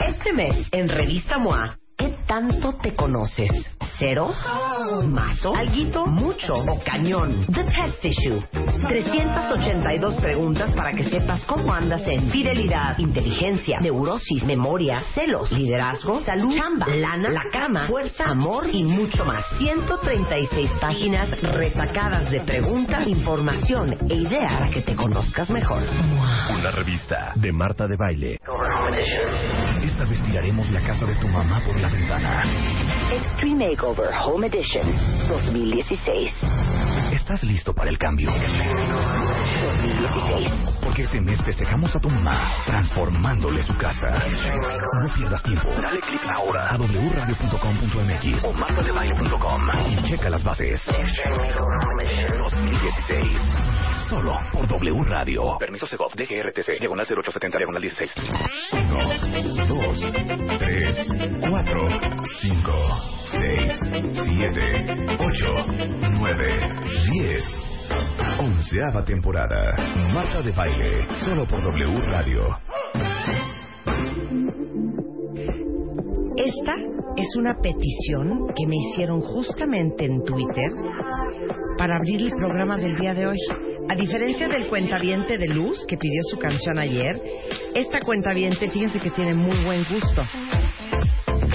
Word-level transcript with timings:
Este 0.00 0.32
mes, 0.32 0.66
en 0.72 0.88
Revista 0.88 1.38
MOA, 1.38 1.76
¿qué 1.96 2.16
tanto 2.26 2.72
te 2.76 2.94
conoces? 2.94 3.50
¿Cero? 3.98 4.34
¿Mazo? 5.04 5.54
¿Alguito? 5.54 6.06
¿Mucho? 6.06 6.54
¿O 6.54 6.80
cañón? 6.82 7.44
The 7.52 7.64
Test 7.64 8.04
Issue. 8.06 8.42
382 8.88 10.14
preguntas 10.14 10.72
para 10.72 10.92
que 10.92 11.04
sepas 11.04 11.44
cómo 11.44 11.70
andas 11.74 12.00
en 12.06 12.30
fidelidad, 12.30 12.98
inteligencia, 12.98 13.78
neurosis, 13.80 14.42
memoria, 14.44 15.02
celos, 15.14 15.52
liderazgo, 15.52 16.20
salud, 16.20 16.54
chamba, 16.56 16.86
lana, 16.88 17.28
la 17.28 17.44
cama, 17.52 17.86
fuerza, 17.86 18.30
amor 18.30 18.64
y 18.72 18.84
mucho 18.84 19.26
más. 19.26 19.44
136 19.58 20.70
páginas 20.80 21.30
retacadas 21.42 22.30
de 22.30 22.40
preguntas, 22.40 23.06
información 23.06 23.98
e 24.08 24.14
ideas 24.14 24.52
para 24.54 24.70
que 24.70 24.80
te 24.80 24.96
conozcas 24.96 25.50
mejor. 25.50 25.82
Una 26.58 26.70
revista 26.70 27.32
de 27.36 27.52
Marta 27.52 27.86
de 27.86 27.96
Baile. 27.98 28.38
Esta 30.00 30.12
vez 30.12 30.22
tiraremos 30.22 30.70
la 30.70 30.80
casa 30.80 31.04
de 31.04 31.14
tu 31.16 31.28
mamá 31.28 31.60
por 31.62 31.78
la 31.78 31.90
ventana. 31.90 32.40
Extreme 33.12 33.68
Makeover 33.68 34.08
Home 34.24 34.46
Edition 34.46 34.82
2016. 35.28 36.32
¿Estás 37.30 37.46
listo 37.48 37.72
para 37.72 37.88
el 37.90 37.96
cambio? 37.96 38.28
2016. 38.28 40.50
Porque 40.82 41.02
este 41.02 41.20
mes 41.20 41.40
festejamos 41.44 41.94
a 41.94 42.00
tu 42.00 42.10
mamá 42.10 42.56
transformándole 42.66 43.62
su 43.62 43.72
casa. 43.76 44.08
No 45.00 45.06
pierdas 45.14 45.40
tiempo. 45.44 45.68
Dale 45.80 46.00
clic 46.00 46.26
ahora 46.26 46.66
a 46.66 46.76
wradio.com.mx 46.76 48.44
o 48.44 48.52
martadebaile.com 48.52 49.62
y 49.90 50.02
checa 50.08 50.28
las 50.28 50.42
bases. 50.42 50.84
2016. 52.36 53.28
Solo 54.08 54.36
por 54.52 54.66
W 54.66 55.04
Radio. 55.04 55.56
Permiso 55.60 55.86
Segov, 55.86 56.12
DGRTC, 56.16 56.80
diagonal 56.80 57.06
0870, 57.06 57.58
diagonal 57.58 57.80
16. 57.80 58.12
1, 58.72 59.66
2, 59.68 60.00
3, 60.58 61.06
4, 61.48 61.88
5, 62.40 62.72
6, 63.30 63.72
7, 64.24 65.16
8, 65.16 65.66
9, 66.18 66.68
10. 67.12 67.19
Onceava 68.38 69.04
temporada. 69.04 69.74
Marta 70.14 70.40
de 70.40 70.52
Baile. 70.52 71.06
Solo 71.22 71.46
por 71.46 71.60
W 71.60 72.00
Radio. 72.06 72.40
Esta 76.34 76.76
es 77.16 77.36
una 77.36 77.58
petición 77.60 78.46
que 78.56 78.66
me 78.66 78.76
hicieron 78.76 79.20
justamente 79.20 80.06
en 80.06 80.22
Twitter 80.24 80.72
para 81.76 81.96
abrir 81.96 82.22
el 82.22 82.30
programa 82.30 82.78
del 82.78 82.96
día 82.98 83.12
de 83.12 83.26
hoy. 83.26 83.38
A 83.90 83.94
diferencia 83.94 84.48
del 84.48 84.68
cuentaviente 84.68 85.36
de 85.36 85.48
Luz 85.48 85.84
que 85.86 85.98
pidió 85.98 86.22
su 86.30 86.38
canción 86.38 86.78
ayer, 86.78 87.20
esta 87.74 88.00
cuentaviente, 88.00 88.70
fíjense 88.70 88.98
que 88.98 89.10
tiene 89.10 89.34
muy 89.34 89.62
buen 89.62 89.84
gusto. 89.84 90.22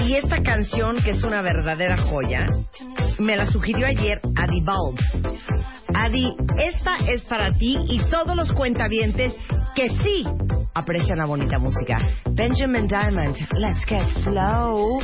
Y 0.06 0.16
esta 0.16 0.42
canción, 0.44 1.02
que 1.04 1.12
es 1.12 1.24
una 1.24 1.42
verdadera 1.42 1.98
joya, 1.98 2.46
me 3.20 3.36
la 3.36 3.46
sugirió 3.46 3.88
ayer 3.88 4.20
Adi 4.36 4.62
Bulb. 4.62 5.00
Adi, 5.94 6.36
esta 6.60 6.98
es 7.08 7.24
para 7.24 7.52
ti 7.54 7.78
y 7.90 8.00
todos 8.10 8.36
los 8.36 8.52
cuentavientes 8.54 9.36
que 9.76 9.90
sí 10.04 10.26
aprecian 10.74 11.18
la 11.20 11.26
bonita 11.26 11.60
música. 11.60 12.00
Benjamin 12.32 12.88
Diamond, 12.88 13.36
Let's 13.58 13.86
Get 13.86 14.08
Slow. 14.24 15.00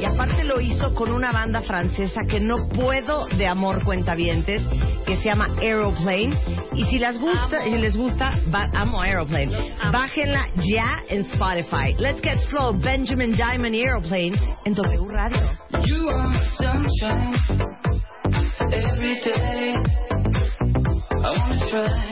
Y 0.00 0.04
aparte 0.04 0.44
lo 0.44 0.60
hizo 0.60 0.94
con 0.94 1.12
una 1.12 1.32
banda 1.32 1.60
francesa 1.62 2.22
que 2.28 2.40
no 2.40 2.68
puedo 2.68 3.26
de 3.36 3.46
amor 3.46 3.82
cuentavientes, 3.84 4.62
que 5.06 5.16
se 5.18 5.24
llama 5.24 5.48
Aeroplane. 5.60 6.36
Y 6.74 6.84
si 6.86 6.98
les 6.98 7.18
gusta, 7.18 7.62
si 7.64 7.76
les 7.76 7.96
gusta, 7.96 8.32
ba- 8.50 8.70
amo 8.74 9.00
Aeroplane. 9.00 9.52
Bájenla 9.92 10.46
ya 10.62 11.02
en 11.08 11.22
Spotify. 11.26 11.94
Let's 11.98 12.20
Get 12.22 12.40
Slow, 12.50 12.72
Benjamin 12.80 13.32
Diamond 13.32 13.74
y 13.74 13.82
Aeroplane 13.82 14.32
en 14.64 14.74
W 14.74 15.06
Radio. 15.08 15.40
You 15.86 16.08
are 16.08 16.40
sunshine 16.56 17.34
every 18.72 19.20
day. 19.20 19.74
I 21.24 21.30
wanna 21.30 21.70
try. 21.70 22.04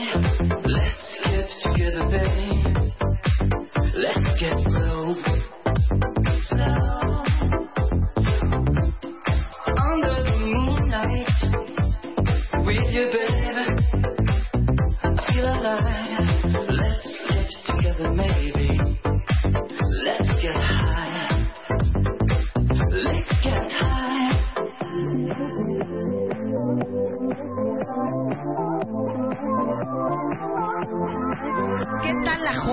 Let's 0.65 1.21
get 1.25 1.47
together, 1.61 2.07
babe. 2.09 2.33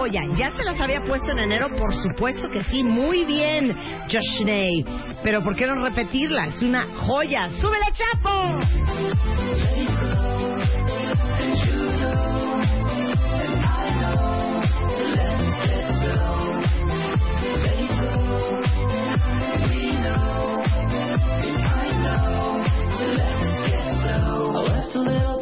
Joya? 0.00 0.22
¿Ya 0.34 0.50
se 0.53 0.62
las 0.62 0.81
había 0.81 1.03
puesto 1.03 1.33
en 1.33 1.41
enero? 1.41 1.69
Por 1.77 1.94
supuesto 1.94 2.49
que 2.50 2.62
sí, 2.65 2.83
muy 2.83 3.25
bien, 3.27 3.77
Josh 4.11 4.44
Ney. 4.44 4.84
Pero 5.22 5.43
¿por 5.43 5.55
qué 5.55 5.66
no 5.66 5.75
repetirla? 5.75 6.47
Es 6.47 6.62
una 6.62 6.87
joya. 6.97 7.50
¡Súbele, 7.61 7.87
Chapo! 7.93 8.61
Left 25.03 25.39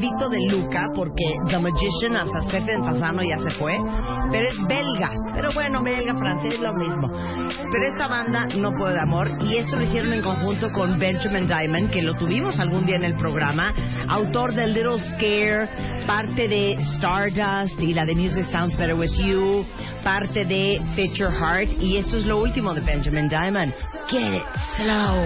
Vito 0.00 0.30
de 0.30 0.38
Luca, 0.48 0.88
porque 0.94 1.26
The 1.48 1.58
Magician, 1.58 2.14
sea, 2.26 2.40
Stephen 2.48 2.82
Fasano 2.82 3.22
ya 3.22 3.38
se 3.38 3.50
fue, 3.58 3.74
pero 4.30 4.48
es 4.48 4.56
belga. 4.66 5.12
Pero 5.34 5.52
bueno, 5.52 5.82
belga, 5.82 6.14
francés, 6.14 6.58
lo 6.58 6.72
mismo. 6.72 7.10
Pero 7.70 7.84
esta 7.86 8.08
banda 8.08 8.46
no 8.56 8.72
puede 8.72 8.94
de 8.94 9.00
amor, 9.00 9.28
y 9.42 9.58
esto 9.58 9.76
lo 9.76 9.82
hicieron 9.82 10.14
en 10.14 10.22
conjunto 10.22 10.72
con 10.72 10.98
Benjamin 10.98 11.46
Diamond, 11.46 11.90
que 11.90 12.00
lo 12.00 12.14
tuvimos 12.14 12.58
algún 12.58 12.86
día 12.86 12.96
en 12.96 13.04
el 13.04 13.14
programa, 13.14 13.74
autor 14.08 14.54
de 14.54 14.68
Little 14.68 14.98
Scare, 15.12 15.68
parte 16.06 16.48
de 16.48 16.78
Stardust 16.94 17.78
y 17.80 17.92
la 17.92 18.06
de 18.06 18.14
Music 18.14 18.46
Sounds 18.50 18.78
Better 18.78 18.94
With 18.94 19.12
You, 19.18 19.66
parte 20.02 20.46
de 20.46 20.80
Fit 20.96 21.12
Your 21.12 21.30
Heart, 21.30 21.72
y 21.80 21.98
esto 21.98 22.16
es 22.16 22.24
lo 22.24 22.40
último 22.40 22.72
de 22.72 22.80
Benjamin 22.80 23.28
Diamond. 23.28 23.74
Get 24.08 24.32
it 24.32 24.42
slow. 24.76 25.20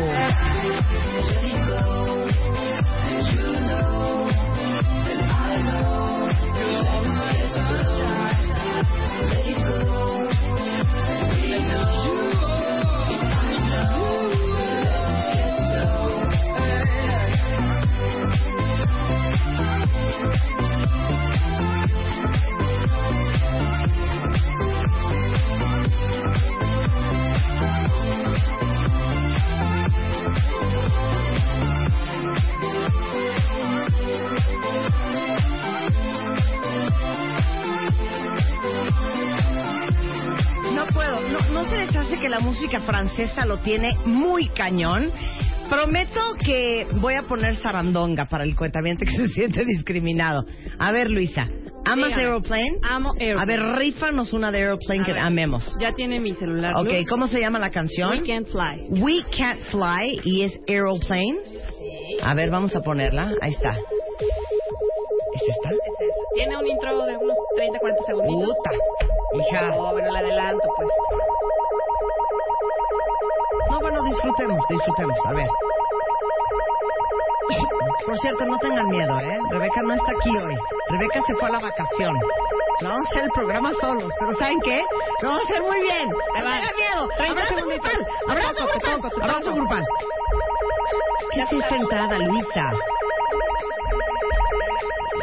Música 42.75 42.93
francesa 42.93 43.47
lo 43.47 43.59
tiene 43.59 43.95
muy 44.05 44.49
cañón. 44.49 45.13
Prometo 45.71 46.21
que 46.45 46.87
voy 46.95 47.15
a 47.15 47.23
poner 47.23 47.57
sarandonga 47.57 48.27
para 48.27 48.43
el 48.43 48.57
cuentamiento 48.57 49.05
que 49.05 49.13
se 49.17 49.29
siente 49.29 49.65
discriminado. 49.65 50.45
A 50.79 50.91
ver, 50.91 51.09
Luisa, 51.09 51.47
¿amas 51.85 52.09
Dígame. 52.09 52.23
Aeroplane? 52.23 52.79
Amo 52.83 53.13
Aeroplane. 53.21 53.43
A 53.43 53.45
ver, 53.45 53.79
rífanos 53.79 54.33
una 54.33 54.51
de 54.51 54.59
Aeroplane 54.59 55.03
A 55.03 55.05
que 55.05 55.13
ver, 55.13 55.23
amemos. 55.23 55.77
Ya 55.79 55.93
tiene 55.93 56.19
mi 56.19 56.35
celular. 56.35 56.75
Ok, 56.77 56.91
Luz. 56.91 57.09
¿cómo 57.09 57.29
se 57.29 57.39
llama 57.39 57.61
la 57.61 57.71
canción? 57.71 58.11
We 58.11 58.23
Can't 58.25 58.49
Fly. 58.49 59.01
We 59.01 59.23
Can't 59.37 59.63
Fly 59.71 60.21
y 60.25 60.43
es 60.43 60.59
Aeroplane. 60.67 61.39
A 62.23 62.35
ver, 62.35 62.51
vamos 62.51 62.75
a 62.75 62.81
ponerla. 62.81 63.35
Ahí 63.41 63.53
está. 63.53 63.71
¿Es 63.71 65.43
esta? 65.49 65.71
Tiene 66.35 66.57
un 66.57 66.67
intro 66.67 67.07
de 67.07 67.17
unos 67.19 67.37
30, 67.57 67.79
40 67.79 68.03
segunditos. 68.05 68.57
Puta. 68.57 68.71
Hija. 69.37 69.73
Oh, 69.77 69.93
bueno, 69.93 70.13
la 70.13 70.19
adelanto, 70.19 70.69
pues. 70.77 70.89
No, 73.75 73.81
bueno, 73.81 74.01
disfrutemos, 74.05 74.65
disfrutemos. 74.69 75.19
A 75.27 75.33
ver. 75.33 75.49
Por 78.07 78.19
cierto, 78.21 78.47
no 78.47 78.57
tengan 78.59 78.89
miedo, 78.89 79.19
¿eh? 79.19 79.39
Rebeca 79.51 79.83
no 79.83 79.95
está 79.95 80.13
aquí 80.13 80.31
hoy. 80.31 80.57
Rebeca 80.91 81.21
se 81.27 81.35
fue 81.35 81.49
a 81.49 81.53
la 81.53 81.59
vacación. 81.59 82.15
No 82.83 82.89
vamos 82.91 83.07
a 83.07 83.11
hacer 83.11 83.25
el 83.25 83.31
programa 83.33 83.73
solos, 83.81 84.13
pero 84.21 84.33
¿saben 84.35 84.61
qué? 84.61 84.85
Lo 85.23 85.29
vamos 85.29 85.43
a 85.43 85.53
hacer 85.53 85.63
muy 85.65 85.81
bien. 85.81 86.09
No 86.09 86.19
tengan 86.35 86.77
miedo. 86.77 87.09
30 87.17 87.33
Abrazo 87.33 87.67
grupal. 87.67 88.07
Abrazo 88.29 88.67
grupal. 88.69 89.23
Abrazo 89.23 89.55
grupal. 89.55 89.87
¿Qué 91.33 91.41
es 91.43 91.53
esta 91.53 91.75
entrada, 91.75 92.19
Luisa? 92.19 92.71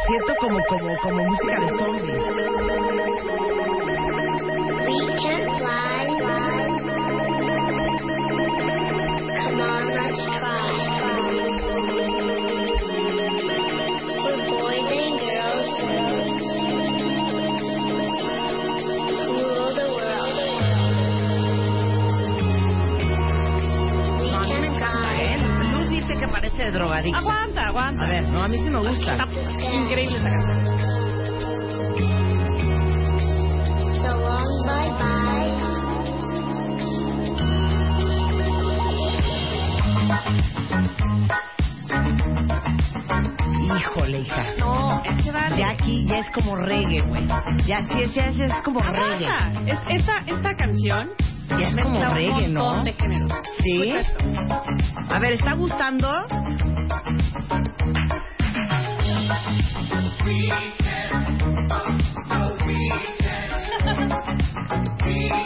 Siento 0.06 0.34
como, 0.36 0.62
como, 0.66 0.98
como 0.98 1.24
música 1.24 1.58
de 1.58 1.68
zombies. 1.78 2.81
De 26.64 26.72
drogadicto. 26.72 27.18
Aguanta, 27.18 27.60
aguanta. 27.68 28.04
A 28.04 28.08
ver, 28.08 28.28
no, 28.28 28.42
a 28.42 28.48
mí 28.48 28.58
sí 28.58 28.70
me 28.70 28.78
gusta. 28.78 29.12
Está 29.12 29.28
increíble 29.74 30.16
esa 30.16 30.30
canción. 30.30 30.61
Híjole, 43.78 44.20
hija. 44.20 44.44
No, 44.58 45.02
es 45.04 45.24
que 45.24 45.30
vale. 45.32 45.56
Ya 45.56 45.70
aquí 45.70 46.04
ya 46.06 46.18
es 46.18 46.30
como 46.30 46.56
reggae, 46.56 47.00
güey. 47.02 47.26
Ya 47.66 47.82
sí 47.82 48.02
es, 48.02 48.14
ya 48.14 48.26
es, 48.26 48.38
es 48.38 48.52
como 48.64 48.80
reggae. 48.80 49.28
Es, 49.66 49.78
esta, 49.88 50.18
esta 50.26 50.54
canción 50.56 51.10
Ya 51.48 51.68
es 51.68 51.76
como 51.82 51.98
un 52.00 52.10
reggae, 52.10 52.48
¿no? 52.48 52.64
montón 52.64 52.84
de 52.84 52.92
géneros. 52.92 53.32
¿Sí? 53.62 53.82
Esto. 53.88 54.24
A 55.10 55.18
ver, 55.18 55.32
¿está 55.32 55.52
gustando? 55.54 56.08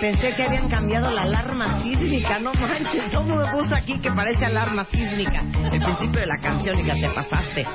Pensé 0.00 0.35
que 0.35 0.43
habían 0.43 0.69
cambiado 0.69 1.11
la 1.11 1.23
alarma 1.23 1.82
sísmica, 1.82 2.38
no 2.38 2.53
manches, 2.55 3.14
¿cómo 3.14 3.37
me 3.37 3.47
puso 3.50 3.75
aquí 3.75 3.99
que 4.00 4.11
parece 4.11 4.44
alarma 4.44 4.85
sísmica? 4.85 5.43
El 5.73 5.81
principio 5.81 6.20
de 6.20 6.26
la 6.26 6.38
canción 6.38 6.79
y 6.79 6.87
ya 6.87 6.94
te 6.94 7.14
pasaste. 7.14 7.67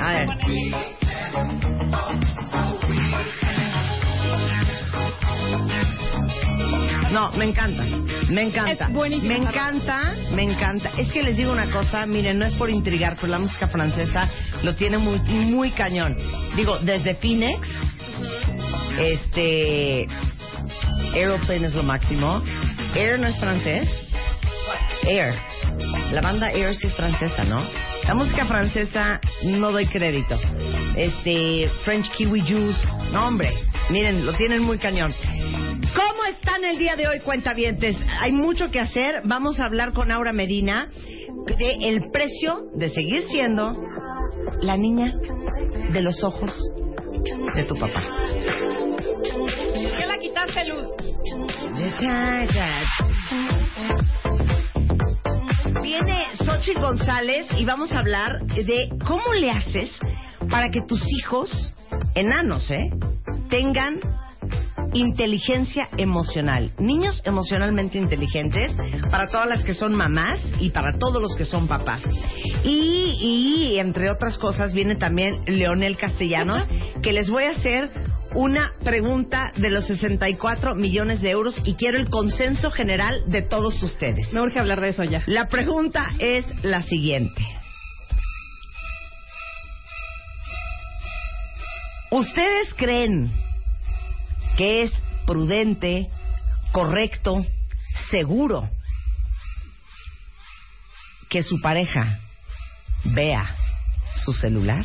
A 0.00 0.12
ver. 0.12 0.28
No, 7.12 7.30
me 7.32 7.44
encanta, 7.44 7.84
me 8.28 8.42
encanta. 8.42 8.86
Es 8.86 8.92
buenísimo. 8.92 9.32
Me 9.32 9.38
encanta, 9.38 10.14
me 10.32 10.42
encanta. 10.42 10.90
Es 10.98 11.12
que 11.12 11.22
les 11.22 11.36
digo 11.36 11.52
una 11.52 11.70
cosa, 11.70 12.06
miren, 12.06 12.40
no 12.40 12.44
es 12.44 12.54
por 12.54 12.70
intrigar, 12.70 13.14
pero 13.14 13.28
la 13.28 13.38
música 13.38 13.68
francesa 13.68 14.28
lo 14.64 14.74
tiene 14.74 14.98
muy, 14.98 15.20
muy 15.20 15.70
cañón. 15.70 16.16
Digo, 16.56 16.78
desde 16.80 17.14
Phoenix, 17.14 17.68
este, 18.98 20.06
Aeroplane 21.14 21.66
es 21.66 21.74
lo 21.74 21.82
máximo. 21.82 22.42
Air 22.94 23.18
no 23.18 23.26
es 23.26 23.38
francés. 23.38 23.88
Air. 25.08 25.34
La 26.12 26.20
banda 26.20 26.48
Air 26.48 26.74
sí 26.74 26.86
es 26.86 26.94
francesa, 26.94 27.44
¿no? 27.44 27.62
La 28.06 28.14
música 28.14 28.44
francesa 28.44 29.20
no 29.42 29.72
doy 29.72 29.86
crédito. 29.86 30.38
Este, 30.96 31.70
French 31.84 32.10
Kiwi 32.12 32.40
Juice. 32.40 32.80
No, 33.12 33.26
hombre. 33.26 33.50
Miren, 33.90 34.24
lo 34.24 34.32
tienen 34.34 34.62
muy 34.62 34.78
cañón. 34.78 35.14
¿Cómo 35.94 36.24
están 36.30 36.64
el 36.64 36.78
día 36.78 36.96
de 36.96 37.08
hoy, 37.08 37.20
cuentavientes? 37.20 37.96
Hay 38.20 38.32
mucho 38.32 38.70
que 38.70 38.80
hacer. 38.80 39.22
Vamos 39.24 39.60
a 39.60 39.66
hablar 39.66 39.92
con 39.92 40.10
Aura 40.10 40.32
Medina 40.32 40.88
de 41.58 41.88
el 41.88 42.10
precio 42.10 42.64
de 42.74 42.90
seguir 42.90 43.22
siendo 43.22 43.76
la 44.60 44.76
niña 44.76 45.14
de 45.92 46.02
los 46.02 46.22
ojos 46.24 46.50
de 47.54 47.64
tu 47.64 47.74
papá. 47.76 48.02
¿Por 50.34 50.46
qué 50.46 50.56
la 50.56 50.64
quitaste, 50.64 50.64
Luz? 50.64 50.86
Viene 55.82 56.24
Xochitl 56.44 56.80
González 56.80 57.46
y 57.58 57.64
vamos 57.64 57.92
a 57.92 57.98
hablar 57.98 58.44
de 58.46 58.88
cómo 59.06 59.34
le 59.34 59.50
haces 59.50 59.90
para 60.50 60.70
que 60.70 60.80
tus 60.86 61.00
hijos, 61.18 61.72
enanos, 62.14 62.70
¿eh? 62.70 62.90
tengan 63.48 64.00
inteligencia 64.92 65.88
emocional. 65.96 66.70
Niños 66.78 67.20
emocionalmente 67.24 67.98
inteligentes 67.98 68.70
para 69.10 69.26
todas 69.26 69.48
las 69.48 69.64
que 69.64 69.74
son 69.74 69.94
mamás 69.94 70.40
y 70.60 70.70
para 70.70 70.96
todos 70.98 71.20
los 71.20 71.34
que 71.36 71.44
son 71.44 71.66
papás. 71.66 72.02
Y, 72.62 73.18
y 73.20 73.78
entre 73.78 74.10
otras 74.10 74.38
cosas 74.38 74.72
viene 74.72 74.94
también 74.94 75.44
Leonel 75.46 75.96
Castellanos, 75.96 76.66
que 77.02 77.12
les 77.12 77.28
voy 77.28 77.44
a 77.44 77.50
hacer 77.50 77.90
una 78.34 78.72
pregunta 78.82 79.52
de 79.56 79.70
los 79.70 79.86
64 79.86 80.74
millones 80.74 81.20
de 81.20 81.30
euros 81.30 81.60
y 81.64 81.74
quiero 81.74 81.98
el 81.98 82.10
consenso 82.10 82.70
general 82.70 83.22
de 83.28 83.42
todos 83.42 83.82
ustedes. 83.82 84.32
Me 84.32 84.40
urge 84.40 84.58
hablar 84.58 84.80
de 84.80 84.88
eso 84.88 85.04
ya. 85.04 85.22
La 85.26 85.48
pregunta 85.48 86.10
es 86.18 86.44
la 86.64 86.82
siguiente. 86.82 87.42
¿Ustedes 92.10 92.72
creen 92.74 93.30
que 94.56 94.82
es 94.82 94.92
prudente, 95.26 96.08
correcto, 96.72 97.44
seguro 98.10 98.68
que 101.28 101.42
su 101.42 101.60
pareja 101.60 102.20
vea 103.04 103.56
su 104.24 104.32
celular? 104.32 104.84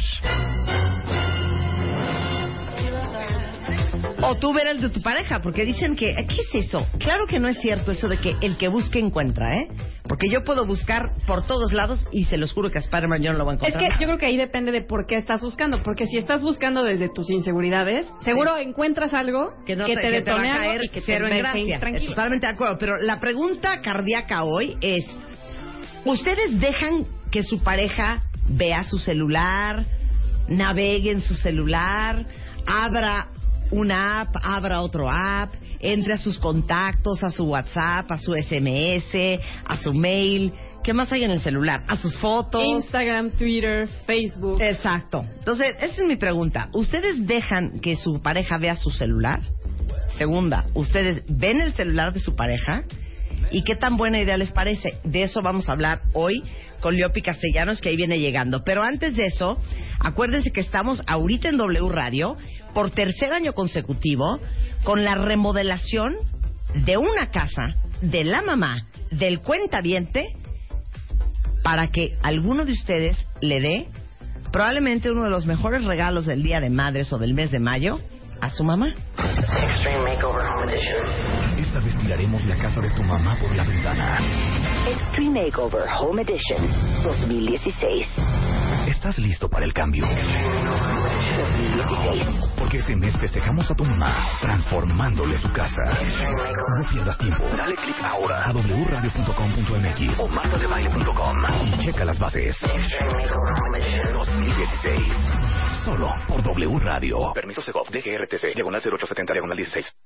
O 4.22 4.36
tú 4.36 4.54
ver 4.54 4.68
el 4.68 4.82
de 4.82 4.90
tu 4.90 5.02
pareja, 5.02 5.40
porque 5.42 5.66
dicen 5.66 5.96
que, 5.96 6.08
¿qué 6.28 6.42
es 6.42 6.66
eso? 6.66 6.86
Claro 7.00 7.26
que 7.28 7.40
no 7.40 7.48
es 7.48 7.60
cierto 7.60 7.92
eso 7.92 8.08
de 8.08 8.18
que 8.18 8.34
el 8.42 8.58
que 8.58 8.68
busque 8.68 9.00
encuentra, 9.00 9.58
¿eh? 9.58 9.68
Porque 10.04 10.30
yo 10.30 10.44
puedo 10.44 10.66
buscar 10.66 11.14
por 11.26 11.46
todos 11.46 11.72
lados 11.72 12.06
y 12.12 12.26
se 12.26 12.38
los 12.38 12.52
juro 12.52 12.70
que 12.72 12.80
a 12.80 12.82
Spider-Man 12.82 13.22
yo 13.22 13.32
no 13.32 13.38
lo 13.38 13.46
voy 13.46 13.54
a 13.54 13.56
Es 13.58 13.62
encontrar. 13.70 13.92
que 13.98 14.04
yo 14.04 14.08
creo 14.08 14.18
que 14.18 14.26
ahí 14.26 14.38
depende 14.38 14.72
de 14.72 14.82
por 14.82 15.06
qué 15.06 15.16
estás 15.16 15.42
buscando. 15.42 15.82
Porque 15.84 16.06
si 16.08 16.18
estás 16.18 16.42
buscando 16.42 16.84
desde 16.84 17.10
tus 17.10 17.30
inseguridades, 17.30 18.12
seguro 18.22 18.58
encuentras 18.58 19.14
algo 19.14 19.54
que, 19.66 19.76
no 19.76 19.86
te, 19.86 19.96
detone 19.96 20.52
algo 20.52 20.64
caer 20.64 20.84
y 20.86 20.90
que 20.90 21.02
te 21.02 21.16
en 21.16 21.38
gracia. 21.38 21.80
tranquilo. 21.80 22.08
Totalmente 22.10 22.48
de 22.48 22.54
acuerdo. 22.54 22.78
Pero 22.80 22.98
la 22.98 23.20
pregunta 23.20 23.82
cardíaca 23.82 24.44
hoy 24.44 24.78
es: 24.82 25.06
¿Ustedes 26.06 26.60
dejan 26.60 27.06
que 27.32 27.44
su 27.44 27.62
pareja 27.62 28.24
vea 28.48 28.84
su 28.84 28.98
celular, 28.98 29.86
navegue 30.48 31.12
en 31.12 31.22
su 31.22 31.36
celular, 31.36 32.26
abra 32.66 33.28
una 33.72 34.22
app, 34.22 34.36
abra 34.42 34.82
otro 34.82 35.10
app, 35.10 35.54
entre 35.80 36.14
a 36.14 36.18
sus 36.18 36.38
contactos, 36.38 37.24
a 37.24 37.32
su 37.32 37.46
WhatsApp, 37.46 38.12
a 38.12 38.18
su 38.18 38.34
SMS, 38.34 39.40
a 39.66 39.78
su 39.78 39.94
mail? 39.94 40.54
¿Qué 40.84 40.94
más 40.94 41.12
hay 41.12 41.24
en 41.24 41.32
el 41.32 41.42
celular? 41.42 41.84
A 41.88 41.98
sus 41.98 42.16
fotos. 42.18 42.64
Instagram, 42.66 43.32
Twitter, 43.32 43.88
Facebook. 44.06 44.62
Exacto. 44.62 45.26
Entonces, 45.40 45.76
esa 45.82 46.02
es 46.02 46.08
mi 46.08 46.16
pregunta. 46.16 46.70
¿Ustedes 46.74 47.28
dejan 47.28 47.80
que 47.82 47.96
su 47.96 48.22
pareja 48.22 48.58
vea 48.58 48.76
su 48.76 48.90
celular? 48.90 49.42
Segunda, 50.18 50.66
¿ustedes 50.74 51.24
ven 51.28 51.62
el 51.62 51.74
celular 51.74 52.14
de 52.14 52.20
su 52.20 52.36
pareja? 52.36 52.84
¿Y 53.52 53.64
qué 53.64 53.76
tan 53.76 53.98
buena 53.98 54.20
idea 54.20 54.38
les 54.38 54.52
parece? 54.52 55.00
De 55.04 55.24
eso 55.24 55.42
vamos 55.42 55.70
a 55.70 55.74
hablar 55.74 56.02
hoy 56.14 56.44
con 56.82 56.96
Leopi 56.96 57.22
Castellanos, 57.22 57.82
que 57.82 57.90
ahí 57.90 57.96
viene 57.96 58.20
llegando. 58.20 58.64
Pero 58.64 58.84
antes 58.84 59.16
de 59.16 59.26
eso, 59.26 59.58
acuérdense 60.00 60.52
que 60.52 60.62
estamos 60.62 61.02
ahorita 61.08 61.50
en 61.50 61.58
W 61.58 61.90
Radio, 61.90 62.38
por 62.74 62.92
tercer 62.92 63.34
año 63.34 63.54
consecutivo, 63.54 64.40
con 64.84 65.04
la 65.04 65.16
remodelación 65.16 66.16
de 66.86 66.98
una 66.98 67.32
casa 67.32 67.76
de 68.02 68.24
la 68.24 68.42
mamá 68.42 68.88
del 69.12 69.40
cuentaviente 69.40 70.36
para 71.64 71.88
que 71.88 72.18
alguno 72.22 72.66
de 72.66 72.72
ustedes 72.72 73.28
le 73.42 73.60
dé 73.60 73.88
probablemente 74.52 75.12
uno 75.12 75.24
de 75.24 75.30
los 75.30 75.46
mejores 75.46 75.84
regalos 75.84 76.26
del 76.26 76.44
Día 76.44 76.60
de 76.60 76.70
Madres 76.70 77.12
o 77.14 77.18
del 77.18 77.34
mes 77.34 77.52
de 77.52 77.60
mayo 77.60 78.00
a 78.42 78.50
su 78.50 78.64
mamá. 78.64 78.94
Extreme 79.18 80.14
Makeover 80.14 80.46
Home 80.46 80.74
Edition. 80.74 81.60
Esta 81.60 81.80
vez 81.80 81.98
tiraremos 81.98 82.46
la 82.46 82.58
casa 82.58 82.82
de 82.82 82.90
tu 82.92 83.04
mamá 83.04 83.38
por 83.40 83.54
la 83.56 83.64
ventana. 83.64 84.18
Extreme 84.88 85.42
Makeover 85.42 85.84
Home 86.00 86.22
Edition 86.22 87.04
2016. 87.04 88.08
¿Estás 88.90 89.20
listo 89.20 89.48
para 89.48 89.66
el 89.66 89.74
cambio? 89.74 90.04
2016. 90.08 92.26
Porque 92.58 92.80
este 92.80 92.96
mes 92.96 93.16
festejamos 93.20 93.70
a 93.70 93.76
tu 93.76 93.86
mamá 93.86 94.32
transformándole 94.42 95.38
su 95.38 95.48
casa. 95.52 95.84
No 96.76 96.82
pierdas 96.90 97.16
tiempo. 97.20 97.44
Dale 97.56 97.76
click 97.76 98.02
ahora 98.02 98.46
a 98.46 98.52
wradio.com.mx 98.52 100.20
o 100.20 100.28
martadebaile.com 100.28 101.38
y 101.68 101.78
checa 101.86 102.04
las 102.04 102.18
bases. 102.18 102.58
Extreme 102.64 103.12
Makeover 103.12 103.54
Home 103.62 103.78
Edition 103.78 104.12
2016. 104.12 105.14
Solo 105.86 106.12
por 106.28 106.42
W 106.42 106.80
Radio. 106.80 107.32
Permiso 107.34 107.62
Segov, 107.62 107.92
DGRTC, 107.92 108.56
diagonal 108.56 108.82
0870, 108.82 109.34
diagonal 109.34 109.56
16. 109.56 109.99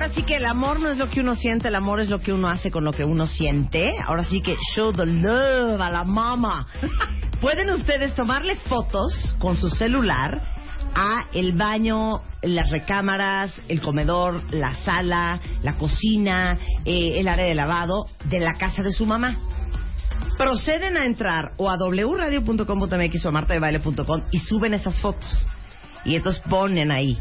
Ahora 0.00 0.14
sí 0.14 0.22
que 0.22 0.36
el 0.36 0.46
amor 0.46 0.78
no 0.78 0.90
es 0.90 0.96
lo 0.96 1.10
que 1.10 1.18
uno 1.18 1.34
siente, 1.34 1.66
el 1.66 1.74
amor 1.74 1.98
es 1.98 2.08
lo 2.08 2.20
que 2.20 2.32
uno 2.32 2.48
hace 2.48 2.70
con 2.70 2.84
lo 2.84 2.92
que 2.92 3.02
uno 3.02 3.26
siente. 3.26 3.96
Ahora 4.06 4.22
sí 4.22 4.40
que 4.40 4.56
show 4.72 4.92
the 4.92 5.04
love 5.04 5.80
a 5.80 5.90
la 5.90 6.04
mama. 6.04 6.68
Pueden 7.40 7.68
ustedes 7.70 8.14
tomarle 8.14 8.54
fotos 8.68 9.34
con 9.40 9.56
su 9.56 9.68
celular 9.68 10.40
a 10.94 11.26
el 11.32 11.54
baño, 11.54 12.22
las 12.42 12.70
recámaras, 12.70 13.52
el 13.66 13.80
comedor, 13.80 14.54
la 14.54 14.72
sala, 14.84 15.40
la 15.64 15.76
cocina, 15.76 16.56
eh, 16.84 17.18
el 17.18 17.26
área 17.26 17.46
de 17.46 17.56
lavado 17.56 18.06
de 18.26 18.38
la 18.38 18.52
casa 18.52 18.84
de 18.84 18.92
su 18.92 19.04
mamá. 19.04 19.36
Proceden 20.38 20.96
a 20.96 21.06
entrar 21.06 21.54
o 21.56 21.68
a 21.68 21.76
wradio.com.mx 21.76 23.26
o 23.26 23.28
a 23.30 23.32
martadebaile.com 23.32 24.20
y 24.30 24.38
suben 24.38 24.74
esas 24.74 24.94
fotos. 25.00 25.48
Y 26.04 26.14
entonces 26.14 26.40
ponen 26.48 26.92
ahí, 26.92 27.18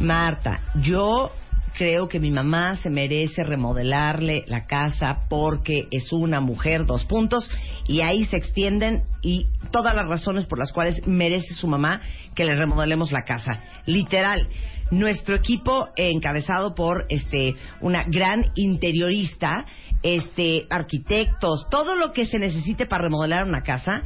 Marta, 0.00 0.62
yo 0.82 1.30
creo 1.78 2.08
que 2.08 2.18
mi 2.18 2.32
mamá 2.32 2.74
se 2.74 2.90
merece 2.90 3.44
remodelarle 3.44 4.42
la 4.48 4.66
casa 4.66 5.20
porque 5.30 5.86
es 5.92 6.12
una 6.12 6.40
mujer, 6.40 6.86
dos 6.86 7.04
puntos, 7.04 7.48
y 7.86 8.00
ahí 8.00 8.24
se 8.24 8.36
extienden 8.36 9.04
y 9.22 9.46
todas 9.70 9.94
las 9.94 10.08
razones 10.08 10.46
por 10.46 10.58
las 10.58 10.72
cuales 10.72 11.06
merece 11.06 11.54
su 11.54 11.68
mamá 11.68 12.00
que 12.34 12.44
le 12.44 12.56
remodelemos 12.56 13.12
la 13.12 13.22
casa. 13.22 13.60
Literal. 13.86 14.48
Nuestro 14.90 15.36
equipo 15.36 15.90
encabezado 15.96 16.74
por 16.74 17.06
este 17.10 17.54
una 17.80 18.04
gran 18.08 18.46
interiorista, 18.56 19.66
este 20.02 20.66
arquitectos, 20.70 21.68
todo 21.70 21.94
lo 21.94 22.12
que 22.12 22.26
se 22.26 22.38
necesite 22.38 22.86
para 22.86 23.04
remodelar 23.04 23.44
una 23.44 23.62
casa 23.62 24.02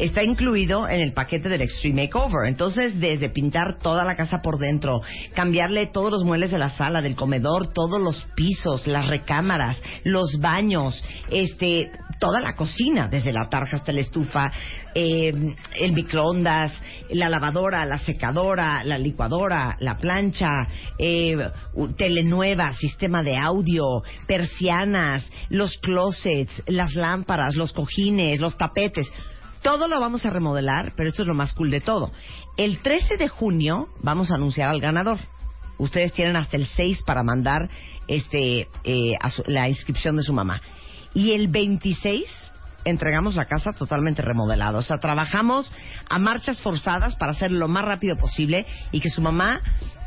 está 0.00 0.22
incluido 0.24 0.88
en 0.88 1.00
el 1.00 1.12
paquete 1.12 1.48
del 1.48 1.62
Extreme 1.62 2.02
Makeover. 2.04 2.48
Entonces, 2.48 2.98
desde 2.98 3.28
pintar 3.30 3.78
toda 3.82 4.04
la 4.04 4.16
casa 4.16 4.40
por 4.42 4.58
dentro, 4.58 5.00
cambiarle 5.34 5.86
todos 5.86 6.10
los 6.10 6.24
muebles 6.24 6.50
de 6.50 6.58
la 6.58 6.70
sala, 6.70 7.00
del 7.02 7.14
comedor, 7.16 7.72
todos 7.72 8.00
los 8.00 8.26
pisos, 8.34 8.86
las 8.86 9.06
recámaras, 9.06 9.80
los 10.04 10.40
baños, 10.40 11.02
este, 11.30 11.90
toda 12.18 12.40
la 12.40 12.54
cocina, 12.54 13.08
desde 13.10 13.32
la 13.32 13.48
tarja 13.48 13.76
hasta 13.78 13.92
la 13.92 14.00
estufa, 14.00 14.50
eh, 14.94 15.30
el 15.78 15.92
microondas, 15.92 16.72
la 17.10 17.28
lavadora, 17.28 17.84
la 17.84 17.98
secadora, 17.98 18.82
la 18.84 18.98
licuadora, 18.98 19.76
la 19.80 19.96
plancha, 19.96 20.66
eh, 20.98 21.36
u- 21.74 21.88
tele 21.92 22.22
nueva, 22.24 22.72
sistema 22.74 23.22
de 23.22 23.36
audio, 23.36 24.02
persianas, 24.26 25.30
los 25.48 25.78
closets, 25.78 26.62
las 26.66 26.94
lámparas, 26.94 27.54
los 27.56 27.72
cojines, 27.72 28.40
los 28.40 28.56
tapetes. 28.56 29.10
Todo 29.62 29.88
lo 29.88 30.00
vamos 30.00 30.24
a 30.24 30.30
remodelar, 30.30 30.92
pero 30.96 31.10
esto 31.10 31.22
es 31.22 31.28
lo 31.28 31.34
más 31.34 31.52
cool 31.52 31.70
de 31.70 31.80
todo. 31.80 32.12
El 32.56 32.80
13 32.80 33.16
de 33.18 33.28
junio 33.28 33.88
vamos 34.02 34.30
a 34.30 34.36
anunciar 34.36 34.70
al 34.70 34.80
ganador. 34.80 35.18
Ustedes 35.78 36.12
tienen 36.12 36.36
hasta 36.36 36.56
el 36.56 36.66
6 36.66 37.02
para 37.02 37.22
mandar 37.22 37.68
este 38.08 38.68
eh, 38.84 39.12
a 39.20 39.30
su- 39.30 39.42
la 39.46 39.68
inscripción 39.68 40.16
de 40.16 40.22
su 40.22 40.32
mamá. 40.32 40.60
Y 41.14 41.32
el 41.32 41.48
26 41.48 42.24
entregamos 42.84 43.34
la 43.34 43.44
casa 43.44 43.72
totalmente 43.72 44.22
remodelada. 44.22 44.78
O 44.78 44.82
sea, 44.82 44.98
trabajamos 44.98 45.70
a 46.08 46.18
marchas 46.18 46.60
forzadas 46.62 47.16
para 47.16 47.32
hacerlo 47.32 47.58
lo 47.58 47.68
más 47.68 47.84
rápido 47.84 48.16
posible 48.16 48.64
y 48.92 49.00
que 49.00 49.10
su 49.10 49.20
mamá, 49.20 49.60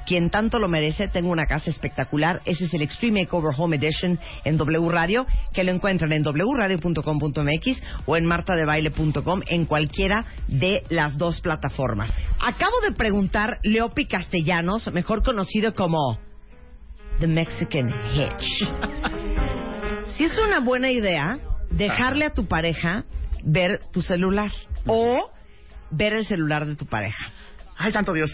quien 0.06 0.30
tanto 0.30 0.60
lo 0.60 0.68
merece, 0.68 1.08
tenga 1.08 1.30
una 1.30 1.46
casa 1.46 1.70
espectacular. 1.70 2.42
Ese 2.46 2.66
es 2.66 2.74
el 2.74 2.82
Extreme 2.82 3.22
Makeover 3.22 3.54
Home 3.58 3.78
Edition 3.78 4.20
en 4.44 4.58
W 4.58 4.90
Radio, 4.90 5.26
que 5.54 5.64
lo 5.64 5.72
encuentran 5.72 6.12
en 6.12 6.24
wradio.com.mx 6.24 7.84
o 8.06 8.18
en 8.18 8.26
martadebaile.com 8.26 9.42
en 9.48 9.66
cualquiera 9.66 10.26
de 10.48 10.84
las 10.90 11.18
dos 11.18 11.42
plataformas. 11.42 12.12
Acabo 12.40 12.80
de 12.82 12.94
preguntar 12.96 13.60
Leopi 13.64 14.06
Castellanos, 14.06 14.92
mejor 14.94 15.24
conocido 15.24 15.74
como 15.74 16.20
The 17.20 17.28
Mexican 17.28 17.94
Hitch. 18.14 18.70
si 20.18 20.26
es 20.26 20.38
una 20.40 20.60
buena 20.60 20.92
idea 20.92 21.40
dejarle 21.70 22.26
a 22.26 22.34
tu 22.34 22.46
pareja 22.46 23.06
ver 23.44 23.82
tu 23.92 24.02
celular 24.02 24.52
o 24.88 25.30
ver 25.92 26.14
el 26.14 26.26
celular 26.26 26.66
de 26.66 26.76
tu 26.76 26.86
pareja. 26.86 27.32
Ay, 27.78 27.92
santo 27.92 28.14
Dios. 28.14 28.32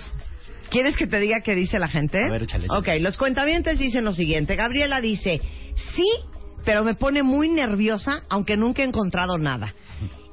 ¿Quieres 0.70 0.96
que 0.96 1.08
te 1.08 1.20
diga 1.20 1.42
qué 1.42 1.56
dice 1.56 1.80
la 1.80 1.88
gente? 1.88 2.24
A 2.24 2.32
ver, 2.32 2.44
échale, 2.44 2.66
échale. 2.66 2.80
Ok, 2.80 3.02
los 3.02 3.18
cuentavientes 3.18 3.80
dicen 3.80 4.06
lo 4.06 4.14
siguiente. 4.14 4.56
Gabriela 4.56 5.02
dice, 5.02 5.42
sí, 5.96 6.08
pero 6.64 6.84
me 6.84 6.94
pone 6.94 7.24
muy 7.24 7.50
nerviosa, 7.50 8.24
aunque 8.30 8.58
nunca 8.58 8.84
he 8.84 8.86
encontrado 8.86 9.38
nada. 9.38 9.74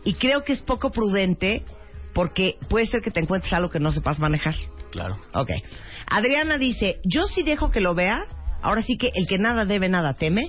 Y 0.05 0.14
creo 0.14 0.45
que 0.45 0.52
es 0.52 0.62
poco 0.62 0.90
prudente 0.90 1.64
porque 2.12 2.57
puede 2.69 2.87
ser 2.87 3.02
que 3.02 3.11
te 3.11 3.21
encuentres 3.21 3.52
algo 3.52 3.71
que 3.71 3.81
no 3.81 3.93
sepas 3.93 4.19
manejar. 4.19 4.55
Claro. 4.90 5.19
Ok. 5.35 5.50
Adriana 6.09 6.59
dice, 6.59 7.00
yo 7.05 7.25
sí 7.25 7.43
dejo 7.43 7.71
que 7.71 7.81
lo 7.81 7.95
vea, 7.95 8.25
ahora 8.62 8.83
sí 8.83 8.97
que 8.97 9.11
el 9.14 9.26
que 9.26 9.38
nada 9.38 9.64
debe, 9.64 9.88
nada 9.88 10.14
teme, 10.14 10.49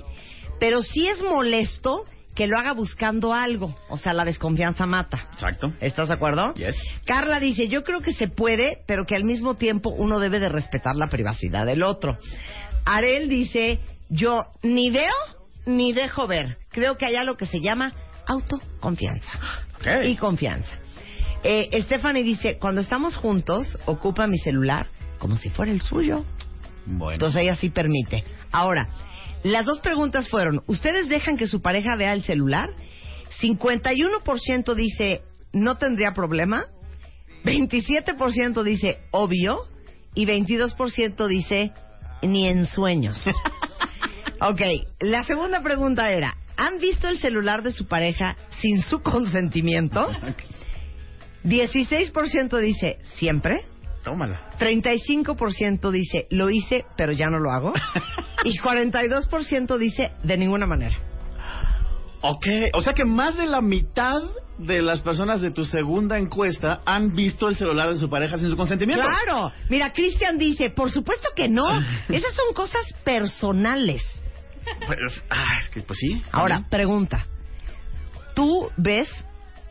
pero 0.60 0.82
sí 0.82 1.08
es 1.08 1.22
molesto 1.22 2.04
que 2.38 2.46
lo 2.46 2.56
haga 2.56 2.72
buscando 2.72 3.34
algo, 3.34 3.74
o 3.88 3.98
sea, 3.98 4.12
la 4.12 4.24
desconfianza 4.24 4.86
mata. 4.86 5.26
Exacto. 5.32 5.72
¿Estás 5.80 6.06
de 6.06 6.14
acuerdo? 6.14 6.54
Yes. 6.54 6.76
Carla 7.04 7.40
dice, 7.40 7.66
yo 7.66 7.82
creo 7.82 8.00
que 8.00 8.12
se 8.12 8.28
puede, 8.28 8.84
pero 8.86 9.04
que 9.04 9.16
al 9.16 9.24
mismo 9.24 9.56
tiempo 9.56 9.90
uno 9.90 10.20
debe 10.20 10.38
de 10.38 10.48
respetar 10.48 10.94
la 10.94 11.08
privacidad 11.08 11.66
del 11.66 11.82
otro. 11.82 12.16
Arel 12.84 13.28
dice, 13.28 13.80
yo 14.08 14.44
ni 14.62 14.88
veo 14.90 15.12
ni 15.66 15.92
dejo 15.92 16.28
ver. 16.28 16.58
Creo 16.70 16.96
que 16.96 17.06
hay 17.06 17.16
algo 17.16 17.36
que 17.36 17.46
se 17.46 17.60
llama 17.60 17.92
autoconfianza 18.28 19.40
Ok. 19.80 20.04
y 20.04 20.14
confianza. 20.14 20.70
Eh, 21.42 21.82
Stephanie 21.82 22.22
dice, 22.22 22.56
cuando 22.60 22.80
estamos 22.82 23.16
juntos, 23.16 23.76
ocupa 23.86 24.28
mi 24.28 24.38
celular 24.38 24.86
como 25.18 25.34
si 25.34 25.50
fuera 25.50 25.72
el 25.72 25.80
suyo. 25.80 26.24
Bueno. 26.86 27.14
Entonces 27.14 27.42
ella 27.42 27.56
sí 27.56 27.70
permite. 27.70 28.22
Ahora, 28.52 28.86
las 29.44 29.66
dos 29.66 29.80
preguntas 29.80 30.28
fueron, 30.28 30.62
¿ustedes 30.66 31.08
dejan 31.08 31.36
que 31.36 31.46
su 31.46 31.62
pareja 31.62 31.96
vea 31.96 32.12
el 32.12 32.24
celular? 32.24 32.70
51% 33.40 34.74
dice, 34.74 35.22
no 35.52 35.76
tendría 35.78 36.12
problema. 36.12 36.66
27% 37.44 38.62
dice, 38.62 38.98
obvio. 39.10 39.68
Y 40.14 40.26
22% 40.26 41.26
dice, 41.28 41.72
ni 42.22 42.48
en 42.48 42.66
sueños. 42.66 43.22
ok, 44.40 44.60
la 45.00 45.22
segunda 45.24 45.62
pregunta 45.62 46.08
era, 46.10 46.36
¿han 46.56 46.78
visto 46.78 47.08
el 47.08 47.18
celular 47.18 47.62
de 47.62 47.72
su 47.72 47.86
pareja 47.86 48.36
sin 48.60 48.82
su 48.82 49.00
consentimiento? 49.00 50.08
16% 51.44 52.58
dice, 52.58 52.98
siempre. 53.16 53.64
Tómala. 54.02 54.50
35% 54.58 55.90
dice, 55.90 56.26
lo 56.30 56.50
hice, 56.50 56.84
pero 56.96 57.12
ya 57.12 57.28
no 57.28 57.38
lo 57.38 57.50
hago. 57.50 57.72
y 58.44 58.58
42% 58.58 59.78
dice, 59.78 60.12
de 60.22 60.36
ninguna 60.36 60.66
manera. 60.66 60.96
Ok. 62.20 62.46
O 62.74 62.82
sea 62.82 62.92
que 62.92 63.04
más 63.04 63.36
de 63.36 63.46
la 63.46 63.60
mitad 63.60 64.22
de 64.58 64.82
las 64.82 65.00
personas 65.00 65.40
de 65.40 65.52
tu 65.52 65.64
segunda 65.64 66.18
encuesta 66.18 66.80
han 66.84 67.14
visto 67.14 67.48
el 67.48 67.56
celular 67.56 67.90
de 67.90 67.98
su 67.98 68.10
pareja 68.10 68.38
sin 68.38 68.50
su 68.50 68.56
consentimiento. 68.56 69.04
Claro. 69.04 69.52
Mira, 69.68 69.92
Cristian 69.92 70.36
dice, 70.36 70.70
por 70.70 70.90
supuesto 70.90 71.28
que 71.34 71.48
no. 71.48 71.68
Esas 72.08 72.34
son 72.34 72.54
cosas 72.54 72.84
personales. 73.04 74.02
Pues, 74.86 75.22
ah, 75.30 75.58
es 75.62 75.70
que, 75.70 75.82
pues 75.82 75.98
sí. 75.98 76.22
Ahora, 76.32 76.66
pregunta. 76.68 77.26
¿Tú 78.34 78.70
ves 78.76 79.08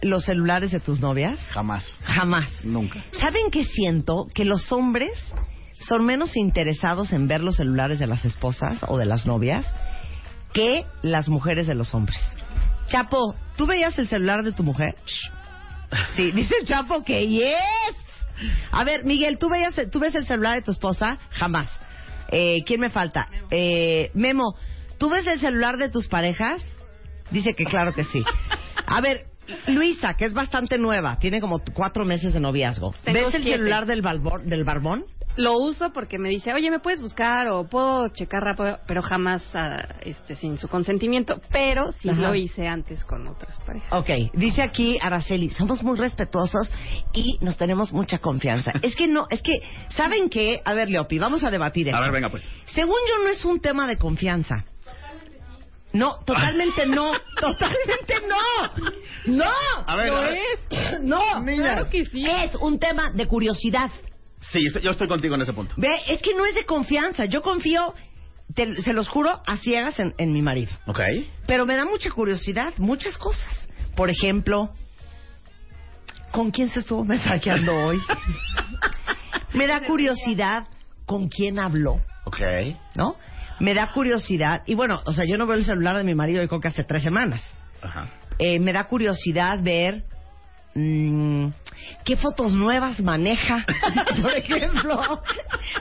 los 0.02 0.26
celulares 0.26 0.72
de 0.72 0.80
tus 0.80 1.00
novias? 1.00 1.40
Jamás. 1.52 1.86
Jamás. 2.04 2.66
Nunca. 2.66 3.04
¿Saben 3.20 3.52
qué 3.52 3.66
siento? 3.66 4.28
Que 4.34 4.46
los 4.46 4.72
hombres 4.72 5.12
son 5.80 6.06
menos 6.06 6.36
interesados 6.36 7.14
en 7.14 7.28
ver 7.28 7.42
los 7.42 7.58
celulares 7.58 8.00
de 8.00 8.08
las 8.08 8.26
esposas 8.26 8.80
o 8.88 8.98
de 8.98 9.06
las 9.06 9.26
novias 9.26 9.66
que 10.54 10.86
las 11.02 11.30
mujeres 11.30 11.68
de 11.68 11.76
los 11.76 11.94
hombres. 11.94 12.18
Chapo, 12.88 13.36
¿tú 13.58 13.66
veías 13.68 13.98
el 14.00 14.08
celular 14.08 14.44
de 14.44 14.54
tu 14.54 14.64
mujer? 14.64 14.96
Sí, 16.16 16.32
dice 16.32 16.56
el 16.62 16.68
Chapo 16.68 17.04
que 17.04 17.28
yes. 17.28 17.96
A 18.72 18.84
ver, 18.84 19.04
Miguel, 19.06 19.38
¿tú, 19.38 19.50
veías, 19.50 19.74
¿tú 19.92 20.00
ves 20.00 20.16
el 20.16 20.26
celular 20.28 20.56
de 20.56 20.62
tu 20.62 20.72
esposa? 20.72 21.18
Jamás. 21.32 21.70
Eh, 22.30 22.64
¿Quién 22.66 22.80
me 22.82 22.90
falta? 22.90 23.28
Eh, 23.52 24.12
Memo, 24.14 24.56
¿Tú 24.98 25.10
ves 25.12 25.28
el 25.28 25.40
celular 25.40 25.78
de 25.78 25.90
tus 25.90 26.08
parejas? 26.08 26.64
Dice 27.30 27.54
que 27.54 27.66
claro 27.66 27.94
que 27.94 28.04
sí. 28.06 28.24
A 28.88 29.00
ver, 29.00 29.28
Luisa, 29.68 30.16
que 30.16 30.26
es 30.26 30.34
bastante 30.34 30.78
nueva, 30.80 31.20
tiene 31.20 31.40
como 31.40 31.62
cuatro 31.74 32.04
meses 32.04 32.34
de 32.34 32.40
noviazgo. 32.40 32.94
Tengo 33.04 33.26
¿Ves 33.28 33.36
el 33.36 33.44
siete. 33.44 33.58
celular 33.60 33.86
del, 33.86 34.02
balbor- 34.02 34.42
del 34.44 34.64
barbón? 34.64 35.06
Lo 35.38 35.58
uso 35.60 35.92
porque 35.94 36.18
me 36.18 36.30
dice, 36.30 36.52
oye, 36.54 36.72
¿me 36.72 36.80
puedes 36.80 37.00
buscar 37.02 37.48
o 37.50 37.64
puedo 37.68 38.08
checar 38.10 38.42
rápido? 38.42 38.80
Pero 38.88 39.02
jamás 39.04 39.44
ah, 39.56 39.88
este, 40.02 40.36
sin 40.36 40.58
su 40.58 40.68
consentimiento. 40.68 41.40
Pero 41.52 41.92
sí 41.92 42.10
Ajá. 42.10 42.20
lo 42.22 42.34
hice 42.36 42.68
antes 42.68 43.06
con 43.06 43.28
otras 43.28 43.56
parejas. 43.66 43.88
Ok, 43.92 44.10
dice 44.34 44.64
aquí 44.64 44.98
Araceli, 45.00 45.52
somos 45.52 45.84
muy 45.84 45.98
respetuosos 45.98 46.70
y 47.14 47.38
nos 47.42 47.56
tenemos 47.58 47.94
mucha 47.94 48.18
confianza. 48.18 48.72
es 48.82 48.96
que 48.96 49.08
no, 49.08 49.28
es 49.30 49.42
que, 49.44 49.54
¿saben 49.96 50.30
qué? 50.30 50.62
A 50.66 50.74
ver, 50.74 50.90
Leopi, 50.90 51.20
vamos 51.20 51.44
a 51.44 51.52
debatir 51.52 51.88
esto. 51.88 51.98
A 51.98 52.02
ver, 52.02 52.12
venga, 52.12 52.30
pues. 52.30 52.48
Según 52.74 52.98
yo, 53.08 53.24
no 53.24 53.30
es 53.30 53.46
un 53.46 53.60
tema 53.60 53.86
de 53.86 53.98
confianza. 53.98 54.66
No, 55.94 56.18
totalmente 56.26 56.86
no, 56.86 57.12
totalmente 57.40 58.16
no. 58.28 59.36
No, 59.38 59.52
A 59.86 59.96
ver, 59.96 60.12
no 60.12 60.18
a 60.18 60.22
ver. 60.22 60.38
es. 60.38 61.02
No, 61.02 61.40
Niñas. 61.42 61.60
claro 61.66 61.90
que 61.90 62.06
sí. 62.06 62.26
Es 62.26 62.56
un 62.56 62.78
tema 62.80 63.12
de 63.14 63.26
curiosidad. 63.28 63.90
Sí, 64.40 64.62
yo 64.82 64.92
estoy 64.92 65.08
contigo 65.08 65.36
en 65.36 65.42
ese 65.42 65.54
punto. 65.54 65.74
Ve, 65.78 65.90
es 66.08 66.22
que 66.22 66.34
no 66.34 66.46
es 66.46 66.56
de 66.56 66.66
confianza. 66.66 67.26
Yo 67.26 67.42
confío, 67.42 67.94
te- 68.54 68.76
se 68.82 68.94
los 68.94 69.10
juro, 69.10 69.42
a 69.46 69.58
ciegas 69.58 70.00
en, 70.00 70.14
en 70.18 70.32
mi 70.32 70.42
marido. 70.42 70.72
Ok. 70.86 71.02
Pero 71.48 71.66
me 71.66 71.76
da 71.76 71.86
mucha 71.86 72.10
curiosidad, 72.12 72.74
muchas 72.78 73.18
cosas. 73.18 73.68
Por 73.96 74.10
ejemplo, 74.10 74.72
¿con 76.32 76.52
quién 76.52 76.70
se 76.70 76.80
estuvo 76.82 77.04
mensajeando 77.04 77.76
hoy? 77.86 78.00
me 79.54 79.68
da 79.68 79.82
curiosidad 79.86 80.68
con 81.06 81.30
quién 81.30 81.60
habló, 81.60 82.02
Ok. 82.26 82.42
¿no? 82.96 83.16
Me 83.60 83.74
da 83.74 83.92
curiosidad, 83.92 84.62
y 84.68 84.76
bueno, 84.76 85.02
o 85.06 85.14
sea, 85.14 85.26
yo 85.26 85.36
no 85.38 85.48
veo 85.48 85.56
el 85.58 85.66
celular 85.66 85.98
de 85.98 86.04
mi 86.04 86.14
marido 86.14 86.42
yo 86.44 86.48
creo 86.48 86.62
que 86.62 86.68
hace 86.68 86.84
tres 86.84 87.02
semanas. 87.02 87.42
Ajá. 87.82 88.08
Eh, 88.38 88.60
me 88.60 88.72
da 88.72 88.84
curiosidad 88.88 89.60
ver 89.64 90.04
mm, 90.76 91.48
qué 92.04 92.16
fotos 92.16 92.52
nuevas 92.54 93.00
maneja, 93.00 93.66
por 94.22 94.34
ejemplo. 94.34 95.22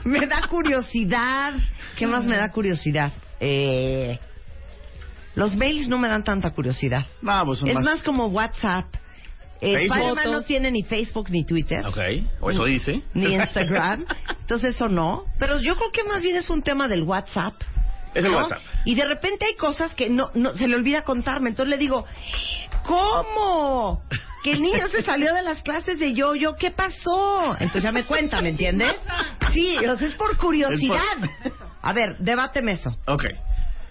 me 0.04 0.26
da 0.26 0.42
curiosidad. 0.48 1.54
¿Qué 1.96 2.06
más 2.06 2.26
me 2.26 2.36
da 2.36 2.50
curiosidad? 2.50 3.12
Eh, 3.40 4.18
los 5.34 5.54
mails 5.54 5.88
no 5.88 5.98
me 5.98 6.08
dan 6.08 6.24
tanta 6.24 6.50
curiosidad. 6.50 7.06
No, 7.20 7.42
pues 7.44 7.62
Es 7.64 7.74
más... 7.74 7.84
más 7.84 8.02
como 8.02 8.26
WhatsApp. 8.26 8.86
Eh. 9.60 9.84
Spider-Man 9.84 10.30
no 10.30 10.42
tiene 10.42 10.70
ni 10.70 10.82
Facebook 10.82 11.30
ni 11.30 11.44
Twitter. 11.44 11.84
Ok. 11.86 11.98
O 12.40 12.50
eso 12.50 12.64
dice. 12.64 13.02
Ni 13.14 13.34
Instagram. 13.34 14.04
Entonces 14.40 14.74
eso 14.74 14.88
no. 14.88 15.24
Pero 15.38 15.61
yo 15.61 15.76
creo 15.76 15.90
que 15.92 16.04
más 16.04 16.22
bien 16.22 16.37
es 16.37 16.50
un 16.50 16.62
tema 16.62 16.88
del 16.88 17.02
WhatsApp. 17.02 17.54
Es 18.16 18.24
el 18.24 18.33
¿no? 18.33 18.38
WhatsApp. 18.38 18.61
Y 18.85 18.94
de 18.94 19.05
repente 19.05 19.44
hay 19.44 19.55
cosas 19.57 19.94
que 19.94 20.09
no, 20.09 20.31
no 20.35 20.55
se 20.55 20.66
le 20.68 20.76
olvida 20.76 21.02
contarme. 21.02 21.50
Entonces 21.50 21.70
le 21.70 21.79
digo, 21.79 22.05
¿cómo? 22.85 24.02
Que 24.42 24.52
el 24.52 24.62
niño 24.62 24.87
se 24.88 25.02
salió 25.02 25.35
de 25.35 25.42
las 25.42 25.62
clases 25.62 25.98
de 25.98 26.14
yo-yo. 26.14 26.57
¿Qué 26.57 26.70
pasó? 26.70 27.52
Entonces 27.59 27.83
ya 27.83 27.92
me 27.92 28.05
cuenta, 28.05 28.40
¿me 28.40 28.50
entiendes? 28.50 28.96
Sí, 29.52 29.76
o 29.76 29.96
sea, 29.96 30.09
es 30.09 30.14
por 30.14 30.37
curiosidad. 30.37 31.18
A 31.83 31.92
ver, 31.92 32.16
debáteme 32.18 32.72
eso. 32.72 32.96
Ok. 33.07 33.24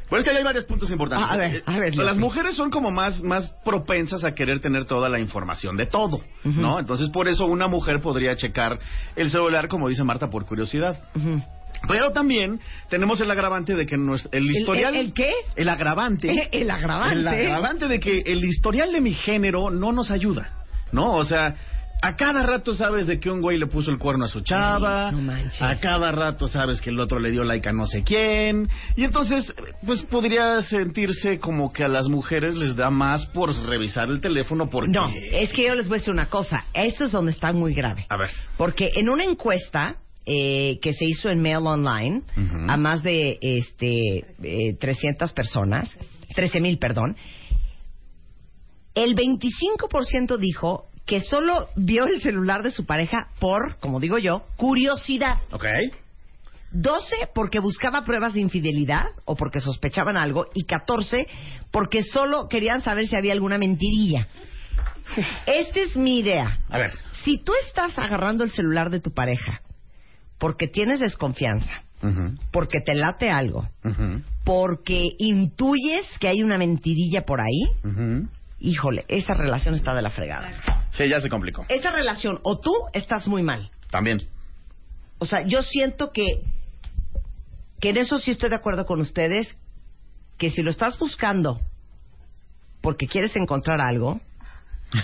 Pues 0.10 0.20
es 0.20 0.24
que 0.26 0.32
ahí 0.32 0.38
hay 0.38 0.44
varios 0.44 0.66
puntos 0.66 0.90
importantes. 0.92 1.28
Ah, 1.30 1.34
a 1.34 1.38
ver, 1.38 1.64
a 1.66 1.80
ver, 1.80 1.96
Las 1.96 2.18
mujeres 2.18 2.56
son 2.56 2.70
como 2.70 2.92
más, 2.92 3.22
más 3.24 3.50
propensas 3.64 4.24
a 4.24 4.36
querer 4.36 4.60
tener 4.60 4.86
toda 4.86 5.10
la 5.10 5.20
información 5.20 5.78
de 5.78 5.88
todo, 5.88 6.22
¿no? 6.44 6.80
Entonces, 6.80 7.10
por 7.10 7.28
eso 7.28 7.46
una 7.46 7.68
mujer 7.68 8.02
podría 8.02 8.36
checar 8.36 8.80
el 9.16 9.32
celular, 9.32 9.68
como 9.68 9.90
dice 9.90 10.04
Marta, 10.04 10.30
por 10.30 10.46
curiosidad. 10.46 11.00
Ujú. 11.16 11.42
Pero 11.88 12.12
también 12.12 12.60
tenemos 12.90 13.20
el 13.22 13.30
agravante 13.32 13.76
de 13.76 13.86
que 13.86 13.98
nuestro- 13.98 14.32
el 14.34 14.50
historial... 14.50 14.96
el- 14.96 15.08
el 15.08 15.14
qué? 15.14 15.30
El 15.56 15.70
agravante. 15.70 16.30
El 16.52 16.70
agravante. 16.72 17.20
El 17.20 17.28
agravante 17.28 17.88
de 17.88 18.00
que 18.00 18.24
el 18.26 18.44
historial 18.44 18.92
de 18.92 19.02
mi 19.02 19.14
género 19.14 19.70
no 19.70 19.92
nos 19.92 20.12
ayuda, 20.12 20.52
¿no? 20.92 21.14
O 21.16 21.26
sea... 21.26 21.56
A 22.02 22.18
cada 22.18 22.44
rato 22.44 22.76
sabes 22.76 23.08
de 23.08 23.20
que 23.20 23.32
un 23.32 23.42
güey 23.42 23.58
le 23.58 23.66
puso 23.68 23.90
el 23.90 23.98
cuerno 23.98 24.26
a 24.26 24.28
su 24.28 24.42
chava. 24.42 25.08
Ay, 25.08 25.16
no 25.16 25.22
manches. 25.22 25.60
A 25.62 25.80
cada 25.80 26.12
rato 26.12 26.48
sabes 26.48 26.80
que 26.82 26.92
el 26.92 27.00
otro 27.00 27.20
le 27.20 27.32
dio 27.32 27.44
like 27.46 27.68
a 27.68 27.72
no 27.72 27.86
sé 27.88 28.04
quién. 28.04 28.68
Y 28.96 29.06
entonces, 29.06 29.52
pues 29.84 30.04
podría 30.04 30.62
sentirse 30.62 31.40
como 31.40 31.72
que 31.72 31.84
a 31.84 31.88
las 31.88 32.08
mujeres 32.08 32.54
les 32.54 32.76
da 32.76 32.92
más 32.92 33.26
por 33.28 33.56
revisar 33.66 34.10
el 34.10 34.20
teléfono 34.22 34.70
porque... 34.70 34.92
No, 34.92 35.10
es 35.32 35.52
que 35.54 35.66
yo 35.66 35.74
les 35.74 35.88
voy 35.88 35.96
a 35.96 36.00
decir 36.00 36.14
una 36.14 36.28
cosa. 36.28 36.66
Eso 36.74 37.06
es 37.06 37.12
donde 37.12 37.32
está 37.32 37.54
muy 37.54 37.74
grave. 37.74 38.06
A 38.10 38.18
ver. 38.18 38.30
Porque 38.58 38.92
en 38.94 39.10
una 39.10 39.24
encuesta 39.24 39.96
eh, 40.26 40.80
que 40.82 40.94
se 40.94 41.06
hizo 41.06 41.30
en 41.30 41.42
Mail 41.42 41.68
Online 41.68 42.24
a 42.68 42.78
más 42.78 43.04
de 43.04 43.38
este 43.42 44.26
eh, 44.44 44.76
300 44.80 45.32
personas, 45.34 45.98
13 46.34 46.62
mil, 46.62 46.80
perdón, 46.80 47.16
el 48.96 49.16
25% 49.16 50.38
dijo 50.38 50.88
que 51.06 51.22
solo 51.22 51.70
vio 51.76 52.06
el 52.08 52.22
celular 52.22 52.64
de 52.64 52.72
su 52.72 52.86
pareja 52.86 53.28
por, 53.40 53.78
como 53.80 54.00
digo 54.00 54.18
yo, 54.18 54.48
curiosidad. 54.56 55.38
Ok. 55.52 55.66
12 56.72 57.30
porque 57.34 57.60
buscaba 57.60 58.04
pruebas 58.04 58.34
de 58.34 58.42
infidelidad 58.42 59.06
o 59.26 59.36
porque 59.36 59.62
sospechaban 59.62 60.18
algo 60.18 60.48
y 60.54 60.64
14 60.64 61.28
porque 61.72 62.04
solo 62.04 62.48
querían 62.50 62.82
saber 62.82 63.08
si 63.08 63.16
había 63.16 63.34
alguna 63.34 63.58
mentirilla. 63.58 64.28
Esta 65.46 65.80
es 65.80 65.96
mi 65.96 66.20
idea. 66.20 66.60
A 66.70 66.78
ver. 66.80 66.92
Si 67.24 67.38
tú 67.44 67.54
estás 67.68 67.98
agarrando 68.00 68.44
el 68.44 68.52
celular 68.52 68.90
de 68.90 69.00
tu 69.00 69.14
pareja 69.14 69.62
porque 70.38 70.68
tienes 70.68 71.00
desconfianza, 71.00 71.84
porque 72.52 72.80
te 72.86 72.94
late 72.94 73.30
algo, 73.30 73.68
porque 74.44 75.10
intuyes 75.18 76.06
que 76.20 76.28
hay 76.28 76.42
una 76.42 76.58
mentirilla 76.58 77.26
por 77.26 77.42
ahí, 77.42 78.24
híjole, 78.60 79.06
esa 79.08 79.34
relación 79.34 79.76
está 79.76 79.94
de 79.94 80.02
la 80.02 80.10
fregada. 80.10 80.52
Sí, 80.92 81.08
ya 81.10 81.20
se 81.20 81.30
complicó. 81.30 81.66
Esa 81.70 81.92
relación, 81.92 82.40
o 82.44 82.60
tú 82.60 82.72
estás 82.94 83.28
muy 83.28 83.44
mal. 83.44 83.70
También. 83.92 84.20
O 85.18 85.26
sea, 85.26 85.46
yo 85.46 85.64
siento 85.64 86.12
que, 86.12 86.42
que 87.80 87.90
en 87.90 87.98
eso 87.98 88.20
sí 88.20 88.32
estoy 88.32 88.50
de 88.50 88.56
acuerdo 88.56 88.86
con 88.86 89.00
ustedes, 89.02 89.58
que 90.38 90.50
si 90.50 90.62
lo 90.62 90.70
estás 90.70 90.98
buscando 91.00 91.60
porque 92.82 93.08
quieres 93.08 93.36
encontrar 93.36 93.82
algo, 93.82 94.20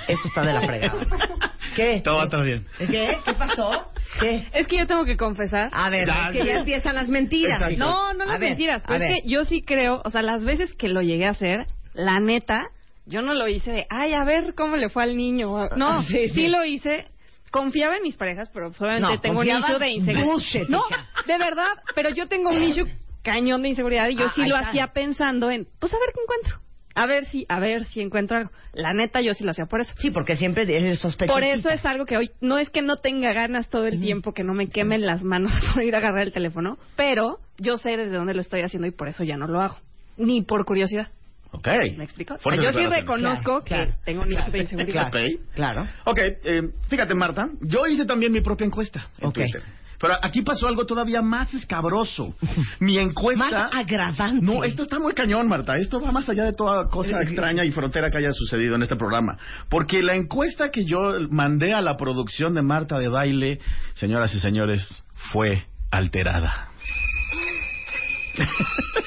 eso 0.07 0.27
está 0.27 0.43
de 0.43 0.53
la 0.53 0.61
fregada. 0.61 1.05
¿Qué? 1.75 2.01
Todo 2.03 2.15
va 2.17 2.21
a 2.21 2.25
estar 2.25 2.43
bien. 2.43 2.67
¿Qué? 2.77 3.17
¿Qué 3.25 3.33
pasó? 3.33 3.90
¿Qué? 4.19 4.47
Es 4.53 4.67
que 4.67 4.77
yo 4.77 4.87
tengo 4.87 5.05
que 5.05 5.17
confesar. 5.17 5.69
A 5.73 5.89
ver, 5.89 6.07
es 6.09 6.31
que 6.31 6.45
ya 6.45 6.57
empiezan 6.59 6.95
las 6.95 7.07
mentiras. 7.07 7.61
Exacto. 7.61 7.77
No, 7.79 8.13
no 8.13 8.25
las 8.25 8.39
ver, 8.39 8.49
mentiras. 8.49 8.83
Pero 8.87 9.05
es 9.05 9.21
que 9.23 9.29
yo 9.29 9.45
sí 9.45 9.61
creo, 9.61 10.01
o 10.03 10.09
sea, 10.09 10.21
las 10.21 10.43
veces 10.43 10.73
que 10.73 10.89
lo 10.89 11.01
llegué 11.01 11.25
a 11.25 11.31
hacer, 11.31 11.65
la 11.93 12.19
neta, 12.19 12.67
yo 13.05 13.21
no 13.21 13.33
lo 13.33 13.47
hice 13.47 13.71
de, 13.71 13.87
ay, 13.89 14.13
a 14.13 14.23
ver 14.23 14.53
cómo 14.55 14.75
le 14.77 14.89
fue 14.89 15.03
al 15.03 15.15
niño. 15.17 15.67
No, 15.75 16.03
Sí, 16.03 16.27
sí, 16.27 16.29
sí. 16.29 16.47
lo 16.49 16.63
hice. 16.65 17.07
Confiaba 17.51 17.97
en 17.97 18.03
mis 18.03 18.15
parejas, 18.15 18.49
pero 18.53 18.71
solamente 18.73 19.15
No, 19.15 19.19
tengo 19.19 19.39
un 19.41 19.47
issue 19.47 19.77
de 19.77 19.89
inseguridad. 19.89 20.67
No, 20.69 20.83
de 21.27 21.37
verdad, 21.37 21.67
pero 21.95 22.09
yo 22.09 22.27
tengo 22.29 22.49
un 22.49 22.63
issue 22.63 22.87
cañón 23.23 23.61
de 23.61 23.69
inseguridad 23.69 24.07
y 24.07 24.15
yo 24.15 24.27
Ah, 24.27 24.31
sí 24.33 24.45
lo 24.45 24.55
hacía 24.55 24.87
pensando 24.93 25.51
en, 25.51 25.67
pues 25.79 25.93
a 25.93 25.97
ver 25.99 26.09
qué 26.15 26.21
encuentro. 26.21 26.61
A 26.95 27.05
ver 27.05 27.25
si, 27.25 27.45
a 27.49 27.59
ver 27.59 27.83
si 27.85 28.01
encuentro 28.01 28.37
algo. 28.37 28.51
La 28.73 28.93
neta, 28.93 29.21
yo 29.21 29.33
sí 29.33 29.43
lo 29.43 29.51
hacía 29.51 29.65
por 29.65 29.81
eso. 29.81 29.93
Sí, 29.97 30.11
porque 30.11 30.35
siempre 30.35 30.63
eres 30.63 30.99
sospechoso. 30.99 31.33
Por 31.33 31.43
eso 31.43 31.69
es 31.69 31.85
algo 31.85 32.05
que 32.05 32.17
hoy 32.17 32.31
no 32.41 32.57
es 32.57 32.69
que 32.69 32.81
no 32.81 32.97
tenga 32.97 33.33
ganas 33.33 33.69
todo 33.69 33.87
el 33.87 33.99
tiempo, 34.01 34.33
que 34.33 34.43
no 34.43 34.53
me 34.53 34.67
quemen 34.67 35.05
las 35.05 35.23
manos 35.23 35.51
por 35.73 35.83
ir 35.83 35.95
a 35.95 35.99
agarrar 35.99 36.27
el 36.27 36.33
teléfono, 36.33 36.77
pero 36.95 37.39
yo 37.57 37.77
sé 37.77 37.97
desde 37.97 38.15
dónde 38.17 38.33
lo 38.33 38.41
estoy 38.41 38.61
haciendo 38.61 38.87
y 38.87 38.91
por 38.91 39.07
eso 39.07 39.23
ya 39.23 39.37
no 39.37 39.47
lo 39.47 39.61
hago. 39.61 39.77
Ni 40.17 40.41
por 40.41 40.65
curiosidad. 40.65 41.07
Ok. 41.53 41.67
¿Me 41.97 42.03
explico? 42.05 42.37
Yo 42.61 42.71
sí 42.71 42.85
reconozco 42.87 43.61
Claro, 43.61 43.63
que 43.63 43.75
claro. 43.75 43.93
tengo 44.05 44.21
un 44.21 44.31
issue 44.31 44.51
de 44.51 44.59
inseguridad. 44.59 45.07
Ok. 45.07 45.17
Claro. 45.53 45.87
Ok, 46.05 46.19
eh, 46.45 46.61
fíjate 46.89 47.13
Marta, 47.13 47.49
yo 47.61 47.85
hice 47.87 48.05
también 48.05 48.31
mi 48.31 48.39
propia 48.41 48.65
encuesta 48.65 49.09
en 49.19 49.27
Ok. 49.27 49.33
Twitter. 49.35 49.61
Pero 50.01 50.15
aquí 50.21 50.41
pasó 50.41 50.67
algo 50.67 50.85
todavía 50.85 51.21
más 51.21 51.53
escabroso. 51.53 52.35
Mi 52.79 52.97
encuesta... 52.97 53.45
Más 53.45 53.75
agravante. 53.75 54.43
No, 54.43 54.63
esto 54.63 54.81
está 54.81 54.97
muy 54.97 55.13
cañón, 55.13 55.47
Marta. 55.47 55.77
Esto 55.77 56.01
va 56.01 56.11
más 56.11 56.27
allá 56.27 56.43
de 56.43 56.53
toda 56.53 56.87
cosa 56.89 57.21
extraña 57.21 57.63
y 57.63 57.71
frontera 57.71 58.09
que 58.09 58.17
haya 58.17 58.31
sucedido 58.31 58.75
en 58.75 58.81
este 58.81 58.95
programa. 58.95 59.37
Porque 59.69 60.01
la 60.01 60.15
encuesta 60.15 60.71
que 60.71 60.85
yo 60.85 61.13
mandé 61.29 61.73
a 61.73 61.81
la 61.81 61.97
producción 61.97 62.55
de 62.55 62.63
Marta 62.63 62.97
de 62.97 63.09
Baile, 63.09 63.59
señoras 63.93 64.33
y 64.33 64.39
señores, 64.39 65.03
fue 65.31 65.67
alterada. 65.91 66.70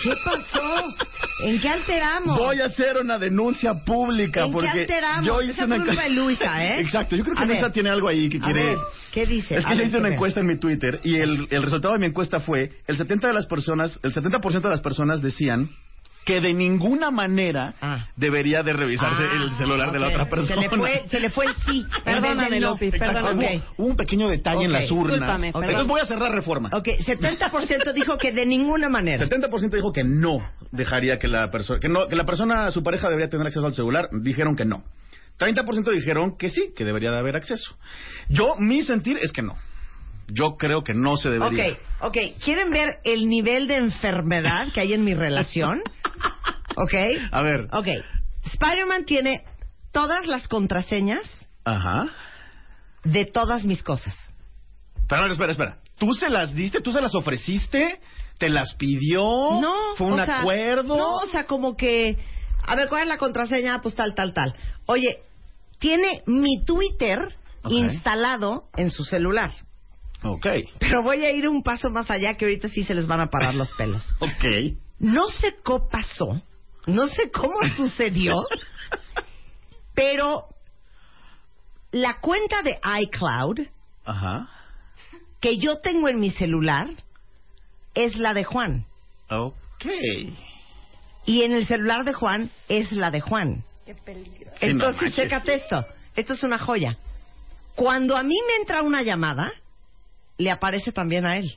¿Qué 0.03 0.13
pasó? 0.25 0.95
¿En 1.45 1.61
qué 1.61 1.69
alteramos? 1.69 2.39
Voy 2.39 2.61
a 2.61 2.67
hacer 2.67 2.97
una 3.01 3.19
denuncia 3.19 3.73
pública 3.85 4.43
¿En 4.43 4.47
qué 4.49 4.53
porque 4.53 4.69
alteramos? 4.71 5.27
yo 5.27 5.43
hice 5.43 5.53
Esa 5.53 5.65
una 5.65 5.85
culpa 5.85 6.03
de 6.03 6.11
Luisa, 6.11 6.65
¿eh? 6.65 6.81
Exacto, 6.81 7.17
yo 7.17 7.25
creo 7.25 7.35
que 7.37 7.43
A 7.43 7.47
ver. 7.47 7.57
Luisa 7.57 7.71
tiene 7.73 7.91
algo 7.91 8.09
ahí 8.09 8.29
que 8.29 8.39
A 8.39 8.41
quiere 8.41 8.67
ver, 8.67 8.79
¿qué 9.13 9.27
dice? 9.27 9.57
Es 9.57 9.65
A 9.65 9.69
que 9.69 9.75
yo 9.75 9.79
ver, 9.81 9.89
hice 9.89 9.99
una 9.99 10.09
¿qué? 10.09 10.15
encuesta 10.15 10.41
en 10.41 10.47
mi 10.47 10.59
Twitter 10.59 11.01
y 11.05 11.17
el, 11.17 11.47
el 11.51 11.63
resultado 11.63 11.95
de 11.95 12.01
mi 12.01 12.07
encuesta 12.07 12.41
fue 12.41 12.71
el 12.87 12.97
70 12.97 13.29
de 13.29 13.35
las 13.35 13.47
personas, 13.47 13.99
el 14.03 14.13
70% 14.13 14.61
de 14.63 14.69
las 14.71 14.81
personas 14.81 15.23
decían 15.23 15.69
que 16.25 16.41
de 16.41 16.53
ninguna 16.55 17.11
manera 17.11 17.75
Ah. 17.81 18.07
debería 18.17 18.63
de 18.63 18.73
revisarse 18.73 19.23
Ah, 19.25 19.35
el 19.35 19.51
celular 19.57 19.93
de 19.93 19.99
la 19.99 20.09
otra 20.09 20.29
persona. 20.29 20.49
Se 20.63 20.69
le 20.69 20.77
fue, 20.77 21.03
se 21.09 21.21
le 21.21 21.31
fue 21.31 21.47
el 21.47 21.55
sí. 21.57 21.85
Perdóname, 22.05 22.57
Exacto, 22.57 22.99
perdóname. 22.99 23.63
hubo, 23.77 23.87
un 23.89 23.97
pequeño 23.97 24.29
detalle 24.29 24.65
en 24.65 24.73
las 24.73 24.91
urnas. 24.91 25.43
Entonces 25.43 25.87
voy 25.87 26.01
a 26.01 26.05
cerrar 26.07 26.33
reforma. 26.33 26.71
Ok, 26.73 26.89
70% 27.07 27.93
dijo 27.93 28.17
que 28.19 28.33
de 28.33 28.47
ninguna 28.47 28.89
manera. 28.89 29.19
70% 29.27 29.71
dijo 29.77 29.93
que 29.93 30.05
no, 30.05 30.39
dejaría 30.73 31.19
que 31.19 31.29
la 31.29 31.51
persona, 31.51 31.79
que 31.81 31.89
no, 31.89 32.07
que 32.07 32.17
la 32.17 32.25
persona, 32.25 32.71
su 32.71 32.83
pareja 32.83 33.09
debería 33.09 33.29
tener 33.29 33.47
acceso 33.47 33.67
al 33.67 33.75
celular, 33.75 34.09
dijeron 34.13 34.57
que 34.57 34.65
no. 34.65 34.83
30% 35.39 35.91
dijeron 35.93 36.37
que 36.39 36.49
sí, 36.49 36.73
que 36.77 36.85
debería 36.85 37.11
de 37.11 37.19
haber 37.19 37.37
acceso. 37.37 37.77
Yo, 38.29 38.55
mi 38.59 38.83
sentir 38.83 39.19
es 39.21 39.33
que 39.33 39.43
no. 39.43 39.57
Yo 40.29 40.57
creo 40.57 40.83
que 40.83 40.95
no 40.95 41.17
se 41.17 41.29
debería. 41.29 41.73
Ok, 41.73 41.79
ok. 42.01 42.17
¿Quieren 42.43 42.71
ver 42.71 42.95
el 43.05 43.29
nivel 43.29 43.67
de 43.67 43.77
enfermedad 43.77 44.73
que 44.73 44.81
hay 44.81 44.95
en 44.95 45.05
mi 45.05 45.13
relación? 45.15 45.83
Ok. 46.77 46.95
A 47.31 47.43
ver. 47.43 47.69
Ok. 47.73 47.87
Spider-Man 48.45 49.05
tiene 49.05 49.45
todas 49.93 50.27
las 50.27 50.49
contraseñas 50.49 51.23
Ajá. 51.65 52.07
de 53.05 53.27
todas 53.27 53.65
mis 53.65 53.83
cosas. 53.83 54.15
Pero 55.09 55.27
espera, 55.27 55.53
espera. 55.53 55.79
¿Tú 55.99 56.13
se 56.15 56.29
las 56.29 56.53
diste? 56.55 56.81
¿Tú 56.81 56.91
se 56.91 57.01
las 57.01 57.15
ofreciste? 57.15 58.01
¿Te 58.39 58.49
las 58.49 58.75
pidió? 58.75 59.23
No. 59.61 59.75
¿Fue 59.97 60.09
un 60.09 60.19
o 60.19 60.25
sea, 60.25 60.41
acuerdo? 60.41 60.97
No, 60.97 61.17
o 61.17 61.27
sea, 61.27 61.45
como 61.45 61.77
que. 61.77 62.19
A 62.67 62.75
ver, 62.75 62.89
¿cuál 62.89 63.03
es 63.03 63.09
la 63.09 63.19
contraseña? 63.19 63.81
Pues 63.81 63.95
tal, 63.95 64.15
tal, 64.15 64.33
tal. 64.33 64.55
Oye, 64.87 65.21
tiene 65.79 66.23
mi 66.27 66.65
Twitter 66.65 67.21
Ok. 67.63 67.73
instalado 67.73 68.65
en 68.77 68.91
su 68.91 69.05
celular. 69.05 69.53
Ok. 70.23 70.47
Pero 70.81 71.03
voy 71.03 71.25
a 71.25 71.31
ir 71.31 71.47
un 71.49 71.63
paso 71.63 71.91
más 71.91 72.11
allá 72.11 72.37
que 72.37 72.47
ahorita 72.47 72.69
sí 72.69 72.83
se 72.83 72.95
les 72.95 73.07
van 73.07 73.21
a 73.21 73.29
parar 73.29 73.55
los 73.55 73.73
pelos. 73.75 74.05
Ok. 74.21 74.75
No 74.99 75.29
sé 75.29 75.57
cómo 75.63 75.89
pasó, 75.89 76.41
no 76.87 77.09
sé 77.09 77.31
cómo 77.31 77.55
sucedió, 77.77 78.35
pero 79.95 80.49
la 81.91 82.21
cuenta 82.21 82.63
de 82.63 82.79
iCloud 83.03 83.61
Ajá. 84.05 84.49
que 85.41 85.59
yo 85.59 85.79
tengo 85.79 86.09
en 86.09 86.21
mi 86.21 86.31
celular 86.31 86.89
es 87.95 88.17
la 88.17 88.35
de 88.35 88.45
Juan. 88.45 88.85
Ok. 89.31 89.87
Y 91.27 91.43
en 91.43 91.53
el 91.53 91.67
celular 91.67 92.05
de 92.05 92.13
Juan 92.13 92.51
es 92.69 92.93
la 92.93 93.11
de 93.11 93.21
Juan. 93.21 93.65
Qué 93.87 93.95
peligro. 93.95 94.51
Sí, 94.59 94.67
Entonces, 94.67 95.15
chécate 95.15 95.55
esto. 95.55 95.87
Esto 96.17 96.35
es 96.35 96.43
una 96.43 96.59
joya. 96.59 96.97
Cuando 97.75 98.17
a 98.17 98.23
mí 98.23 98.37
me 98.47 98.57
entra 98.57 98.83
una 98.83 99.03
llamada, 99.03 99.53
le 100.39 100.51
aparece 100.51 100.93
también 100.93 101.27
a 101.27 101.39
él. 101.39 101.57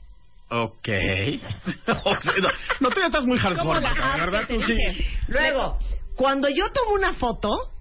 Ok. 0.50 0.88
No, 1.88 2.50
no, 2.80 2.90
tú 2.90 3.00
ya 3.00 3.08
estás 3.08 3.26
muy 3.26 3.38
hardcore. 3.38 3.80
¿verdad? 3.82 4.48
Tú 4.48 4.62
sí. 4.62 4.76
Luego, 5.28 5.78
cuando 6.16 6.50
yo 6.50 6.70
tomo 6.72 6.94
una 6.94 7.14
foto, 7.14 7.72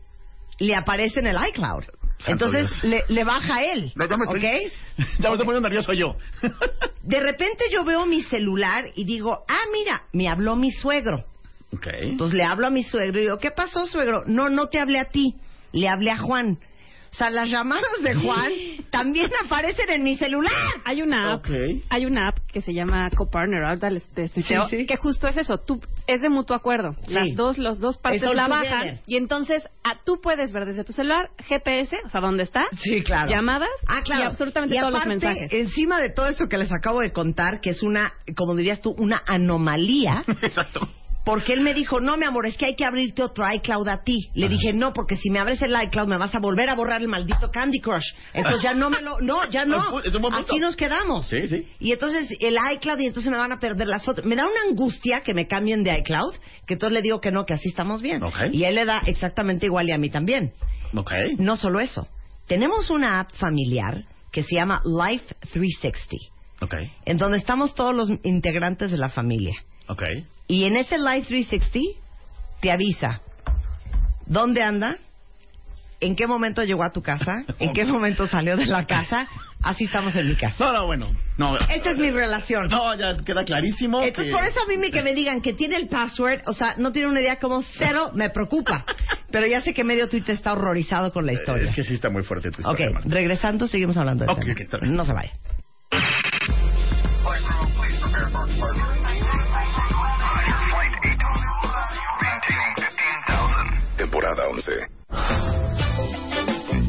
le 0.58 0.74
aparece 0.74 1.20
en 1.20 1.26
el 1.28 1.36
iCloud. 1.48 1.84
Santo 2.18 2.46
Entonces 2.46 2.82
le, 2.84 3.04
le 3.08 3.24
baja 3.24 3.56
a 3.56 3.64
él. 3.64 3.92
No, 3.94 4.08
ya 4.08 4.16
me 4.16 4.24
estoy, 4.24 4.38
¿Ok? 4.38 4.72
Ya 5.18 5.28
me 5.28 5.34
estoy 5.34 5.46
poniendo 5.46 5.60
nervioso 5.68 5.92
yo. 5.92 6.16
De 7.02 7.20
repente 7.20 7.64
yo 7.70 7.84
veo 7.84 8.06
mi 8.06 8.22
celular 8.22 8.86
y 8.94 9.04
digo, 9.04 9.44
ah, 9.48 9.64
mira, 9.72 10.04
me 10.12 10.28
habló 10.28 10.56
mi 10.56 10.70
suegro. 10.72 11.24
ok. 11.72 11.86
Entonces 12.02 12.36
le 12.36 12.44
hablo 12.44 12.66
a 12.66 12.70
mi 12.70 12.82
suegro 12.82 13.18
y 13.18 13.22
digo, 13.22 13.38
¿qué 13.38 13.50
pasó, 13.50 13.86
suegro? 13.86 14.22
No, 14.26 14.48
no 14.48 14.68
te 14.68 14.78
hablé 14.80 14.98
a 14.98 15.06
ti, 15.06 15.34
le 15.72 15.88
hablé 15.88 16.10
a 16.10 16.18
Juan. 16.18 16.58
O 17.10 17.14
sea, 17.14 17.30
las 17.30 17.48
llamadas 17.50 18.02
de 18.02 18.14
Juan 18.14 18.50
también 18.90 19.26
aparecen 19.44 19.90
en 19.90 20.02
mi 20.02 20.16
celular. 20.16 20.52
Hay 20.84 21.02
una 21.02 21.32
app, 21.34 21.46
hay 21.90 22.06
una 22.06 22.28
app 22.28 22.38
que 22.52 22.60
se 22.60 22.72
llama 22.72 23.08
Copartner, 23.16 23.64
ahorita 23.64 23.90
les 23.90 24.06
Sí, 24.34 24.42
sí. 24.70 24.86
que 24.86 24.96
justo 24.96 25.28
es 25.28 25.36
eso, 25.36 25.58
tú 25.58 25.80
es 26.06 26.20
de 26.22 26.28
mutuo 26.30 26.56
acuerdo. 26.56 26.94
Sí. 27.06 27.14
Las 27.14 27.34
dos, 27.34 27.58
los 27.58 27.80
dos 27.80 27.98
partes 27.98 28.22
Es 28.22 28.28
all 28.28 28.36
la 28.36 28.48
bajan 28.48 29.00
y 29.06 29.16
entonces 29.16 29.68
a, 29.84 29.96
tú 30.04 30.20
puedes 30.22 30.52
ver 30.52 30.64
desde 30.66 30.84
tu 30.84 30.92
celular 30.92 31.30
GPS, 31.46 31.96
o 32.04 32.10
sea, 32.10 32.20
dónde 32.20 32.42
está, 32.44 32.64
Sí, 32.82 33.02
claro. 33.02 33.28
llamadas 33.30 33.68
Ah, 33.86 34.00
claro. 34.04 34.22
y 34.22 34.26
absolutamente 34.26 34.74
Y 34.76 34.78
todos 34.78 34.92
los 34.92 35.02
aparte, 35.02 35.26
mensajes. 35.26 35.52
Encima 35.52 36.00
de 36.00 36.10
todo 36.10 36.26
esto 36.26 36.46
que 36.48 36.58
les 36.58 36.72
acabo 36.72 37.00
de 37.00 37.12
contar, 37.12 37.60
que 37.60 37.70
es 37.70 37.82
una, 37.82 38.12
como 38.36 38.54
dirías 38.54 38.80
tú, 38.80 38.94
una 38.98 39.22
anomalía, 39.26 40.24
Exacto. 40.42 40.80
Porque 41.26 41.54
él 41.54 41.60
me 41.60 41.74
dijo, 41.74 42.00
no, 42.00 42.16
mi 42.16 42.24
amor, 42.24 42.46
es 42.46 42.56
que 42.56 42.66
hay 42.66 42.76
que 42.76 42.84
abrirte 42.84 43.20
otro 43.20 43.44
iCloud 43.52 43.88
a 43.88 44.04
ti. 44.04 44.30
Le 44.34 44.48
dije, 44.48 44.72
no, 44.72 44.92
porque 44.92 45.16
si 45.16 45.28
me 45.28 45.40
abres 45.40 45.60
el 45.60 45.74
iCloud 45.74 46.06
me 46.06 46.18
vas 46.18 46.32
a 46.36 46.38
volver 46.38 46.68
a 46.68 46.76
borrar 46.76 47.02
el 47.02 47.08
maldito 47.08 47.50
Candy 47.50 47.80
Crush. 47.80 48.14
Entonces 48.32 48.62
ya 48.62 48.74
no 48.74 48.90
me 48.90 49.02
lo, 49.02 49.20
no, 49.20 49.44
ya 49.50 49.64
no. 49.66 49.98
Así 50.32 50.60
nos 50.60 50.76
quedamos. 50.76 51.28
Sí, 51.28 51.48
sí. 51.48 51.66
Y 51.80 51.90
entonces 51.90 52.28
el 52.38 52.56
iCloud 52.74 53.00
y 53.00 53.06
entonces 53.06 53.32
me 53.32 53.38
van 53.38 53.50
a 53.50 53.58
perder 53.58 53.88
las 53.88 54.04
fotos. 54.04 54.24
Me 54.24 54.36
da 54.36 54.44
una 54.46 54.70
angustia 54.70 55.22
que 55.24 55.34
me 55.34 55.48
cambien 55.48 55.82
de 55.82 55.98
iCloud, 55.98 56.32
que 56.64 56.74
entonces 56.74 56.94
le 56.94 57.02
digo 57.02 57.20
que 57.20 57.32
no, 57.32 57.44
que 57.44 57.54
así 57.54 57.70
estamos 57.70 58.02
bien. 58.02 58.22
Ok. 58.22 58.38
Y 58.52 58.62
él 58.62 58.76
le 58.76 58.84
da 58.84 59.02
exactamente 59.06 59.66
igual 59.66 59.88
y 59.88 59.92
a 59.92 59.98
mí 59.98 60.10
también. 60.10 60.52
Ok. 60.94 61.10
No 61.38 61.56
solo 61.56 61.80
eso. 61.80 62.06
Tenemos 62.46 62.88
una 62.88 63.18
app 63.18 63.32
familiar 63.32 64.04
que 64.30 64.44
se 64.44 64.54
llama 64.54 64.80
Life 64.84 65.34
360, 65.52 66.18
Ok. 66.60 66.74
en 67.04 67.16
donde 67.16 67.38
estamos 67.38 67.74
todos 67.74 67.96
los 67.96 68.10
integrantes 68.22 68.92
de 68.92 68.98
la 68.98 69.08
familia. 69.08 69.56
Ok. 69.88 70.02
Y 70.48 70.64
en 70.64 70.76
ese 70.76 70.98
Life 70.98 71.26
360 71.28 71.80
te 72.60 72.70
avisa 72.72 73.20
dónde 74.26 74.62
anda, 74.62 74.96
en 76.00 76.14
qué 76.16 76.26
momento 76.26 76.62
llegó 76.64 76.84
a 76.84 76.90
tu 76.92 77.02
casa, 77.02 77.44
en 77.58 77.72
qué 77.72 77.84
momento 77.84 78.26
salió 78.26 78.56
de 78.56 78.66
la 78.66 78.86
casa. 78.86 79.28
Así 79.62 79.84
estamos 79.84 80.14
en 80.14 80.28
mi 80.28 80.36
casa. 80.36 80.66
No, 80.66 80.72
no, 80.72 80.86
bueno. 80.86 81.06
No, 81.38 81.56
Esa 81.56 81.90
es 81.90 81.98
mi 81.98 82.10
relación. 82.10 82.68
no 82.68 82.94
ya 82.96 83.16
queda 83.24 83.42
clarísimo. 83.44 84.02
Entonces, 84.02 84.26
que- 84.26 84.38
por 84.38 84.44
eso 84.46 84.60
a 84.60 84.66
mí 84.66 84.76
me, 84.76 84.90
que 84.90 85.02
me 85.02 85.14
digan 85.14 85.40
que 85.40 85.54
tiene 85.54 85.76
el 85.76 85.88
password, 85.88 86.42
o 86.46 86.52
sea, 86.52 86.74
no 86.76 86.92
tiene 86.92 87.08
una 87.08 87.20
idea 87.20 87.38
como 87.38 87.62
cero, 87.62 88.10
me 88.14 88.28
preocupa. 88.30 88.84
Pero 89.30 89.46
ya 89.46 89.60
sé 89.62 89.72
que 89.74 89.82
medio 89.82 90.08
Twitter 90.08 90.34
está 90.34 90.52
horrorizado 90.52 91.12
con 91.12 91.24
la 91.26 91.32
historia. 91.32 91.68
Es 91.70 91.74
que 91.74 91.82
sí 91.82 91.94
está 91.94 92.10
muy 92.10 92.22
fuerte 92.22 92.50
tu 92.50 92.60
Ok, 92.62 92.72
historia, 92.74 92.90
Marta. 92.90 93.08
regresando, 93.08 93.66
seguimos 93.66 93.96
hablando 93.96 94.24
de 94.26 94.32
Ok, 94.32 94.38
ok, 94.52 94.60
está 94.60 94.78
bien. 94.78 94.94
No 94.94 95.04
se 95.06 95.12
vaya. 95.14 95.32
Temporada 104.06 104.44
11. 104.48 104.72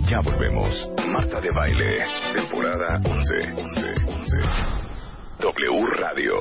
Ya 0.08 0.22
volvemos. 0.22 0.88
Marta 1.08 1.42
de 1.42 1.50
Baile. 1.50 2.06
Temporada 2.32 3.02
11. 3.04 3.54
11. 3.58 3.82
11. 4.06 4.38
W 5.40 5.86
Radio. 6.00 6.34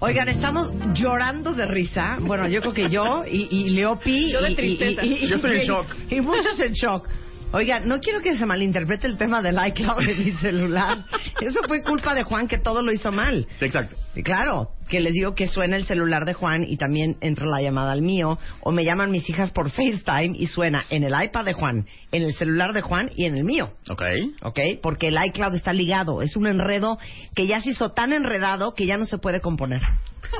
Oigan, 0.00 0.28
estamos 0.28 0.72
llorando 0.92 1.52
de 1.52 1.66
risa. 1.68 2.16
Bueno, 2.20 2.48
yo 2.48 2.60
creo 2.62 2.72
que 2.74 2.90
yo 2.90 3.22
y, 3.24 3.46
y 3.48 3.70
Leopi. 3.70 4.32
Yo 4.32 4.42
de 4.42 4.48
y- 4.48 4.52
y- 4.52 4.56
tristeza. 4.56 5.04
y- 5.04 5.12
y- 5.24 5.28
Yo 5.28 5.36
estoy 5.36 5.52
en 5.52 5.60
y- 5.62 5.66
shock. 5.66 5.86
Y 6.10 6.20
muchos 6.20 6.58
en 6.58 6.72
shock. 6.72 7.08
Oigan, 7.52 7.86
no 7.86 8.00
quiero 8.00 8.20
que 8.20 8.36
se 8.36 8.46
malinterprete 8.46 9.06
el 9.06 9.16
tema 9.18 9.42
del 9.42 9.58
iCloud 9.68 10.04
de 10.06 10.14
mi 10.14 10.30
celular. 10.38 11.04
Eso 11.40 11.60
fue 11.68 11.82
culpa 11.82 12.14
de 12.14 12.22
Juan 12.24 12.48
que 12.48 12.58
todo 12.58 12.82
lo 12.82 12.92
hizo 12.92 13.12
mal. 13.12 13.46
Sí, 13.58 13.66
exacto. 13.66 13.94
Y 14.14 14.22
claro, 14.22 14.70
que 14.88 15.00
les 15.00 15.12
digo 15.12 15.34
que 15.34 15.48
suena 15.48 15.76
el 15.76 15.84
celular 15.84 16.24
de 16.24 16.32
Juan 16.34 16.64
y 16.66 16.76
también 16.78 17.16
entra 17.20 17.44
la 17.46 17.60
llamada 17.60 17.92
al 17.92 18.00
mío, 18.02 18.38
o 18.62 18.72
me 18.72 18.84
llaman 18.84 19.10
mis 19.10 19.28
hijas 19.28 19.50
por 19.50 19.70
FaceTime 19.70 20.34
y 20.38 20.46
suena 20.46 20.84
en 20.88 21.04
el 21.04 21.12
iPad 21.22 21.44
de 21.44 21.52
Juan, 21.52 21.86
en 22.10 22.22
el 22.22 22.32
celular 22.34 22.72
de 22.72 22.80
Juan 22.80 23.10
y 23.16 23.26
en 23.26 23.36
el 23.36 23.44
mío. 23.44 23.72
Ok. 23.90 24.02
¿ok? 24.42 24.58
Porque 24.82 25.08
el 25.08 25.16
iCloud 25.26 25.54
está 25.54 25.72
ligado. 25.74 26.22
Es 26.22 26.36
un 26.36 26.46
enredo 26.46 26.98
que 27.34 27.46
ya 27.46 27.60
se 27.60 27.70
hizo 27.70 27.90
tan 27.92 28.12
enredado 28.14 28.72
que 28.74 28.86
ya 28.86 28.96
no 28.96 29.04
se 29.04 29.18
puede 29.18 29.40
componer. 29.40 29.82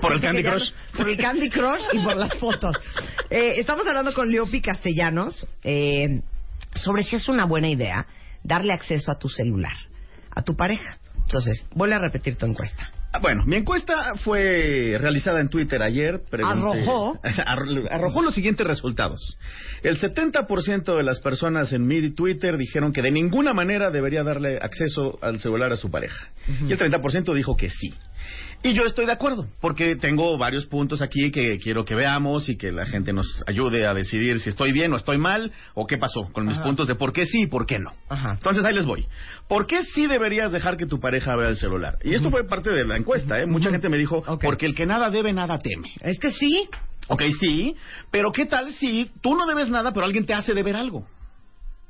Por 0.01 0.15
el 0.15 0.21
Candy 0.23 0.43
Crush. 0.43 0.71
no- 0.93 0.99
por 0.99 1.11
el 1.11 1.17
Candy 1.19 1.51
Crush 1.51 1.83
y 1.93 1.99
por 2.01 2.17
las 2.17 2.33
fotos. 2.39 2.75
Eh, 3.35 3.61
estamos 3.61 3.87
hablando 3.87 4.13
con 4.13 4.31
Leopi 4.31 4.61
Castellanos 4.61 5.47
eh, 5.65 6.21
sobre 6.75 7.03
si 7.05 7.17
es 7.17 7.29
una 7.29 7.45
buena 7.45 7.69
idea 7.69 8.07
darle 8.43 8.73
acceso 8.73 9.11
a 9.13 9.19
tu 9.19 9.29
celular, 9.29 9.77
a 10.31 10.43
tu 10.43 10.57
pareja. 10.57 10.99
Entonces, 11.23 11.67
vuelve 11.75 11.95
a 11.95 11.99
repetir 12.01 12.37
tu 12.37 12.47
encuesta. 12.47 12.91
Ah, 13.13 13.19
Bueno, 13.21 13.45
mi 13.47 13.57
encuesta 13.57 14.15
fue 14.17 14.97
realizada 14.99 15.41
en 15.41 15.49
Twitter 15.49 15.81
ayer. 15.83 16.23
Pregunté- 16.31 16.83
Arrojó. 16.83 17.19
Arro- 17.23 17.89
arrojó 17.91 18.23
los 18.23 18.35
siguientes 18.35 18.67
resultados. 18.67 19.39
El 19.83 19.99
70% 20.01 20.97
de 20.97 21.03
las 21.05 21.21
personas 21.21 21.73
en 21.73 21.87
mi 21.87 22.11
Twitter 22.11 22.57
dijeron 22.57 22.93
que 22.93 23.03
de 23.03 23.11
ninguna 23.13 23.53
manera 23.53 23.91
debería 23.91 24.25
darle 24.25 24.59
acceso 24.61 25.19
al 25.23 25.39
celular 25.41 25.73
a 25.73 25.77
su 25.77 25.91
pareja. 25.91 26.29
Y 26.67 26.73
el 26.73 26.79
30% 26.79 27.35
dijo 27.35 27.55
que 27.57 27.71
sí. 27.71 27.95
Y 28.65 28.75
yo 28.75 28.85
estoy 28.85 29.07
de 29.07 29.13
acuerdo, 29.13 29.49
porque 29.61 29.97
tengo 29.97 30.39
varios 30.39 30.67
puntos 30.67 31.03
aquí 31.03 31.33
que 31.33 31.59
quiero 31.59 31.85
que 31.85 31.97
veamos 31.97 32.49
y 32.49 32.57
que 32.57 32.71
la 32.71 32.85
gente 32.85 33.13
nos 33.13 33.27
ayude 33.49 33.87
a 33.87 33.93
decidir 33.93 34.39
si 34.39 34.51
estoy 34.51 34.73
bien 34.73 34.93
o 34.93 34.97
estoy 34.97 35.19
mal 35.19 35.51
o 35.75 35.85
qué 35.85 35.99
pasó 35.99 36.29
con 36.33 36.47
mis 36.47 36.57
Ajá. 36.57 36.67
puntos 36.67 36.87
de 36.87 36.95
por 36.95 37.13
qué 37.13 37.27
sí 37.27 37.43
y 37.43 37.47
por 37.49 37.67
qué 37.67 37.81
no. 37.81 37.93
Ajá. 38.09 38.35
Entonces 38.35 38.65
ahí 38.65 38.73
les 38.73 38.87
voy. 38.87 39.07
¿Por 39.49 39.67
qué 39.67 39.83
sí 39.85 40.07
deberías 40.07 40.53
dejar 40.53 40.77
que 40.77 40.87
tu 40.87 41.01
pareja 41.01 41.35
vea 41.35 41.49
el 41.49 41.57
celular? 41.57 41.99
Y 42.05 42.15
esto 42.15 42.31
fue 42.31 42.45
parte 42.45 42.71
de 42.71 42.87
la 42.87 42.97
encuesta, 42.97 43.41
¿eh? 43.41 43.47
Mucha 43.47 43.71
gente 43.71 43.89
me 43.89 43.99
dijo, 43.99 44.23
porque 44.41 44.67
el 44.67 44.77
que 44.77 44.87
nada 44.87 45.11
debe, 45.11 45.33
nada 45.33 45.59
teme. 45.59 45.93
Es 46.01 46.21
que 46.21 46.31
sí. 46.31 46.69
Ok, 47.09 47.23
sí, 47.41 47.75
pero 48.13 48.31
¿qué 48.31 48.47
tal 48.47 48.71
si 48.71 49.11
tú 49.21 49.35
no 49.35 49.45
debes 49.45 49.69
nada, 49.71 49.93
pero 49.93 50.07
alguien 50.07 50.25
te 50.25 50.35
hace 50.35 50.55
deber 50.55 50.77
algo? 50.77 51.05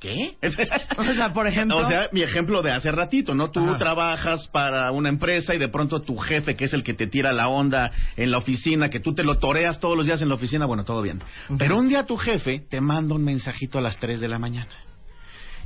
¿Qué? 0.02 0.34
O 0.98 1.04
sea, 1.14 1.32
por 1.32 1.46
ejemplo. 1.46 1.78
O 1.78 1.86
sea, 1.86 2.08
mi 2.10 2.22
ejemplo 2.22 2.60
de 2.60 2.72
hace 2.72 2.90
ratito, 2.90 3.36
¿no? 3.36 3.52
Tú 3.52 3.60
Ajá. 3.60 3.76
trabajas 3.76 4.48
para 4.48 4.90
una 4.90 5.08
empresa 5.08 5.54
y 5.54 5.58
de 5.58 5.68
pronto 5.68 6.00
tu 6.00 6.16
jefe, 6.16 6.56
que 6.56 6.64
es 6.64 6.74
el 6.74 6.82
que 6.82 6.92
te 6.92 7.06
tira 7.06 7.32
la 7.32 7.46
onda 7.46 7.92
en 8.16 8.32
la 8.32 8.38
oficina, 8.38 8.90
que 8.90 8.98
tú 8.98 9.14
te 9.14 9.22
lo 9.22 9.38
toreas 9.38 9.78
todos 9.78 9.96
los 9.96 10.06
días 10.06 10.20
en 10.20 10.28
la 10.28 10.34
oficina, 10.34 10.66
bueno, 10.66 10.84
todo 10.84 11.02
bien. 11.02 11.20
Pero 11.56 11.78
un 11.78 11.88
día 11.88 12.04
tu 12.04 12.16
jefe 12.16 12.64
te 12.68 12.80
manda 12.80 13.14
un 13.14 13.22
mensajito 13.22 13.78
a 13.78 13.80
las 13.80 13.96
3 13.98 14.20
de 14.20 14.26
la 14.26 14.40
mañana 14.40 14.72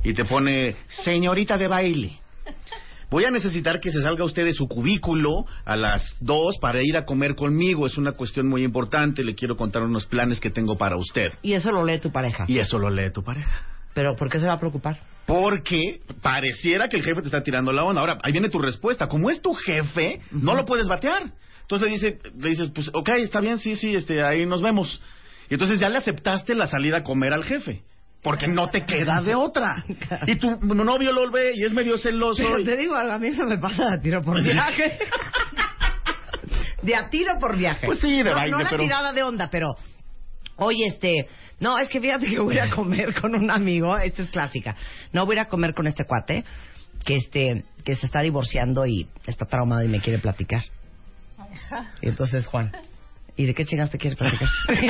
y 0.03 0.13
te 0.13 0.23
pone, 0.23 0.75
señorita 1.03 1.57
de 1.57 1.67
baile, 1.67 2.19
voy 3.09 3.25
a 3.25 3.31
necesitar 3.31 3.79
que 3.79 3.91
se 3.91 4.03
salga 4.03 4.23
usted 4.23 4.45
de 4.45 4.53
su 4.53 4.67
cubículo 4.67 5.45
a 5.65 5.75
las 5.75 6.15
dos 6.21 6.57
para 6.61 6.83
ir 6.83 6.95
a 6.95 7.05
comer 7.05 7.33
conmigo. 7.33 7.87
Es 7.87 7.97
una 7.97 8.11
cuestión 8.11 8.47
muy 8.47 8.63
importante. 8.63 9.23
Le 9.23 9.33
quiero 9.33 9.57
contar 9.57 9.81
unos 9.81 10.05
planes 10.05 10.39
que 10.39 10.51
tengo 10.51 10.77
para 10.77 10.95
usted. 10.95 11.33
Y 11.41 11.53
eso 11.53 11.71
lo 11.71 11.83
lee 11.83 11.97
tu 11.97 12.11
pareja. 12.11 12.45
Y 12.47 12.59
eso 12.59 12.77
lo 12.77 12.91
lee 12.91 13.11
tu 13.11 13.23
pareja. 13.23 13.76
Pero 13.97 14.15
¿por 14.15 14.29
qué 14.29 14.39
se 14.39 14.45
va 14.45 14.53
a 14.53 14.59
preocupar? 14.59 14.99
Porque 15.25 16.01
pareciera 16.21 16.87
que 16.87 16.97
el 16.97 17.03
jefe 17.03 17.21
te 17.21 17.29
está 17.29 17.41
tirando 17.41 17.71
la 17.71 17.83
onda. 17.83 17.99
Ahora, 18.01 18.19
ahí 18.21 18.31
viene 18.31 18.47
tu 18.49 18.59
respuesta. 18.59 19.07
Como 19.07 19.31
es 19.31 19.41
tu 19.41 19.55
jefe, 19.55 20.21
no 20.29 20.53
lo 20.53 20.65
puedes 20.67 20.85
batear. 20.87 21.23
Entonces 21.61 21.87
le, 21.87 21.93
dice, 21.95 22.19
le 22.37 22.49
dices, 22.49 22.69
pues, 22.75 22.91
ok, 22.93 23.09
está 23.23 23.39
bien, 23.39 23.57
sí, 23.57 23.75
sí, 23.75 23.95
este, 23.95 24.21
ahí 24.21 24.45
nos 24.45 24.61
vemos. 24.61 25.01
Y 25.49 25.55
entonces 25.55 25.79
ya 25.79 25.89
le 25.89 25.97
aceptaste 25.97 26.53
la 26.53 26.67
salida 26.67 26.97
a 26.97 27.03
comer 27.03 27.33
al 27.33 27.43
jefe. 27.43 27.81
Porque 28.21 28.47
no 28.47 28.67
te 28.69 28.85
queda 28.85 29.19
de 29.23 29.33
otra. 29.33 29.83
Y 30.27 30.35
tu 30.35 30.47
novio 30.61 31.11
lo 31.11 31.31
ve 31.31 31.53
y 31.55 31.63
es 31.63 31.73
medio 31.73 31.97
celoso. 31.97 32.43
Pero 32.43 32.59
y- 32.59 32.65
te 32.65 32.77
digo, 32.77 32.95
a 32.95 33.17
mí 33.17 33.29
eso 33.29 33.45
me 33.45 33.57
pasa 33.57 33.89
de 33.89 33.97
tiro 33.97 34.21
por 34.21 34.43
viaje. 34.43 34.99
de 36.83 36.95
a 36.95 37.09
tiro 37.09 37.33
por 37.39 37.57
viaje. 37.57 37.87
Pues 37.87 37.99
sí, 37.99 38.17
de 38.21 38.29
no, 38.29 38.35
baile, 38.35 38.51
no 38.51 38.59
la 38.59 38.69
pero- 38.69 38.83
tirada 38.83 39.11
de 39.11 39.23
onda, 39.23 39.49
pero... 39.49 39.75
Oye, 40.57 40.87
este... 40.87 41.27
No, 41.59 41.79
es 41.79 41.89
que 41.89 41.99
fíjate 41.99 42.27
que 42.27 42.39
voy 42.39 42.59
a 42.59 42.69
comer 42.69 43.19
con 43.19 43.33
un 43.33 43.49
amigo. 43.49 43.97
Esta 43.97 44.21
es 44.21 44.29
clásica. 44.29 44.75
No, 45.11 45.25
voy 45.25 45.37
a 45.37 45.41
ir 45.41 45.47
a 45.47 45.49
comer 45.49 45.73
con 45.73 45.87
este 45.87 46.05
cuate 46.05 46.43
que 47.03 47.15
este 47.15 47.63
que 47.83 47.95
se 47.95 48.05
está 48.05 48.21
divorciando 48.21 48.85
y 48.85 49.07
está 49.25 49.45
traumado 49.45 49.83
y 49.83 49.87
me 49.87 50.01
quiere 50.01 50.19
platicar. 50.19 50.63
Y 52.01 52.09
entonces, 52.09 52.45
Juan... 52.47 52.71
¿Y 53.39 53.45
de 53.45 53.53
qué 53.53 53.65
chingas 53.65 53.91
te 53.91 53.99
quiere 53.99 54.15
platicar? 54.15 54.49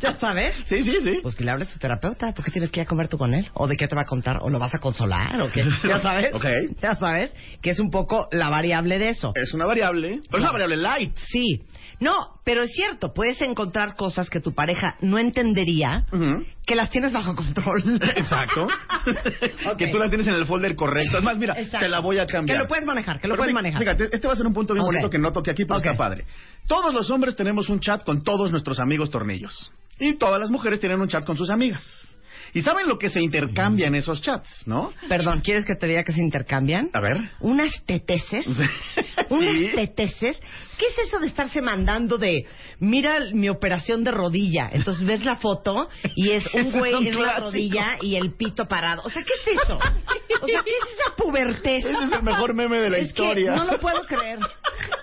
¿Ya 0.00 0.14
sabes? 0.14 0.52
Sí, 0.64 0.82
sí, 0.82 0.96
sí. 1.00 1.20
Pues 1.22 1.36
que 1.36 1.44
le 1.44 1.52
hables 1.52 1.70
a 1.70 1.74
tu 1.74 1.78
terapeuta. 1.78 2.32
¿Por 2.32 2.44
qué 2.44 2.50
tienes 2.50 2.72
que 2.72 2.80
ir 2.80 2.86
a 2.86 2.88
comer 2.88 3.08
tú 3.08 3.18
con 3.18 3.34
él? 3.34 3.48
¿O 3.54 3.68
de 3.68 3.76
qué 3.76 3.86
te 3.86 3.94
va 3.94 4.02
a 4.02 4.04
contar? 4.04 4.38
¿O 4.42 4.50
lo 4.50 4.58
vas 4.58 4.74
a 4.74 4.78
consolar? 4.78 5.40
¿O 5.40 5.52
qué? 5.52 5.62
¿Ya 5.88 5.98
sabes? 6.02 6.34
Ok. 6.34 6.44
Ya 6.82 6.96
sabes 6.96 7.32
que 7.62 7.70
es 7.70 7.78
un 7.78 7.90
poco 7.90 8.26
la 8.32 8.48
variable 8.48 8.98
de 8.98 9.10
eso. 9.10 9.32
Es 9.36 9.54
una 9.54 9.64
variable. 9.64 10.18
Pero 10.28 10.38
es 10.38 10.42
una 10.42 10.50
variable 10.50 10.76
light. 10.76 11.16
Sí. 11.16 11.62
No, 12.00 12.40
pero 12.44 12.62
es 12.62 12.72
cierto. 12.72 13.12
Puedes 13.14 13.40
encontrar 13.40 13.96
cosas 13.96 14.28
que 14.28 14.40
tu 14.40 14.54
pareja 14.54 14.96
no 15.00 15.18
entendería 15.18 16.04
que 16.66 16.74
las 16.76 16.90
tienes 16.90 17.12
bajo 17.12 17.34
control. 17.34 17.82
Exacto. 18.16 18.68
Que 19.78 19.88
tú 19.88 19.98
la 19.98 20.08
tienes 20.08 20.26
en 20.26 20.34
el 20.34 20.46
folder 20.46 20.74
correcto. 20.74 21.18
Es 21.18 21.24
más, 21.24 21.38
mira, 21.38 21.54
Exacto. 21.56 21.78
te 21.80 21.88
la 21.88 22.00
voy 22.00 22.18
a 22.18 22.26
cambiar. 22.26 22.58
Que 22.58 22.62
lo 22.62 22.68
puedes 22.68 22.84
manejar, 22.84 23.20
que 23.20 23.28
lo 23.28 23.32
Pero 23.34 23.38
puedes 23.42 23.54
manejar. 23.54 23.78
Fíjate, 23.80 24.08
este 24.12 24.26
va 24.26 24.34
a 24.34 24.36
ser 24.36 24.46
un 24.46 24.52
punto 24.52 24.74
bien 24.74 24.84
bonito 24.84 25.08
que 25.10 25.18
no 25.18 25.32
toque 25.32 25.50
aquí, 25.50 25.64
pero 25.64 25.78
Ok. 25.78 25.86
está 25.86 25.96
padre. 25.96 26.24
Todos 26.66 26.92
los 26.92 27.10
hombres 27.10 27.36
tenemos 27.36 27.68
un 27.68 27.80
chat 27.80 28.04
con 28.04 28.22
todos 28.22 28.50
nuestros 28.50 28.78
amigos 28.80 29.10
tornillos. 29.10 29.72
Y 29.98 30.14
todas 30.14 30.40
las 30.40 30.50
mujeres 30.50 30.80
tienen 30.80 31.00
un 31.00 31.08
chat 31.08 31.24
con 31.24 31.36
sus 31.36 31.50
amigas. 31.50 32.15
Y 32.54 32.62
saben 32.62 32.88
lo 32.88 32.98
que 32.98 33.08
se 33.10 33.20
intercambia 33.20 33.86
en 33.88 33.94
esos 33.94 34.20
chats, 34.22 34.66
¿no? 34.66 34.92
Perdón, 35.08 35.40
¿quieres 35.40 35.64
que 35.64 35.74
te 35.74 35.86
diga 35.86 36.04
que 36.04 36.12
se 36.12 36.20
intercambian? 36.22 36.90
A 36.92 37.00
ver. 37.00 37.30
Unas 37.40 37.70
teteses. 37.86 38.46
Unas 39.28 39.56
Sí. 39.56 39.70
teteses. 39.74 40.40
¿Qué 40.78 40.86
es 40.86 41.08
eso 41.08 41.18
de 41.18 41.26
estarse 41.26 41.62
mandando 41.62 42.18
de, 42.18 42.46
mira 42.80 43.18
mi 43.32 43.48
operación 43.48 44.04
de 44.04 44.10
rodilla? 44.10 44.68
Entonces 44.70 45.04
ves 45.06 45.24
la 45.24 45.36
foto 45.36 45.88
y 46.14 46.30
es 46.30 46.46
un 46.54 46.60
es 46.60 46.72
güey 46.72 46.94
un 46.94 47.06
en 47.06 47.16
una 47.16 47.24
clásico. 47.24 47.44
rodilla 47.46 47.98
y 48.02 48.16
el 48.16 48.34
pito 48.34 48.66
parado. 48.68 49.02
O 49.04 49.10
sea, 49.10 49.22
¿qué 49.22 49.32
es 49.52 49.58
eso? 49.62 49.76
O 49.76 50.46
sea, 50.46 50.62
¿qué 50.64 50.70
es 50.70 50.98
esa 51.00 51.16
pubertez? 51.16 51.84
Ese 51.84 52.04
es 52.04 52.12
el 52.12 52.22
mejor 52.22 52.54
meme 52.54 52.78
de 52.80 52.90
la 52.90 52.98
Es 52.98 53.12
que 53.12 53.22
historia. 53.22 53.56
no 53.56 53.64
lo 53.64 53.78
puedo 53.80 54.04
creer. 54.06 54.38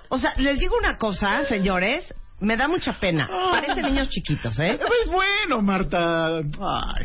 O 0.10 0.18
sea, 0.20 0.34
les 0.38 0.60
digo 0.60 0.78
una 0.78 0.98
cosa, 0.98 1.44
señores, 1.46 2.14
me 2.40 2.58
da 2.58 2.68
mucha 2.68 2.94
pena. 3.00 3.28
Parecen 3.28 3.86
niños 3.86 4.10
chiquitos, 4.10 4.58
¿eh? 4.60 4.74
Es 4.74 5.10
bueno, 5.10 5.62
Marta. 5.62 6.38
Ay. 6.38 6.44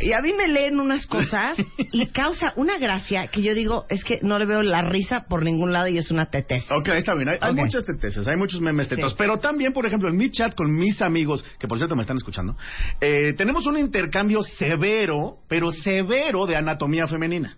Y 0.01 0.12
a 0.12 0.21
mí 0.21 0.33
me 0.33 0.49
leen 0.49 0.81
unas 0.81 1.07
cosas 1.07 1.57
y 1.93 2.07
causa 2.07 2.53
una 2.57 2.79
gracia 2.79 3.29
que 3.29 3.43
yo 3.43 3.55
digo, 3.55 3.87
es 3.88 4.05
que 4.05 4.19
no 4.23 4.38
le 4.38 4.47
veo 4.47 4.62
la 4.62 4.83
risa 4.83 5.25
por 5.29 5.45
ningún 5.45 5.73
lado 5.73 5.88
y 5.88 5.99
es 5.99 6.11
una 6.11 6.27
tetez. 6.27 6.64
Ok, 6.71 6.88
está 6.88 7.14
bien. 7.14 7.29
Hay, 7.41 7.55
muchas 7.55 7.85
teteses, 7.85 8.27
hay 8.27 8.37
muchos 8.37 8.61
memes 8.61 8.88
tetos. 8.88 9.12
Sí. 9.12 9.17
Pero 9.19 9.38
también, 9.38 9.73
por 9.73 9.87
ejemplo, 9.87 10.09
en 10.09 10.17
mi 10.17 10.31
chat 10.31 10.55
con 10.55 10.75
mis 10.75 11.01
amigos, 11.03 11.45
que 11.59 11.69
por 11.69 11.79
cierto 11.79 11.95
me 11.95 12.03
están 12.03 12.17
escuchando, 12.17 12.57
eh, 13.01 13.35
tenemos 13.35 13.67
un 13.67 13.79
intercambio 13.79 14.43
severo, 14.43 15.38
pero 15.49 15.71
severo 15.71 16.47
de 16.47 16.57
anatomía 16.57 17.07
femenina. 17.07 17.57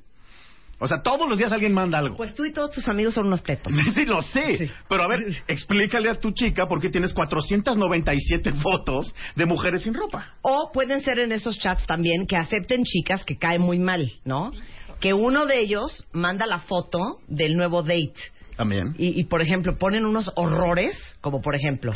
O 0.82 0.88
sea, 0.88 1.02
todos 1.02 1.28
los 1.28 1.38
días 1.38 1.52
alguien 1.52 1.74
manda 1.74 1.98
algo. 1.98 2.16
Pues 2.16 2.34
tú 2.34 2.46
y 2.46 2.52
todos 2.52 2.70
tus 2.70 2.88
amigos 2.88 3.12
son 3.12 3.26
unos 3.26 3.42
tetos. 3.42 3.72
Sí, 3.72 3.90
sí, 3.94 4.04
lo 4.06 4.22
sé. 4.22 4.56
Sí. 4.56 4.70
Pero 4.88 5.02
a 5.02 5.08
ver, 5.08 5.20
explícale 5.46 6.08
a 6.08 6.14
tu 6.14 6.32
chica 6.32 6.66
por 6.66 6.80
qué 6.80 6.88
tienes 6.88 7.12
497 7.12 8.52
fotos 8.62 9.14
de 9.36 9.46
mujeres 9.46 9.82
sin 9.82 9.92
ropa. 9.92 10.34
O 10.40 10.70
pueden 10.72 11.02
ser 11.02 11.18
en 11.18 11.32
esos 11.32 11.58
chats 11.58 11.86
también 11.86 12.26
que 12.26 12.36
acepten 12.36 12.82
chicas 12.84 13.24
que 13.24 13.36
caen 13.36 13.60
muy 13.60 13.78
mal, 13.78 14.10
¿no? 14.24 14.52
Que 15.00 15.12
uno 15.12 15.46
de 15.46 15.60
ellos 15.60 16.04
manda 16.12 16.46
la 16.46 16.60
foto 16.60 17.20
del 17.28 17.54
nuevo 17.56 17.82
date. 17.82 18.14
También. 18.56 18.94
Y, 18.98 19.18
y, 19.20 19.24
por 19.24 19.40
ejemplo, 19.42 19.78
ponen 19.78 20.04
unos 20.04 20.30
horrores, 20.34 20.98
como 21.20 21.40
por 21.40 21.54
ejemplo, 21.54 21.92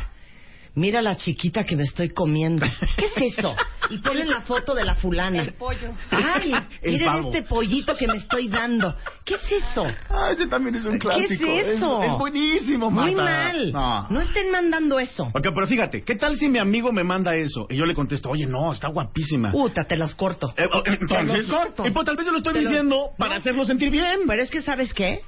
mira 0.75 1.01
la 1.03 1.17
chiquita 1.17 1.65
que 1.65 1.77
me 1.77 1.83
estoy 1.85 2.11
comiendo. 2.11 2.67
¿Qué 2.97 3.07
es 3.07 3.37
eso? 3.39 3.55
Y 3.91 3.99
ponen 3.99 4.29
la 4.31 4.41
foto 4.43 4.75
de 4.75 4.85
la 4.85 4.95
fulana. 4.95 5.43
El 5.43 5.53
pollo. 5.55 5.93
Ay, 6.11 6.53
El 6.83 6.93
miren 6.93 7.07
pavo. 7.07 7.27
este 7.33 7.43
pollito 7.43 7.97
que 7.97 8.07
me 8.07 8.17
estoy 8.17 8.49
dando. 8.49 8.97
¿Qué 9.25 9.35
es 9.35 9.53
eso? 9.63 9.85
Ah, 10.11 10.31
ese 10.33 10.47
también 10.47 10.75
es 10.77 10.87
un 10.87 10.99
clásico. 10.99 11.45
¿Qué 11.45 11.61
es 11.61 11.67
eso? 11.77 12.03
Es, 12.03 12.11
es 12.13 12.19
buenísimo, 12.19 12.91
Marta. 12.91 13.13
Muy 13.13 13.15
mal. 13.23 13.73
No. 13.73 14.09
No 14.11 14.21
estén 14.21 14.51
mandando 14.51 14.99
eso. 14.99 15.25
Ok, 15.25 15.43
pero 15.55 15.67
fíjate, 15.67 16.03
¿qué 16.03 16.15
tal 16.17 16.37
si 16.37 16.49
mi 16.49 16.59
amigo 16.59 16.93
me 16.93 17.05
manda 17.05 17.35
eso? 17.37 17.67
Y 17.69 17.77
yo 17.77 17.85
le 17.87 17.95
contesto, 17.95 18.31
oye, 18.31 18.47
no, 18.47 18.73
está 18.73 18.89
guapísima. 18.89 19.53
Puta, 19.53 19.85
te 19.85 19.97
los 19.97 20.15
corto. 20.15 20.53
Eh, 20.57 20.65
oh, 20.73 20.83
entonces, 20.87 21.33
Te 21.33 21.37
los 21.39 21.51
corto. 21.51 21.87
y 21.87 21.91
pues 21.91 22.07
tal 22.07 22.17
vez 22.17 22.27
yo 22.27 22.33
lo 22.33 22.39
estoy 22.39 22.55
Te 22.55 22.63
lo- 22.63 22.69
diciendo 22.71 23.11
para 23.19 23.35
No. 23.35 23.41
hacerlo 23.41 23.65
sentir 23.65 23.91
bien. 23.91 24.21
Pero 24.27 24.43
es 24.43 24.51
que, 24.51 24.63
¿sabes 24.63 24.93
qué? 24.95 25.21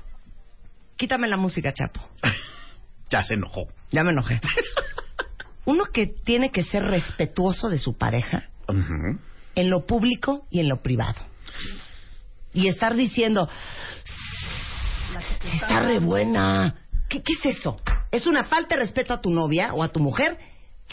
Quítame 0.96 1.28
la 1.28 1.36
música, 1.36 1.72
Chapo. 1.72 2.00
Ya 3.10 3.22
se 3.22 3.34
enojó. 3.34 3.68
Ya 3.92 4.02
me 4.02 4.10
enojé. 4.10 4.40
Uno 5.66 5.84
que 5.92 6.06
tiene 6.06 6.50
que 6.50 6.62
ser 6.62 6.82
respetuoso 6.82 7.68
de 7.68 7.78
su 7.78 7.96
pareja 7.98 8.48
en 9.54 9.70
lo 9.70 9.84
público 9.84 10.46
y 10.50 10.60
en 10.60 10.68
lo 10.68 10.82
privado. 10.82 11.20
Y 12.52 12.68
estar 12.68 12.94
diciendo, 12.94 13.48
está 15.52 15.80
re 15.80 15.98
buena. 15.98 16.74
¿Qué, 17.08 17.22
¿Qué 17.22 17.34
es 17.34 17.58
eso? 17.58 17.76
¿Es 18.10 18.26
una 18.26 18.44
falta 18.44 18.74
de 18.76 18.82
respeto 18.82 19.12
a 19.12 19.20
tu 19.20 19.30
novia 19.30 19.74
o 19.74 19.82
a 19.82 19.88
tu 19.88 20.00
mujer? 20.00 20.38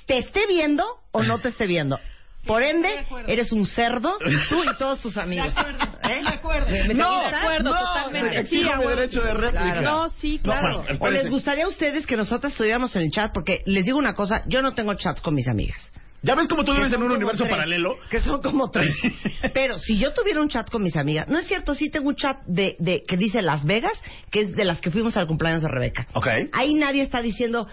¿Te 0.05 0.17
esté 0.17 0.47
viendo 0.47 0.83
o 1.11 1.23
no 1.23 1.39
te 1.39 1.49
esté 1.49 1.67
viendo? 1.67 1.97
Por 2.45 2.61
ende, 2.61 2.89
de 2.89 3.33
eres 3.33 3.51
un 3.53 3.65
cerdo, 3.65 4.17
tú 4.49 4.63
y 4.63 4.77
todos 4.77 4.99
tus 4.99 5.15
amigos. 5.17 5.53
De 5.55 5.61
acuerdo, 5.61 5.83
¿Eh? 6.03 6.21
de 6.23 6.29
acuerdo. 6.35 6.69
¿Me- 6.87 6.93
No, 6.93 7.19
de 7.21 7.25
acuerdo, 7.35 7.71
No, 7.71 7.79
totalmente. 7.79 8.45
Sí, 8.47 8.63
huevo. 8.65 8.89
derecho 8.89 9.21
de 9.21 9.33
réplica. 9.33 9.63
Claro. 9.79 9.81
No, 9.91 10.07
sí, 10.09 10.37
No, 10.37 10.43
claro. 10.51 10.83
bueno, 10.83 10.97
¿O 10.99 11.09
les 11.09 11.29
gustaría 11.29 11.65
a 11.65 11.69
ustedes 11.69 12.05
que 12.05 12.17
nosotros 12.17 12.51
estuviéramos 12.51 12.93
en 12.97 13.03
el 13.03 13.11
chat? 13.11 13.31
Porque 13.33 13.59
les 13.65 13.85
digo 13.85 13.97
una 13.97 14.13
cosa, 14.13 14.43
yo 14.47 14.61
no 14.61 14.73
tengo 14.73 14.93
chats 14.95 15.21
con 15.21 15.33
mis 15.35 15.47
amigas. 15.47 15.91
¿Ya 16.25 16.35
ves 16.35 16.47
cómo 16.47 16.63
tú 16.63 16.73
vives 16.73 16.91
en 16.93 17.03
un 17.03 17.11
universo 17.11 17.43
tres, 17.43 17.49
paralelo? 17.49 17.97
Que 18.09 18.21
son 18.21 18.41
como 18.41 18.69
tres. 18.71 18.95
Pero 19.53 19.77
si 19.79 19.97
yo 19.97 20.13
tuviera 20.13 20.41
un 20.41 20.47
chat 20.49 20.69
con 20.69 20.81
mis 20.81 20.95
amigas, 20.95 21.27
no 21.27 21.37
es 21.37 21.47
cierto, 21.47 21.73
sí 21.75 21.89
tengo 21.89 22.07
un 22.09 22.15
chat 22.15 22.37
de, 22.45 22.75
de 22.79 23.03
que 23.07 23.17
dice 23.17 23.41
Las 23.41 23.65
Vegas, 23.65 23.93
que 24.31 24.41
es 24.41 24.53
de 24.53 24.63
las 24.63 24.79
que 24.79 24.89
fuimos 24.89 25.17
al 25.17 25.27
cumpleaños 25.27 25.61
de 25.63 25.67
Rebeca. 25.69 26.07
Ok. 26.13 26.27
Ahí 26.53 26.73
nadie 26.75 27.01
está 27.03 27.21
diciendo, 27.21 27.67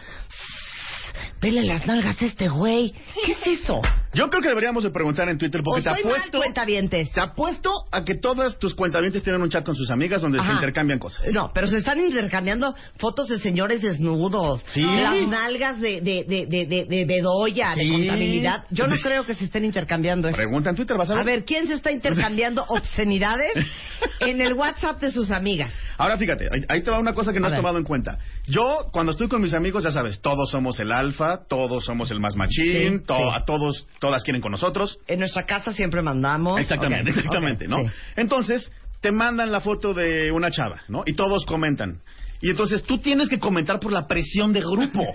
vele 1.40 1.62
las 1.62 1.86
nalgas 1.86 2.20
a 2.20 2.24
este 2.26 2.48
güey. 2.48 2.92
¿Qué 3.24 3.32
es 3.32 3.60
eso? 3.62 3.80
Yo 4.12 4.28
creo 4.28 4.42
que 4.42 4.48
deberíamos 4.48 4.82
de 4.82 4.90
preguntar 4.90 5.28
en 5.28 5.38
Twitter 5.38 5.60
O 5.60 5.64
porque 5.64 5.82
te 5.82 5.90
mal, 5.90 5.98
apuesto... 6.00 6.38
cuentavientes. 6.38 7.12
Te 7.12 7.20
apuesto 7.20 7.72
a 7.92 8.02
que 8.04 8.16
todas 8.20 8.58
tus 8.58 8.74
cuentavientes 8.74 9.22
tienen 9.22 9.40
un 9.40 9.48
chat 9.50 9.64
con 9.64 9.74
sus 9.74 9.90
amigas 9.90 10.20
donde 10.20 10.40
se 10.40 10.52
intercambian 10.52 10.98
cosas. 10.98 11.24
No, 11.32 11.50
pero 11.54 11.68
se 11.68 11.76
están 11.78 11.98
intercambiando 12.00 12.74
fotos 12.98 13.28
de 13.28 13.38
señores 13.38 13.82
desnudos. 13.82 14.64
Sí. 14.68 14.82
Las 14.82 15.26
nalgas 15.28 15.80
de, 15.80 16.00
de, 16.00 16.24
de, 16.24 16.46
de, 16.46 16.66
de, 16.66 16.84
de 16.86 17.04
Bedoya, 17.04 17.74
de 17.76 17.82
Sí. 17.82 17.90
contabilidad. 17.90 18.64
Yo 18.70 18.86
no 18.86 18.96
creo 18.96 19.24
que 19.24 19.34
se 19.34 19.44
estén 19.44 19.64
intercambiando 19.64 20.28
eso. 20.28 20.36
Pregunta 20.36 20.70
en 20.70 20.76
Twitter, 20.76 20.96
vas 20.96 21.08
a 21.10 21.14
ver. 21.14 21.22
A 21.22 21.24
ver, 21.24 21.44
¿quién 21.44 21.66
se 21.66 21.74
está 21.74 21.90
intercambiando 21.92 22.64
obscenidades 22.68 23.52
en 24.20 24.40
el 24.40 24.54
WhatsApp 24.54 25.00
de 25.00 25.10
sus 25.12 25.30
amigas? 25.30 25.72
Ahora 25.98 26.16
fíjate, 26.16 26.48
ahí, 26.52 26.62
ahí 26.68 26.82
te 26.82 26.90
va 26.90 26.98
una 26.98 27.12
cosa 27.12 27.32
que 27.32 27.38
no 27.40 27.46
A 27.46 27.48
has 27.48 27.52
ver. 27.52 27.58
tomado 27.58 27.78
en 27.78 27.84
cuenta. 27.84 28.18
Yo, 28.46 28.88
cuando 28.92 29.12
estoy 29.12 29.28
con 29.28 29.40
mis 29.42 29.54
amigos, 29.54 29.84
ya 29.84 29.92
sabes, 29.92 30.20
todos 30.20 30.50
somos 30.50 30.80
el 30.80 30.90
alfa, 30.92 31.44
todos 31.48 31.84
somos 31.84 32.10
el 32.10 32.18
más 32.20 32.34
machín, 32.36 32.98
Sí, 33.00 33.04
to- 33.06 33.16
sí. 33.16 33.22
a 33.34 33.44
todos, 33.44 33.86
todas 34.00 34.24
quieren 34.24 34.42
con 34.42 34.50
nosotros. 34.50 34.98
En 35.06 35.20
nuestra 35.20 35.46
casa 35.46 35.72
siempre 35.72 36.02
mandamos. 36.02 36.58
Exactamente, 36.58 37.10
exactamente, 37.10 37.66
¿no? 37.68 37.78
sí. 37.78 37.84
Entonces, 38.16 38.72
te 39.00 39.12
mandan 39.12 39.52
la 39.52 39.60
foto 39.60 39.94
de 39.94 40.32
una 40.32 40.50
chava, 40.50 40.82
¿no? 40.88 41.02
Y 41.06 41.14
todos 41.14 41.44
comentan. 41.46 42.00
Y 42.42 42.50
entonces 42.50 42.82
tú 42.82 42.98
tienes 42.98 43.28
que 43.28 43.38
comentar 43.38 43.78
por 43.78 43.92
la 43.92 44.06
presión 44.08 44.52
de 44.52 44.60
grupo. 44.60 45.04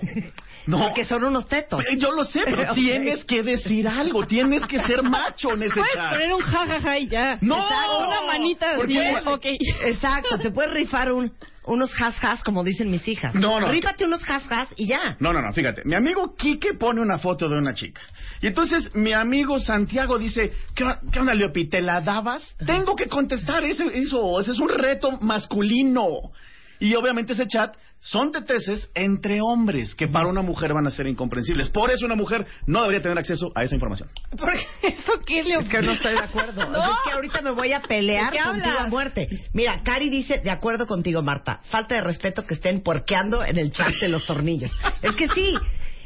No. 0.68 0.80
Porque 0.80 1.04
son 1.04 1.22
unos 1.22 1.46
tetos. 1.46 1.80
Eh, 1.86 1.96
Yo 1.96 2.10
lo 2.10 2.24
sé, 2.24 2.40
pero 2.44 2.72
tienes 2.74 3.24
que 3.24 3.44
decir 3.44 3.86
algo. 3.86 4.26
Tienes 4.26 4.66
que 4.66 4.80
ser 4.80 5.00
macho 5.04 5.52
en 5.52 5.62
ese 5.62 5.74
Puedes 5.74 5.92
chat. 5.94 6.10
poner 6.10 6.32
un 6.34 6.40
jajaja 6.40 6.98
y 6.98 7.06
ya. 7.06 7.38
No. 7.40 7.56
Exacto, 7.62 7.98
Una 7.98 8.22
manita 8.22 8.70
así. 8.70 8.76
Porque- 8.76 9.14
Ok. 9.26 9.46
Exacto, 9.84 10.38
te 10.40 10.50
puedes 10.50 10.72
rifar 10.72 11.12
un, 11.12 11.32
unos 11.66 11.90
has-has, 12.00 12.42
como 12.42 12.64
dicen 12.64 12.90
mis 12.90 13.06
hijas. 13.08 13.34
No, 13.34 13.60
no. 13.60 13.68
Rífate 13.68 14.04
unos 14.04 14.22
has-has 14.28 14.68
y 14.76 14.86
ya. 14.86 15.16
No, 15.20 15.32
no, 15.32 15.40
no, 15.40 15.52
fíjate. 15.52 15.82
Mi 15.84 15.94
amigo 15.94 16.34
Quique 16.36 16.74
pone 16.74 17.00
una 17.00 17.18
foto 17.18 17.48
de 17.48 17.58
una 17.58 17.74
chica. 17.74 18.00
Y 18.40 18.46
entonces 18.46 18.94
mi 18.94 19.12
amigo 19.12 19.58
Santiago 19.58 20.18
dice, 20.18 20.52
¿qué, 20.74 20.84
qué 21.12 21.20
onda, 21.20 21.34
Leopi? 21.34 21.68
¿Te 21.68 21.80
la 21.80 22.00
dabas? 22.00 22.54
Tengo 22.64 22.94
que 22.94 23.06
contestar 23.06 23.64
eso, 23.64 23.84
eso. 23.90 24.40
Ese 24.40 24.52
es 24.52 24.60
un 24.60 24.68
reto 24.68 25.12
masculino. 25.20 26.32
Y 26.78 26.94
obviamente 26.94 27.32
ese 27.32 27.46
chat 27.46 27.76
son 28.00 28.30
teteses 28.30 28.88
entre 28.94 29.40
hombres 29.40 29.94
que 29.94 30.06
para 30.06 30.28
una 30.28 30.42
mujer 30.42 30.72
van 30.72 30.86
a 30.86 30.90
ser 30.90 31.06
incomprensibles. 31.08 31.68
Por 31.70 31.90
eso 31.90 32.06
una 32.06 32.14
mujer 32.14 32.46
no 32.66 32.82
debería 32.82 33.02
tener 33.02 33.18
acceso 33.18 33.50
a 33.54 33.64
esa 33.64 33.74
información. 33.74 34.08
¿Por 34.36 34.52
qué? 34.52 34.88
¿Eso 34.88 35.12
qué 35.26 35.42
le 35.42 35.54
Es 35.56 35.68
que 35.68 35.82
no 35.82 35.92
estoy 35.92 36.12
de 36.12 36.18
acuerdo. 36.20 36.66
No. 36.70 36.78
Es 36.84 36.96
que 37.04 37.12
ahorita 37.12 37.42
me 37.42 37.50
voy 37.50 37.72
a 37.72 37.80
pelear 37.80 38.32
¿De 38.32 38.38
contigo 38.38 38.66
hablas? 38.66 38.86
a 38.86 38.88
muerte. 38.88 39.28
Mira, 39.52 39.82
Cari 39.82 40.08
dice, 40.10 40.38
de 40.38 40.50
acuerdo 40.50 40.86
contigo, 40.86 41.22
Marta. 41.22 41.60
Falta 41.70 41.94
de 41.94 42.00
respeto 42.02 42.44
que 42.46 42.54
estén 42.54 42.82
puerqueando 42.82 43.44
en 43.44 43.58
el 43.58 43.72
chat 43.72 43.94
de 44.00 44.08
los 44.08 44.24
tornillos. 44.26 44.70
Es 45.02 45.14
que 45.16 45.28
sí, 45.28 45.54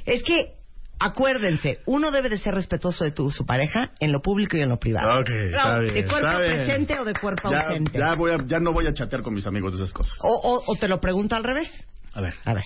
es 0.07 0.23
que 0.23 0.60
acuérdense, 1.01 1.81
uno 1.87 2.11
debe 2.11 2.29
de 2.29 2.37
ser 2.39 2.55
respetuoso 2.55 3.03
de 3.05 3.11
tu, 3.11 3.31
su 3.31 3.45
pareja 3.47 3.91
en 4.01 4.13
lo 4.13 4.21
público 4.21 4.57
y 4.57 4.61
en 4.61 4.69
lo 4.69 4.79
privado. 4.79 5.23
¿De 5.25 6.07
cuerpo 6.07 6.39
presente 6.39 6.99
o 7.01 7.05
de 7.05 7.15
cuerpo 7.15 7.51
Ya, 7.51 7.61
ausente? 7.69 7.99
ya, 7.99 8.15
voy 8.15 8.31
a- 8.33 8.39
ya 8.47 8.61
no 8.61 8.73
voy 8.73 8.87
a 8.87 8.95
chatear 8.95 9.23
con 9.23 9.35
mis 9.35 9.47
amigos 9.47 9.77
de 9.77 9.83
esas 9.85 9.93
cosas. 9.93 10.17
O, 10.23 10.29
o- 10.29 10.63
o 10.67 10.77
te 10.77 10.87
lo 10.89 11.01
pregunto 11.01 11.35
al 11.35 11.43
revés. 11.45 11.69
A 12.13 12.21
ver. 12.21 12.35
A 12.45 12.55
ver. 12.55 12.65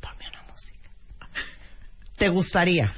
Ponme 0.00 0.24
una 0.30 0.42
música. 0.52 0.88
¿Te 2.16 2.28
gustaría 2.28 2.94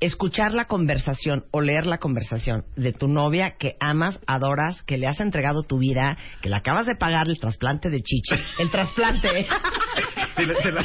escuchar 0.00 0.52
la 0.52 0.64
conversación 0.66 1.44
o 1.52 1.60
leer 1.60 1.86
la 1.86 1.98
conversación 1.98 2.64
de 2.76 2.92
tu 2.92 3.06
novia 3.08 3.52
que 3.56 3.76
amas, 3.80 4.18
adoras, 4.26 4.82
que 4.82 4.98
le 4.98 5.06
has 5.06 5.20
entregado 5.20 5.62
tu 5.62 5.78
vida, 5.78 6.16
que 6.40 6.48
le 6.48 6.56
acabas 6.56 6.86
de 6.86 6.96
pagar 6.96 7.28
el 7.28 7.38
trasplante 7.38 7.88
de 7.88 8.02
chichis? 8.02 8.40
El 8.58 8.70
trasplante. 8.70 9.28
¿eh? 9.42 9.46
Sí, 10.36 10.46
le- 10.46 10.60
se 10.62 10.72
la- 10.72 10.82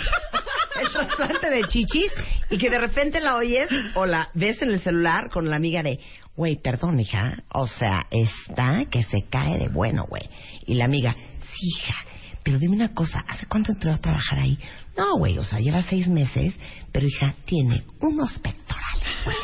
trasplante 0.92 1.50
de 1.50 1.62
chichis 1.68 2.12
y 2.50 2.58
que 2.58 2.70
de 2.70 2.80
repente 2.80 3.20
la 3.20 3.36
oyes 3.36 3.70
o 3.96 4.06
la 4.06 4.30
ves 4.34 4.62
en 4.62 4.72
el 4.72 4.80
celular 4.80 5.30
con 5.30 5.50
la 5.50 5.56
amiga 5.56 5.84
de, 5.84 6.00
güey, 6.36 6.58
perdón, 6.62 7.00
hija, 7.00 7.44
o 7.54 7.68
sea, 7.68 8.08
está 8.12 8.86
que 8.92 9.04
se 9.04 9.24
cae 9.30 9.58
de 9.58 9.70
bueno, 9.70 10.06
güey. 10.08 10.30
Y 10.66 10.76
la 10.76 10.86
amiga, 10.86 11.16
sí, 11.42 11.68
hija, 11.68 11.96
pero 12.44 12.60
dime 12.60 12.76
una 12.76 12.94
cosa, 12.94 13.26
¿hace 13.28 13.46
cuánto 13.48 13.74
entró 13.74 13.92
a 13.92 13.98
trabajar 13.98 14.40
ahí? 14.40 14.58
No, 14.98 15.18
güey, 15.18 15.38
o 15.38 15.44
sea, 15.44 15.60
lleva 15.60 15.82
seis 15.84 16.08
meses, 16.08 16.58
pero 16.92 17.08
hija, 17.08 17.36
tiene 17.46 17.84
unos 18.00 18.40
pectorales, 18.40 19.24
güey. 19.26 19.38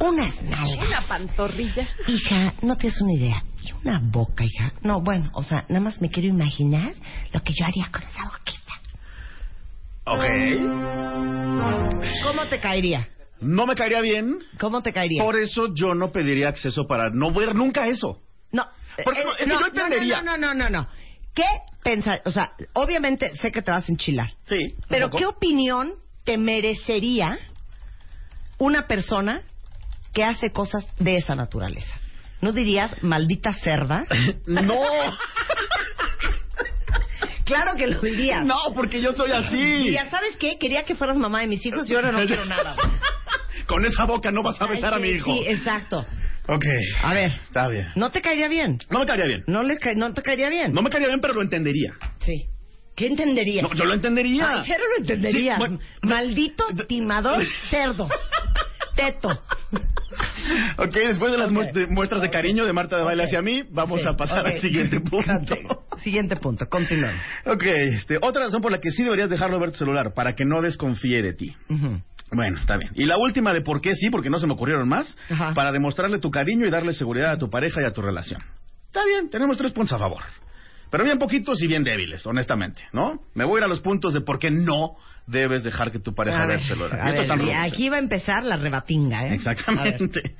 Unas 0.00 0.42
nalgas. 0.42 0.86
Una 0.86 1.00
pantorrilla. 1.02 1.88
Hija, 2.06 2.54
no 2.62 2.76
tienes 2.76 3.00
una 3.00 3.12
idea. 3.14 3.44
Y 3.62 3.72
una 3.82 4.00
boca, 4.00 4.44
hija. 4.44 4.72
No, 4.82 5.00
bueno, 5.00 5.30
o 5.34 5.42
sea, 5.42 5.64
nada 5.68 5.80
más 5.80 6.00
me 6.00 6.10
quiero 6.10 6.28
imaginar 6.28 6.94
lo 7.32 7.42
que 7.42 7.52
yo 7.58 7.64
haría 7.64 7.88
con 7.90 8.02
esa 8.02 8.24
boquita. 8.24 8.74
Ok. 10.06 10.24
¿Cómo 12.22 12.46
te 12.48 12.60
caería? 12.60 13.08
No 13.40 13.66
me 13.66 13.74
caería 13.74 14.00
bien. 14.00 14.38
¿Cómo 14.58 14.82
te 14.82 14.92
caería? 14.92 15.22
Por 15.22 15.36
eso 15.36 15.74
yo 15.74 15.94
no 15.94 16.12
pediría 16.12 16.48
acceso 16.48 16.86
para 16.86 17.10
no 17.10 17.32
ver 17.32 17.54
nunca 17.54 17.86
eso. 17.88 18.22
No. 18.52 18.66
Porque 19.02 19.20
eh, 19.20 19.46
no, 19.46 19.60
yo 19.60 19.66
entendería. 19.66 20.22
No, 20.22 20.36
no, 20.36 20.54
no, 20.54 20.54
no, 20.54 20.70
no. 20.70 20.88
¿Qué 21.34 21.44
pensar? 21.82 22.22
O 22.24 22.30
sea, 22.30 22.52
obviamente 22.74 23.34
sé 23.34 23.50
que 23.50 23.62
te 23.62 23.70
vas 23.70 23.88
a 23.88 23.92
enchilar. 23.92 24.30
Sí. 24.44 24.76
Pero 24.88 25.06
poco. 25.06 25.18
¿qué 25.18 25.26
opinión 25.26 25.94
te 26.24 26.38
merecería 26.38 27.38
una 28.58 28.86
persona 28.86 29.42
que 30.12 30.22
hace 30.22 30.50
cosas 30.50 30.86
de 30.98 31.16
esa 31.16 31.34
naturaleza? 31.34 31.94
¿No 32.40 32.52
dirías 32.52 33.02
maldita 33.02 33.52
cerda? 33.52 34.04
No. 34.46 34.74
claro 37.44 37.72
que 37.76 37.86
lo 37.86 38.00
dirías. 38.00 38.44
No, 38.44 38.56
porque 38.74 39.00
yo 39.00 39.12
soy 39.12 39.30
así. 39.32 39.56
Dirías, 39.56 40.10
¿sabes 40.10 40.36
qué? 40.38 40.58
Quería 40.58 40.84
que 40.84 40.94
fueras 40.94 41.16
mamá 41.16 41.40
de 41.40 41.46
mis 41.48 41.64
hijos 41.64 41.88
y 41.90 41.94
ahora 41.94 42.12
no 42.12 42.24
quiero 42.26 42.44
nada. 42.46 42.76
Con 43.66 43.84
esa 43.84 44.04
boca 44.04 44.30
no 44.30 44.42
vas 44.42 44.60
a 44.60 44.66
besar 44.66 44.94
a 44.94 44.98
mi 44.98 45.08
hijo. 45.10 45.32
Sí, 45.32 45.44
exacto. 45.46 46.06
Ok. 46.46 46.64
A 47.02 47.14
ver, 47.14 47.30
Está 47.46 47.68
bien. 47.68 47.86
¿no 47.96 48.10
te 48.10 48.20
caería 48.20 48.48
bien? 48.48 48.78
No 48.90 48.98
me 49.00 49.06
caería 49.06 49.26
bien. 49.26 49.44
¿No, 49.46 49.62
le 49.62 49.78
ca- 49.78 49.94
no 49.94 50.12
te 50.12 50.20
caería 50.22 50.50
bien? 50.50 50.74
No 50.74 50.82
me 50.82 50.90
caería 50.90 51.08
bien, 51.08 51.20
pero 51.20 51.32
lo 51.34 51.42
entendería. 51.42 51.94
Sí. 52.20 52.46
¿Qué 52.94 53.06
entenderías? 53.06 53.62
No, 53.62 53.74
yo 53.74 53.84
lo 53.86 53.94
entendería. 53.94 54.50
Ay, 54.54 54.62
cero 54.66 54.84
lo 54.96 55.02
entenderías. 55.02 55.56
Sí, 55.56 55.58
bueno, 55.58 55.78
Maldito 56.02 56.64
timador 56.86 57.42
cerdo. 57.70 58.08
Teto. 58.94 59.28
Ok, 60.76 60.92
después 60.94 61.32
de 61.32 61.38
las 61.38 61.50
muestras 61.50 62.22
de 62.22 62.30
cariño 62.30 62.64
de 62.66 62.72
Marta 62.72 62.96
de 62.96 63.02
Baile 63.04 63.24
hacia 63.24 63.42
mí, 63.42 63.64
vamos 63.70 64.00
Sí, 64.00 64.06
a 64.06 64.14
pasar 64.14 64.46
al 64.46 64.58
siguiente 64.58 65.00
punto. 65.00 65.56
Siguiente 66.02 66.36
punto, 66.36 66.66
continuamos. 66.68 67.20
Ok, 67.46 67.62
este, 67.64 68.18
otra 68.20 68.44
razón 68.44 68.60
por 68.60 68.70
la 68.70 68.78
que 68.78 68.90
sí 68.90 69.02
deberías 69.02 69.28
dejarlo 69.30 69.58
ver 69.58 69.72
tu 69.72 69.78
celular, 69.78 70.12
para 70.14 70.34
que 70.34 70.44
no 70.44 70.60
desconfíe 70.62 71.22
de 71.22 71.32
ti. 71.32 71.56
Bueno, 72.30 72.60
está 72.60 72.76
bien. 72.76 72.92
Y 72.94 73.06
la 73.06 73.16
última 73.18 73.52
de 73.52 73.62
por 73.62 73.80
qué 73.80 73.94
sí, 73.94 74.10
porque 74.10 74.30
no 74.30 74.38
se 74.38 74.46
me 74.46 74.52
ocurrieron 74.52 74.88
más, 74.88 75.16
Ajá. 75.30 75.54
para 75.54 75.72
demostrarle 75.72 76.18
tu 76.18 76.30
cariño 76.30 76.66
y 76.66 76.70
darle 76.70 76.92
seguridad 76.92 77.32
a 77.32 77.38
tu 77.38 77.50
pareja 77.50 77.80
y 77.82 77.84
a 77.84 77.92
tu 77.92 78.02
relación. 78.02 78.40
Está 78.86 79.04
bien, 79.04 79.30
tenemos 79.30 79.56
tres 79.56 79.72
puntos 79.72 79.92
a 79.94 79.98
favor. 79.98 80.22
Pero 80.94 81.02
bien 81.02 81.18
poquitos 81.18 81.60
y 81.60 81.66
bien 81.66 81.82
débiles, 81.82 82.24
honestamente, 82.24 82.80
¿no? 82.92 83.18
Me 83.34 83.44
voy 83.44 83.56
a 83.56 83.58
ir 83.58 83.64
a 83.64 83.66
los 83.66 83.80
puntos 83.80 84.14
de 84.14 84.20
por 84.20 84.38
qué 84.38 84.52
no 84.52 84.94
debes 85.26 85.64
dejar 85.64 85.90
que 85.90 85.98
tu 85.98 86.14
pareja 86.14 86.46
vea 86.46 87.64
aquí 87.64 87.88
va 87.88 87.96
a 87.96 87.98
empezar 87.98 88.44
la 88.44 88.56
rebatinga, 88.56 89.26
¿eh? 89.26 89.34
Exactamente. 89.34 90.36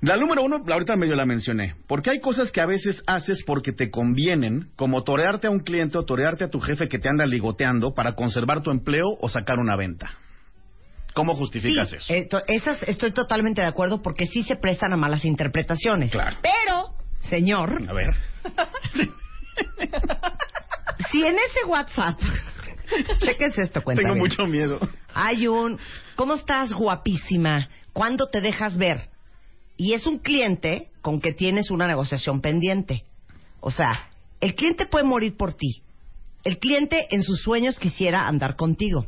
La 0.00 0.16
número 0.16 0.42
uno, 0.42 0.64
ahorita 0.68 0.96
medio 0.96 1.14
la 1.14 1.24
mencioné. 1.24 1.76
Porque 1.86 2.10
hay 2.10 2.18
cosas 2.18 2.50
que 2.50 2.60
a 2.60 2.66
veces 2.66 3.00
haces 3.06 3.44
porque 3.46 3.70
te 3.70 3.88
convienen, 3.92 4.70
como 4.74 5.04
torearte 5.04 5.46
a 5.46 5.50
un 5.50 5.60
cliente 5.60 5.98
o 5.98 6.04
torearte 6.04 6.42
a 6.42 6.48
tu 6.50 6.58
jefe 6.58 6.88
que 6.88 6.98
te 6.98 7.08
anda 7.08 7.24
ligoteando 7.24 7.94
para 7.94 8.16
conservar 8.16 8.62
tu 8.62 8.72
empleo 8.72 9.06
o 9.20 9.28
sacar 9.28 9.60
una 9.60 9.76
venta. 9.76 10.10
¿Cómo 11.14 11.32
justificas 11.34 11.90
Sí, 11.90 11.96
eso? 11.98 12.12
eh, 12.12 12.26
to- 12.28 12.42
esas 12.48 12.82
estoy 12.88 13.12
totalmente 13.12 13.62
de 13.62 13.68
acuerdo 13.68 14.02
porque 14.02 14.26
sí 14.26 14.42
se 14.42 14.56
prestan 14.56 14.92
a 14.94 14.96
malas 14.96 15.24
interpretaciones. 15.24 16.10
Claro. 16.10 16.38
Pero, 16.42 16.88
señor, 17.20 17.82
A 17.88 17.92
ver. 17.92 18.12
si 21.10 21.24
en 21.24 21.34
ese 21.34 21.64
WhatsApp, 21.66 22.18
cheques 23.18 23.58
esto, 23.58 23.82
cuenta. 23.82 24.02
Tengo 24.02 24.16
mucho 24.16 24.44
miedo. 24.44 24.78
Hay 25.14 25.46
un, 25.46 25.78
¿cómo 26.14 26.34
estás 26.34 26.72
guapísima? 26.72 27.68
¿Cuándo 27.92 28.28
te 28.28 28.40
dejas 28.40 28.76
ver? 28.76 29.08
Y 29.76 29.92
es 29.92 30.06
un 30.06 30.18
cliente 30.18 30.90
con 31.02 31.20
que 31.20 31.32
tienes 31.32 31.70
una 31.70 31.86
negociación 31.86 32.40
pendiente. 32.40 33.04
O 33.60 33.70
sea, 33.70 34.10
el 34.40 34.54
cliente 34.54 34.86
puede 34.86 35.04
morir 35.04 35.36
por 35.36 35.54
ti. 35.54 35.82
El 36.44 36.58
cliente 36.58 37.08
en 37.10 37.22
sus 37.22 37.42
sueños 37.42 37.78
quisiera 37.78 38.26
andar 38.26 38.56
contigo. 38.56 39.06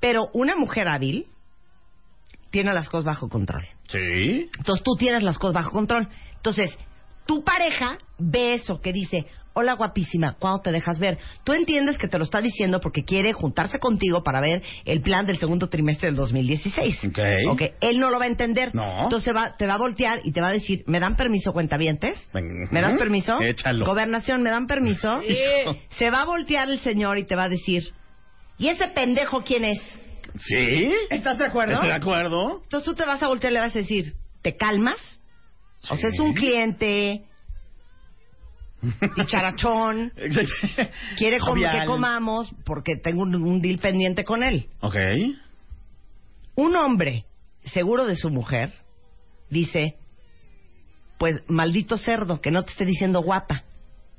Pero 0.00 0.30
una 0.32 0.56
mujer 0.56 0.88
hábil 0.88 1.26
tiene 2.50 2.72
las 2.74 2.88
cosas 2.88 3.04
bajo 3.04 3.28
control. 3.28 3.66
Sí. 3.88 4.50
Entonces 4.58 4.82
tú 4.82 4.96
tienes 4.98 5.22
las 5.22 5.38
cosas 5.38 5.54
bajo 5.54 5.70
control. 5.70 6.08
Entonces, 6.36 6.76
tu 7.26 7.44
pareja 7.44 7.98
ve 8.18 8.54
eso 8.54 8.80
que 8.80 8.92
dice, 8.92 9.26
hola 9.52 9.74
guapísima, 9.74 10.36
¿cuándo 10.38 10.60
te 10.62 10.72
dejas 10.72 10.98
ver? 10.98 11.18
Tú 11.44 11.52
entiendes 11.52 11.98
que 11.98 12.08
te 12.08 12.16
lo 12.18 12.24
está 12.24 12.40
diciendo 12.40 12.80
porque 12.80 13.04
quiere 13.04 13.32
juntarse 13.32 13.78
contigo 13.78 14.22
para 14.22 14.40
ver 14.40 14.62
el 14.84 15.00
plan 15.02 15.26
del 15.26 15.38
segundo 15.38 15.68
trimestre 15.68 16.08
del 16.08 16.16
2016. 16.16 17.04
Ok. 17.08 17.18
Ok, 17.50 17.62
él 17.80 17.98
no 17.98 18.10
lo 18.10 18.18
va 18.18 18.24
a 18.24 18.28
entender. 18.28 18.74
No. 18.74 19.02
Entonces 19.02 19.34
va, 19.34 19.56
te 19.56 19.66
va 19.66 19.74
a 19.74 19.78
voltear 19.78 20.20
y 20.24 20.32
te 20.32 20.40
va 20.40 20.48
a 20.48 20.52
decir, 20.52 20.82
¿me 20.86 21.00
dan 21.00 21.16
permiso, 21.16 21.52
cuentavientes? 21.52 22.28
Ven- 22.32 22.68
¿Me 22.70 22.80
das 22.80 22.96
permiso? 22.96 23.40
Échalo. 23.40 23.86
Gobernación, 23.86 24.42
¿me 24.42 24.50
dan 24.50 24.66
permiso? 24.66 25.20
Se 25.98 26.10
va 26.10 26.22
a 26.22 26.24
voltear 26.26 26.70
el 26.70 26.80
señor 26.80 27.18
y 27.18 27.24
te 27.26 27.34
va 27.36 27.44
a 27.44 27.48
decir, 27.48 27.92
¿y 28.58 28.68
ese 28.68 28.88
pendejo 28.88 29.42
quién 29.44 29.64
es? 29.64 29.78
¿Sí? 30.38 30.92
¿Estás 31.10 31.38
de 31.38 31.46
acuerdo? 31.46 31.74
¿Estoy 31.74 31.88
de 31.88 31.94
acuerdo? 31.96 32.60
Entonces 32.62 32.84
tú 32.84 32.94
te 32.94 33.04
vas 33.04 33.22
a 33.22 33.26
voltear 33.26 33.52
y 33.52 33.54
le 33.54 33.60
vas 33.60 33.74
a 33.74 33.78
decir, 33.80 34.14
¿te 34.42 34.56
calmas? 34.56 34.96
O 35.90 35.96
sea, 35.96 36.08
es 36.10 36.20
un 36.20 36.34
cliente 36.34 37.24
dicharachón, 39.16 40.12
Exacto. 40.16 40.90
quiere 41.16 41.38
com- 41.38 41.58
que 41.58 41.84
comamos 41.86 42.50
porque 42.64 42.96
tengo 42.96 43.22
un, 43.22 43.34
un 43.34 43.60
deal 43.60 43.78
pendiente 43.78 44.24
con 44.24 44.42
él. 44.42 44.66
Ok. 44.80 44.96
Un 46.56 46.76
hombre 46.76 47.24
seguro 47.64 48.04
de 48.06 48.16
su 48.16 48.30
mujer 48.30 48.72
dice, 49.48 49.96
pues 51.18 51.42
maldito 51.48 51.96
cerdo, 51.98 52.40
que 52.40 52.50
no 52.50 52.64
te 52.64 52.72
esté 52.72 52.84
diciendo 52.84 53.22
guapa. 53.22 53.64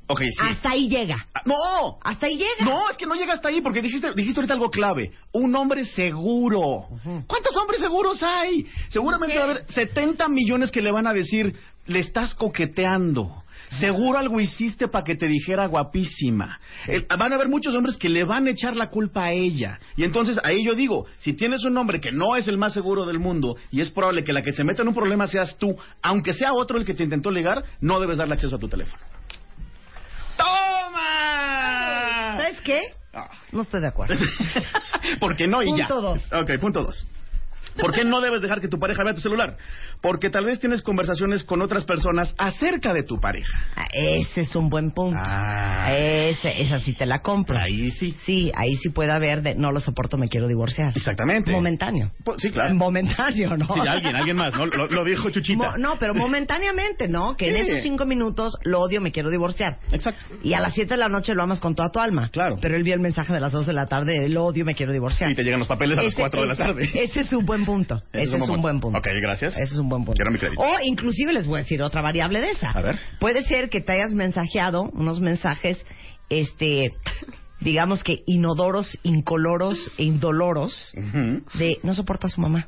Ok, 0.08 0.20
sí. 0.22 0.46
Hasta 0.50 0.72
ahí 0.72 0.90
llega. 0.90 1.26
Ah, 1.34 1.42
¡No! 1.46 1.98
Hasta 2.04 2.26
ahí 2.26 2.36
llega. 2.38 2.66
No, 2.66 2.90
es 2.90 2.98
que 2.98 3.06
no 3.06 3.16
llega 3.16 3.34
hasta 3.34 3.48
ahí 3.48 3.62
porque 3.62 3.82
dijiste, 3.82 4.12
dijiste 4.14 4.42
ahorita 4.42 4.54
algo 4.56 4.70
clave. 4.70 5.12
Un 5.32 5.56
hombre 5.56 5.86
seguro. 5.86 6.88
¿Cuántos 7.28 7.56
hombres 7.56 7.80
seguros 7.80 8.22
hay? 8.22 8.66
Seguramente 8.90 9.36
va 9.38 9.42
a 9.42 9.46
haber 9.46 9.66
70 9.72 10.28
millones 10.28 10.70
que 10.70 10.82
le 10.82 10.92
van 10.92 11.08
a 11.08 11.14
decir, 11.14 11.56
le 11.86 12.00
estás 12.00 12.36
coqueteando. 12.36 13.41
Seguro 13.80 14.18
algo 14.18 14.40
hiciste 14.40 14.88
para 14.88 15.04
que 15.04 15.16
te 15.16 15.28
dijera 15.28 15.66
guapísima. 15.66 16.60
El- 16.88 17.06
van 17.18 17.32
a 17.32 17.36
haber 17.36 17.48
muchos 17.48 17.74
hombres 17.74 17.96
que 17.98 18.10
le 18.10 18.26
van 18.26 18.48
a 18.48 18.50
echar 18.52 18.76
la 18.76 18.90
culpa 18.90 19.26
a 19.26 19.32
ella. 19.32 19.80
Y 19.96 20.04
entonces 20.04 20.38
ahí 20.44 20.64
yo 20.66 20.74
digo, 20.76 21.06
si 21.20 21.34
tienes 21.34 21.64
un 21.64 21.78
hombre 21.78 22.00
que 22.02 22.12
no 22.12 22.36
es 22.36 22.48
el 22.48 22.58
más 22.58 22.74
seguro 22.74 23.06
del 23.06 23.20
mundo 23.20 23.56
y 23.72 23.80
es 23.82 23.90
probable 23.90 24.24
que 24.24 24.34
la 24.34 24.42
que 24.42 24.52
se 24.54 24.64
meta 24.64 24.82
en 24.82 24.90
un 24.90 24.94
problema 24.94 25.28
seas 25.28 25.58
tú, 25.58 25.76
aunque 26.02 26.34
sea 26.34 26.54
otro 26.54 26.78
el 26.78 26.86
que 26.86 26.94
te 26.94 27.04
intentó 27.04 27.32
ligar, 27.32 27.64
no 27.80 28.00
debes 28.00 28.18
darle 28.18 28.34
acceso 28.34 28.56
a 28.58 28.60
tu 28.60 28.68
teléfono. 28.68 29.02
¡Toma! 30.38 32.34
¿Sabes 32.38 32.62
qué? 32.62 32.82
Ah. 33.14 33.30
No 33.52 33.62
estoy 33.62 33.82
de 33.82 33.88
acuerdo. 33.88 34.16
¿Por 35.20 35.36
qué 35.36 35.48
no? 35.48 35.62
Y 35.64 35.78
ya. 35.78 35.88
Punto 35.88 36.02
dos. 36.02 36.34
Ok, 36.34 36.52
punto 36.60 36.84
dos. 36.84 37.08
¿Por 37.80 37.92
qué 37.94 38.04
no 38.04 38.22
debes 38.22 38.42
dejar 38.42 38.60
que 38.62 38.68
tu 38.68 38.80
pareja 38.80 39.04
vea 39.04 39.14
tu 39.14 39.22
celular? 39.22 39.58
Porque 40.02 40.30
tal 40.30 40.46
vez 40.46 40.60
tienes 40.60 40.82
conversaciones 40.82 41.44
con 41.44 41.62
otras 41.62 41.84
personas 41.84 42.34
acerca 42.38 42.94
de 42.94 43.04
tu 43.04 43.20
pareja. 43.20 43.52
Ah, 43.76 43.86
Ese 43.94 44.42
es 44.42 44.56
un 44.56 44.70
buen 44.70 44.92
punto. 44.92 45.20
Ah. 45.24 45.94
Ese, 45.94 46.62
esa 46.62 46.80
sí 46.80 46.94
te 46.94 47.06
la 47.06 47.20
compro. 47.22 47.58
Ahí 47.60 47.92
sí. 47.92 48.16
Sí, 48.26 48.52
ahí 48.56 48.74
sí 48.76 48.90
puede 48.90 49.12
haber 49.12 49.42
de 49.42 49.56
no 49.56 49.72
lo 49.72 49.80
soporto, 49.80 50.18
me 50.18 50.28
quiero 50.28 50.48
divorciar. 50.48 50.92
Exactamente. 50.96 51.52
Momentáneo. 51.52 52.12
Pues, 52.24 52.42
sí, 52.42 52.52
claro. 52.52 52.74
Momentáneo, 52.76 53.56
¿no? 53.58 53.66
Sí, 53.74 53.80
alguien, 53.88 54.16
alguien 54.16 54.38
más, 54.38 54.54
¿no? 54.54 54.66
Lo, 54.66 54.88
lo 54.88 55.06
dijo 55.06 55.30
Chuchita. 55.30 55.72
Mo- 55.72 55.78
no, 55.78 55.98
pero 56.00 56.14
momentáneamente, 56.14 57.08
¿no? 57.08 57.36
Que 57.36 57.50
en 57.50 57.58
esos 57.58 57.82
cinco 57.82 58.06
minutos 58.06 58.58
lo 58.64 58.80
odio, 58.82 59.02
me 59.02 59.12
quiero 59.12 59.30
divorciar. 59.30 59.78
Exacto. 59.92 60.24
Y 60.44 60.54
a 60.54 60.60
las 60.60 60.74
siete 60.74 60.94
de 60.96 61.00
la 61.00 61.10
noche 61.10 61.34
lo 61.34 61.44
amas 61.44 61.60
con 61.60 61.76
toda 61.76 61.90
tu 61.92 62.00
alma. 62.00 62.30
Claro. 62.32 62.56
Pero 62.62 62.76
él 62.76 62.84
vio 62.84 62.94
el 62.94 63.00
mensaje 63.02 63.34
de 63.34 63.40
las 63.40 63.52
dos 63.52 63.66
de 63.66 63.74
la 63.74 63.86
tarde, 63.86 64.28
lo 64.30 64.46
odio, 64.46 64.66
me 64.66 64.76
quiero 64.76 64.92
divorciar. 64.94 65.32
Y 65.32 65.36
te 65.36 65.44
llegan 65.44 65.60
los 65.60 65.68
papeles 65.68 65.98
a 65.98 66.04
las 66.04 66.16
4 66.16 66.42
de 66.42 66.48
la 66.48 66.56
tarde. 66.56 66.90
Ese 66.94 67.22
es 67.22 67.34
un 67.34 67.46
buen 67.46 67.61
punto. 67.66 68.02
Ese, 68.14 68.36
es 68.36 68.50
un 68.50 68.62
buen 68.62 68.80
punto. 68.80 68.98
Ok, 68.98 69.08
gracias. 69.22 69.54
Ese 69.54 69.74
es 69.74 69.78
un 69.78 69.90
buen 69.90 70.04
punto. 70.04 70.18
Quiero 70.18 70.32
mi 70.32 70.40
crédito. 70.40 70.62
O 70.62 70.78
inclusive 70.84 71.34
les 71.34 71.48
voy 71.48 71.60
a 71.60 71.64
decir 71.64 71.82
otra 71.82 72.02
variable 72.02 72.40
de 72.40 72.52
esa. 72.52 72.72
A 72.72 72.82
ver. 72.82 73.00
Puede 73.20 73.44
ser 73.44 73.70
que 73.70 73.82
te 73.82 73.94
hayas 73.94 74.14
mensajeado 74.14 74.84
unos 74.94 75.20
mensajes, 75.20 75.84
este, 76.30 76.90
digamos 77.60 78.04
que 78.04 78.24
inodoros, 78.26 78.98
incoloros 79.04 79.92
e 79.98 80.04
indoloros 80.04 80.94
de 81.54 81.78
no 81.84 81.94
soporta 81.94 82.28
a 82.28 82.30
su 82.30 82.42
mamá. 82.42 82.68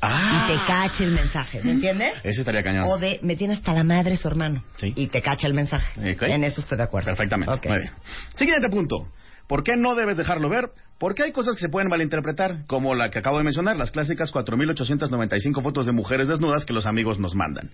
Ah. 0.00 0.46
Y 0.46 0.52
te 0.52 0.66
cache 0.66 1.04
el 1.04 1.12
mensaje, 1.12 1.62
¿me 1.62 1.72
entiendes? 1.72 2.12
Ese 2.24 2.40
estaría 2.40 2.62
cañón. 2.62 2.84
O 2.86 2.98
de 2.98 3.20
me 3.22 3.36
tiene 3.36 3.54
hasta 3.54 3.72
la 3.72 3.84
madre 3.84 4.16
su 4.16 4.28
hermano. 4.28 4.62
Sí. 4.76 4.92
Y 4.94 5.08
te 5.08 5.22
cacha 5.22 5.46
el 5.46 5.54
mensaje. 5.54 6.12
Ok. 6.12 6.22
En 6.22 6.44
eso 6.44 6.60
estoy 6.60 6.76
de 6.76 6.84
acuerdo. 6.84 7.06
Perfectamente. 7.06 7.52
Ok. 7.52 7.66
Muy 7.66 7.78
bien. 7.78 7.92
Siguiente 8.34 8.68
punto. 8.68 9.08
¿Por 9.46 9.62
qué 9.62 9.76
no 9.76 9.94
debes 9.94 10.16
dejarlo 10.16 10.48
ver? 10.48 10.70
Porque 10.98 11.24
hay 11.24 11.32
cosas 11.32 11.54
que 11.56 11.60
se 11.60 11.68
pueden 11.68 11.88
malinterpretar, 11.90 12.66
como 12.66 12.94
la 12.94 13.10
que 13.10 13.18
acabo 13.18 13.38
de 13.38 13.44
mencionar, 13.44 13.76
las 13.76 13.90
clásicas 13.90 14.32
4.895 14.32 15.62
fotos 15.62 15.86
de 15.86 15.92
mujeres 15.92 16.28
desnudas 16.28 16.64
que 16.64 16.72
los 16.72 16.86
amigos 16.86 17.18
nos 17.18 17.34
mandan. 17.34 17.70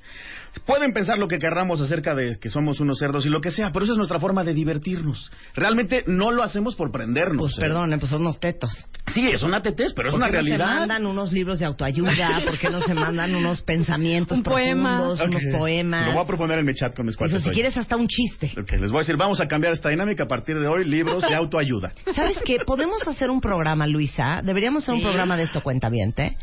Pueden 0.67 0.93
pensar 0.93 1.19
lo 1.19 1.29
que 1.29 1.39
querramos 1.39 1.81
acerca 1.81 2.15
de 2.15 2.39
que 2.41 2.49
somos 2.49 2.81
unos 2.81 2.99
cerdos 2.99 3.27
y 3.27 3.29
lo 3.29 3.41
que 3.41 3.51
sea, 3.51 3.71
pero 3.73 3.85
esa 3.85 3.93
es 3.93 3.99
nuestra 3.99 4.19
forma 4.19 4.43
de 4.43 4.55
divertirnos. 4.55 5.31
Realmente 5.55 6.03
no 6.07 6.31
lo 6.31 6.43
hacemos 6.43 6.75
por 6.77 6.91
prendernos. 6.91 7.39
Pues 7.39 7.59
¿eh? 7.59 7.61
perdón, 7.61 7.95
pues 7.99 8.11
son 8.11 8.23
unos 8.23 8.41
tetos. 8.41 8.71
Sí, 9.15 9.29
es 9.31 9.43
una 9.43 9.61
tetez, 9.61 9.93
pero 9.95 10.09
es 10.09 10.13
¿Por 10.13 10.21
una 10.21 10.27
qué 10.31 10.37
no 10.39 10.43
realidad. 10.43 10.69
se 10.75 10.79
mandan 10.81 11.07
unos 11.07 11.33
libros 11.33 11.59
de 11.59 11.67
autoayuda? 11.67 12.43
¿Por 12.45 12.59
qué 12.59 12.71
no 12.71 12.81
se 12.81 12.95
mandan 12.95 13.35
unos 13.35 13.63
pensamientos 13.63 14.39
Un 14.39 14.45
poema. 14.45 15.03
unos 15.03 15.21
Ok. 15.21 15.59
poemas? 15.59 16.07
Lo 16.07 16.13
voy 16.15 16.23
a 16.23 16.27
proponer 16.27 16.59
en 16.61 16.65
mi 16.67 16.75
chat 16.75 16.95
con 16.95 17.07
mis 17.07 17.15
Eso, 17.15 17.19
cuates. 17.19 17.43
si 17.43 17.49
hoy. 17.49 17.55
quieres 17.55 17.77
hasta 17.77 17.97
un 17.97 18.09
chiste. 18.09 18.53
Ok, 18.61 18.73
les 18.81 18.91
voy 18.91 18.99
a 18.99 19.01
decir, 19.01 19.17
vamos 19.17 19.41
a 19.41 19.47
cambiar 19.47 19.73
esta 19.73 19.89
dinámica 19.91 20.25
a 20.25 20.29
partir 20.29 20.59
de 20.59 20.67
hoy, 20.67 20.85
libros 20.85 21.23
de 21.23 21.35
autoayuda. 21.35 21.93
¿Sabes 22.15 22.39
qué? 22.45 22.59
Podemos 22.65 23.07
hacer 23.11 23.31
un 23.31 23.41
programa, 23.41 23.87
Luisa. 23.87 24.41
Deberíamos 24.43 24.83
hacer 24.85 24.95
un 24.95 25.03
programa 25.03 25.37
de 25.37 25.45
esto, 25.45 25.63
cuentaviente. 25.63 26.37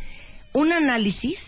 Un 0.54 0.72
análisis 0.72 1.40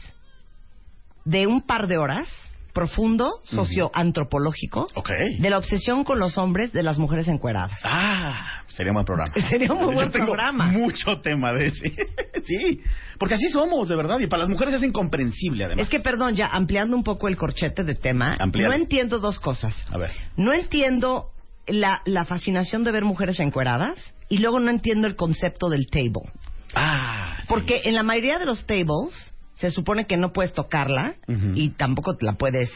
de 1.25 1.47
un 1.47 1.61
par 1.61 1.87
de 1.87 1.97
horas 1.97 2.27
profundo, 2.73 3.31
socioantropológico, 3.43 4.87
Ok. 4.95 5.09
de 5.39 5.49
la 5.49 5.57
obsesión 5.57 6.03
con 6.03 6.19
los 6.19 6.37
hombres 6.37 6.71
de 6.71 6.83
las 6.83 6.97
mujeres 6.97 7.27
encueradas. 7.27 7.77
Ah, 7.83 8.61
sería 8.69 8.91
un 8.91 8.95
buen 8.95 9.05
programa. 9.05 9.33
Sería 9.49 9.73
un 9.73 9.83
muy 9.85 9.93
buen 9.95 10.07
Yo 10.07 10.11
tengo 10.13 10.25
programa. 10.27 10.67
Mucho 10.67 11.19
tema 11.21 11.51
de 11.53 11.67
ese. 11.67 11.93
sí, 12.45 12.81
porque 13.17 13.35
así 13.35 13.49
somos, 13.49 13.89
de 13.89 13.95
verdad. 13.95 14.19
Y 14.19 14.27
para 14.27 14.41
las 14.41 14.49
mujeres 14.49 14.75
es 14.75 14.83
incomprensible, 14.83 15.65
además. 15.65 15.83
Es 15.83 15.89
que, 15.89 15.99
perdón, 15.99 16.35
ya 16.35 16.47
ampliando 16.47 16.95
un 16.95 17.03
poco 17.03 17.27
el 17.27 17.35
corchete 17.37 17.83
de 17.83 17.95
tema, 17.95 18.35
Amplíalo. 18.39 18.71
no 18.73 18.77
entiendo 18.79 19.19
dos 19.19 19.39
cosas. 19.39 19.85
A 19.91 19.97
ver. 19.97 20.11
No 20.37 20.53
entiendo 20.53 21.31
la, 21.71 22.01
la 22.05 22.25
fascinación 22.25 22.83
de 22.83 22.91
ver 22.91 23.05
mujeres 23.05 23.39
encueradas 23.39 23.95
y 24.29 24.37
luego 24.37 24.59
no 24.59 24.69
entiendo 24.69 25.07
el 25.07 25.15
concepto 25.15 25.69
del 25.69 25.87
table. 25.87 26.31
Ah, 26.75 27.37
sí. 27.41 27.47
Porque 27.47 27.81
en 27.85 27.95
la 27.95 28.03
mayoría 28.03 28.39
de 28.39 28.45
los 28.45 28.65
tables 28.65 29.33
se 29.55 29.71
supone 29.71 30.05
que 30.05 30.17
no 30.17 30.31
puedes 30.31 30.53
tocarla 30.53 31.15
y 31.53 31.69
tampoco 31.71 32.15
la 32.21 32.33
puedes 32.33 32.71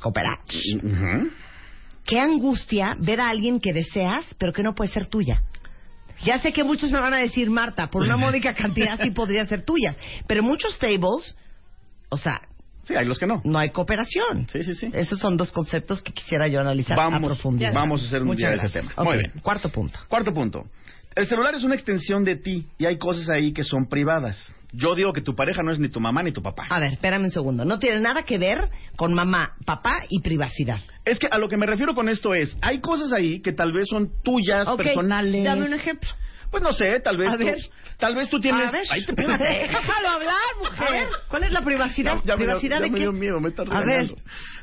cooperar. 0.00 0.38
Qué 2.04 2.20
angustia 2.20 2.96
ver 3.00 3.20
a 3.20 3.28
alguien 3.28 3.60
que 3.60 3.72
deseas, 3.72 4.34
pero 4.38 4.52
que 4.52 4.62
no 4.62 4.74
puede 4.74 4.90
ser 4.90 5.06
tuya. 5.06 5.42
Ya 6.24 6.38
sé 6.38 6.52
que 6.52 6.64
muchos 6.64 6.92
me 6.92 7.00
van 7.00 7.14
a 7.14 7.18
decir, 7.18 7.50
Marta, 7.50 7.88
por 7.90 8.02
una 8.02 8.16
módica 8.18 8.54
cantidad 8.54 9.00
sí 9.00 9.10
podría 9.10 9.46
ser 9.46 9.64
tuyas. 9.64 9.96
Pero 10.26 10.42
muchos 10.42 10.78
tables, 10.78 11.36
o 12.08 12.16
sea, 12.16 12.40
Sí, 12.90 12.96
hay 12.96 13.06
los 13.06 13.20
que 13.20 13.26
no. 13.26 13.40
no 13.44 13.56
hay 13.56 13.70
cooperación. 13.70 14.48
Sí, 14.50 14.64
sí, 14.64 14.74
sí. 14.74 14.90
Esos 14.92 15.20
son 15.20 15.36
dos 15.36 15.52
conceptos 15.52 16.02
que 16.02 16.12
quisiera 16.12 16.48
yo 16.48 16.58
analizar 16.60 16.98
a 16.98 17.04
Vamos, 17.04 17.22
profundidad. 17.24 17.72
vamos 17.72 18.02
a 18.02 18.06
hacer 18.06 18.22
un 18.22 18.26
Muchas 18.28 18.38
día 18.38 18.50
de 18.50 18.56
ese 18.66 18.80
tema. 18.80 18.92
Muy 19.04 19.18
bien. 19.18 19.32
Cuarto 19.42 19.68
punto. 19.68 19.96
Cuarto 20.08 20.34
punto. 20.34 20.64
El 21.14 21.26
celular 21.28 21.54
es 21.54 21.62
una 21.62 21.74
extensión 21.76 22.24
de 22.24 22.34
ti 22.34 22.66
y 22.78 22.86
hay 22.86 22.98
cosas 22.98 23.28
ahí 23.28 23.52
que 23.52 23.62
son 23.62 23.88
privadas. 23.88 24.52
Yo 24.72 24.96
digo 24.96 25.12
que 25.12 25.20
tu 25.20 25.36
pareja 25.36 25.62
no 25.62 25.70
es 25.70 25.78
ni 25.78 25.88
tu 25.88 26.00
mamá 26.00 26.22
ni 26.24 26.32
tu 26.32 26.42
papá. 26.42 26.64
A 26.68 26.80
ver, 26.80 26.92
espérame 26.94 27.24
un 27.24 27.30
segundo. 27.30 27.64
No 27.64 27.78
tiene 27.78 28.00
nada 28.00 28.24
que 28.24 28.38
ver 28.38 28.70
con 28.96 29.14
mamá, 29.14 29.54
papá 29.64 30.04
y 30.08 30.20
privacidad. 30.20 30.80
Es 31.04 31.18
que 31.20 31.28
a 31.30 31.38
lo 31.38 31.48
que 31.48 31.56
me 31.56 31.66
refiero 31.66 31.94
con 31.94 32.08
esto 32.08 32.34
es, 32.34 32.56
hay 32.60 32.80
cosas 32.80 33.12
ahí 33.12 33.40
que 33.40 33.52
tal 33.52 33.72
vez 33.72 33.86
son 33.88 34.10
tuyas, 34.22 34.68
personales. 34.76 35.44
Dame 35.44 35.66
un 35.66 35.74
ejemplo. 35.74 36.10
Pues 36.50 36.62
no 36.62 36.72
sé, 36.72 36.98
tal 37.00 37.16
vez 37.16 37.32
A 37.32 37.38
tú, 37.38 37.44
ver. 37.44 37.58
tal 37.96 38.16
vez 38.16 38.28
tú 38.28 38.40
tienes. 38.40 38.68
A 38.68 38.70
ver, 38.72 38.84
Ay, 38.90 39.04
te- 39.04 39.12
déjalo 39.14 40.08
hablar, 40.08 40.34
mujer. 40.58 40.88
A 40.88 40.90
ver. 40.90 41.08
¿Cuál 41.28 41.44
es 41.44 41.52
la 41.52 41.62
privacidad? 41.62 42.16
Ya, 42.16 42.22
ya 42.24 42.36
me 42.36 42.44
¿Privacidad 42.44 42.78
ya 42.78 42.84
de 42.84 42.90
me 42.90 42.98
dio 42.98 43.12
miedo, 43.12 43.40
me 43.40 43.48
está 43.48 43.62
A 43.62 43.84
ver, 43.84 44.14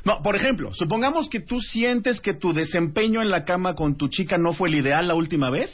No, 0.04 0.20
por 0.22 0.36
ejemplo, 0.36 0.70
supongamos 0.74 1.28
que 1.30 1.40
tú 1.40 1.60
sientes 1.60 2.20
que 2.20 2.34
tu 2.34 2.52
desempeño 2.52 3.22
en 3.22 3.30
la 3.30 3.44
cama 3.44 3.74
con 3.74 3.96
tu 3.96 4.08
chica 4.08 4.36
no 4.38 4.52
fue 4.52 4.68
el 4.68 4.74
ideal 4.76 5.08
la 5.08 5.14
última 5.14 5.50
vez. 5.50 5.70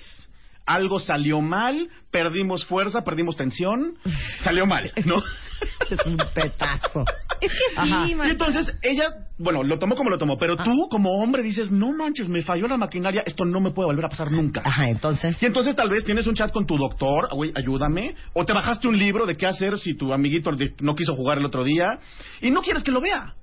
Algo 0.67 0.99
salió 0.99 1.41
mal, 1.41 1.91
perdimos 2.11 2.65
fuerza, 2.65 3.05
perdimos 3.05 3.37
tensión, 3.37 3.99
salió 4.41 4.67
mal, 4.67 4.91
¿no? 5.05 5.17
es 5.91 6.07
un 6.07 6.17
petazo. 6.17 7.05
Es 7.41 7.51
que 7.51 7.57
sí, 7.57 7.77
Ajá. 7.77 8.07
Y 8.09 8.31
entonces 8.31 8.75
ella, 8.83 9.11
bueno, 9.39 9.63
lo 9.63 9.79
tomó 9.79 9.95
como 9.97 10.11
lo 10.11 10.19
tomó, 10.19 10.39
pero 10.39 10.57
tú 10.57 10.89
como 10.91 11.11
hombre 11.23 11.43
dices, 11.43 11.71
no 11.71 11.93
manches, 11.93 12.29
me 12.29 12.43
falló 12.43 12.67
la 12.67 12.77
maquinaria, 12.77 13.23
esto 13.27 13.45
no 13.45 13.61
me 13.61 13.73
puede 13.73 13.87
volver 13.87 14.07
a 14.07 14.09
pasar 14.09 14.31
nunca. 14.31 14.63
Ajá, 14.65 14.89
entonces. 14.89 15.41
Y 15.43 15.47
entonces 15.47 15.77
tal 15.77 15.91
vez 15.91 16.05
tienes 16.05 16.27
un 16.27 16.35
chat 16.35 16.53
con 16.53 16.67
tu 16.67 16.77
doctor, 16.77 17.29
güey, 17.33 17.53
ayúdame, 17.55 18.15
o 18.33 18.45
te 18.45 18.53
bajaste 18.53 18.89
un 18.89 18.99
libro 18.99 19.27
de 19.27 19.37
qué 19.37 19.47
hacer 19.47 19.79
si 19.79 19.95
tu 19.95 20.13
amiguito 20.13 20.51
no 20.81 20.95
quiso 20.95 21.15
jugar 21.15 21.39
el 21.39 21.45
otro 21.45 21.65
día 21.65 21.99
y 22.41 22.51
no 22.51 22.63
quieres 22.63 22.83
que 22.83 22.91
lo 22.91 23.01
vea. 23.01 23.35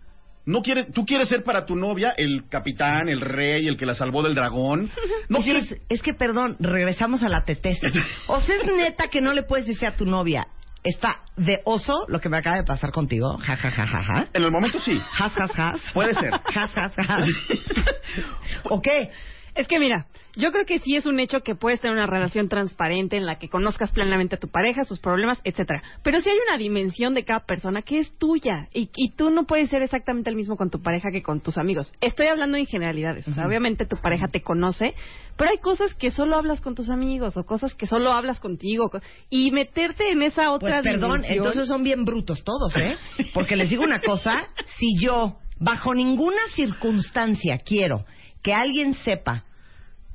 No 0.45 0.61
quieres, 0.61 0.91
tú 0.91 1.05
quieres 1.05 1.27
ser 1.29 1.43
para 1.43 1.65
tu 1.65 1.75
novia 1.75 2.13
el 2.17 2.49
capitán, 2.49 3.07
el 3.09 3.21
rey, 3.21 3.67
el 3.67 3.77
que 3.77 3.85
la 3.85 3.93
salvó 3.95 4.23
del 4.23 4.33
dragón. 4.35 4.89
No 5.29 5.39
es, 5.39 5.43
quieres 5.45 5.67
que, 5.69 5.81
es- 5.89 6.01
que, 6.01 6.13
perdón, 6.13 6.57
regresamos 6.59 7.21
a 7.23 7.29
la 7.29 7.43
tetez. 7.45 7.77
O 8.27 8.41
sea, 8.41 8.55
es 8.55 8.65
neta 8.75 9.07
que 9.07 9.21
no 9.21 9.33
le 9.33 9.43
puedes 9.43 9.67
decir 9.67 9.87
a 9.87 9.95
tu 9.95 10.05
novia, 10.05 10.47
está 10.83 11.21
de 11.37 11.59
oso 11.63 12.05
lo 12.07 12.19
que 12.19 12.27
me 12.29 12.37
acaba 12.39 12.55
de 12.57 12.63
pasar 12.63 12.91
contigo. 12.91 13.37
Ja, 13.37 13.55
ja, 13.55 13.69
ja, 13.69 13.85
ja, 13.85 14.03
ja. 14.03 14.27
en 14.33 14.43
el 14.43 14.51
momento 14.51 14.79
sí. 14.79 14.99
Has, 15.19 15.37
has, 15.37 15.51
has. 15.59 15.81
Puede 15.93 16.15
ser. 16.15 16.33
Has, 16.33 16.75
has, 16.75 16.93
has. 16.97 17.29
¿O 18.63 18.81
qué? 18.81 19.11
Es 19.55 19.67
que 19.67 19.79
mira, 19.79 20.07
yo 20.35 20.51
creo 20.51 20.65
que 20.65 20.79
sí 20.79 20.95
es 20.95 21.05
un 21.05 21.19
hecho 21.19 21.41
que 21.41 21.55
puedes 21.55 21.81
tener 21.81 21.95
una 21.95 22.07
relación 22.07 22.47
transparente 22.47 23.17
en 23.17 23.25
la 23.25 23.37
que 23.37 23.49
conozcas 23.49 23.91
plenamente 23.91 24.35
a 24.35 24.39
tu 24.39 24.47
pareja, 24.49 24.85
sus 24.85 24.99
problemas, 24.99 25.41
etcétera. 25.43 25.83
Pero 26.03 26.21
sí 26.21 26.29
hay 26.29 26.37
una 26.47 26.57
dimensión 26.57 27.13
de 27.13 27.25
cada 27.25 27.41
persona 27.45 27.81
que 27.81 27.99
es 27.99 28.17
tuya 28.17 28.69
y, 28.73 28.89
y 28.95 29.11
tú 29.11 29.29
no 29.29 29.45
puedes 29.45 29.69
ser 29.69 29.81
exactamente 29.83 30.29
el 30.29 30.35
mismo 30.35 30.55
con 30.55 30.69
tu 30.69 30.81
pareja 30.81 31.11
que 31.11 31.21
con 31.21 31.41
tus 31.41 31.57
amigos. 31.57 31.91
Estoy 31.99 32.27
hablando 32.27 32.57
en 32.57 32.65
generalidades. 32.65 33.27
O 33.27 33.33
sea, 33.33 33.45
obviamente 33.45 33.85
tu 33.85 33.97
pareja 33.97 34.27
te 34.29 34.39
conoce, 34.41 34.95
pero 35.35 35.49
hay 35.51 35.57
cosas 35.57 35.93
que 35.95 36.11
solo 36.11 36.37
hablas 36.37 36.61
con 36.61 36.75
tus 36.75 36.89
amigos 36.89 37.35
o 37.35 37.43
cosas 37.45 37.75
que 37.75 37.87
solo 37.87 38.13
hablas 38.13 38.39
contigo 38.39 38.89
co- 38.89 38.99
y 39.29 39.51
meterte 39.51 40.11
en 40.11 40.21
esa 40.21 40.45
Pues 40.59 40.63
otra 40.63 40.81
perdón, 40.81 41.21
dimensión- 41.23 41.37
entonces 41.39 41.67
son 41.67 41.83
bien 41.83 42.05
brutos 42.05 42.43
todos, 42.43 42.73
¿eh? 42.77 42.95
Porque 43.33 43.55
les 43.57 43.69
digo 43.69 43.83
una 43.83 43.99
cosa, 43.99 44.47
si 44.77 44.97
yo 44.99 45.37
bajo 45.59 45.93
ninguna 45.93 46.41
circunstancia 46.55 47.57
quiero 47.59 48.05
que 48.41 48.53
alguien 48.53 48.93
sepa 48.93 49.43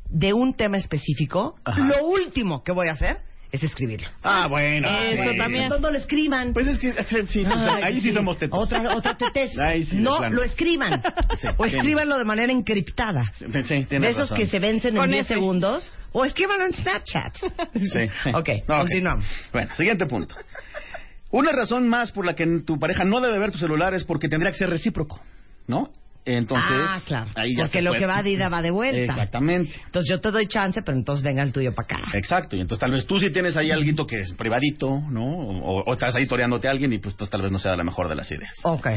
de 0.08 0.32
un 0.32 0.54
tema 0.54 0.76
específico, 0.76 1.56
Ajá. 1.64 1.80
lo 1.80 2.06
último 2.06 2.62
que 2.62 2.72
voy 2.72 2.88
a 2.88 2.92
hacer 2.92 3.18
es 3.52 3.62
escribirlo. 3.62 4.08
Ah, 4.22 4.46
bueno. 4.48 4.88
Eso 5.00 5.30
sí. 5.30 5.38
también. 5.38 5.62
Entonces 5.64 5.82
no 5.82 5.90
lo 5.90 5.98
escriban. 5.98 6.52
Pues 6.52 6.66
es 6.66 6.78
que 6.78 6.92
sí, 6.92 7.26
sí, 7.28 7.44
Ay, 7.46 7.82
ahí 7.82 8.00
sí, 8.00 8.12
somos 8.12 8.38
tetos. 8.38 8.60
Otra, 8.60 8.94
otra 8.96 9.16
tetez. 9.16 9.56
Ahí 9.58 9.84
sí, 9.84 9.96
de 9.96 10.02
no 10.02 10.28
lo 10.28 10.42
escriban. 10.42 11.00
Sí, 11.38 11.48
o 11.56 11.64
escríbanlo 11.64 12.18
de 12.18 12.24
manera 12.24 12.52
encriptada. 12.52 13.22
Sí, 13.38 13.46
sí, 13.62 13.84
De 13.84 13.96
esos 14.08 14.30
razón. 14.30 14.38
que 14.38 14.46
se 14.46 14.58
vencen 14.58 14.94
en 14.96 15.00
Con 15.02 15.10
10 15.10 15.20
F. 15.26 15.34
segundos. 15.34 15.92
O 16.12 16.24
escríbanlo 16.24 16.66
en 16.66 16.72
Snapchat. 16.74 17.36
Sí, 17.74 17.88
sí. 17.88 18.30
Ok, 18.34 18.48
No, 18.68 18.78
continuamos. 18.78 19.26
Bueno, 19.52 19.74
siguiente 19.76 20.06
punto. 20.06 20.34
Una 21.30 21.52
razón 21.52 21.88
más 21.88 22.12
por 22.12 22.24
la 22.26 22.34
que 22.34 22.46
tu 22.66 22.78
pareja 22.78 23.04
no 23.04 23.20
debe 23.20 23.38
ver 23.38 23.52
tu 23.52 23.58
celular 23.58 23.94
es 23.94 24.04
porque 24.04 24.28
tendría 24.28 24.50
que 24.52 24.58
ser 24.58 24.70
recíproco, 24.70 25.20
¿no? 25.66 25.90
Entonces, 26.26 26.78
ah, 26.82 27.00
claro. 27.06 27.30
ahí 27.36 27.54
ya 27.54 27.62
Porque 27.62 27.82
lo 27.82 27.90
puede. 27.90 28.00
que 28.00 28.06
va 28.06 28.22
de 28.22 28.30
ida 28.30 28.48
va 28.48 28.60
de 28.60 28.72
vuelta. 28.72 29.00
Exactamente. 29.00 29.74
Entonces 29.86 30.10
yo 30.10 30.20
te 30.20 30.32
doy 30.32 30.48
chance, 30.48 30.82
pero 30.82 30.98
entonces 30.98 31.24
venga 31.24 31.42
el 31.42 31.52
tuyo 31.52 31.72
para 31.74 31.86
acá. 32.00 32.18
Exacto, 32.18 32.56
y 32.56 32.60
entonces 32.60 32.80
tal 32.80 32.90
vez 32.90 33.06
tú 33.06 33.18
sí 33.18 33.30
tienes 33.30 33.56
ahí 33.56 33.70
algo 33.70 34.06
que 34.06 34.20
es 34.20 34.32
privadito, 34.32 35.00
¿no? 35.08 35.24
O, 35.24 35.84
o 35.84 35.92
estás 35.92 36.16
ahí 36.16 36.26
toreándote 36.26 36.66
a 36.66 36.72
alguien 36.72 36.92
y 36.92 36.98
pues, 36.98 37.14
pues 37.14 37.30
tal 37.30 37.42
vez 37.42 37.52
no 37.52 37.58
sea 37.58 37.76
la 37.76 37.84
mejor 37.84 38.08
de 38.08 38.16
las 38.16 38.30
ideas. 38.30 38.52
Ok. 38.64 38.88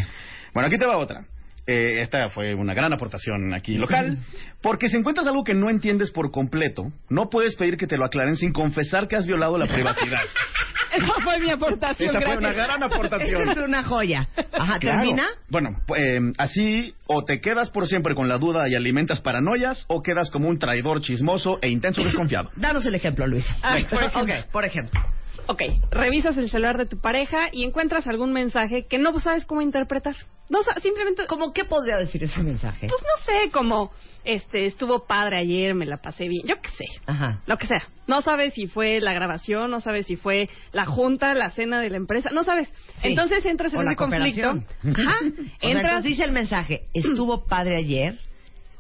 Bueno, 0.54 0.68
aquí 0.68 0.78
te 0.78 0.86
va 0.86 0.98
otra. 0.98 1.24
Eh, 1.70 2.00
esta 2.02 2.30
fue 2.30 2.56
una 2.56 2.74
gran 2.74 2.92
aportación 2.94 3.54
aquí 3.54 3.78
local. 3.78 4.18
Porque 4.62 4.90
si 4.90 4.98
encuentras 4.98 5.28
algo 5.28 5.44
que 5.44 5.54
no 5.54 5.70
entiendes 5.70 6.12
por 6.12 6.32
completo, 6.32 6.92
no 7.10 7.30
puedes 7.30 7.56
pedir 7.56 7.78
que 7.78 7.86
te 7.88 7.98
lo 7.98 8.06
aclaren 8.06 8.36
sin 8.36 8.52
confesar 8.52 9.08
que 9.08 9.16
has 9.16 9.28
violado 9.28 9.58
la 9.58 9.68
privacidad. 9.68 10.22
Esa 10.92 11.14
fue 11.24 11.40
mi 11.40 11.52
aportación. 11.52 12.10
Esa 12.10 12.22
fue 12.22 12.38
una 12.38 12.52
gran 12.52 12.82
aportación. 12.82 13.44
Esa 13.44 13.52
es 13.52 13.58
una 13.60 13.84
joya. 13.84 14.28
Ajá, 14.52 14.80
Claro. 14.80 15.00
¿termina? 15.02 15.28
Bueno, 15.48 15.78
pues, 15.86 16.02
eh, 16.04 16.20
así 16.40 16.96
o 17.06 17.24
te 17.24 17.40
quedas 17.42 17.70
por 17.70 17.88
siempre 17.88 18.16
con 18.16 18.28
la 18.28 18.40
duda 18.40 18.68
y 18.68 18.74
alimentas 18.76 19.22
paranoias 19.22 19.86
o 19.88 20.02
quedas 20.02 20.32
como 20.32 20.50
un 20.50 20.58
traidor 20.58 21.02
chismoso 21.02 21.60
e 21.62 21.70
intenso 21.70 22.04
desconfiado. 22.04 22.50
Danos 22.56 22.86
el 22.88 22.96
ejemplo, 22.96 23.28
Luisa. 23.28 23.56
Ay, 23.62 23.86
por 23.86 24.02
ejemplo. 24.04 24.36
Ok, 24.40 24.52
por 24.52 24.66
ejemplo. 24.66 25.00
Ok, 25.48 25.62
revisas 25.92 26.38
el 26.38 26.50
celular 26.50 26.78
de 26.78 26.86
tu 26.86 27.00
pareja 27.00 27.50
y 27.52 27.64
encuentras 27.64 28.08
algún 28.08 28.34
mensaje 28.34 28.86
que 28.86 28.98
no 28.98 29.18
sabes 29.20 29.46
cómo 29.46 29.62
interpretar. 29.62 30.16
No, 30.50 30.60
simplemente, 30.82 31.28
¿Cómo 31.28 31.54
qué 31.54 31.64
podría 31.64 31.98
decir 31.98 32.24
ese 32.24 32.42
mensaje? 32.42 32.88
pues 32.88 33.02
no 33.04 33.24
sé, 33.24 33.52
como, 33.52 33.92
este, 34.24 34.66
estuvo 34.66 35.06
padre 35.06 35.38
ayer, 35.38 35.76
me 35.76 35.86
la 35.86 35.98
pasé 35.98 36.28
bien, 36.28 36.42
yo 36.48 36.60
qué 36.60 36.70
sé, 36.72 36.86
Ajá. 37.06 37.40
lo 37.46 37.58
que 37.58 37.68
sea. 37.68 37.88
No 38.08 38.22
sabes 38.22 38.56
si 38.56 38.66
fue 38.66 39.00
la 39.00 39.14
grabación, 39.14 39.70
no 39.70 39.80
sabes 39.80 40.08
si 40.08 40.16
fue 40.16 40.50
la 40.72 40.86
junta, 40.86 41.36
la 41.36 41.52
cena 41.52 41.80
de 41.80 41.92
la 41.92 41.98
empresa, 41.98 42.32
no 42.32 42.44
sabes. 42.44 42.68
Sí. 43.02 43.10
Entonces 43.10 43.46
entras 43.46 43.74
en 43.74 43.80
O 43.80 43.84
ese 43.84 43.96
conflicto. 43.96 44.50
Ajá, 44.50 44.64
entras, 44.82 45.54
entonces 45.62 46.04
dice 46.04 46.24
el 46.24 46.32
mensaje, 46.32 46.88
estuvo 46.96 47.46
padre 47.46 47.78
ayer, 47.78 48.18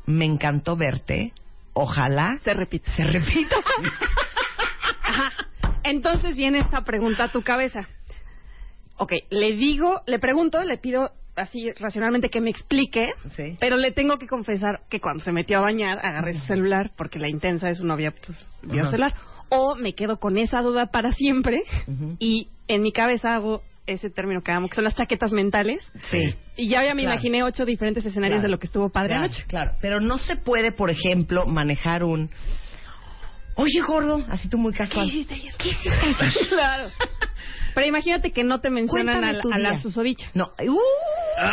me 0.07 0.26
encantó 0.26 0.76
verte, 0.76 1.34
ojalá 1.74 2.39
se 2.41 2.55
repite. 2.55 2.89
se 2.95 3.03
repita. 3.03 3.57
Ajá. 5.03 5.48
Entonces 5.84 6.38
viene 6.38 6.59
esta 6.59 6.82
pregunta 6.82 7.25
a 7.25 7.32
tu 7.32 7.41
cabeza. 7.41 7.88
Ok, 8.97 9.13
le 9.30 9.53
digo, 9.53 10.01
le 10.07 10.19
pregunto, 10.19 10.61
le 10.63 10.77
pido 10.77 11.11
así 11.36 11.71
racionalmente 11.80 12.30
que 12.30 12.41
me 12.41 12.49
explique, 12.49 13.13
Sí. 13.36 13.55
pero 13.59 13.77
le 13.77 13.91
tengo 13.91 14.17
que 14.17 14.27
confesar 14.27 14.82
que 14.89 14.99
cuando 14.99 15.23
se 15.23 15.32
metió 15.32 15.59
a 15.59 15.61
bañar 15.61 15.99
agarré 16.05 16.34
su 16.34 16.45
celular 16.45 16.91
porque 16.97 17.17
la 17.17 17.30
intensa 17.30 17.67
de 17.67 17.75
su 17.75 17.86
novia 17.86 18.11
pues 18.25 18.45
vio 18.63 18.86
celular. 18.89 19.13
O 19.49 19.75
me 19.75 19.93
quedo 19.93 20.17
con 20.17 20.38
esa 20.38 20.61
duda 20.61 20.88
para 20.88 21.11
siempre 21.13 21.63
y 22.19 22.49
en 22.67 22.82
mi 22.82 22.91
cabeza 22.91 23.36
hago 23.36 23.63
ese 23.88 24.09
término 24.11 24.41
que 24.41 24.51
amo, 24.51 24.67
que 24.67 24.75
son 24.75 24.84
las 24.84 24.93
chaquetas 24.95 25.32
mentales. 25.32 25.80
Sí. 26.11 26.36
Y 26.57 26.67
ya, 26.69 26.84
ya 26.84 26.93
me 26.93 27.01
Claro. 27.01 27.15
imaginé 27.15 27.41
ocho 27.43 27.65
diferentes 27.65 28.05
escenarios 28.05 28.41
Claro. 28.41 28.47
de 28.49 28.51
lo 28.51 28.59
que 28.59 28.67
estuvo 28.67 28.89
padre 28.89 29.09
claro, 29.15 29.23
anoche. 29.23 29.45
Claro, 29.47 29.71
pero 29.82 29.99
no 30.01 30.17
se 30.19 30.36
puede, 30.36 30.71
por 30.71 30.89
ejemplo, 30.91 31.47
manejar 31.47 32.03
un... 32.03 32.30
Oye, 33.60 33.82
gordo, 33.86 34.24
así 34.30 34.47
tú 34.47 34.57
muy 34.57 34.74
casual. 34.74 35.10
¿Qué 35.10 35.18
hiciste 35.18 35.34
ayer? 35.34 35.53
¿Qué 35.57 35.70
hiciste 35.70 36.26
ayer? 36.26 36.47
claro. 36.49 36.89
Pero 37.76 37.88
imagínate 37.88 38.32
que 38.32 38.43
no 38.43 38.62
te 38.62 38.70
mencionan 38.70 39.24
al, 39.24 39.41
a 39.51 39.57
la 39.57 39.82
susodicha. 39.82 40.30
No. 40.34 40.45
¡Uh! 40.45 40.80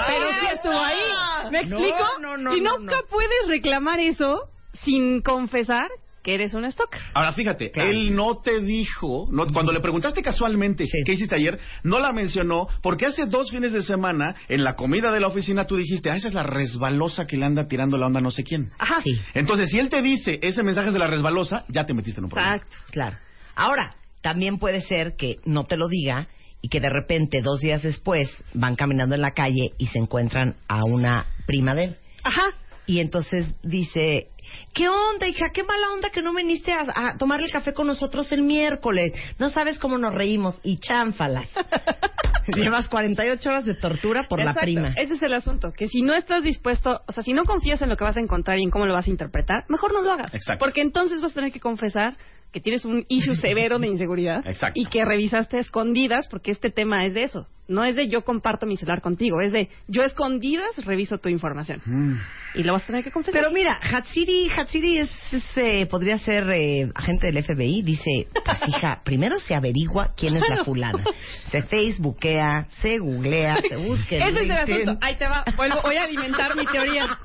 Pero 0.07 0.27
sí 0.41 0.47
estuvo 0.55 0.73
ahí. 0.73 1.51
¿Me 1.51 1.61
explico? 1.61 2.05
no, 2.21 2.37
no, 2.37 2.57
y 2.57 2.61
no, 2.61 2.79
nunca 2.79 2.97
no. 2.97 3.07
puedes 3.09 3.49
reclamar 3.49 3.99
eso 4.01 4.49
sin 4.85 5.21
confesar 5.21 5.89
que 6.27 6.35
eres 6.35 6.55
un 6.55 6.69
stalker. 6.69 7.01
Ahora 7.15 7.31
fíjate, 7.33 7.71
Claro. 7.71 7.89
él 7.89 8.13
no 8.17 8.39
te 8.39 8.61
dijo, 8.61 9.29
no, 9.31 9.47
cuando 9.47 9.71
le 9.73 9.79
preguntaste 9.79 10.23
casualmente 10.23 10.85
Sí. 10.85 10.99
qué 11.07 11.13
hiciste 11.13 11.37
ayer, 11.37 11.57
no 11.85 12.01
la 12.01 12.13
mencionó 12.13 12.67
porque 12.83 13.07
hace 13.07 13.27
dos 13.27 13.49
fines 13.53 13.73
de 13.73 13.83
semana 13.85 14.35
en 14.49 14.65
la 14.65 14.75
comida 14.75 15.13
de 15.13 15.21
la 15.21 15.29
oficina 15.29 15.67
tú 15.69 15.77
dijiste, 15.77 16.11
ah, 16.11 16.17
esa 16.17 16.27
es 16.27 16.35
la 16.35 16.43
resbalosa 16.43 17.29
que 17.29 17.37
le 17.37 17.45
anda 17.45 17.69
tirando 17.69 17.97
la 17.97 18.07
onda 18.07 18.19
a 18.19 18.23
no 18.23 18.33
sé 18.33 18.43
quién. 18.43 18.73
Ajá. 18.77 19.03
Sí. 19.05 19.15
Entonces, 19.35 19.71
si 19.71 19.79
él 19.79 19.89
te 19.89 20.03
dice 20.03 20.41
ese 20.43 20.65
mensaje 20.65 20.89
es 20.89 20.93
de 20.95 20.99
la 20.99 21.07
resbalosa, 21.07 21.65
ya 21.69 21.87
te 21.87 21.95
metiste 21.95 22.19
en 22.19 22.25
un 22.25 22.31
problema. 22.31 22.57
Exacto. 22.57 22.77
Claro. 22.91 23.17
Ahora, 23.55 23.95
también 24.21 24.59
puede 24.59 24.81
ser 24.81 25.15
que 25.17 25.37
no 25.45 25.63
te 25.63 25.77
lo 25.77 25.87
diga 25.87 26.27
y 26.61 26.69
que 26.71 26.81
de 26.81 26.89
repente, 26.91 27.41
dos 27.41 27.61
días 27.61 27.83
después, 27.85 28.29
van 28.53 28.75
caminando 28.75 29.15
en 29.15 29.21
la 29.21 29.31
calle 29.31 29.71
y 29.79 29.87
se 29.87 30.01
encuentran 30.01 30.57
a 30.67 30.81
una 30.85 31.25
prima 31.47 31.77
de 31.77 31.85
él. 31.85 31.97
Ajá. 32.25 32.47
Y 32.89 32.99
entonces 32.99 33.47
dice, 33.63 34.27
¿qué 34.75 34.89
onda, 34.89 35.29
hija? 35.29 35.51
¿Qué 35.51 35.65
mala 35.65 35.93
onda 35.93 36.11
que 36.11 36.23
no 36.23 36.35
viniste 36.35 36.73
a, 36.73 36.85
a 36.95 37.17
tomar 37.17 37.41
el 37.41 37.51
café 37.51 37.75
con 37.75 37.87
nosotros 37.87 38.31
el 38.33 38.43
miércoles? 38.43 39.13
No 39.39 39.51
sabes 39.51 39.79
cómo 39.79 39.99
nos 39.99 40.15
reímos. 40.15 40.59
Y 40.63 40.79
chánfalas. 40.79 41.49
Llevas 42.55 42.89
48 42.89 43.49
horas 43.49 43.65
de 43.65 43.75
tortura 43.75 44.29
por 44.29 44.43
la 44.43 44.55
prima. 44.55 44.93
Ese 44.97 45.15
es 45.15 45.23
el 45.23 45.33
asunto. 45.33 45.73
Que 45.73 45.89
si 45.89 46.03
no 46.03 46.15
estás 46.15 46.43
dispuesto, 46.43 47.03
o 47.07 47.13
sea, 47.13 47.23
si 47.23 47.33
no 47.33 47.45
confías 47.45 47.83
en 47.83 47.89
lo 47.89 47.97
que 47.97 48.05
vas 48.05 48.17
a 48.17 48.21
encontrar 48.21 48.59
y 48.59 48.63
en 48.63 48.71
cómo 48.71 48.87
lo 48.87 48.95
vas 48.95 49.07
a 49.07 49.11
interpretar, 49.11 49.65
mejor 49.69 49.93
no 49.93 50.03
lo 50.03 50.13
hagas. 50.13 50.33
Exacto. 50.33 50.65
Porque 50.65 50.81
entonces 50.81 51.21
vas 51.21 51.33
a 51.33 51.35
tener 51.35 51.53
que 51.53 51.61
confesar 51.61 52.17
que 52.57 52.63
tienes 52.63 52.87
un 52.87 53.05
issue 53.09 53.35
severo 53.35 53.79
de 53.79 53.87
inseguridad 53.87 54.43
Exacto. 54.49 54.81
y 54.81 54.87
que 54.87 55.05
revisaste 55.05 55.59
escondidas, 55.59 56.27
porque 56.27 56.51
este 56.51 56.71
tema 56.71 57.05
es 57.05 57.13
de 57.13 57.25
eso. 57.25 57.47
No 57.69 57.85
es 57.85 57.97
de 57.97 58.09
yo 58.09 58.25
comparto 58.25 58.65
mi 58.65 58.79
celular 58.79 59.03
contigo, 59.03 59.43
es 59.43 59.53
de 59.53 59.69
yo 59.89 60.05
escondidas 60.05 60.87
reviso 60.87 61.19
tu 61.19 61.29
información. 61.29 61.83
Mm. 61.85 62.21
Y 62.55 62.63
lo 62.63 62.73
vas 62.73 62.85
a 62.85 62.87
tener 62.87 63.05
que 63.05 63.11
confesar. 63.11 63.39
Pero 63.39 63.53
mira, 63.53 63.75
Hatsiri, 63.75 64.49
Hatsiri 64.49 64.99
es, 64.99 65.11
es, 65.33 65.45
eh, 65.57 65.87
podría 65.91 66.17
ser 66.17 66.49
eh, 66.51 66.91
agente 66.95 67.27
del 67.27 67.45
FBI. 67.45 67.83
Dice, 67.83 68.29
pues 68.43 68.59
hija, 68.67 69.03
primero 69.05 69.39
se 69.41 69.55
averigua 69.55 70.15
quién 70.17 70.37
es 70.37 70.49
la 70.49 70.65
fulana. 70.65 71.05
Se 71.51 71.63
facebookea, 71.63 72.67
se 72.81 72.99
googlea, 72.99 73.61
se 73.69 73.77
busca. 73.77 74.17
Ese 74.29 74.43
es 74.43 74.51
el 74.51 74.53
asunto. 74.53 74.99
Ahí 75.03 75.19
te 75.19 75.27
va. 75.27 75.45
Vuelvo, 75.57 75.83
voy 75.83 75.97
a 75.97 76.05
alimentar 76.05 76.57
mi 76.57 76.65
teoría. 76.65 77.19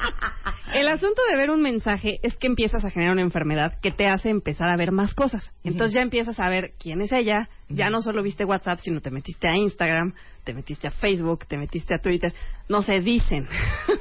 El 0.73 0.87
asunto 0.89 1.21
de 1.29 1.37
ver 1.37 1.49
un 1.49 1.61
mensaje 1.61 2.19
es 2.23 2.35
que 2.35 2.47
empiezas 2.47 2.83
a 2.83 2.89
generar 2.89 3.13
una 3.13 3.21
enfermedad 3.21 3.79
que 3.81 3.91
te 3.91 4.07
hace 4.07 4.29
empezar 4.29 4.69
a 4.69 4.75
ver 4.75 4.91
más 4.91 5.13
cosas. 5.21 5.51
Entonces 5.63 5.93
ya 5.93 6.01
empiezas 6.01 6.39
a 6.39 6.49
ver 6.49 6.71
quién 6.79 7.01
es 7.01 7.11
ella. 7.11 7.47
Ya 7.69 7.89
no 7.89 8.01
solo 8.01 8.23
viste 8.23 8.43
WhatsApp, 8.43 8.79
sino 8.79 9.01
te 9.01 9.11
metiste 9.11 9.47
a 9.47 9.55
Instagram, 9.55 10.13
te 10.43 10.53
metiste 10.53 10.87
a 10.87 10.91
Facebook, 10.91 11.45
te 11.47 11.57
metiste 11.57 11.93
a 11.93 11.99
Twitter. 11.99 12.33
No 12.69 12.81
se 12.81 12.99
dicen. 12.99 13.47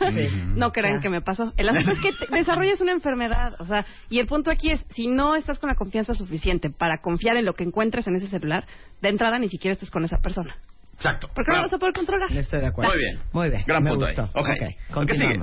no 0.56 0.72
crean 0.72 1.00
que 1.00 1.08
me 1.10 1.20
pasó. 1.20 1.52
El 1.56 1.68
asunto 1.68 1.92
es 1.92 1.98
que 2.00 2.12
te- 2.12 2.26
desarrollas 2.36 2.80
una 2.80 2.92
enfermedad. 2.92 3.54
O 3.58 3.64
sea, 3.64 3.84
y 4.08 4.18
el 4.18 4.26
punto 4.26 4.50
aquí 4.50 4.70
es, 4.72 4.84
si 4.90 5.06
no 5.06 5.36
estás 5.36 5.58
con 5.58 5.68
la 5.68 5.74
confianza 5.74 6.14
suficiente 6.14 6.70
para 6.70 6.98
confiar 7.02 7.36
en 7.36 7.44
lo 7.44 7.52
que 7.52 7.64
encuentres 7.64 8.06
en 8.06 8.16
ese 8.16 8.28
celular, 8.28 8.64
de 9.02 9.08
entrada 9.08 9.38
ni 9.38 9.48
siquiera 9.48 9.74
estés 9.74 9.90
con 9.90 10.04
esa 10.04 10.18
persona. 10.18 10.56
Exacto. 10.94 11.28
Porque 11.34 11.50
no 11.50 11.56
lo 11.58 11.62
vas 11.62 11.72
a 11.72 11.78
poder 11.78 11.94
controlar. 11.94 12.30
Estoy 12.32 12.60
de 12.60 12.66
acuerdo. 12.66 12.92
Muy 12.92 13.00
bien. 13.00 13.18
Muy 13.32 13.50
bien. 13.50 13.64
Gran 13.66 13.82
me 13.82 13.90
punto 13.90 14.06
gustó. 14.06 14.22
ahí. 14.22 14.30
Ok. 14.34 14.96
Ok, 14.96 15.06
¿Qué 15.06 15.14
sigue? 15.14 15.38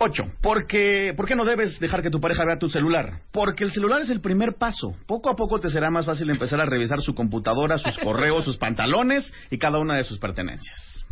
Ocho, 0.00 0.30
porque, 0.40 1.12
¿por 1.16 1.26
qué 1.26 1.34
no 1.34 1.44
debes 1.44 1.80
dejar 1.80 2.02
que 2.02 2.10
tu 2.10 2.20
pareja 2.20 2.44
vea 2.44 2.56
tu 2.58 2.68
celular? 2.68 3.22
Porque 3.32 3.64
el 3.64 3.72
celular 3.72 4.00
es 4.00 4.10
el 4.10 4.20
primer 4.20 4.54
paso. 4.54 4.94
Poco 5.06 5.28
a 5.28 5.34
poco 5.34 5.58
te 5.58 5.70
será 5.70 5.90
más 5.90 6.06
fácil 6.06 6.30
empezar 6.30 6.60
a 6.60 6.66
revisar 6.66 7.00
su 7.00 7.14
computadora, 7.14 7.78
sus 7.78 7.98
correos, 8.04 8.44
sus 8.44 8.56
pantalones 8.56 9.32
y 9.50 9.58
cada 9.58 9.78
una 9.78 9.96
de 9.96 10.04
sus 10.04 10.18
pertenencias. 10.18 11.04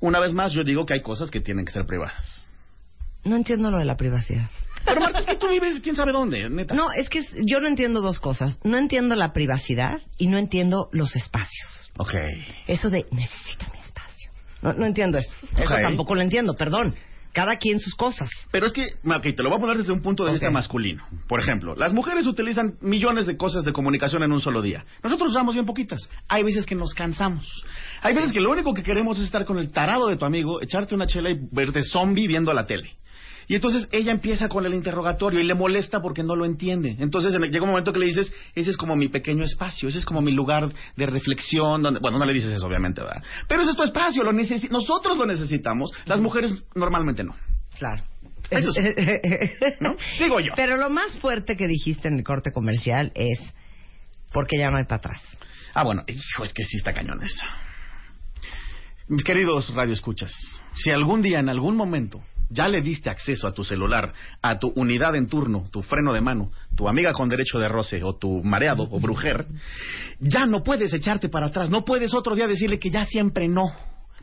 Una 0.00 0.18
vez 0.18 0.32
más, 0.32 0.52
yo 0.52 0.64
digo 0.64 0.84
que 0.84 0.94
hay 0.94 1.02
cosas 1.02 1.30
que 1.30 1.40
tienen 1.40 1.64
que 1.64 1.72
ser 1.72 1.86
privadas. 1.86 2.48
No 3.22 3.36
entiendo 3.36 3.70
lo 3.70 3.78
de 3.78 3.84
la 3.84 3.96
privacidad. 3.96 4.50
Pero 4.84 5.00
Marta, 5.00 5.20
es 5.20 5.26
que 5.26 5.36
tú 5.36 5.48
vives 5.48 5.80
quién 5.80 5.96
sabe 5.96 6.12
dónde, 6.12 6.50
neta. 6.50 6.74
No, 6.74 6.92
es 6.92 7.08
que 7.08 7.22
yo 7.46 7.60
no 7.60 7.68
entiendo 7.68 8.02
dos 8.02 8.18
cosas. 8.18 8.58
No 8.64 8.76
entiendo 8.76 9.14
la 9.14 9.32
privacidad 9.32 10.02
y 10.18 10.26
no 10.26 10.36
entiendo 10.38 10.88
los 10.92 11.14
espacios. 11.16 11.90
Ok. 11.96 12.12
Eso 12.66 12.90
de 12.90 13.06
necesito 13.12 13.64
mi 13.72 13.78
espacio. 13.78 14.30
No, 14.60 14.72
no 14.74 14.84
entiendo 14.84 15.16
eso. 15.18 15.30
Eso 15.56 15.72
Ok. 15.72 15.80
tampoco 15.80 16.14
lo 16.16 16.20
entiendo, 16.20 16.52
perdón. 16.54 16.96
Cada 17.34 17.56
quien 17.56 17.80
sus 17.80 17.94
cosas. 17.96 18.30
Pero 18.52 18.66
es 18.66 18.72
que, 18.72 18.84
ok, 19.04 19.22
te 19.36 19.42
lo 19.42 19.50
voy 19.50 19.58
a 19.58 19.60
poner 19.60 19.76
desde 19.76 19.92
un 19.92 20.00
punto 20.00 20.24
de 20.24 20.30
vista 20.30 20.50
masculino. 20.50 21.04
Por 21.28 21.40
ejemplo, 21.40 21.74
las 21.74 21.92
mujeres 21.92 22.26
utilizan 22.26 22.78
millones 22.80 23.26
de 23.26 23.36
cosas 23.36 23.64
de 23.64 23.72
comunicación 23.72 24.22
en 24.22 24.32
un 24.32 24.40
solo 24.40 24.62
día. 24.62 24.84
Nosotros 25.02 25.30
usamos 25.30 25.54
bien 25.54 25.66
poquitas. 25.66 26.08
Hay 26.28 26.44
veces 26.44 26.64
que 26.64 26.76
nos 26.76 26.94
cansamos. 26.94 27.64
Hay 28.02 28.14
veces 28.14 28.32
que 28.32 28.40
lo 28.40 28.52
único 28.52 28.72
que 28.72 28.84
queremos 28.84 29.18
es 29.18 29.24
estar 29.24 29.44
con 29.44 29.58
el 29.58 29.72
tarado 29.72 30.06
de 30.06 30.16
tu 30.16 30.24
amigo, 30.24 30.62
echarte 30.62 30.94
una 30.94 31.06
chela 31.06 31.30
y 31.30 31.38
verte 31.50 31.82
zombie 31.82 32.28
viendo 32.28 32.52
la 32.52 32.66
tele. 32.66 32.96
Y 33.46 33.54
entonces 33.56 33.88
ella 33.92 34.12
empieza 34.12 34.48
con 34.48 34.64
el 34.66 34.74
interrogatorio 34.74 35.40
y 35.40 35.44
le 35.44 35.54
molesta 35.54 36.00
porque 36.00 36.22
no 36.22 36.34
lo 36.36 36.44
entiende. 36.44 36.96
Entonces 36.98 37.32
llega 37.32 37.62
un 37.64 37.70
momento 37.70 37.92
que 37.92 37.98
le 37.98 38.06
dices, 38.06 38.32
ese 38.54 38.70
es 38.70 38.76
como 38.76 38.96
mi 38.96 39.08
pequeño 39.08 39.44
espacio, 39.44 39.88
ese 39.88 39.98
es 39.98 40.04
como 40.04 40.20
mi 40.22 40.32
lugar 40.32 40.70
de 40.96 41.06
reflexión, 41.06 41.82
donde, 41.82 42.00
bueno, 42.00 42.18
no 42.18 42.24
le 42.24 42.32
dices 42.32 42.50
eso 42.52 42.66
obviamente, 42.66 43.02
¿verdad? 43.02 43.22
Pero 43.48 43.62
ese 43.62 43.72
es 43.72 43.76
tu 43.76 43.82
espacio, 43.82 44.22
lo 44.22 44.32
necesi- 44.32 44.70
nosotros 44.70 45.18
lo 45.18 45.26
necesitamos, 45.26 45.90
las 46.06 46.20
mujeres 46.20 46.64
normalmente 46.74 47.24
no. 47.24 47.34
Claro. 47.78 48.02
Eso 48.50 48.72
sí. 48.72 48.80
¿No? 49.80 49.96
Digo 50.18 50.38
yo. 50.40 50.52
Pero 50.54 50.76
lo 50.76 50.90
más 50.90 51.16
fuerte 51.18 51.56
que 51.56 51.66
dijiste 51.66 52.08
en 52.08 52.18
el 52.18 52.24
corte 52.24 52.52
comercial 52.52 53.10
es 53.14 53.38
porque 54.32 54.58
ya 54.58 54.68
no 54.70 54.78
hay 54.78 54.84
para 54.84 54.96
atrás. 54.96 55.22
Ah, 55.74 55.82
bueno, 55.82 56.02
hijo, 56.06 56.44
es 56.44 56.52
que 56.52 56.62
sí 56.64 56.76
está 56.76 56.92
cañón 56.92 57.22
eso. 57.22 57.44
Mis 59.08 59.22
queridos 59.24 59.74
radioescuchas, 59.74 60.32
si 60.74 60.90
algún 60.90 61.20
día, 61.20 61.38
en 61.38 61.48
algún 61.48 61.76
momento, 61.76 62.22
ya 62.50 62.68
le 62.68 62.82
diste 62.82 63.10
acceso 63.10 63.46
a 63.48 63.52
tu 63.52 63.64
celular, 63.64 64.12
a 64.42 64.58
tu 64.58 64.72
unidad 64.76 65.14
en 65.16 65.28
turno, 65.28 65.64
tu 65.70 65.82
freno 65.82 66.12
de 66.12 66.20
mano, 66.20 66.50
tu 66.76 66.88
amiga 66.88 67.12
con 67.12 67.28
derecho 67.28 67.58
de 67.58 67.68
roce 67.68 68.02
o 68.02 68.16
tu 68.16 68.42
mareado 68.42 68.88
o 68.90 69.00
brujer, 69.00 69.46
ya 70.20 70.46
no 70.46 70.62
puedes 70.62 70.92
echarte 70.92 71.28
para 71.28 71.48
atrás, 71.48 71.70
no 71.70 71.84
puedes 71.84 72.14
otro 72.14 72.34
día 72.34 72.46
decirle 72.46 72.78
que 72.78 72.90
ya 72.90 73.04
siempre 73.04 73.48
no, 73.48 73.72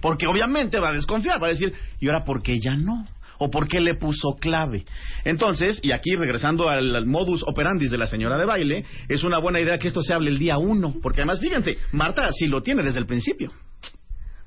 porque 0.02 0.28
obviamente 0.28 0.80
va 0.80 0.90
a 0.90 0.94
desconfiar, 0.94 1.42
va 1.42 1.48
a 1.48 1.52
decir, 1.52 1.74
¿y 2.00 2.08
ahora 2.08 2.24
por 2.24 2.42
qué 2.42 2.60
ya 2.60 2.76
no? 2.76 3.06
¿O 3.44 3.50
por 3.50 3.68
qué 3.68 3.80
le 3.80 3.96
puso 3.96 4.36
clave? 4.40 4.86
Entonces, 5.26 5.80
y 5.82 5.94
aquí 5.94 6.16
regresando 6.16 6.70
al, 6.70 7.08
modus 7.08 7.44
operandi 7.48 7.88
de 7.88 7.98
la 7.98 8.06
señora 8.06 8.38
de 8.38 8.46
baile, 8.46 8.86
es 9.10 9.24
una 9.24 9.40
buena 9.40 9.60
idea 9.60 9.80
que 9.80 9.88
esto 9.88 10.04
se 10.04 10.14
hable 10.14 10.30
el 10.30 10.38
día 10.38 10.60
uno, 10.60 10.94
porque 11.02 11.22
además, 11.22 11.40
fíjense, 11.40 11.80
Marta 11.92 12.30
sí 12.34 12.46
lo 12.46 12.62
tiene 12.62 12.84
desde 12.84 13.00
el 13.00 13.08
principio. 13.08 13.52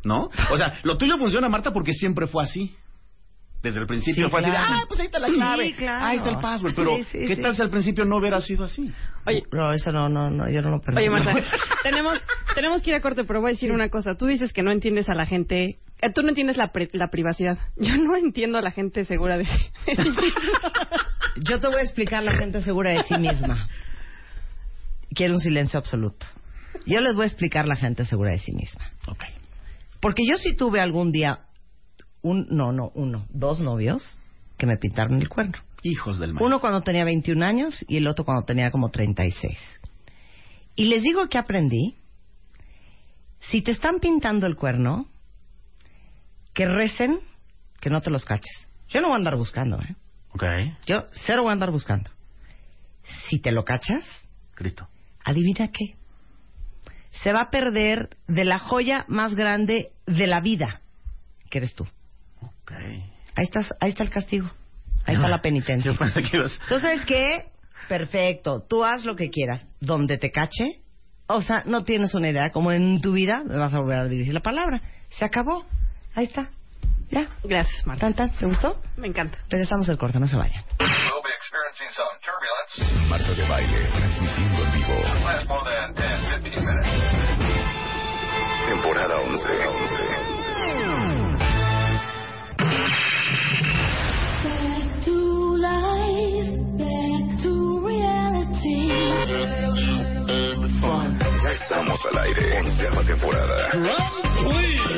¿No? 0.04 0.28
O 0.52 0.56
sea, 0.56 0.78
lo 0.84 0.96
tuyo 0.96 1.16
funciona, 1.16 1.48
Marta, 1.48 1.72
porque 1.72 1.92
siempre 1.92 2.26
fue 2.28 2.44
así. 2.44 2.76
Desde 3.64 3.80
el 3.80 3.86
principio 3.86 4.26
Sí, 4.26 4.30
fue 4.30 4.40
así, 4.40 4.50
ah, 4.54 4.84
pues 4.86 5.00
ahí 5.00 5.06
está 5.06 5.18
la 5.18 5.28
clave, 5.28 5.64
Sí, 5.68 5.72
claro. 5.72 6.04
ahí 6.04 6.16
está 6.18 6.28
el 6.30 6.38
password, 6.38 6.74
pero 6.76 6.96
Sí, 6.98 7.04
sí, 7.04 7.18
¿qué 7.26 7.36
sí. 7.36 7.40
tal 7.42 7.56
si 7.56 7.62
al 7.62 7.70
principio 7.70 8.04
no 8.04 8.18
hubiera 8.18 8.38
sido 8.42 8.64
así? 8.64 8.92
Oye, 9.24 9.42
No, 9.52 9.72
eso 9.72 9.90
no, 9.90 10.08
no, 10.10 10.28
no, 10.28 10.50
yo 10.50 10.60
no 10.60 10.68
lo 10.70 10.80
permito. 10.82 11.00
Oye, 11.00 11.08
Marta, 11.08 11.34
tenemos, 11.82 12.20
tenemos 12.54 12.82
que 12.82 12.90
ir 12.90 12.96
a 12.96 13.00
corte, 13.00 13.24
pero 13.24 13.40
voy 13.40 13.50
a 13.50 13.54
decir 13.54 13.72
una 13.72 13.88
cosa. 13.88 14.16
Tú 14.16 14.26
dices 14.26 14.52
que 14.52 14.62
no 14.62 14.70
entiendes 14.70 15.08
a 15.08 15.14
la 15.14 15.24
gente. 15.24 15.78
eh, 16.02 16.12
Tú 16.14 16.22
no 16.22 16.28
entiendes 16.28 16.58
la, 16.58 16.72
pri- 16.72 16.90
la 16.92 17.08
privacidad. 17.08 17.58
Yo 17.76 17.96
no 17.96 18.14
entiendo 18.16 18.58
a 18.58 18.60
la 18.60 18.70
gente 18.70 19.04
segura 19.04 19.38
de 19.38 19.46
sí. 19.46 19.70
Yo 21.36 21.58
te 21.58 21.66
voy 21.66 21.78
a 21.78 21.82
explicar 21.82 22.22
la 22.22 22.32
gente 22.34 22.60
segura 22.62 22.90
de 22.92 23.02
sí 23.04 23.16
misma. 23.18 23.66
Quiero 25.14 25.34
un 25.34 25.40
silencio 25.40 25.78
absoluto. 25.78 26.26
Yo 26.86 27.00
les 27.00 27.14
voy 27.14 27.24
a 27.24 27.28
explicar 27.28 27.66
la 27.66 27.76
gente 27.76 28.04
segura 28.04 28.32
de 28.32 28.38
sí 28.38 28.52
misma. 28.52 28.84
Ok. 29.06 29.24
Porque 30.00 30.22
yo 30.28 30.36
sí 30.36 30.54
tuve 30.54 30.80
algún 30.80 31.12
día 31.12 31.38
un, 32.24 32.48
no, 32.50 32.72
no, 32.72 32.90
uno, 32.94 33.26
dos 33.30 33.60
novios 33.60 34.18
que 34.56 34.66
me 34.66 34.78
pintaron 34.78 35.20
el 35.20 35.28
cuerno. 35.28 35.58
Hijos 35.82 36.18
del 36.18 36.32
mal. 36.32 36.42
Uno 36.42 36.60
cuando 36.60 36.80
tenía 36.80 37.04
21 37.04 37.44
años 37.44 37.84
y 37.86 37.98
el 37.98 38.06
otro 38.06 38.24
cuando 38.24 38.44
tenía 38.44 38.70
como 38.70 38.90
36. 38.90 39.58
Y 40.74 40.86
les 40.86 41.02
digo 41.02 41.28
que 41.28 41.36
aprendí, 41.38 41.96
si 43.40 43.60
te 43.60 43.70
están 43.70 44.00
pintando 44.00 44.46
el 44.46 44.56
cuerno, 44.56 45.06
que 46.54 46.66
recen, 46.66 47.20
que 47.80 47.90
no 47.90 48.00
te 48.00 48.10
los 48.10 48.24
caches. 48.24 48.70
Yo 48.88 49.02
no 49.02 49.08
voy 49.08 49.14
a 49.14 49.18
andar 49.18 49.36
buscando, 49.36 49.78
¿eh? 49.82 49.94
Ok. 50.32 50.44
Yo 50.86 51.04
cero 51.26 51.42
voy 51.42 51.50
a 51.50 51.52
andar 51.52 51.70
buscando. 51.70 52.10
Si 53.28 53.38
te 53.38 53.52
lo 53.52 53.64
cachas, 53.64 54.04
Cristo. 54.54 54.88
adivina 55.24 55.68
qué. 55.68 55.96
Se 57.22 57.32
va 57.32 57.42
a 57.42 57.50
perder 57.50 58.16
de 58.26 58.44
la 58.44 58.58
joya 58.58 59.04
más 59.08 59.34
grande 59.34 59.92
de 60.06 60.26
la 60.26 60.40
vida, 60.40 60.80
que 61.50 61.58
eres 61.58 61.74
tú. 61.74 61.86
Ok. 62.62 62.72
Ahí, 63.36 63.44
estás, 63.44 63.72
ahí 63.80 63.90
está 63.90 64.02
el 64.02 64.10
castigo. 64.10 64.50
Ahí 65.06 65.14
está 65.16 65.28
la 65.28 65.42
penitencia. 65.42 65.92
Yo 65.92 65.98
pensé 65.98 66.22
que 66.22 66.36
ibas... 66.36 66.58
Entonces, 66.62 67.04
¿qué? 67.06 67.46
Perfecto. 67.88 68.62
Tú 68.68 68.84
haz 68.84 69.04
lo 69.04 69.16
que 69.16 69.30
quieras. 69.30 69.66
Donde 69.80 70.18
te 70.18 70.30
cache. 70.30 70.80
O 71.26 71.42
sea, 71.42 71.62
no 71.66 71.84
tienes 71.84 72.14
una 72.14 72.28
idea. 72.28 72.50
Como 72.50 72.72
en 72.72 73.00
tu 73.00 73.12
vida 73.12 73.42
me 73.44 73.56
vas 73.56 73.72
a 73.74 73.78
volver 73.78 73.98
a 73.98 74.04
dirigir 74.04 74.34
la 74.34 74.40
palabra. 74.40 74.80
Se 75.08 75.24
acabó. 75.24 75.64
Ahí 76.14 76.26
está. 76.26 76.48
Ya. 77.10 77.28
Gracias, 77.44 77.86
Marta. 77.86 78.06
Tan, 78.06 78.14
tan. 78.14 78.30
¿Te 78.30 78.46
gustó? 78.46 78.80
Me 78.96 79.08
encanta. 79.08 79.38
Regresamos 79.48 79.88
al 79.88 79.98
corte. 79.98 80.18
No 80.18 80.26
se 80.26 80.36
vayan. 80.36 80.64
We'll 80.80 81.22
be 81.22 81.30
experiencing 81.36 81.90
some 81.90 82.08
turbulence. 82.24 83.08
Marta 83.08 83.34
de 83.34 83.48
baile, 83.48 83.88
transmitiendo 83.88 84.64
en 84.64 84.72
vivo. 84.72 85.02
Last 85.24 85.48
more 85.48 85.70
than 85.70 85.94
10, 85.94 86.42
15 86.42 86.60
minutes. 86.60 86.88
Temporada 88.68 89.20
11. 89.20 89.44
11. 89.44 90.13
Estamos 101.74 102.00
al 102.06 102.18
aire. 102.24 102.60
Onceava 102.60 103.04
temporada. 103.04 103.70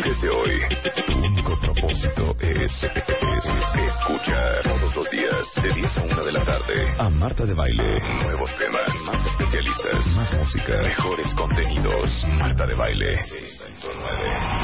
Desde 0.04 0.28
hoy, 0.28 0.60
tu 1.06 1.12
único 1.18 1.58
propósito 1.60 2.36
es, 2.40 2.82
es 2.82 3.44
escuchar 3.86 4.62
todos 4.62 4.96
los 4.96 5.10
días, 5.10 5.54
de 5.62 5.72
10 5.72 5.96
a 5.96 6.02
1 6.02 6.24
de 6.24 6.32
la 6.32 6.44
tarde, 6.44 6.94
a 6.98 7.08
Marta 7.08 7.46
de 7.46 7.54
Baile. 7.54 7.98
Nuevos 8.24 8.50
temas, 8.58 8.88
más 9.06 9.26
especialistas, 9.26 10.06
más 10.16 10.32
música, 10.34 10.76
mejores 10.82 11.34
contenidos. 11.34 12.26
Marta 12.38 12.66
de 12.66 12.74
Baile. 12.74 13.18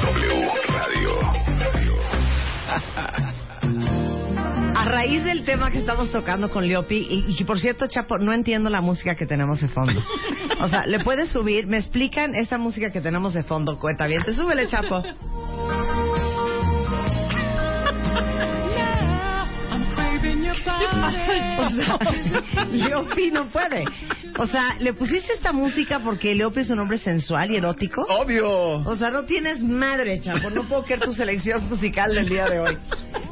W 0.03 0.51
Radio. 0.69 1.33
A 4.83 4.85
raíz 4.85 5.22
del 5.22 5.45
tema 5.45 5.70
que 5.70 5.78
estamos 5.78 6.11
tocando 6.11 6.51
con 6.51 6.66
Leopi, 6.66 7.07
y, 7.09 7.37
y 7.39 7.45
por 7.45 7.61
cierto, 7.61 7.87
Chapo, 7.87 8.18
no 8.18 8.33
entiendo 8.33 8.68
la 8.68 8.80
música 8.80 9.14
que 9.14 9.26
tenemos 9.26 9.61
de 9.61 9.68
fondo. 9.68 10.03
O 10.61 10.66
sea, 10.66 10.87
¿le 10.87 10.99
puedes 11.05 11.28
subir? 11.28 11.68
¿Me 11.68 11.76
explican 11.76 12.35
esta 12.35 12.59
música 12.59 12.91
que 12.91 13.01
tenemos 13.01 13.33
de 13.33 13.45
fondo? 13.45 13.78
Cuenta 13.78 14.09
bien, 14.09 14.24
te 14.24 14.35
súbele, 14.35 14.66
Chapo. 14.66 15.05
O 20.53 21.70
sea, 21.70 21.98
Leopi 22.72 23.30
no 23.30 23.48
puede. 23.48 23.84
O 24.38 24.46
sea, 24.46 24.76
¿le 24.78 24.92
pusiste 24.94 25.32
esta 25.34 25.53
música 25.53 26.00
porque 26.00 26.34
Leopi 26.34 26.61
es 26.61 26.70
un 26.70 26.78
hombre 26.78 26.98
sensual 26.98 27.50
y 27.50 27.57
erótico? 27.57 28.03
¡Obvio! 28.09 28.48
O 28.84 28.96
sea, 28.96 29.11
no 29.11 29.24
tienes 29.24 29.61
madre, 29.62 30.20
Chapo. 30.20 30.50
No 30.50 30.64
puedo 30.64 30.84
creer 30.84 31.00
tu 31.00 31.12
selección 31.12 31.68
musical 31.68 32.14
del 32.14 32.28
día 32.28 32.46
de 32.46 32.61
hoy. 32.61 32.78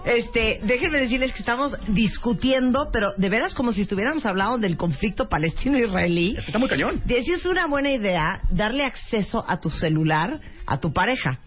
Este, 0.05 0.61
déjenme 0.65 1.01
decirles 1.01 1.33
que 1.33 1.41
estamos 1.41 1.75
discutiendo, 1.89 2.89
pero 2.93 3.13
de 3.17 3.29
veras 3.29 3.55
como 3.55 3.73
si 3.73 3.83
estuviéramos 3.83 4.25
hablando 4.27 4.59
del 4.59 4.77
conflicto 4.77 5.29
palestino-israelí. 5.29 6.31
Es 6.37 6.45
que 6.45 6.51
está 6.51 6.59
muy 6.59 6.69
cañón. 6.69 7.03
De 7.05 7.23
si 7.23 7.33
es 7.33 7.45
una 7.47 7.67
buena 7.67 7.91
idea 7.91 8.41
darle 8.51 8.85
acceso 8.85 9.45
a 9.47 9.61
tu 9.61 9.71
celular 9.71 10.41
a 10.67 10.79
tu 10.79 10.93
pareja. 10.93 11.39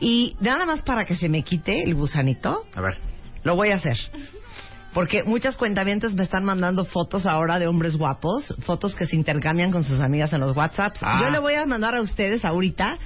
Y 0.00 0.36
nada 0.40 0.64
más 0.66 0.82
para 0.82 1.04
que 1.06 1.16
se 1.16 1.28
me 1.28 1.42
quite 1.42 1.82
el 1.82 1.94
gusanito, 1.94 2.64
A 2.74 2.80
ver. 2.80 2.98
lo 3.42 3.56
voy 3.56 3.70
a 3.70 3.76
hacer. 3.76 3.96
Porque 4.94 5.22
muchas 5.22 5.56
cuentavientes 5.56 6.14
me 6.14 6.22
están 6.24 6.44
mandando 6.44 6.84
fotos 6.84 7.26
ahora 7.26 7.58
de 7.58 7.66
hombres 7.66 7.96
guapos, 7.96 8.54
fotos 8.64 8.96
que 8.96 9.06
se 9.06 9.16
intercambian 9.16 9.70
con 9.70 9.84
sus 9.84 10.00
amigas 10.00 10.32
en 10.32 10.40
los 10.40 10.56
WhatsApps. 10.56 11.00
Ah. 11.02 11.20
Yo 11.22 11.30
le 11.30 11.38
voy 11.38 11.54
a 11.54 11.66
mandar 11.66 11.94
a 11.94 12.00
ustedes 12.00 12.44
ahorita 12.44 12.96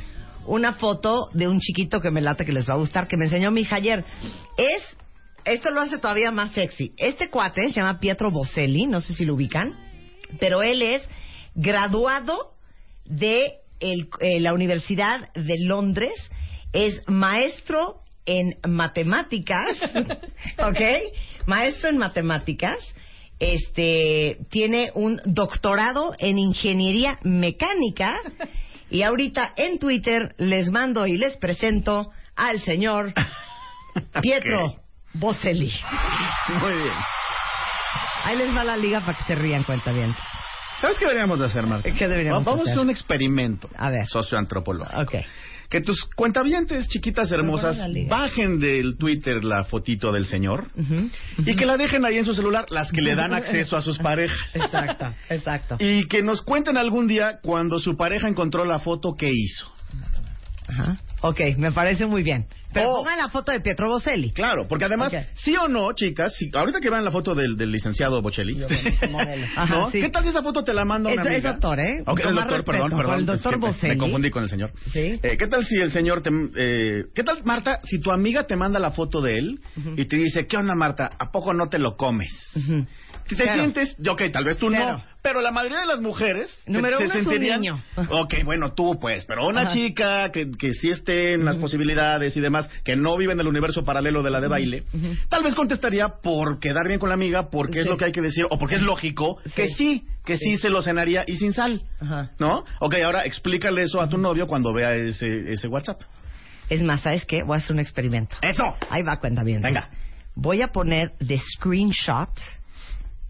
una 0.46 0.74
foto 0.74 1.28
de 1.32 1.48
un 1.48 1.60
chiquito 1.60 2.00
que 2.00 2.10
me 2.10 2.20
late 2.20 2.44
que 2.44 2.52
les 2.52 2.68
va 2.68 2.74
a 2.74 2.76
gustar, 2.78 3.08
que 3.08 3.16
me 3.16 3.24
enseñó 3.24 3.50
mi 3.50 3.62
hija 3.62 3.76
ayer. 3.76 4.04
Es, 4.56 4.82
esto 5.44 5.70
lo 5.70 5.80
hace 5.80 5.98
todavía 5.98 6.30
más 6.30 6.52
sexy. 6.52 6.92
Este 6.96 7.30
cuate 7.30 7.68
se 7.68 7.80
llama 7.80 7.98
Pietro 8.00 8.30
Boselli, 8.30 8.86
no 8.86 9.00
sé 9.00 9.14
si 9.14 9.24
lo 9.24 9.34
ubican, 9.34 9.74
pero 10.38 10.62
él 10.62 10.82
es 10.82 11.06
graduado 11.54 12.52
de 13.04 13.54
el- 13.80 14.08
eh, 14.20 14.40
la 14.40 14.54
Universidad 14.54 15.32
de 15.34 15.56
Londres, 15.66 16.12
es 16.72 17.02
maestro 17.08 18.01
en 18.26 18.56
matemáticas, 18.68 19.68
¿ok? 20.58 20.80
Maestro 21.46 21.90
en 21.90 21.98
matemáticas, 21.98 22.78
este, 23.38 24.38
tiene 24.50 24.90
un 24.94 25.20
doctorado 25.24 26.14
en 26.18 26.38
ingeniería 26.38 27.18
mecánica 27.22 28.14
y 28.90 29.02
ahorita 29.02 29.54
en 29.56 29.78
Twitter 29.78 30.34
les 30.38 30.70
mando 30.70 31.06
y 31.06 31.16
les 31.16 31.36
presento 31.38 32.10
al 32.36 32.60
señor 32.60 33.12
Pietro 34.22 34.76
Boselli. 35.14 35.72
Muy 36.48 36.76
bien. 36.76 36.94
Ahí 38.24 38.36
les 38.36 38.54
va 38.54 38.62
la 38.62 38.76
liga 38.76 39.00
para 39.00 39.18
que 39.18 39.24
se 39.24 39.34
rían, 39.34 39.64
cuenta 39.64 39.92
bien. 39.92 40.14
¿Sabes 40.80 40.98
qué 40.98 41.04
deberíamos 41.04 41.38
de 41.38 41.46
hacer, 41.46 41.66
Marta? 41.66 41.92
¿Qué 41.92 42.08
deberíamos 42.08 42.44
Vamos 42.44 42.66
a 42.66 42.70
hacer? 42.70 42.82
un 42.82 42.90
experimento. 42.90 43.68
A 43.76 43.90
ver. 43.90 44.06
Socioantropológico. 44.06 45.00
Ok. 45.00 45.14
Que 45.72 45.80
tus 45.80 46.04
cuentavientes 46.04 46.86
chiquitas 46.88 47.32
hermosas 47.32 47.82
bajen 48.06 48.58
del 48.58 48.98
Twitter 48.98 49.42
la 49.42 49.64
fotito 49.64 50.12
del 50.12 50.26
señor 50.26 50.66
y 51.38 51.56
que 51.56 51.64
la 51.64 51.78
dejen 51.78 52.04
ahí 52.04 52.18
en 52.18 52.26
su 52.26 52.34
celular 52.34 52.66
las 52.68 52.92
que 52.92 53.00
le 53.00 53.14
dan 53.14 53.32
acceso 53.32 53.74
a 53.78 53.80
sus 53.80 53.98
parejas. 53.98 54.54
Exacto, 54.54 55.14
exacto. 55.30 55.76
Y 55.78 56.04
que 56.08 56.22
nos 56.22 56.42
cuenten 56.42 56.76
algún 56.76 57.06
día 57.06 57.38
cuando 57.42 57.78
su 57.78 57.96
pareja 57.96 58.28
encontró 58.28 58.66
la 58.66 58.80
foto 58.80 59.14
que 59.14 59.30
hizo. 59.32 59.72
Ajá. 60.68 60.98
Ok, 61.22 61.40
me 61.56 61.72
parece 61.72 62.04
muy 62.04 62.22
bien. 62.22 62.48
Pero 62.72 62.90
Oh. 62.92 62.96
pongan 62.98 63.18
la 63.18 63.28
foto 63.28 63.52
de 63.52 63.60
Pietro 63.60 63.88
Boselli. 63.88 64.32
Claro, 64.32 64.66
porque 64.68 64.84
además, 64.86 65.12
Ok. 65.12 65.20
sí 65.34 65.54
o 65.56 65.68
no, 65.68 65.92
chicas, 65.92 66.34
si- 66.36 66.50
ahorita 66.54 66.80
que 66.80 66.90
vean 66.90 67.04
la 67.04 67.10
foto 67.10 67.34
del, 67.34 67.56
del 67.56 67.70
licenciado 67.70 68.20
Bocelli, 68.22 68.60
Ajá, 69.56 69.74
¿no? 69.78 69.90
sí. 69.90 70.00
¿qué 70.00 70.08
tal 70.10 70.22
si 70.22 70.30
esa 70.30 70.42
foto 70.42 70.62
te 70.64 70.72
la 70.72 70.84
manda 70.84 71.10
una 71.12 71.22
Es- 71.22 71.28
es 71.28 71.34
amiga? 71.34 71.50
doctor, 71.52 71.80
¿eh? 71.80 72.02
Ok, 72.06 72.20
Con 72.20 72.28
el 72.30 72.34
doctor, 72.34 72.56
respeto, 72.58 72.72
perdón, 72.72 72.98
perdón. 72.98 73.18
el 73.20 73.26
doctor 73.26 73.54
es 73.54 73.60
Bocelli. 73.60 73.94
Me 73.94 73.98
confundí 73.98 74.30
con 74.30 74.42
el 74.42 74.48
señor. 74.48 74.72
Sí. 74.92 75.20
Eh, 75.22 75.36
¿Qué 75.38 75.46
tal 75.46 75.64
si 75.64 75.76
el 75.76 75.90
señor 75.90 76.22
te... 76.22 76.30
eh, 76.56 77.04
¿Qué 77.14 77.22
tal, 77.24 77.44
Marta, 77.44 77.80
si 77.84 78.00
tu 78.00 78.10
amiga 78.10 78.44
te 78.46 78.56
manda 78.56 78.78
la 78.78 78.90
foto 78.92 79.20
de 79.20 79.38
él 79.38 79.60
y 79.96 80.04
te 80.06 80.16
dice, 80.16 80.46
¿qué 80.46 80.56
onda, 80.56 80.74
Marta? 80.74 81.10
¿A 81.18 81.30
poco 81.30 81.52
no 81.54 81.68
te 81.68 81.78
lo 81.78 81.96
comes? 81.96 82.32
Ujú. 82.56 82.86
Si 83.28 83.36
te 83.36 83.44
Cero. 83.44 83.54
sientes, 83.54 83.96
ok, 84.06 84.22
tal 84.32 84.44
vez 84.44 84.56
tú 84.58 84.68
no, 84.68 85.02
pero 85.22 85.40
la 85.40 85.52
mayoría 85.52 85.78
de 85.78 85.86
las 85.86 86.00
mujeres 86.00 86.50
se- 86.64 86.70
Número 86.72 86.98
se, 86.98 87.04
uno 87.04 87.14
es 87.14 87.20
un 87.20 87.24
sentirían, 87.30 87.60
niño. 87.60 87.82
ok, 87.96 88.34
bueno, 88.44 88.74
tú 88.74 88.98
pues, 89.00 89.24
pero 89.26 89.46
una 89.46 89.62
Ajá. 89.62 89.72
chica 89.72 90.30
que, 90.32 90.50
que 90.50 90.72
sí 90.72 90.90
esté 90.90 91.34
en 91.34 91.44
las 91.44 91.54
posibilidades 91.56 92.36
y 92.36 92.40
demás, 92.40 92.61
que 92.84 92.96
no 92.96 93.16
vive 93.16 93.32
en 93.32 93.40
el 93.40 93.46
universo 93.46 93.84
paralelo 93.84 94.22
de 94.22 94.30
la 94.30 94.40
de 94.40 94.48
baile, 94.48 94.84
tal 95.28 95.42
vez 95.42 95.54
contestaría 95.54 96.08
por 96.22 96.58
quedar 96.58 96.86
bien 96.88 96.98
con 96.98 97.08
la 97.08 97.14
amiga, 97.14 97.50
porque 97.50 97.80
es 97.80 97.86
lo 97.86 97.96
que 97.96 98.06
hay 98.06 98.12
que 98.12 98.22
decir, 98.22 98.44
o 98.50 98.58
porque 98.58 98.76
es 98.76 98.82
lógico, 98.82 99.38
que 99.54 99.68
sí, 99.68 100.06
que 100.24 100.36
sí 100.36 100.56
se 100.56 100.70
lo 100.70 100.82
cenaría 100.82 101.24
y 101.26 101.36
sin 101.36 101.52
sal. 101.52 101.82
Ajá. 102.00 102.30
¿No? 102.38 102.64
Ok, 102.80 102.94
ahora 103.04 103.22
explícale 103.24 103.82
eso 103.82 104.00
a 104.00 104.08
tu 104.08 104.18
novio 104.18 104.46
cuando 104.46 104.72
vea 104.72 104.94
ese, 104.94 105.50
ese 105.52 105.68
WhatsApp. 105.68 106.00
Es 106.68 106.82
más, 106.82 107.02
¿sabes 107.02 107.24
qué? 107.26 107.42
Voy 107.42 107.56
a 107.56 107.58
hacer 107.58 107.74
un 107.74 107.80
experimento. 107.80 108.36
¡Eso! 108.42 108.64
Ahí 108.88 109.02
va, 109.02 109.18
cuenta 109.18 109.42
bien. 109.42 109.60
Venga. 109.60 109.90
Voy 110.34 110.62
a 110.62 110.68
poner 110.68 111.12
de 111.20 111.38
screenshot, 111.38 112.30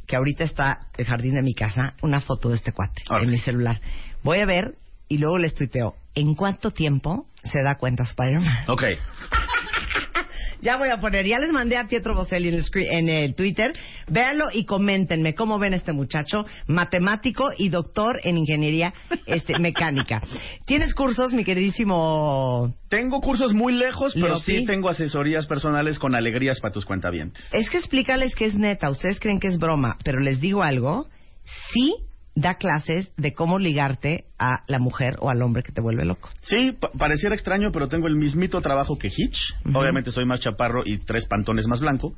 que 0.06 0.16
ahorita 0.16 0.44
está 0.44 0.86
el 0.96 1.06
jardín 1.06 1.34
de 1.34 1.42
mi 1.42 1.54
casa, 1.54 1.94
una 2.02 2.20
foto 2.20 2.50
de 2.50 2.56
este 2.56 2.72
cuate 2.72 3.02
en 3.08 3.30
mi 3.30 3.38
celular. 3.38 3.80
Voy 4.22 4.38
a 4.38 4.46
ver 4.46 4.76
y 5.08 5.18
luego 5.18 5.38
les 5.38 5.54
tuiteo. 5.54 5.94
¿En 6.14 6.34
cuánto 6.34 6.70
tiempo 6.70 7.26
se 7.44 7.62
da 7.62 7.76
cuenta 7.76 8.02
Spider-Man? 8.04 8.64
Ok. 8.68 8.82
Ya 10.60 10.76
voy 10.76 10.90
a 10.90 10.98
poner, 11.00 11.26
ya 11.26 11.40
les 11.40 11.50
mandé 11.50 11.76
a 11.76 11.88
Pietro 11.88 12.14
Boselli 12.14 12.48
en 12.48 12.54
el, 12.54 12.62
screen- 12.64 12.88
en 12.92 13.08
el 13.08 13.34
Twitter. 13.34 13.72
Véanlo 14.06 14.44
y 14.52 14.64
coméntenme 14.64 15.34
cómo 15.34 15.58
ven 15.58 15.72
a 15.72 15.76
este 15.76 15.92
muchacho, 15.92 16.44
matemático 16.68 17.50
y 17.58 17.68
doctor 17.68 18.20
en 18.22 18.38
ingeniería 18.38 18.94
este, 19.26 19.58
mecánica. 19.58 20.22
¿Tienes 20.64 20.94
cursos, 20.94 21.32
mi 21.32 21.42
queridísimo? 21.44 22.76
Tengo 22.88 23.20
cursos 23.20 23.52
muy 23.54 23.72
lejos, 23.72 24.14
pero 24.14 24.36
sí 24.38 24.64
tengo 24.64 24.88
asesorías 24.88 25.48
personales 25.48 25.98
con 25.98 26.14
alegrías 26.14 26.60
para 26.60 26.72
tus 26.72 26.84
cuentavientes. 26.84 27.44
Es 27.52 27.68
que 27.68 27.78
explícales 27.78 28.36
que 28.36 28.44
es 28.46 28.54
neta. 28.54 28.88
Ustedes 28.88 29.18
creen 29.18 29.40
que 29.40 29.48
es 29.48 29.58
broma, 29.58 29.96
pero 30.04 30.20
les 30.20 30.40
digo 30.40 30.62
algo. 30.62 31.08
Sí 31.72 31.96
da 32.34 32.54
clases 32.54 33.12
de 33.16 33.34
cómo 33.34 33.58
ligarte 33.58 34.24
a 34.38 34.62
la 34.66 34.78
mujer 34.78 35.16
o 35.20 35.28
al 35.30 35.42
hombre 35.42 35.62
que 35.62 35.72
te 35.72 35.82
vuelve 35.82 36.04
loco. 36.04 36.30
Sí, 36.40 36.72
pa- 36.72 36.90
pareciera 36.98 37.34
extraño, 37.34 37.70
pero 37.72 37.88
tengo 37.88 38.06
el 38.06 38.16
mismito 38.16 38.60
trabajo 38.60 38.96
que 38.98 39.08
Hitch. 39.08 39.38
Obviamente 39.74 40.10
soy 40.10 40.24
más 40.24 40.40
chaparro 40.40 40.82
y 40.84 40.98
tres 40.98 41.26
pantones 41.26 41.66
más 41.66 41.80
blanco. 41.80 42.14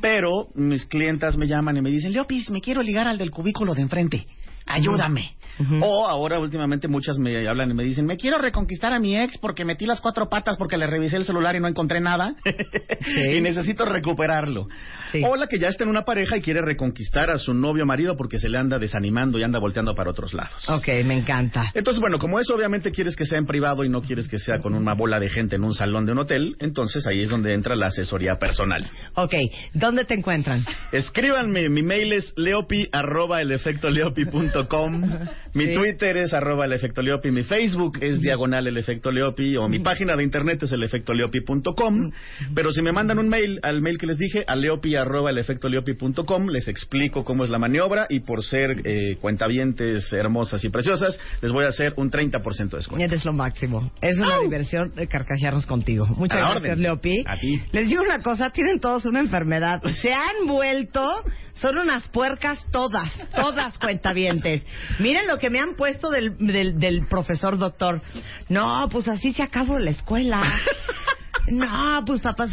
Pero 0.00 0.48
mis 0.54 0.86
clientas 0.86 1.36
me 1.36 1.46
llaman 1.46 1.76
y 1.76 1.82
me 1.82 1.90
dicen, 1.90 2.12
Leopis, 2.12 2.50
me 2.50 2.60
quiero 2.60 2.82
ligar 2.82 3.06
al 3.06 3.18
del 3.18 3.30
cubículo 3.30 3.74
de 3.74 3.82
enfrente. 3.82 4.26
Ayúdame. 4.66 5.34
Ujú. 5.60 5.84
O 5.84 6.06
ahora 6.06 6.38
últimamente 6.38 6.88
muchas 6.88 7.18
me 7.18 7.46
hablan 7.48 7.70
y 7.70 7.74
me 7.74 7.84
dicen, 7.84 8.06
me 8.06 8.16
quiero 8.16 8.38
reconquistar 8.38 8.92
a 8.92 8.98
mi 8.98 9.16
ex 9.16 9.38
porque 9.38 9.64
metí 9.64 9.86
las 9.86 10.00
cuatro 10.00 10.28
patas 10.28 10.56
porque 10.56 10.76
le 10.76 10.86
revisé 10.86 11.16
el 11.16 11.24
celular 11.24 11.54
y 11.56 11.60
no 11.60 11.68
encontré 11.68 12.00
nada. 12.00 12.34
y 13.32 13.40
necesito 13.40 13.84
recuperarlo. 13.84 14.68
Sí. 15.12 15.22
O 15.24 15.36
la 15.36 15.46
que 15.46 15.58
ya 15.58 15.68
está 15.68 15.84
en 15.84 15.90
una 15.90 16.04
pareja 16.04 16.36
y 16.36 16.40
quiere 16.40 16.62
reconquistar 16.62 17.30
a 17.30 17.38
su 17.38 17.52
novio 17.52 17.84
o 17.84 17.86
marido 17.86 18.16
porque 18.16 18.38
se 18.38 18.48
le 18.48 18.58
anda 18.58 18.78
desanimando 18.78 19.38
y 19.38 19.42
anda 19.42 19.58
volteando 19.58 19.94
para 19.94 20.10
otros 20.10 20.34
lados. 20.34 20.68
Ok, 20.68 20.88
me 21.04 21.14
encanta. 21.14 21.72
Entonces, 21.74 22.00
bueno, 22.00 22.18
como 22.18 22.38
eso 22.38 22.54
obviamente 22.54 22.90
quieres 22.90 23.16
que 23.16 23.24
sea 23.24 23.38
en 23.38 23.46
privado 23.46 23.84
y 23.84 23.88
no 23.88 24.02
quieres 24.02 24.28
que 24.28 24.38
sea 24.38 24.58
con 24.58 24.74
una 24.74 24.94
bola 24.94 25.18
de 25.18 25.28
gente 25.28 25.56
en 25.56 25.64
un 25.64 25.74
salón 25.74 26.06
de 26.06 26.12
un 26.12 26.18
hotel, 26.18 26.56
entonces 26.60 27.06
ahí 27.06 27.22
es 27.22 27.28
donde 27.28 27.52
entra 27.52 27.74
la 27.76 27.86
asesoría 27.86 28.36
personal. 28.36 28.88
Ok, 29.14 29.34
¿dónde 29.74 30.04
te 30.04 30.14
encuentran? 30.14 30.64
Escríbanme, 30.92 31.68
mi 31.68 31.82
mail 31.82 32.12
es 32.12 32.32
leopi 32.36 32.88
arroba 32.92 33.40
elefectoleopi.com, 33.40 35.02
mi 35.54 35.66
Sí. 35.66 35.74
Twitter 35.74 36.16
es 36.16 36.32
arroba 36.32 36.64
el 36.64 36.72
efecto 36.72 37.02
leopi, 37.02 37.30
mi 37.30 37.42
Facebook 37.44 37.98
es 38.00 38.20
diagonal 38.20 38.66
el 38.66 38.76
efecto 38.76 39.10
leopi 39.10 39.56
o 39.56 39.68
mi 39.68 39.78
página 39.78 40.16
de 40.16 40.22
internet 40.22 40.62
es 40.62 40.72
elefectoleopi.com, 40.72 42.10
pero 42.54 42.70
si 42.70 42.82
me 42.82 42.92
mandan 42.92 43.18
un 43.18 43.28
mail 43.28 43.58
al 43.62 43.82
mail 43.82 43.98
que 43.98 44.06
les 44.06 44.18
dije, 44.18 44.44
a 44.46 44.56
leopi 44.56 44.96
arroba 44.96 45.30
elefectoleopi.com, 45.30 46.48
les 46.48 46.68
explico 46.68 47.24
cómo 47.24 47.44
es 47.44 47.50
la 47.50 47.58
maniobra 47.58 48.06
y 48.08 48.20
por 48.20 48.42
ser 48.44 48.82
eh, 48.84 49.16
cuentavientes 49.20 50.12
hermosas 50.12 50.64
y 50.64 50.68
preciosas, 50.70 51.18
les 51.42 51.52
voy 51.52 51.64
a 51.64 51.68
hacer 51.68 51.94
un 51.96 52.10
30% 52.10 52.70
de 52.70 52.76
descuento. 52.76 53.04
Eres 53.04 53.24
lo 53.24 53.32
máximo. 53.32 53.90
Es 54.00 54.18
una 54.18 54.38
diversión 54.40 54.94
de 54.94 55.06
carcajearnos 55.06 55.66
contigo. 55.66 56.06
Muchas 56.06 56.38
A 56.38 56.50
gracias, 56.50 56.72
orden. 56.72 56.82
Leopi. 56.82 57.24
A 57.26 57.36
ti. 57.36 57.60
Les 57.72 57.88
digo 57.88 58.02
una 58.02 58.22
cosa, 58.22 58.50
tienen 58.50 58.80
todos 58.80 59.04
una 59.06 59.20
enfermedad. 59.20 59.82
Se 60.02 60.12
han 60.12 60.46
vuelto, 60.46 61.24
son 61.54 61.78
unas 61.78 62.08
puercas 62.08 62.64
todas, 62.70 63.12
todas 63.34 63.78
cuentavientes. 63.78 64.64
Miren 64.98 65.26
lo 65.26 65.38
que 65.40 65.50
me 65.50 65.58
han 65.58 65.74
puesto 65.74 66.10
del, 66.10 66.36
del, 66.38 66.78
del 66.78 67.06
profesor 67.06 67.58
doctor. 67.58 68.02
No, 68.48 68.88
pues 68.90 69.08
así 69.08 69.32
se 69.32 69.42
acabó 69.42 69.78
la 69.78 69.90
escuela. 69.90 70.42
No, 71.50 72.04
pues 72.06 72.20
papá, 72.20 72.46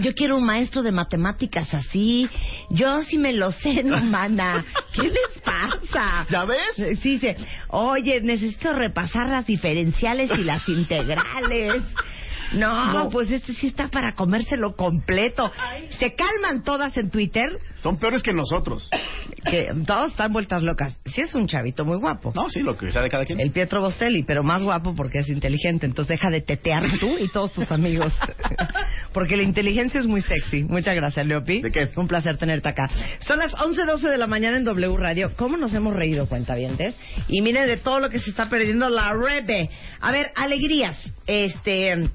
yo 0.00 0.14
quiero 0.14 0.36
un 0.36 0.44
maestro 0.44 0.82
de 0.82 0.90
matemáticas 0.90 1.72
así. 1.72 2.28
Yo 2.70 3.02
sí 3.02 3.16
me 3.16 3.32
lo 3.32 3.52
sé, 3.52 3.82
no, 3.84 4.02
mana. 4.04 4.64
¿Qué 4.92 5.02
les 5.02 5.40
pasa? 5.44 6.26
¿Ya 6.28 6.44
ves? 6.44 6.98
Sí, 7.00 7.18
dice, 7.18 7.36
oye, 7.68 8.20
necesito 8.22 8.72
repasar 8.72 9.28
las 9.28 9.46
diferenciales 9.46 10.30
y 10.36 10.42
las 10.42 10.68
integrales. 10.68 11.82
No, 12.52 12.92
No. 12.92 13.10
pues 13.10 13.30
este 13.30 13.54
sí 13.54 13.68
está 13.68 13.88
para 13.88 14.14
comérselo 14.14 14.76
completo. 14.76 15.50
Se 15.98 16.14
calman 16.14 16.62
todas 16.62 16.96
en 16.96 17.10
Twitter, 17.10 17.44
Son 17.76 17.98
peores 17.98 18.22
que 18.22 18.32
nosotros. 18.32 18.88
que 19.50 19.66
todas 19.86 20.10
están 20.10 20.32
vueltas 20.32 20.62
locas. 20.62 20.98
Sí 21.06 21.20
es 21.22 21.34
un 21.34 21.46
chavito 21.46 21.84
muy 21.84 21.98
guapo. 21.98 22.32
No, 22.34 22.48
sí, 22.48 22.60
lo 22.60 22.76
que 22.76 22.90
sea 22.90 23.02
de 23.02 23.08
cada 23.10 23.24
quien. 23.24 23.40
El 23.40 23.50
Pietro 23.50 23.80
Bostelli, 23.80 24.22
pero 24.24 24.42
más 24.42 24.62
guapo 24.62 24.94
porque 24.94 25.18
es 25.18 25.28
inteligente. 25.28 25.86
Entonces 25.86 26.18
deja 26.18 26.30
de 26.30 26.40
tetear 26.40 26.84
tú 27.00 27.16
y 27.18 27.28
todos 27.28 27.52
tus 27.52 27.70
amigos. 27.72 28.12
porque 29.12 29.36
la 29.36 29.42
inteligencia 29.42 30.00
es 30.00 30.06
muy 30.06 30.20
sexy. 30.20 30.64
Muchas 30.64 30.94
gracias, 30.94 31.26
Leopi. 31.26 31.62
¿De 31.62 31.70
qué? 31.70 31.88
Un 31.96 32.06
placer 32.06 32.36
tenerte 32.38 32.68
acá. 32.68 32.88
Son 33.20 33.38
las 33.38 33.52
11.12 33.54 34.00
de 34.10 34.18
la 34.18 34.26
mañana 34.26 34.56
en 34.56 34.64
W 34.64 34.96
Radio. 34.96 35.30
¿Cómo 35.36 35.56
nos 35.56 35.74
hemos 35.74 35.94
reído, 35.94 36.28
cuentavientes? 36.28 36.94
Y 37.28 37.42
miren 37.42 37.66
de 37.66 37.76
todo 37.76 38.00
lo 38.00 38.08
que 38.10 38.18
se 38.20 38.30
está 38.30 38.48
perdiendo 38.48 38.88
la 38.88 39.12
Rebe. 39.12 39.70
A 40.00 40.12
ver, 40.12 40.30
alegrías. 40.36 41.12
Este... 41.26 42.08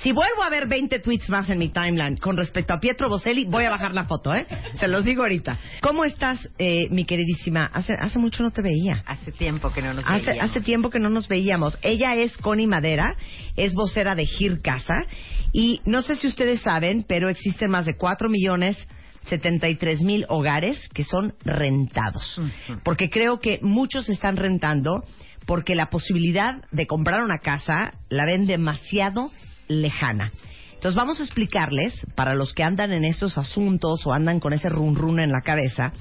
Si 0.00 0.12
vuelvo 0.12 0.42
a 0.42 0.48
ver 0.48 0.66
20 0.68 1.00
tweets 1.00 1.28
más 1.28 1.50
en 1.50 1.58
mi 1.58 1.68
timeline 1.68 2.16
con 2.16 2.36
respecto 2.36 2.72
a 2.72 2.80
Pietro 2.80 3.08
Boselli, 3.08 3.44
voy 3.44 3.64
a 3.64 3.70
bajar 3.70 3.94
la 3.94 4.04
foto, 4.04 4.34
¿eh? 4.34 4.46
Se 4.74 4.88
los 4.88 5.04
digo 5.04 5.22
ahorita. 5.22 5.58
¿Cómo 5.82 6.04
estás, 6.04 6.48
eh, 6.58 6.88
mi 6.90 7.04
queridísima? 7.04 7.66
Hace, 7.66 7.92
hace 7.94 8.18
mucho 8.18 8.42
no 8.42 8.50
te 8.50 8.62
veía. 8.62 9.02
Hace 9.06 9.32
tiempo 9.32 9.70
que 9.72 9.82
no 9.82 9.92
nos 9.92 10.04
Hace, 10.06 10.26
veíamos. 10.26 10.50
hace 10.50 10.60
tiempo 10.62 10.90
que 10.90 10.98
no 10.98 11.10
nos 11.10 11.28
veíamos. 11.28 11.78
Ella 11.82 12.14
es 12.16 12.36
Connie 12.38 12.66
Madera, 12.66 13.14
es 13.56 13.74
vocera 13.74 14.14
de 14.14 14.24
Gir 14.26 14.60
Casa. 14.62 15.04
Y 15.52 15.80
no 15.84 16.00
sé 16.02 16.16
si 16.16 16.26
ustedes 16.26 16.62
saben, 16.62 17.04
pero 17.06 17.28
existen 17.28 17.70
más 17.70 17.84
de 17.84 17.96
4 17.96 18.28
millones 18.30 18.76
73 19.24 20.00
mil 20.02 20.24
hogares 20.28 20.88
que 20.94 21.04
son 21.04 21.34
rentados. 21.44 22.40
Porque 22.82 23.08
creo 23.10 23.38
que 23.38 23.58
muchos 23.62 24.08
están 24.08 24.36
rentando 24.36 25.04
porque 25.46 25.74
la 25.74 25.90
posibilidad 25.90 26.62
de 26.70 26.86
comprar 26.86 27.22
una 27.22 27.38
casa 27.38 27.92
la 28.08 28.24
ven 28.24 28.46
demasiado 28.46 29.30
lejana. 29.80 30.32
Entonces 30.74 30.96
vamos 30.96 31.20
a 31.20 31.22
explicarles, 31.22 32.06
para 32.16 32.34
los 32.34 32.54
que 32.54 32.64
andan 32.64 32.92
en 32.92 33.04
esos 33.04 33.38
asuntos 33.38 34.04
o 34.04 34.12
andan 34.12 34.40
con 34.40 34.52
ese 34.52 34.68
run 34.68 34.96
run 34.96 35.20
en 35.20 35.30
la 35.30 35.40
cabeza, 35.40 35.92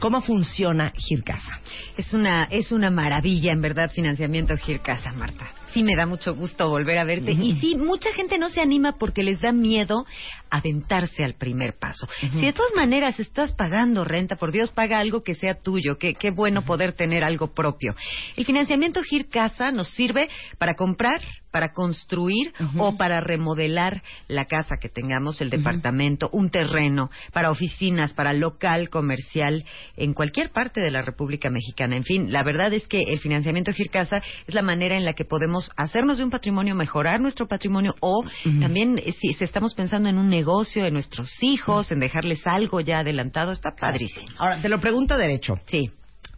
cómo 0.00 0.22
funciona 0.22 0.92
Gir 0.96 1.22
Casa. 1.22 1.60
Es 1.96 2.12
una, 2.14 2.44
es 2.44 2.72
una 2.72 2.90
maravilla, 2.90 3.52
en 3.52 3.60
verdad, 3.60 3.90
financiamiento 3.90 4.56
Gircasa, 4.56 5.12
Marta. 5.12 5.46
Sí, 5.74 5.82
me 5.82 5.96
da 5.96 6.06
mucho 6.06 6.36
gusto 6.36 6.68
volver 6.68 6.98
a 6.98 7.04
verte. 7.04 7.32
Y 7.32 7.58
sí, 7.58 7.74
mucha 7.74 8.12
gente 8.12 8.38
no 8.38 8.48
se 8.48 8.60
anima 8.60 8.92
porque 8.96 9.24
les 9.24 9.40
da 9.40 9.50
miedo 9.50 10.06
aventarse 10.48 11.24
al 11.24 11.34
primer 11.34 11.76
paso. 11.76 12.06
Si 12.20 12.40
de 12.40 12.52
todas 12.52 12.72
maneras 12.76 13.18
estás 13.18 13.52
pagando 13.54 14.04
renta, 14.04 14.36
por 14.36 14.52
Dios, 14.52 14.70
paga 14.70 15.00
algo 15.00 15.24
que 15.24 15.34
sea 15.34 15.54
tuyo. 15.54 15.98
Qué, 15.98 16.14
qué 16.14 16.30
bueno 16.30 16.62
poder 16.62 16.92
tener 16.92 17.24
algo 17.24 17.52
propio. 17.52 17.96
El 18.36 18.44
financiamiento 18.44 19.02
Gircasa 19.02 19.72
nos 19.72 19.88
sirve 19.90 20.28
para 20.58 20.74
comprar, 20.74 21.20
para 21.50 21.72
construir 21.72 22.52
o 22.78 22.96
para 22.96 23.20
remodelar 23.20 24.02
la 24.28 24.44
casa 24.44 24.76
que 24.80 24.88
tengamos, 24.88 25.40
el 25.40 25.50
departamento, 25.50 26.28
un 26.32 26.50
terreno, 26.50 27.10
para 27.32 27.50
oficinas, 27.50 28.12
para 28.14 28.32
local 28.32 28.90
comercial, 28.90 29.64
en 29.96 30.14
cualquier 30.14 30.50
parte 30.50 30.80
de 30.80 30.92
la 30.92 31.02
República 31.02 31.50
Mexicana. 31.50 31.96
En 31.96 32.04
fin, 32.04 32.32
la 32.32 32.44
verdad 32.44 32.72
es 32.72 32.86
que 32.86 33.02
el 33.02 33.18
financiamiento 33.18 33.72
Gircasa 33.72 34.22
es 34.46 34.54
la 34.54 34.62
manera 34.62 34.96
en 34.96 35.04
la 35.04 35.14
que 35.14 35.24
podemos 35.24 35.63
hacernos 35.76 36.18
de 36.18 36.24
un 36.24 36.30
patrimonio, 36.30 36.74
mejorar 36.74 37.20
nuestro 37.20 37.46
patrimonio 37.46 37.94
o 38.00 38.24
también 38.60 38.98
eh, 38.98 39.12
si, 39.12 39.32
si 39.32 39.44
estamos 39.44 39.74
pensando 39.74 40.08
en 40.08 40.18
un 40.18 40.28
negocio 40.28 40.84
de 40.84 40.90
nuestros 40.90 41.42
hijos, 41.42 41.90
en 41.92 42.00
dejarles 42.00 42.46
algo 42.46 42.80
ya 42.80 43.00
adelantado, 43.00 43.52
está 43.52 43.74
padrísimo. 43.74 44.28
Ahora, 44.38 44.60
te 44.60 44.68
lo 44.68 44.80
pregunto 44.80 45.16
derecho. 45.16 45.54
Sí. 45.66 45.90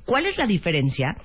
¿Cuál 0.05 0.27
es 0.27 0.39
la 0.39 0.47
diferencia 0.47 1.17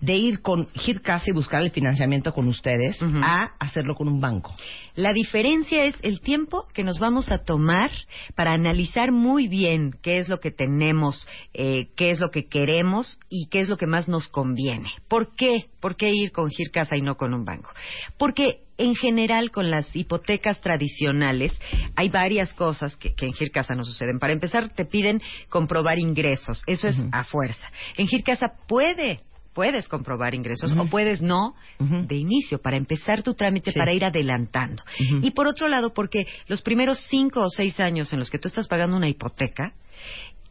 de 0.00 0.16
ir 0.16 0.42
con 0.42 0.66
Gir 0.74 1.02
Casa 1.02 1.26
y 1.28 1.32
buscar 1.32 1.62
el 1.62 1.70
financiamiento 1.70 2.32
con 2.32 2.48
ustedes 2.48 2.98
a 3.02 3.52
hacerlo 3.58 3.94
con 3.94 4.08
un 4.08 4.20
banco? 4.20 4.54
La 4.96 5.12
diferencia 5.12 5.84
es 5.84 5.96
el 6.02 6.20
tiempo 6.20 6.66
que 6.74 6.84
nos 6.84 6.98
vamos 6.98 7.30
a 7.30 7.44
tomar 7.44 7.90
para 8.34 8.52
analizar 8.52 9.12
muy 9.12 9.48
bien 9.48 9.92
qué 10.02 10.18
es 10.18 10.28
lo 10.28 10.40
que 10.40 10.50
tenemos, 10.50 11.26
eh, 11.54 11.88
qué 11.96 12.10
es 12.10 12.20
lo 12.20 12.30
que 12.30 12.46
queremos 12.46 13.18
y 13.28 13.48
qué 13.48 13.60
es 13.60 13.68
lo 13.68 13.76
que 13.76 13.86
más 13.86 14.08
nos 14.08 14.28
conviene. 14.28 14.90
¿Por 15.08 15.34
qué? 15.34 15.66
¿Por 15.80 15.96
qué 15.96 16.10
ir 16.12 16.32
con 16.32 16.50
Gircasa 16.50 16.96
y 16.96 17.02
no 17.02 17.16
con 17.16 17.34
un 17.34 17.44
banco? 17.44 17.70
Porque 18.18 18.64
en 18.78 18.94
general 18.94 19.50
con 19.50 19.70
las 19.70 19.94
hipotecas 19.94 20.60
tradicionales 20.60 21.52
hay 21.96 22.08
varias 22.08 22.52
cosas 22.54 22.96
que, 22.96 23.14
que 23.14 23.26
en 23.26 23.34
Gircasa 23.34 23.74
no 23.74 23.84
suceden. 23.84 24.18
Para 24.18 24.32
empezar, 24.32 24.72
te 24.72 24.86
piden 24.86 25.20
comprobar 25.48 25.98
ingresos. 25.98 26.62
Eso 26.66 26.88
es 26.88 26.96
a 27.12 27.24
fuerza. 27.24 27.70
En 27.96 28.06
Gircasa 28.06 28.46
puede 28.66 29.20
puedes 29.52 29.88
comprobar 29.88 30.34
ingresos 30.34 30.72
o 30.76 30.86
puedes 30.86 31.20
no 31.22 31.54
de 31.78 32.14
inicio 32.16 32.60
para 32.60 32.76
empezar 32.76 33.22
tu 33.22 33.34
trámite 33.34 33.72
Sí. 33.72 33.78
para 33.78 33.92
ir 33.92 34.04
adelantando. 34.04 34.82
Y 35.22 35.30
por 35.32 35.46
otro 35.46 35.68
lado, 35.68 35.92
porque 35.92 36.26
los 36.46 36.62
primeros 36.62 37.00
cinco 37.08 37.40
o 37.42 37.50
seis 37.50 37.78
años 37.80 38.12
en 38.12 38.18
los 38.18 38.30
que 38.30 38.38
tú 38.38 38.48
estás 38.48 38.68
pagando 38.68 38.96
una 38.96 39.08
hipoteca, 39.08 39.74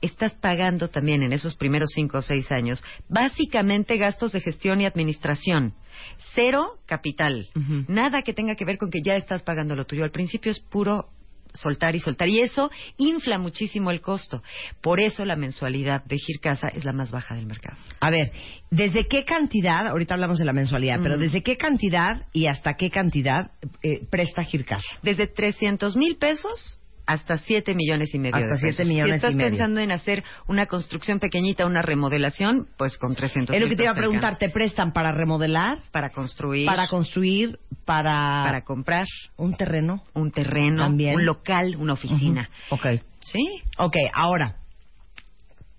estás 0.01 0.33
pagando 0.35 0.87
también 0.87 1.23
en 1.23 1.33
esos 1.33 1.55
primeros 1.55 1.89
cinco 1.93 2.19
o 2.19 2.21
seis 2.21 2.49
años 2.51 2.81
básicamente 3.09 3.97
gastos 3.97 4.31
de 4.31 4.39
gestión 4.39 4.79
y 4.81 4.85
administración. 4.85 5.73
Cero 6.33 6.77
capital. 6.85 7.47
Nada 7.87 8.21
que 8.21 8.33
tenga 8.33 8.55
que 8.55 8.63
ver 8.65 8.77
con 8.77 8.89
que 8.89 9.01
ya 9.03 9.15
estás 9.15 9.41
pagando 9.43 9.75
lo 9.75 9.85
tuyo. 9.85 10.03
Al 10.05 10.11
principio 10.11 10.51
es 10.51 10.59
puro 10.59 11.09
soltar 11.53 11.95
y 11.95 11.99
soltar. 11.99 12.27
Y 12.29 12.39
eso 12.41 12.69
infla 12.97 13.37
muchísimo 13.37 13.91
el 13.91 14.01
costo. 14.01 14.41
Por 14.81 14.99
eso 14.99 15.25
la 15.25 15.35
mensualidad 15.35 16.03
de 16.05 16.17
Gircasa 16.17 16.67
es 16.67 16.85
la 16.85 16.93
más 16.93 17.11
baja 17.11 17.35
del 17.35 17.45
mercado. 17.45 17.77
A 17.99 18.09
ver, 18.09 18.31
¿desde 18.69 19.07
qué 19.07 19.25
cantidad, 19.25 19.87
ahorita 19.87 20.13
hablamos 20.13 20.39
de 20.39 20.45
la 20.45 20.53
mensualidad, 20.53 20.99
pero 21.01 21.17
Mm. 21.17 21.21
desde 21.21 21.43
qué 21.43 21.57
cantidad 21.57 22.23
y 22.33 22.47
hasta 22.47 22.75
qué 22.75 22.89
cantidad 22.89 23.51
eh, 23.83 24.01
presta 24.09 24.43
Gircasa? 24.43 24.85
Desde 25.03 25.27
300 25.27 25.95
mil 25.95 26.17
pesos 26.17 26.79
hasta 27.09 27.37
7 27.37 27.73
millones 27.73 28.13
y 28.13 28.19
medio 28.19 28.35
Hasta 28.35 28.55
de 28.55 28.61
pesos. 28.61 28.75
7 28.77 28.85
millones 28.87 29.13
si 29.13 29.15
estás 29.17 29.33
y 29.33 29.37
medio. 29.37 29.49
pensando 29.49 29.79
en 29.81 29.91
hacer 29.91 30.23
una 30.47 30.67
construcción 30.67 31.19
pequeñita, 31.19 31.65
una 31.65 31.81
remodelación, 31.81 32.67
pues 32.77 32.97
con 32.97 33.15
300 33.15 33.55
Es 33.55 33.61
lo 33.61 33.67
que 33.67 33.75
te 33.75 33.83
iba 33.83 33.91
a 33.91 33.95
preguntar. 33.95 34.37
¿te 34.37 34.49
prestan 34.49 34.93
para 34.93 35.11
remodelar, 35.11 35.79
Para 35.91 36.11
construir, 36.11 36.67
para 36.67 36.87
construir, 36.87 37.57
para, 37.85 38.43
para 38.45 38.61
comprar 38.63 39.07
un 39.37 39.55
terreno? 39.55 40.03
un 40.13 40.31
terreno, 40.31 40.83
También. 40.83 41.15
un 41.15 41.25
local, 41.25 41.75
una 41.77 41.93
oficina. 41.93 42.49
Ujú. 42.71 42.75
Ok. 42.75 43.01
¿Sí? 43.23 43.43
Ok, 43.77 43.95
ahora, 44.13 44.55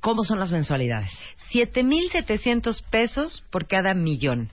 ¿cómo 0.01 0.25
son 0.25 0.39
las 0.41 0.51
mensualidades? 0.53 1.11
7.700 1.53 2.83
pesos 2.91 3.45
por 3.51 3.67
cada 3.67 3.95
millón. 3.95 4.49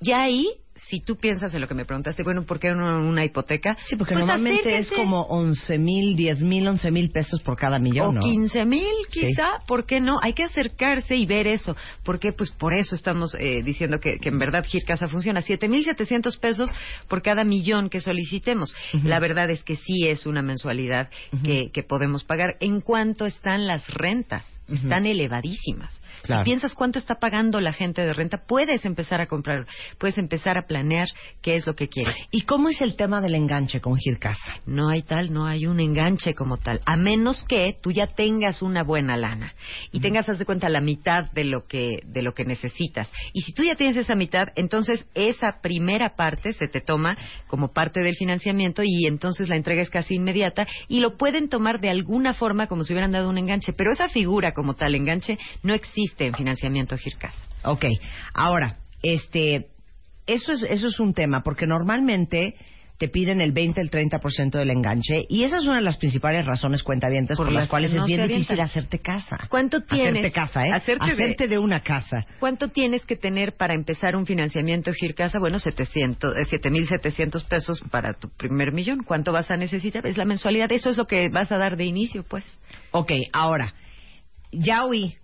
Ya 0.00 0.22
ahí, 0.22 0.46
si 0.76 1.00
tú 1.00 1.16
piensas 1.16 1.54
en 1.54 1.60
lo 1.60 1.68
que 1.68 1.74
me 1.74 1.84
preguntaste, 1.84 2.22
bueno, 2.22 2.44
¿por 2.44 2.58
qué 2.58 2.70
una, 2.72 2.98
una 2.98 3.24
hipoteca? 3.24 3.76
Sí, 3.86 3.96
porque 3.96 4.14
Pues 4.14 4.26
normalmente 4.26 4.78
es 4.78 4.90
como 4.90 5.22
11 5.22 5.78
mil, 5.78 6.16
10 6.16 6.42
mil, 6.42 6.66
11 6.66 6.90
mil 6.90 7.10
pesos 7.10 7.40
por 7.40 7.56
cada 7.56 7.78
millón, 7.78 8.08
o 8.08 8.12
¿no? 8.12 8.20
15 8.20 8.64
mil 8.64 8.84
Sí. 9.10 9.28
quizá, 9.28 9.60
¿por 9.66 9.86
qué 9.86 10.00
no? 10.00 10.16
Hay 10.20 10.32
que 10.32 10.42
acercarse 10.44 11.16
y 11.16 11.26
ver 11.26 11.46
eso, 11.46 11.76
porque 12.02 12.32
pues 12.32 12.50
por 12.50 12.74
eso 12.74 12.94
estamos 12.94 13.34
eh, 13.38 13.62
diciendo 13.64 14.00
que, 14.00 14.18
que 14.18 14.28
en 14.28 14.38
verdad 14.38 14.64
Gircasa 14.64 15.06
funciona. 15.08 15.40
7.700 15.40 16.38
pesos 16.38 16.70
por 17.08 17.22
cada 17.22 17.44
millón 17.44 17.88
que 17.88 18.00
solicitemos. 18.00 18.74
La 19.04 19.20
verdad 19.20 19.50
es 19.50 19.62
que 19.64 19.76
sí 19.76 20.06
es 20.06 20.26
una 20.26 20.42
mensualidad 20.42 21.08
que, 21.44 21.70
que 21.72 21.82
podemos 21.82 22.24
pagar. 22.24 22.56
¿En 22.60 22.80
cuánto 22.80 23.26
están 23.26 23.66
las 23.66 23.88
rentas? 23.92 24.44
Están 24.68 25.06
elevadísimas. 25.06 26.00
Claro. 26.22 26.42
Si 26.42 26.50
piensas 26.50 26.74
cuánto 26.74 26.98
está 26.98 27.16
pagando 27.16 27.60
la 27.60 27.72
gente 27.72 28.00
de 28.00 28.12
renta, 28.14 28.42
puedes 28.46 28.84
empezar 28.86 29.20
a 29.20 29.26
comprar, 29.26 29.66
puedes 29.98 30.16
empezar 30.16 30.56
a 30.56 30.66
planear 30.66 31.06
qué 31.42 31.56
es 31.56 31.66
lo 31.66 31.74
que 31.74 31.88
quieres. 31.88 32.16
¿Y 32.30 32.42
cómo 32.42 32.70
es 32.70 32.80
el 32.80 32.96
tema 32.96 33.20
del 33.20 33.34
enganche 33.34 33.80
con 33.80 33.96
Gircasa? 33.96 34.60
No 34.64 34.88
hay 34.88 35.02
tal, 35.02 35.32
no 35.34 35.46
hay 35.46 35.66
un 35.66 35.80
enganche 35.80 36.34
como 36.34 36.56
tal, 36.56 36.80
a 36.86 36.96
menos 36.96 37.44
que 37.44 37.76
tú 37.82 37.92
ya 37.92 38.06
tengas 38.06 38.62
una 38.62 38.82
buena 38.82 39.16
lana 39.16 39.54
y 39.92 40.00
tengas, 40.00 40.28
haz 40.28 40.38
de 40.38 40.46
cuenta, 40.46 40.68
la 40.70 40.80
mitad 40.80 41.30
de 41.32 41.44
lo 41.44 41.66
que 41.66 42.00
de 42.06 42.22
lo 42.22 42.32
que 42.32 42.44
necesitas. 42.44 43.12
Y 43.34 43.42
si 43.42 43.52
tú 43.52 43.62
ya 43.62 43.74
tienes 43.74 43.96
esa 43.96 44.14
mitad, 44.14 44.44
entonces 44.56 45.06
esa 45.14 45.60
primera 45.60 46.16
parte 46.16 46.52
se 46.52 46.68
te 46.68 46.80
toma 46.80 47.18
como 47.48 47.72
parte 47.72 48.00
del 48.00 48.14
financiamiento 48.14 48.82
y 48.82 49.06
entonces 49.06 49.48
la 49.48 49.56
entrega 49.56 49.82
es 49.82 49.90
casi 49.90 50.14
inmediata 50.14 50.66
y 50.88 51.00
lo 51.00 51.18
pueden 51.18 51.50
tomar 51.50 51.80
de 51.80 51.90
alguna 51.90 52.32
forma 52.32 52.66
como 52.66 52.84
si 52.84 52.94
hubieran 52.94 53.12
dado 53.12 53.28
un 53.28 53.36
enganche, 53.36 53.74
pero 53.74 53.92
esa 53.92 54.08
figura 54.08 54.53
como 54.54 54.74
tal 54.74 54.94
enganche 54.94 55.38
no 55.62 55.74
existe 55.74 56.26
en 56.26 56.34
financiamiento 56.34 56.96
Gircasa. 56.96 57.44
Ok, 57.64 57.84
ahora, 58.32 58.76
este, 59.02 59.66
eso 60.26 60.52
es, 60.52 60.62
eso 60.62 60.88
es 60.88 60.98
un 61.00 61.12
tema, 61.12 61.42
porque 61.42 61.66
normalmente 61.66 62.54
te 62.96 63.08
piden 63.08 63.40
el 63.40 63.50
20, 63.50 63.80
el 63.80 63.90
30% 63.90 64.50
del 64.56 64.70
enganche, 64.70 65.26
y 65.28 65.42
esa 65.42 65.56
es 65.56 65.64
una 65.64 65.74
de 65.76 65.80
las 65.82 65.96
principales 65.96 66.46
razones 66.46 66.84
cuentavientes 66.84 67.36
por, 67.36 67.46
Por 67.46 67.52
las 67.52 67.64
las 67.64 67.68
cuales 67.68 67.92
es 67.92 68.04
bien 68.04 68.28
difícil 68.28 68.60
hacerte 68.60 69.00
casa. 69.00 69.36
¿Cuánto 69.50 69.80
tienes? 69.82 70.12
Hacerte 70.24 70.30
casa, 70.30 70.66
¿eh? 70.68 70.70
Hacerte 70.72 71.42
de- 71.48 71.48
de 71.48 71.58
una 71.58 71.80
casa. 71.80 72.24
¿Cuánto 72.38 72.68
tienes 72.68 73.04
que 73.04 73.16
tener 73.16 73.56
para 73.56 73.74
empezar 73.74 74.14
un 74.14 74.26
financiamiento 74.26 74.92
Gircasa? 74.92 75.40
Bueno, 75.40 75.58
700, 75.58 76.36
eh, 76.36 76.44
7.700 76.48 77.42
pesos 77.44 77.80
para 77.90 78.14
tu 78.14 78.28
primer 78.30 78.72
millón. 78.72 79.02
¿Cuánto 79.02 79.32
vas 79.32 79.50
a 79.50 79.56
necesitar? 79.56 80.06
Es 80.06 80.16
la 80.16 80.24
mensualidad. 80.24 80.70
Eso 80.70 80.88
es 80.88 80.96
lo 80.96 81.06
que 81.08 81.28
vas 81.30 81.50
a 81.50 81.58
dar 81.58 81.76
de 81.76 81.84
inicio, 81.86 82.22
pues. 82.22 82.44
Ok, 82.92 83.10
ahora, 83.32 83.74
ya 84.58 84.84
oí, 84.84 85.16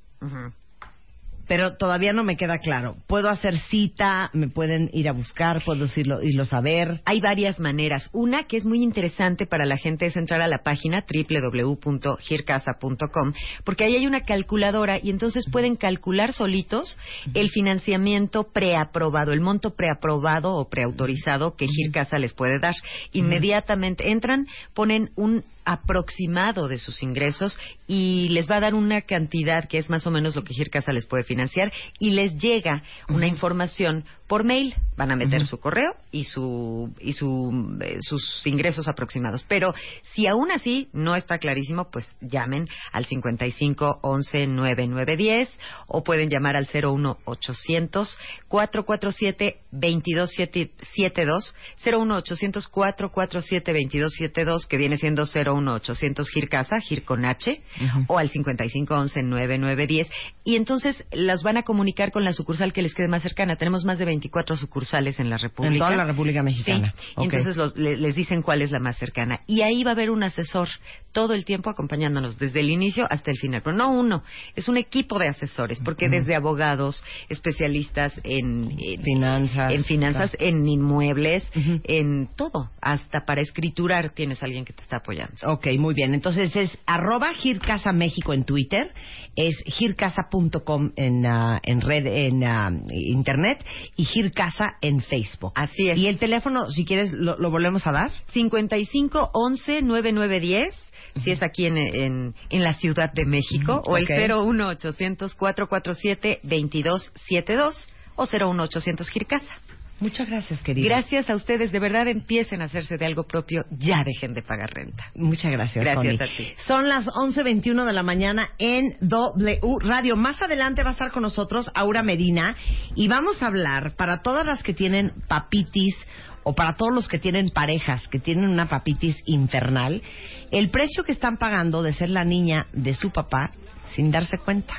pero 1.50 1.76
todavía 1.76 2.12
no 2.12 2.22
me 2.22 2.36
queda 2.36 2.58
claro. 2.58 2.94
¿Puedo 3.08 3.28
hacer 3.28 3.58
cita? 3.58 4.30
¿Me 4.32 4.46
pueden 4.46 4.88
ir 4.92 5.08
a 5.08 5.12
buscar? 5.12 5.64
¿Puedo 5.64 5.86
irlo, 5.96 6.22
irlo 6.22 6.44
a 6.48 6.60
ver? 6.60 7.00
Hay 7.04 7.20
varias 7.20 7.58
maneras. 7.58 8.08
Una 8.12 8.44
que 8.44 8.56
es 8.56 8.64
muy 8.64 8.84
interesante 8.84 9.46
para 9.46 9.66
la 9.66 9.76
gente 9.76 10.06
es 10.06 10.16
entrar 10.16 10.40
a 10.42 10.46
la 10.46 10.62
página 10.62 11.04
www.gircasa.com 11.12 13.32
porque 13.64 13.82
ahí 13.82 13.96
hay 13.96 14.06
una 14.06 14.20
calculadora 14.20 15.00
y 15.02 15.10
entonces 15.10 15.44
pueden 15.50 15.74
calcular 15.74 16.34
solitos 16.34 16.96
el 17.34 17.50
financiamiento 17.50 18.44
preaprobado, 18.44 19.32
el 19.32 19.40
monto 19.40 19.74
preaprobado 19.74 20.54
o 20.54 20.68
preautorizado 20.68 21.56
que 21.56 21.66
Gircasa 21.66 22.18
les 22.18 22.32
puede 22.32 22.60
dar. 22.60 22.74
Inmediatamente 23.10 24.12
entran, 24.12 24.46
ponen 24.72 25.10
un 25.16 25.42
aproximado 25.64 26.68
de 26.68 26.78
sus 26.78 27.02
ingresos 27.02 27.58
y 27.86 28.28
les 28.30 28.50
va 28.50 28.56
a 28.56 28.61
dar 28.61 28.74
una 28.74 29.02
cantidad 29.02 29.68
que 29.68 29.78
es 29.78 29.90
más 29.90 30.06
o 30.06 30.11
menos 30.11 30.36
lo 30.36 30.44
que 30.44 30.54
Gircasa 30.54 30.92
les 30.92 31.06
puede 31.06 31.24
financiar 31.24 31.72
y 31.98 32.11
les 32.11 32.36
llega 32.40 32.82
una 33.08 33.26
información 33.26 34.04
por 34.30 34.44
mail. 34.44 34.76
Van 34.96 35.10
a 35.10 35.16
meter 35.16 35.44
su 35.46 35.58
correo 35.58 35.96
y 36.12 36.24
su 36.24 36.94
y 37.00 37.14
su 37.14 37.78
eh, 37.80 37.96
sus 38.00 38.46
ingresos 38.46 38.86
aproximados. 38.86 39.44
Pero 39.48 39.74
si 40.12 40.26
aún 40.26 40.52
así 40.52 40.88
no 40.92 41.16
está 41.16 41.38
clarísimo, 41.38 41.90
pues 41.90 42.14
llamen 42.20 42.68
al 42.92 43.06
55 43.06 44.00
11 44.02 44.46
9910 44.46 45.58
o 45.88 46.04
pueden 46.04 46.28
llamar 46.28 46.54
al 46.54 46.68
01 46.72 47.18
800 47.24 48.18
447 48.46 49.60
2272 49.72 51.54
01 51.84 52.16
800 52.16 52.68
447 52.68 53.72
2272 53.72 54.66
que 54.66 54.76
viene 54.76 54.96
siendo 54.96 55.24
01 55.24 55.74
800 55.74 56.30
Gircasa, 56.30 56.78
Gir 56.80 57.04
con 57.04 57.24
H 57.24 57.60
o 58.06 58.18
al 58.18 58.28
55 58.28 58.94
11 58.94 59.22
9910 59.22 60.08
y 60.44 60.56
entonces 60.56 61.04
las 61.10 61.42
van 61.42 61.56
a 61.56 61.62
comunicar 61.62 62.12
con 62.12 62.22
la 62.22 62.34
sucursal 62.34 62.72
que 62.72 62.82
les 62.82 62.94
quede 62.94 63.08
más 63.08 63.22
cercana. 63.22 63.56
Tenemos 63.56 63.84
más 63.84 63.98
de 63.98 64.19
24 64.20 64.56
sucursales 64.56 65.18
en 65.18 65.30
la 65.30 65.36
República. 65.38 65.72
En 65.74 65.78
toda 65.80 65.96
la 65.96 66.04
República 66.04 66.42
Mexicana. 66.42 66.92
Sí, 66.96 67.14
y 67.18 67.24
entonces 67.24 67.56
los- 67.56 67.76
le- 67.76 67.96
les 67.96 68.14
dicen 68.14 68.42
cuál 68.42 68.60
es 68.62 68.70
la 68.70 68.78
más 68.78 68.98
cercana. 68.98 69.40
Y 69.46 69.62
ahí 69.62 69.82
va 69.82 69.90
a 69.90 69.94
haber 69.94 70.10
un 70.10 70.22
asesor 70.22 70.68
todo 71.12 71.32
el 71.34 71.44
tiempo 71.44 71.70
acompañándonos, 71.70 72.38
desde 72.38 72.60
el 72.60 72.70
inicio 72.70 73.06
hasta 73.10 73.30
el 73.30 73.38
final. 73.38 73.62
Pero 73.64 73.76
no 73.76 73.90
uno, 73.90 74.22
es 74.54 74.68
un 74.68 74.76
equipo 74.76 75.18
de 75.18 75.28
asesores, 75.28 75.80
porque 75.84 76.08
desde 76.08 76.34
abogados, 76.36 77.02
especialistas 77.28 78.20
en, 78.22 78.70
en- 78.78 79.02
Finanzas. 79.02 79.72
en 79.72 79.84
finanzas, 79.84 80.36
en 80.38 80.68
inmuebles, 80.68 81.50
en 81.84 82.28
todo, 82.36 82.70
hasta 82.80 83.24
para 83.24 83.40
escriturar 83.40 84.10
tienes 84.10 84.42
alguien 84.42 84.64
que 84.64 84.72
te 84.72 84.82
está 84.82 84.98
apoyando. 84.98 85.34
Ok, 85.46 85.66
muy 85.78 85.94
bien. 85.94 86.14
Entonces 86.14 86.54
es 86.54 86.76
arroba 86.86 87.32
Gircasa 87.34 87.92
México 87.92 88.32
en 88.34 88.44
Twitter, 88.44 88.92
es 89.36 89.56
gircasa.com 89.66 90.92
en, 90.96 91.26
ah, 91.26 91.60
en 91.62 91.80
red, 91.80 92.06
en 92.06 92.44
ah, 92.44 92.70
internet 92.92 93.64
y 93.96 94.04
Gircasa 94.11 94.76
en 94.80 95.00
Facebook. 95.00 95.52
Así 95.54 95.88
es. 95.88 95.98
Y 95.98 96.06
el 96.06 96.18
teléfono, 96.18 96.70
si 96.70 96.84
quieres, 96.84 97.12
lo, 97.12 97.38
lo 97.38 97.50
volvemos 97.50 97.86
a 97.86 97.92
dar. 97.92 98.11
55 98.32 99.30
11 99.32 99.82
9910 99.82 100.90
si 101.24 101.30
es 101.30 101.42
aquí 101.42 101.66
en, 101.66 101.76
en, 101.76 102.34
en 102.50 102.62
la 102.64 102.72
Ciudad 102.74 103.12
de 103.12 103.24
México, 103.24 103.82
o 103.84 103.96
el 103.96 104.04
Ok. 104.04 104.11
01 104.46 104.68
800 104.68 105.34
447 105.34 106.40
2272 106.44 107.88
o 108.16 108.26
01 108.26 108.62
800 108.62 109.08
Gircasa. 109.11 109.58
Muchas 110.01 110.28
gracias, 110.28 110.62
querida. 110.62 110.86
Gracias 110.86 111.28
a 111.28 111.34
ustedes, 111.34 111.72
de 111.72 111.78
verdad 111.78 112.09
empiecen 112.09 112.62
a 112.62 112.64
hacerse 112.64 112.96
de 112.96 113.07
algo 113.07 113.24
propio, 113.24 113.64
ya 113.70 114.03
dejen 114.05 114.32
de 114.32 114.42
pagar 114.42 114.72
renta. 114.72 115.05
Muchas 115.14 115.53
gracias, 115.53 115.84
Gracias 115.84 116.20
a 116.20 116.24
ti. 116.24 116.55
Son 116.66 116.88
las 116.88 117.07
11.21 117.07 117.84
de 117.84 117.92
la 117.92 118.03
mañana 118.03 118.51
en 118.59 118.96
W 119.01 119.61
Radio. 119.80 120.16
Más 120.16 120.40
adelante 120.40 120.82
va 120.82 120.90
a 120.90 120.92
estar 120.92 121.12
con 121.12 121.22
nosotros 121.22 121.70
Aura 121.74 122.03
Medina 122.03 122.57
y 122.94 123.09
vamos 123.09 123.42
a 123.42 123.46
hablar 123.46 123.94
para 123.96 124.22
todas 124.22 124.46
las 124.46 124.62
que 124.62 124.72
tienen 124.72 125.12
papitis 125.28 125.94
o 126.42 126.55
para 126.55 126.74
todos 126.74 126.94
los 126.94 127.07
que 127.07 127.18
tienen 127.18 127.51
parejas 127.51 128.09
que 128.09 128.18
tienen 128.18 128.48
una 128.48 128.66
papitis 128.66 129.16
infernal, 129.26 130.03
el 130.51 130.70
precio 130.70 131.05
que 131.05 131.12
están 131.12 131.36
pagando 131.36 131.82
de 131.82 131.92
ser 131.92 132.09
la 132.09 132.24
niña 132.24 132.66
de 132.72 132.94
su 132.94 133.11
papá 133.11 133.51
sin 133.94 134.11
darse 134.11 134.38
cuenta. 134.38 134.74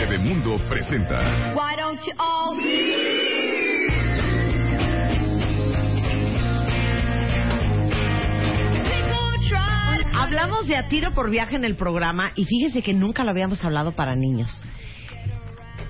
Bebemundo 0.00 0.56
presenta 0.66 1.52
Why 1.54 1.76
don't 1.76 2.00
you 2.06 2.12
all 2.16 2.56
Hablamos 10.14 10.66
de 10.66 10.76
a 10.76 10.88
tiro 10.88 11.12
por 11.12 11.28
viaje 11.28 11.56
en 11.56 11.66
el 11.66 11.76
programa 11.76 12.32
y 12.34 12.46
fíjese 12.46 12.82
que 12.82 12.94
nunca 12.94 13.24
lo 13.24 13.30
habíamos 13.30 13.62
hablado 13.62 13.92
para 13.92 14.16
niños. 14.16 14.62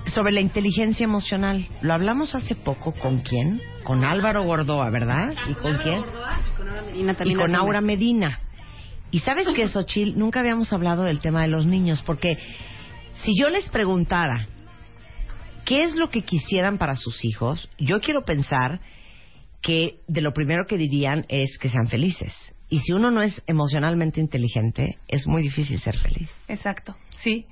Sobre 0.07 0.33
la 0.33 0.41
inteligencia 0.41 1.05
emocional. 1.05 1.69
Lo 1.81 1.93
hablamos 1.93 2.35
hace 2.35 2.55
poco 2.55 2.91
con 2.91 3.19
quién? 3.19 3.61
Con 3.85 4.03
Álvaro 4.03 4.43
Gordoa, 4.43 4.89
¿verdad? 4.89 5.33
¿Y 5.47 5.53
con 5.53 5.77
quién? 5.77 6.01
Medina 6.87 7.13
Y 7.13 7.15
también 7.15 7.37
con 7.37 7.55
hace 7.55 7.55
Aura 7.55 7.79
Medina. 7.79 8.41
Y 9.09 9.19
sabes 9.19 9.47
que 9.49 9.69
Xochil, 9.69 10.17
nunca 10.17 10.41
habíamos 10.41 10.73
hablado 10.73 11.03
del 11.03 11.19
tema 11.19 11.41
de 11.41 11.47
los 11.47 11.65
niños, 11.65 12.01
porque 12.05 12.37
si 13.15 13.37
yo 13.39 13.49
les 13.49 13.69
preguntara 13.69 14.47
qué 15.65 15.83
es 15.83 15.95
lo 15.95 16.09
que 16.09 16.23
quisieran 16.23 16.77
para 16.77 16.95
sus 16.95 17.23
hijos, 17.23 17.69
yo 17.77 17.99
quiero 17.99 18.23
pensar 18.23 18.79
que 19.61 19.99
de 20.07 20.21
lo 20.21 20.33
primero 20.33 20.65
que 20.67 20.77
dirían 20.77 21.25
es 21.29 21.57
que 21.59 21.69
sean 21.69 21.87
felices. 21.87 22.33
Y 22.69 22.79
si 22.79 22.93
uno 22.93 23.11
no 23.11 23.21
es 23.21 23.43
emocionalmente 23.47 24.19
inteligente, 24.19 24.97
es 25.07 25.27
muy 25.27 25.41
difícil 25.41 25.79
ser 25.79 25.97
feliz. 25.97 26.29
Exacto, 26.47 26.95
sí, 27.19 27.45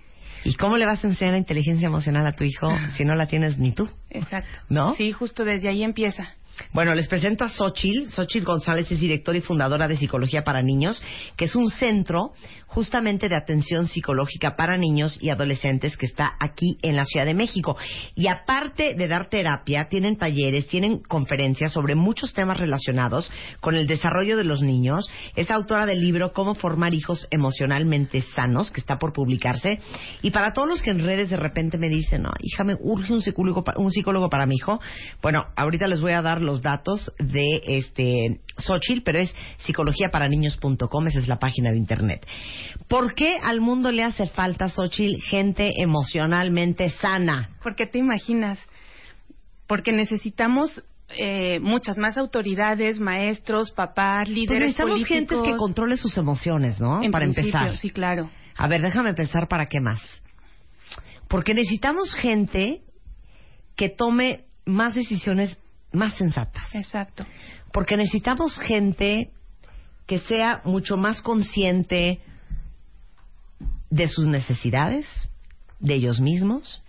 ¿Y 0.43 0.53
cómo 0.53 0.78
le 0.78 0.86
vas 0.86 1.03
a 1.03 1.07
enseñar 1.07 1.36
inteligencia 1.36 1.88
emocional 1.88 2.26
a 2.26 2.34
tu 2.34 2.43
hijo 2.43 2.70
si 2.97 3.05
no 3.05 3.16
la 3.16 3.28
tienes 3.28 3.57
ni 3.57 3.72
tú? 3.72 3.89
exacto. 4.10 4.60
¿No? 4.70 4.95
Sí, 4.95 5.12
justo 5.12 5.43
desde 5.43 5.70
ahí 5.70 5.84
empieza. 5.84 6.36
Bueno, 6.74 6.93
les 6.93 7.07
presento 7.07 7.45
a 7.45 7.49
Xochil. 7.49 8.10
Xochil 8.12 8.43
González 8.43 8.91
es 8.91 8.99
directora 8.99 9.38
y 9.38 9.41
fundadora 9.41 9.88
de 9.88 9.95
Psicología 9.95 10.43
para 10.43 10.62
Niños, 10.62 11.01
que 11.38 11.45
es 11.45 11.55
un 11.55 11.70
centro 11.70 12.34
justamente 12.70 13.30
de 13.30 13.36
atención 13.36 13.88
psicológica 13.88 14.55
para 14.55 14.78
niños 14.78 15.17
y 15.22 15.30
adolescentes 15.30 15.97
que 15.97 16.05
está 16.05 16.36
aquí 16.39 16.78
en 16.82 16.95
la 16.95 17.05
Ciudad 17.05 17.26
de 17.26 17.34
México. 17.34 17.78
Y 18.15 18.28
aparte 18.28 18.95
de 18.95 19.07
dar 19.07 19.30
terapia, 19.30 19.88
tienen 19.89 20.17
talleres, 20.17 20.67
tienen 20.67 20.99
conferencias 20.99 21.74
sobre 21.74 21.95
muchos 21.95 22.34
temas 22.34 22.57
relacionados 22.57 23.30
con 23.59 23.76
el 23.76 23.88
desarrollo 23.88 24.38
de 24.38 24.43
los 24.43 24.61
niños. 24.61 25.09
Es 25.36 25.51
autora 25.51 25.86
del 25.86 25.99
libro 25.99 26.32
Cómo 26.34 26.55
formar 26.55 26.93
hijos 26.93 27.28
emocionalmente 27.32 28.22
sanos, 28.22 28.72
que 28.72 28.82
está 28.82 28.99
por 28.99 29.13
publicarse. 29.13 29.80
Y 30.22 30.32
para 30.32 30.53
todos 30.53 30.70
los 30.70 30.82
que 30.82 30.91
en 30.91 30.99
redes 30.99 31.30
de 31.30 31.38
repente 31.38 31.78
me 31.78 31.89
dicen, 31.89 32.24
no, 32.24 32.32
hija, 32.39 32.63
me 32.63 32.76
urge 32.80 33.13
un 33.13 33.22
psicólogo, 33.22 33.63
un 33.78 33.91
psicólogo 33.91 34.30
para 34.30 34.45
mi 34.45 34.55
hijo. 34.55 34.80
Bueno, 35.22 35.45
ahorita 35.55 35.88
les 35.88 36.01
voy 36.01 36.11
a 36.11 36.22
dar 36.22 36.41
los 36.41 36.61
datos 36.61 37.11
de 37.17 37.61
este 37.65 38.41
Xochitl, 38.60 39.01
pero 39.03 39.20
es 39.20 39.34
psicologiaparaniños.com, 39.60 41.07
esa 41.07 41.20
es 41.20 41.28
la 41.28 41.39
página 41.39 41.72
de 41.72 41.78
internet. 41.78 42.26
¿Por 42.88 43.16
qué 43.16 43.38
al 43.43 43.62
mundo 43.62 43.91
le 43.91 44.03
hace 44.03 44.28
falta, 44.28 44.70
Xochitl, 44.70 45.22
gente 45.24 45.72
emocionalmente 45.82 46.89
sana? 46.89 47.49
¿Por 47.64 47.76
qué 47.76 47.86
te 47.86 47.99
imaginas? 47.99 48.60
Porque 49.68 49.91
necesitamos 49.91 50.84
eh, 51.10 51.60
muchas 51.60 51.97
más 51.97 52.18
autoridades, 52.18 52.99
maestros, 52.99 53.72
papás, 53.72 54.26
Pues 54.26 54.36
líderes 54.36 54.60
necesitamos 54.62 54.93
políticos. 54.93 55.18
gentes 55.18 55.41
que 55.41 55.57
controle 55.57 55.97
sus 55.97 56.18
emociones, 56.18 56.80
¿no? 56.80 57.01
En 57.01 57.12
para 57.12 57.26
empezar. 57.26 57.76
Sí, 57.78 57.89
claro. 57.89 58.30
A 58.55 58.68
ver, 58.68 58.82
déjame 58.82 59.14
pensar 59.14 59.47
para 59.47 59.66
qué 59.66 59.80
más. 59.80 60.22
Porque 61.28 61.53
necesitamos 61.53 62.14
gente 62.16 62.82
que 63.76 63.89
tome 63.89 64.45
más 64.66 64.93
decisiones 64.95 65.57
más 65.91 66.14
sensatas. 66.16 66.64
Exacto. 66.76 67.26
Porque 67.72 67.97
necesitamos 67.97 68.57
gente 68.59 69.30
que 70.07 70.20
sea 70.20 70.61
mucho 70.65 70.97
más 70.97 71.22
consciente 71.22 72.20
de 73.89 74.07
sus 74.07 74.26
necesidades, 74.26 75.05
de 75.80 75.95
ellos 75.95 76.20
mismos, 76.20 76.82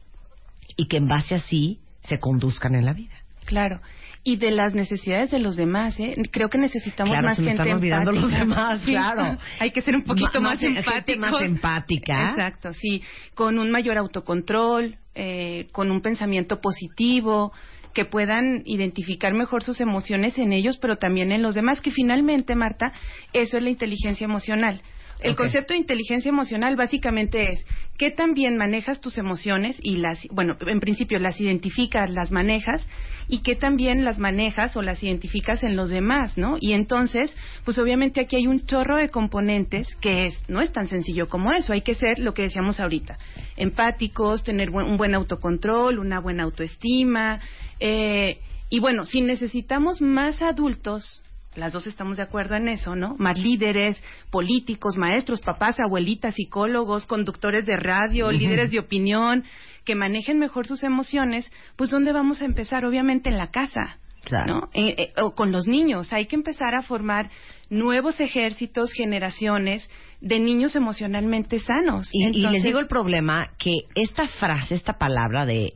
y 0.76 0.87
que 0.87 0.97
en 0.99 1.09
base 1.09 1.35
así 1.35 1.81
se 2.03 2.18
conduzcan 2.18 2.74
en 2.74 2.85
la 2.85 2.93
vida. 2.93 3.14
Claro. 3.45 3.81
Y 4.22 4.37
de 4.37 4.51
las 4.51 4.74
necesidades 4.74 5.31
de 5.31 5.39
los 5.39 5.57
demás, 5.57 5.99
¿eh? 5.99 6.12
Creo 6.31 6.49
que 6.51 6.59
necesitamos 6.59 7.11
Claro, 7.11 7.26
más 7.28 7.37
se 7.37 7.43
me 7.43 7.49
gente 7.49 7.62
están 7.62 7.76
olvidando 7.76 8.12
los 8.12 8.31
demás, 8.31 8.81
Sí. 8.83 8.91
claro. 8.91 9.39
Hay 9.59 9.70
que 9.70 9.81
ser 9.81 9.97
un 9.97 10.05
poquito 10.05 10.41
más, 10.41 10.61
más- 10.61 10.62
empáticos. 10.62 11.31
más 11.31 11.43
empática. 11.43 12.31
Exacto, 12.31 12.72
sí. 12.74 13.03
Con 13.35 13.59
un 13.59 13.70
mayor 13.70 13.97
autocontrol, 13.97 14.97
eh, 15.14 15.68
con 15.72 15.91
un 15.91 16.03
pensamiento 16.03 16.61
positivo, 16.61 17.53
que 17.95 18.05
puedan 18.05 18.62
identificar 18.64 19.32
mejor 19.32 19.62
sus 19.62 19.80
emociones 19.80 20.38
en 20.38 20.53
ellos, 20.53 20.78
pero 20.78 20.97
también 20.97 21.32
en 21.32 21.43
los 21.43 21.55
demás, 21.55 21.80
que 21.80 21.91
finalmente, 21.91 22.55
Marta, 22.55 22.93
eso 23.32 23.57
es 23.57 23.62
la 23.62 23.70
inteligencia 23.70 24.24
emocional. 24.24 24.82
El 25.23 25.37
concepto 25.37 25.75
de 25.75 25.81
inteligencia 25.81 26.31
emocional 26.31 26.77
básicamente 26.77 27.53
es 27.53 27.66
qué 27.99 28.11
tan 28.11 28.33
bien 28.33 28.57
manejas 28.57 29.01
tus 29.01 29.18
emociones 29.18 29.79
y 29.83 29.97
las, 29.97 30.27
bueno, 30.31 30.57
en 30.66 30.81
principio 30.81 31.18
las 31.18 31.41
identificas, 31.41 32.11
las 32.11 32.31
manejas 32.31 32.89
y 33.29 33.43
qué 33.43 33.55
tan 33.55 33.77
bien 33.77 34.05
las 34.05 34.18
manejas 34.18 34.77
o 34.77 34.83
las 34.83 35.03
identificas 35.03 35.62
en 35.62 35.77
los 35.77 35.91
demás, 35.91 36.39
¿no? 36.39 36.57
Y 36.59 36.73
entonces, 36.73 37.37
pues 37.64 37.79
obviamente 37.79 38.21
aquí 38.21 38.37
hay 38.37 38.47
un 38.47 38.64
chorro 38.64 38.97
de 38.97 39.11
componentes 39.11 39.95
que 39.97 40.27
es, 40.27 40.43
no 40.49 40.62
es 40.62 40.73
tan 40.73 40.89
sencillo 40.89 41.29
como 41.29 41.53
eso, 41.53 41.75
hay 41.75 41.83
que 41.83 41.95
ser 41.95 42.18
lo 42.18 42.33
que 42.33 42.43
decíamos 42.43 42.81
ahorita, 42.81 43.18
empáticos, 43.57 44.43
tener 44.43 44.71
un 44.71 44.97
buen 44.97 45.14
autocontrol, 45.14 45.99
una 45.99 46.21
buena 46.21 46.45
autoestima, 46.45 47.41
eh, 47.79 48.39
y 48.71 48.79
bueno, 48.79 49.05
si 49.05 49.21
necesitamos 49.21 50.01
más 50.01 50.41
adultos 50.41 51.23
las 51.61 51.73
dos 51.73 51.87
estamos 51.87 52.17
de 52.17 52.23
acuerdo 52.23 52.57
en 52.57 52.69
eso, 52.69 52.97
¿no? 52.97 53.15
Más 53.19 53.39
líderes, 53.39 54.03
políticos, 54.31 54.97
maestros, 54.97 55.41
papás, 55.41 55.79
abuelitas, 55.79 56.35
psicólogos, 56.35 57.07
conductores 57.07 57.67
de 57.67 57.77
radio, 57.77 58.33
líderes 58.33 58.71
de 58.71 58.81
opinión, 58.81 59.45
que 59.85 59.95
manejen 59.95 60.39
mejor 60.39 60.67
sus 60.67 60.83
emociones, 60.83 61.51
pues 61.77 61.91
¿dónde 61.91 62.13
vamos 62.13 62.43
a 62.43 62.47
empezar? 62.47 62.85
Obviamente 62.85 63.31
en 63.31 63.39
la 63.39 63.51
casa. 63.51 63.99
Claro. 64.25 64.47
¿no? 64.47 64.69
Eh, 64.75 64.95
eh, 64.99 65.13
o 65.23 65.35
con 65.35 65.51
los 65.51 65.67
niños. 65.67 66.13
Hay 66.13 66.27
que 66.27 66.37
empezar 66.37 66.75
a 66.75 66.83
formar 66.83 67.31
nuevos 67.71 68.21
ejércitos, 68.21 68.93
generaciones 68.93 69.89
de 70.21 70.39
niños 70.39 70.77
emocionalmente 70.77 71.59
sanos. 71.59 72.11
Y, 72.13 72.27
y 72.27 72.47
les 72.49 72.63
digo 72.63 72.79
el 72.81 72.87
problema 72.87 73.51
que 73.59 73.85
esta 73.95 74.27
frase, 74.29 74.75
esta 74.75 74.99
palabra 74.99 75.47
de 75.47 75.73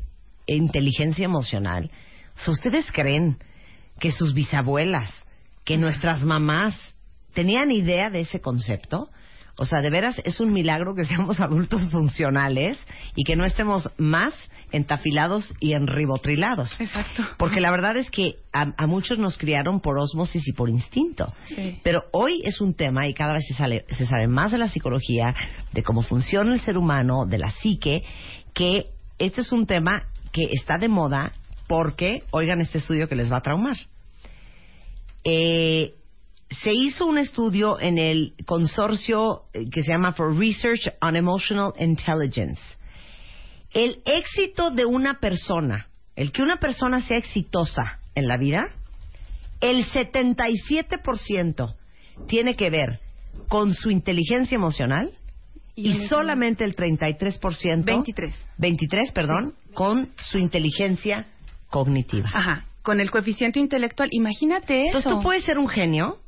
inteligencia 0.47 1.25
emocional, 1.25 1.91
ustedes 2.47 2.91
creen 2.93 3.39
que 3.99 4.13
sus 4.13 4.35
bisabuelas, 4.35 5.11
que 5.65 5.77
nuestras 5.79 6.23
mamás 6.23 6.75
tenían 7.33 7.71
idea 7.71 8.11
de 8.11 8.21
ese 8.21 8.41
concepto. 8.41 9.09
O 9.57 9.67
sea, 9.67 9.81
de 9.81 9.91
veras 9.91 10.21
es 10.25 10.41
un 10.41 10.53
milagro 10.53 10.95
que 10.95 11.05
seamos 11.05 11.41
adultos 11.41 11.89
funcionales 11.91 12.79
y 13.15 13.25
que 13.25 13.37
no 13.37 13.45
estemos 13.45 13.91
más 13.99 14.35
entafilados 14.73 15.55
y 15.61 15.75
enribotrilados. 15.75 16.81
Exacto. 16.81 17.23
Porque 17.39 17.61
la 17.61 17.71
verdad 17.71 17.97
es 17.97 18.11
que 18.11 18.37
a, 18.53 18.73
a 18.77 18.87
muchos 18.89 19.19
nos 19.19 19.39
criaron 19.39 19.81
por 19.81 19.99
ósmosis 19.99 20.47
y 20.49 20.53
por 20.53 20.69
instinto. 20.69 21.33
Sí. 21.47 21.79
Pero 21.85 22.03
hoy 22.13 22.43
es 22.45 22.61
un 22.61 22.75
tema 22.75 23.07
y 23.09 23.15
cada 23.15 23.35
vez 23.35 23.45
se, 23.47 23.55
sale, 23.55 23.85
se 23.91 24.07
sabe 24.07 24.27
más 24.27 24.51
de 24.51 24.59
la 24.59 24.69
psicología, 24.69 25.35
de 25.73 25.83
cómo 25.85 26.03
funciona 26.03 26.53
el 26.53 26.61
ser 26.61 26.77
humano, 26.77 27.25
de 27.25 27.39
la 27.39 27.53
psique, 27.53 28.03
que 28.53 28.87
este 29.19 29.43
es 29.43 29.53
un 29.53 29.67
tema 29.67 30.03
que 30.33 30.49
está 30.51 30.77
de 30.79 30.89
moda 30.89 31.33
porque, 31.69 32.25
oigan 32.33 32.61
este 32.61 32.79
estudio 32.79 33.09
que 33.09 33.15
les 33.15 33.31
va 33.33 33.37
a 33.39 33.43
traumar. 33.43 33.77
Eh, 35.25 35.95
se 36.63 36.73
hizo 36.73 37.07
un 37.07 37.19
estudio 37.19 37.81
en 37.81 37.99
el 37.99 38.35
consorcio 38.47 39.45
eh, 39.53 39.65
que 39.73 39.83
se 39.83 39.89
llama 39.93 40.13
For 40.13 40.37
Research 40.37 40.89
on 41.01 41.17
Emotional 41.17 41.73
Intelligence. 41.79 42.61
El 43.73 44.03
éxito 44.05 44.71
de 44.71 44.85
una 44.85 45.15
persona, 45.21 45.89
el 46.15 46.31
que 46.31 46.43
una 46.43 46.59
persona 46.59 47.01
sea 47.03 47.17
exitosa 47.17 47.99
en 48.15 48.29
la 48.29 48.37
vida, 48.37 48.69
el 49.61 49.85
77% 49.87 51.75
tiene 52.29 52.55
que 52.55 52.71
ver 52.71 53.01
con 53.49 53.75
su 53.75 53.91
inteligencia 53.91 54.55
emocional 54.55 55.11
y, 55.75 56.03
el- 56.03 56.09
solamente 56.09 56.63
el 56.65 56.77
33%, 56.77 57.85
23. 57.85 58.35
23, 58.59 59.13
perdón, 59.13 59.55
con 59.75 60.11
su 60.31 60.39
inteligencia 60.39 61.27
cognitiva. 61.69 62.31
Ajá, 62.33 62.67
con 62.85 63.01
el 63.01 63.11
coeficiente 63.11 63.59
intelectual. 63.59 64.09
Imagínate 64.13 64.83
eso. 64.83 64.99
Entonces 64.99 65.13
tú 65.13 65.23
puedes 65.23 65.43
ser 65.45 65.59
un 65.59 65.69
genio 65.69 66.19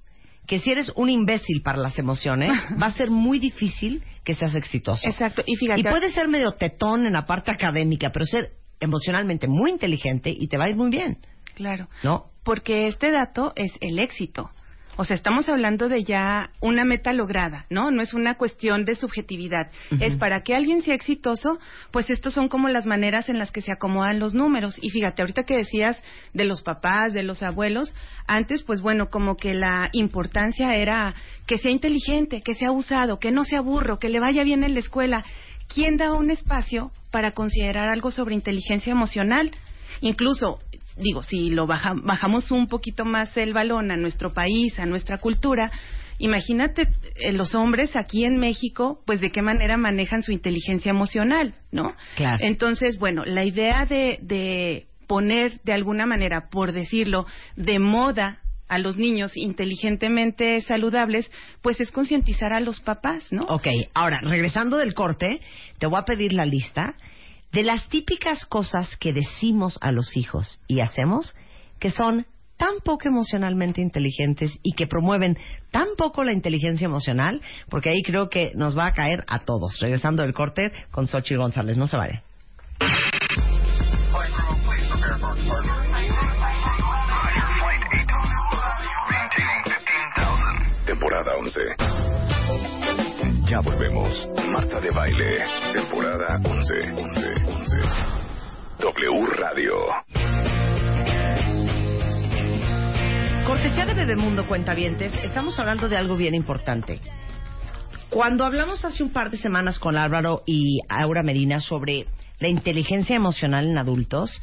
que 0.46 0.58
si 0.58 0.70
eres 0.70 0.90
un 0.96 1.10
imbécil 1.10 1.60
para 1.62 1.78
las 1.78 1.98
emociones, 1.98 2.50
va 2.82 2.86
a 2.86 2.92
ser 2.92 3.10
muy 3.10 3.38
difícil 3.38 4.02
que 4.24 4.34
seas 4.34 4.54
exitoso. 4.56 5.08
Exacto, 5.08 5.42
y 5.46 5.54
fíjate. 5.54 5.80
Y 5.80 5.84
puedes 5.84 6.14
ser 6.14 6.26
medio 6.28 6.52
tetón 6.52 7.06
en 7.06 7.12
la 7.12 7.26
parte 7.26 7.50
académica, 7.52 8.10
pero 8.10 8.24
ser 8.24 8.52
emocionalmente 8.80 9.46
muy 9.46 9.70
inteligente 9.70 10.30
y 10.30 10.48
te 10.48 10.56
va 10.56 10.64
a 10.64 10.68
ir 10.68 10.76
muy 10.76 10.90
bien, 10.90 11.18
Claro. 11.54 11.88
¿no? 12.02 12.26
porque 12.42 12.86
este 12.86 13.10
dato 13.10 13.52
es 13.56 13.72
el 13.80 13.98
éxito. 13.98 14.50
O 14.96 15.04
sea, 15.04 15.14
estamos 15.14 15.48
hablando 15.48 15.88
de 15.88 16.04
ya 16.04 16.50
una 16.60 16.84
meta 16.84 17.12
lograda, 17.12 17.66
¿no? 17.68 17.90
No 17.90 18.00
es 18.00 18.14
una 18.14 18.36
cuestión 18.36 18.84
de 18.84 18.94
subjetividad. 18.94 19.70
Es 20.00 20.16
para 20.16 20.40
que 20.40 20.54
alguien 20.54 20.80
sea 20.80 20.94
exitoso, 20.94 21.58
pues 21.90 22.08
estos 22.08 22.32
son 22.32 22.48
como 22.48 22.68
las 22.68 22.86
maneras 22.86 23.28
en 23.28 23.38
las 23.38 23.52
que 23.52 23.60
se 23.60 23.72
acomodan 23.72 24.18
los 24.18 24.34
números. 24.34 24.78
Y 24.80 24.90
fíjate, 24.90 25.20
ahorita 25.20 25.44
que 25.44 25.56
decías 25.56 26.02
de 26.32 26.44
los 26.44 26.62
papás, 26.62 27.12
de 27.12 27.22
los 27.22 27.42
abuelos, 27.42 27.94
antes, 28.26 28.62
pues 28.62 28.80
bueno, 28.80 29.10
como 29.10 29.36
que 29.36 29.52
la 29.52 29.90
importancia 29.92 30.74
era 30.76 31.14
que 31.46 31.58
sea 31.58 31.70
inteligente, 31.70 32.40
que 32.40 32.54
sea 32.54 32.72
usado, 32.72 33.18
que 33.18 33.32
no 33.32 33.44
sea 33.44 33.60
burro, 33.60 33.98
que 33.98 34.08
le 34.08 34.20
vaya 34.20 34.44
bien 34.44 34.64
en 34.64 34.72
la 34.74 34.80
escuela. 34.80 35.24
¿Quién 35.72 35.96
da 35.96 36.14
un 36.14 36.30
espacio 36.30 36.90
para 37.10 37.32
considerar 37.32 37.88
algo 37.90 38.10
sobre 38.10 38.34
inteligencia 38.34 38.92
emocional? 38.92 39.50
Incluso, 40.00 40.58
digo, 40.96 41.22
si 41.22 41.50
lo 41.50 41.66
baja- 41.66 41.94
bajamos 41.94 42.50
un 42.50 42.66
poquito 42.68 43.04
más 43.04 43.36
el 43.36 43.52
balón 43.52 43.90
a 43.90 43.96
nuestro 43.96 44.32
país, 44.32 44.78
a 44.78 44.86
nuestra 44.86 45.18
cultura, 45.18 45.70
Imagínate 46.18 46.88
eh, 47.16 47.32
los 47.32 47.54
hombres 47.54 47.94
aquí 47.94 48.24
en 48.24 48.38
México, 48.38 49.02
pues 49.04 49.20
de 49.20 49.30
qué 49.30 49.42
manera 49.42 49.76
manejan 49.76 50.22
su 50.22 50.32
inteligencia 50.32 50.90
emocional, 50.90 51.54
¿no? 51.70 51.94
Claro. 52.14 52.38
Entonces, 52.40 52.98
bueno, 52.98 53.24
la 53.26 53.44
idea 53.44 53.84
de, 53.84 54.18
de 54.22 54.86
poner 55.06 55.60
de 55.62 55.74
alguna 55.74 56.06
manera, 56.06 56.48
por 56.50 56.72
decirlo, 56.72 57.26
de 57.56 57.78
moda 57.78 58.38
a 58.68 58.78
los 58.78 58.96
niños 58.96 59.36
inteligentemente 59.36 60.60
saludables, 60.62 61.30
pues 61.62 61.80
es 61.80 61.92
concientizar 61.92 62.52
a 62.52 62.60
los 62.60 62.80
papás, 62.80 63.30
¿no? 63.30 63.42
Ok, 63.48 63.66
ahora, 63.94 64.20
regresando 64.22 64.78
del 64.78 64.94
corte, 64.94 65.40
te 65.78 65.86
voy 65.86 66.00
a 66.00 66.04
pedir 66.04 66.32
la 66.32 66.46
lista 66.46 66.94
de 67.52 67.62
las 67.62 67.88
típicas 67.88 68.44
cosas 68.46 68.96
que 68.96 69.12
decimos 69.12 69.78
a 69.80 69.92
los 69.92 70.16
hijos 70.16 70.60
y 70.66 70.80
hacemos 70.80 71.36
que 71.78 71.90
son 71.90 72.26
tan 72.56 72.80
poco 72.82 73.08
emocionalmente 73.08 73.80
inteligentes 73.80 74.58
y 74.62 74.72
que 74.72 74.86
promueven 74.86 75.38
tan 75.70 75.88
poco 75.96 76.24
la 76.24 76.32
inteligencia 76.32 76.86
emocional, 76.86 77.42
porque 77.68 77.90
ahí 77.90 78.02
creo 78.02 78.28
que 78.28 78.52
nos 78.54 78.76
va 78.76 78.86
a 78.86 78.92
caer 78.94 79.24
a 79.28 79.40
todos. 79.40 79.78
Regresando 79.80 80.22
del 80.22 80.32
corte 80.32 80.72
con 80.90 81.06
Xochitl 81.06 81.38
González, 81.38 81.76
no 81.76 81.86
se 81.86 81.96
vale. 81.96 82.22
Temporada 90.86 91.36
11. 91.36 92.05
Ya 93.48 93.60
volvemos. 93.60 94.28
Marta 94.50 94.80
de 94.80 94.90
Baile. 94.90 95.38
Temporada 95.72 96.36
11. 96.42 96.74
11. 96.92 97.20
11. 97.46 97.76
W 98.80 99.26
Radio. 99.36 99.74
Cortesía 103.46 103.86
de 103.86 103.94
Bebemundo 103.94 104.48
Cuentavientes, 104.48 105.12
estamos 105.22 105.56
hablando 105.60 105.88
de 105.88 105.96
algo 105.96 106.16
bien 106.16 106.34
importante. 106.34 107.00
Cuando 108.10 108.44
hablamos 108.44 108.84
hace 108.84 109.04
un 109.04 109.10
par 109.10 109.30
de 109.30 109.36
semanas 109.36 109.78
con 109.78 109.96
Álvaro 109.96 110.42
y 110.44 110.80
Aura 110.88 111.22
Medina 111.22 111.60
sobre 111.60 112.06
la 112.40 112.48
inteligencia 112.48 113.14
emocional 113.14 113.68
en 113.68 113.78
adultos, 113.78 114.42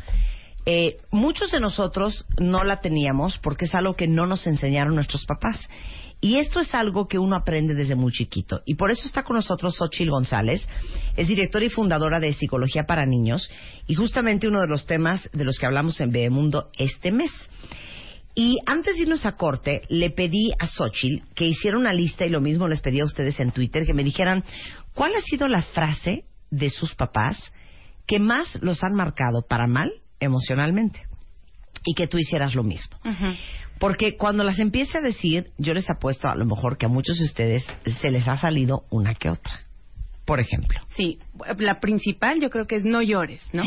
eh, 0.66 0.96
muchos 1.12 1.52
de 1.52 1.60
nosotros 1.60 2.26
no 2.40 2.64
la 2.64 2.80
teníamos 2.80 3.38
porque 3.40 3.66
es 3.66 3.76
algo 3.76 3.96
que 3.96 4.08
no 4.08 4.28
nos 4.28 4.48
enseñaron 4.48 4.96
nuestros 4.96 5.26
papás. 5.26 5.70
Y 6.24 6.38
esto 6.38 6.62
es 6.62 6.74
algo 6.74 7.10
que 7.10 7.20
uno 7.20 7.36
aprende 7.36 7.74
desde 7.74 7.96
muy 7.96 8.14
chiquito. 8.14 8.62
Y 8.66 8.76
por 8.76 8.90
eso 8.90 9.06
está 9.06 9.24
con 9.24 9.36
nosotros 9.36 9.76
Xochil 9.76 10.10
González, 10.10 10.66
es 11.18 11.28
directora 11.28 11.66
y 11.66 11.70
fundadora 11.70 12.22
de 12.22 12.32
Psicología 12.32 12.86
para 12.86 13.06
Niños, 13.06 13.50
y 13.88 13.96
justamente 13.96 14.48
uno 14.48 14.62
de 14.62 14.70
los 14.70 14.86
temas 14.86 15.30
de 15.34 15.44
los 15.44 15.60
que 15.60 15.66
hablamos 15.66 16.00
en 16.00 16.12
Bebemundo 16.12 16.70
este 16.78 17.12
mes. 17.12 17.30
Y 18.36 18.58
antes 18.66 18.96
de 18.96 19.02
irnos 19.02 19.26
a 19.26 19.34
corte, 19.34 19.82
le 19.90 20.12
pedí 20.12 20.54
a 20.58 20.66
Xochitl 20.66 21.26
que 21.36 21.46
hiciera 21.46 21.78
una 21.78 21.92
lista, 21.92 22.26
y 22.26 22.30
lo 22.30 22.40
mismo 22.40 22.70
les 22.70 22.80
pedí 22.80 23.02
a 23.02 23.06
ustedes 23.06 23.38
en 23.42 23.52
Twitter, 23.52 23.86
que 23.86 23.94
me 23.94 24.06
dijeran 24.06 24.46
cuál 24.94 25.12
ha 25.16 25.22
sido 25.24 25.50
la 25.50 25.62
frase 25.62 26.24
de 26.50 26.70
sus 26.70 26.96
papás 26.96 27.52
que 28.08 28.20
más 28.20 28.58
los 28.62 28.82
han 28.86 28.94
marcado 28.94 29.42
para 29.46 29.68
mal 29.68 29.92
emocionalmente. 30.22 31.02
Y 31.86 31.96
que 31.96 32.08
tú 32.08 32.18
hicieras 32.18 32.56
lo 32.56 32.64
mismo. 32.64 32.98
Porque 33.80 34.16
cuando 34.16 34.44
las 34.44 34.60
empiece 34.60 34.98
a 34.98 35.02
decir, 35.02 35.52
yo 35.58 35.74
les 35.74 35.90
apuesto 35.90 36.30
a 36.30 36.36
lo 36.36 36.46
mejor 36.46 36.78
que 36.78 36.86
a 36.86 36.90
muchos 36.90 37.18
de 37.20 37.26
ustedes 37.26 37.66
se 38.02 38.10
les 38.10 38.28
ha 38.28 38.38
salido 38.38 38.86
una 38.90 39.14
que 39.16 39.30
otra. 39.30 39.62
Por 40.26 40.40
ejemplo. 40.40 40.80
Sí, 40.96 41.20
la 41.58 41.80
principal 41.80 42.40
yo 42.40 42.50
creo 42.50 42.66
que 42.66 42.76
es 42.76 42.86
no 42.86 43.02
llores, 43.02 43.46
¿no? 43.52 43.64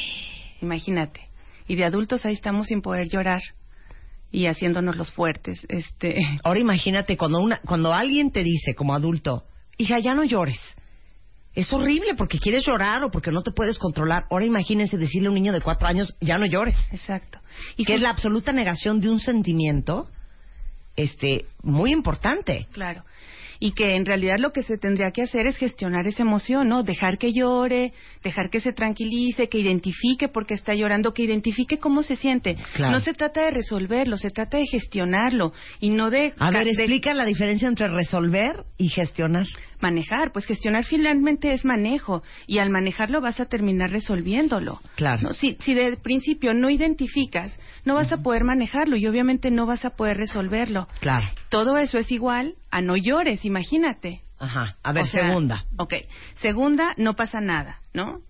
Imagínate. 0.62 1.28
Y 1.68 1.76
de 1.76 1.84
adultos 1.84 2.24
ahí 2.24 2.32
estamos 2.32 2.68
sin 2.68 2.80
poder 2.80 3.08
llorar 3.08 3.42
y 4.32 4.46
haciéndonos 4.46 4.96
los 4.96 5.12
fuertes. 5.12 5.66
Este, 5.68 6.16
Ahora 6.44 6.60
imagínate 6.60 7.16
cuando 7.16 7.40
una, 7.40 7.60
cuando 7.60 7.92
alguien 7.92 8.30
te 8.30 8.42
dice 8.42 8.74
como 8.74 8.94
adulto, 8.94 9.44
hija, 9.76 9.98
ya 9.98 10.14
no 10.14 10.24
llores. 10.24 10.60
Es 11.54 11.72
horrible 11.72 12.14
porque 12.16 12.38
quieres 12.38 12.64
llorar 12.66 13.02
o 13.02 13.10
porque 13.10 13.32
no 13.32 13.42
te 13.42 13.50
puedes 13.50 13.78
controlar. 13.78 14.24
Ahora 14.30 14.44
imagínense 14.44 14.96
decirle 14.96 15.28
a 15.28 15.30
un 15.30 15.34
niño 15.34 15.52
de 15.52 15.60
cuatro 15.60 15.88
años, 15.88 16.14
ya 16.20 16.38
no 16.38 16.46
llores. 16.46 16.76
Exacto. 16.92 17.40
Y 17.76 17.84
que 17.84 17.94
es 17.94 18.00
la 18.00 18.10
absoluta 18.10 18.52
negación 18.52 19.00
de 19.00 19.10
un 19.10 19.18
sentimiento, 19.18 20.08
este, 20.96 21.46
muy 21.62 21.92
importante. 21.92 22.68
Claro. 22.72 23.04
Y 23.62 23.72
que 23.72 23.96
en 23.96 24.06
realidad 24.06 24.36
lo 24.38 24.52
que 24.52 24.62
se 24.62 24.78
tendría 24.78 25.10
que 25.10 25.22
hacer 25.22 25.46
es 25.46 25.58
gestionar 25.58 26.06
esa 26.06 26.22
emoción, 26.22 26.68
¿no? 26.68 26.82
Dejar 26.82 27.18
que 27.18 27.32
llore, 27.32 27.92
dejar 28.22 28.48
que 28.48 28.60
se 28.60 28.72
tranquilice, 28.72 29.50
que 29.50 29.58
identifique 29.58 30.28
por 30.28 30.46
qué 30.46 30.54
está 30.54 30.72
llorando, 30.72 31.12
que 31.12 31.24
identifique 31.24 31.78
cómo 31.78 32.02
se 32.02 32.16
siente. 32.16 32.56
Claro. 32.74 32.92
No 32.92 33.00
se 33.00 33.12
trata 33.12 33.42
de 33.42 33.50
resolverlo, 33.50 34.16
se 34.16 34.30
trata 34.30 34.56
de 34.56 34.64
gestionarlo 34.64 35.52
y 35.78 35.90
no 35.90 36.08
de... 36.08 36.32
A 36.38 36.50
ver, 36.50 36.64
de 36.64 36.70
explica 36.70 37.12
la 37.12 37.26
diferencia 37.26 37.68
entre 37.68 37.88
resolver 37.88 38.64
y 38.78 38.88
gestionar. 38.88 39.46
Manejar. 39.82 40.32
Pues 40.32 40.44
gestionar 40.46 40.84
finalmente 40.84 41.52
es 41.52 41.64
manejo 41.64 42.22
y 42.46 42.58
al 42.58 42.70
manejarlo 42.70 43.20
vas 43.20 43.40
a 43.40 43.46
terminar 43.46 43.90
resolviéndolo. 43.90 44.80
Claro. 44.96 45.22
¿no? 45.22 45.32
Si, 45.32 45.56
si 45.60 45.74
de 45.74 45.96
principio 45.96 46.54
no 46.54 46.70
identificas, 46.70 47.58
no 47.84 47.94
vas 47.94 48.12
a 48.12 48.18
poder 48.18 48.44
manejarlo 48.44 48.96
y 48.96 49.06
obviamente 49.06 49.50
no 49.50 49.66
vas 49.66 49.84
a 49.84 49.90
poder 49.90 50.16
resolverlo. 50.16 50.88
Claro. 51.00 51.26
Todo 51.48 51.76
eso 51.78 51.98
es 51.98 52.10
igual 52.12 52.54
a 52.70 52.80
no 52.80 52.96
llores, 52.96 53.44
imagínate. 53.44 54.22
Ajá. 54.38 54.76
A 54.82 54.92
ver, 54.92 55.02
O 55.02 55.06
sea, 55.06 55.26
segunda. 55.26 55.64
Ok. 55.76 55.94
Segunda, 56.40 56.92
no 56.96 57.14
pasa 57.14 57.40
nada, 57.40 57.78
¿no? 57.92 58.20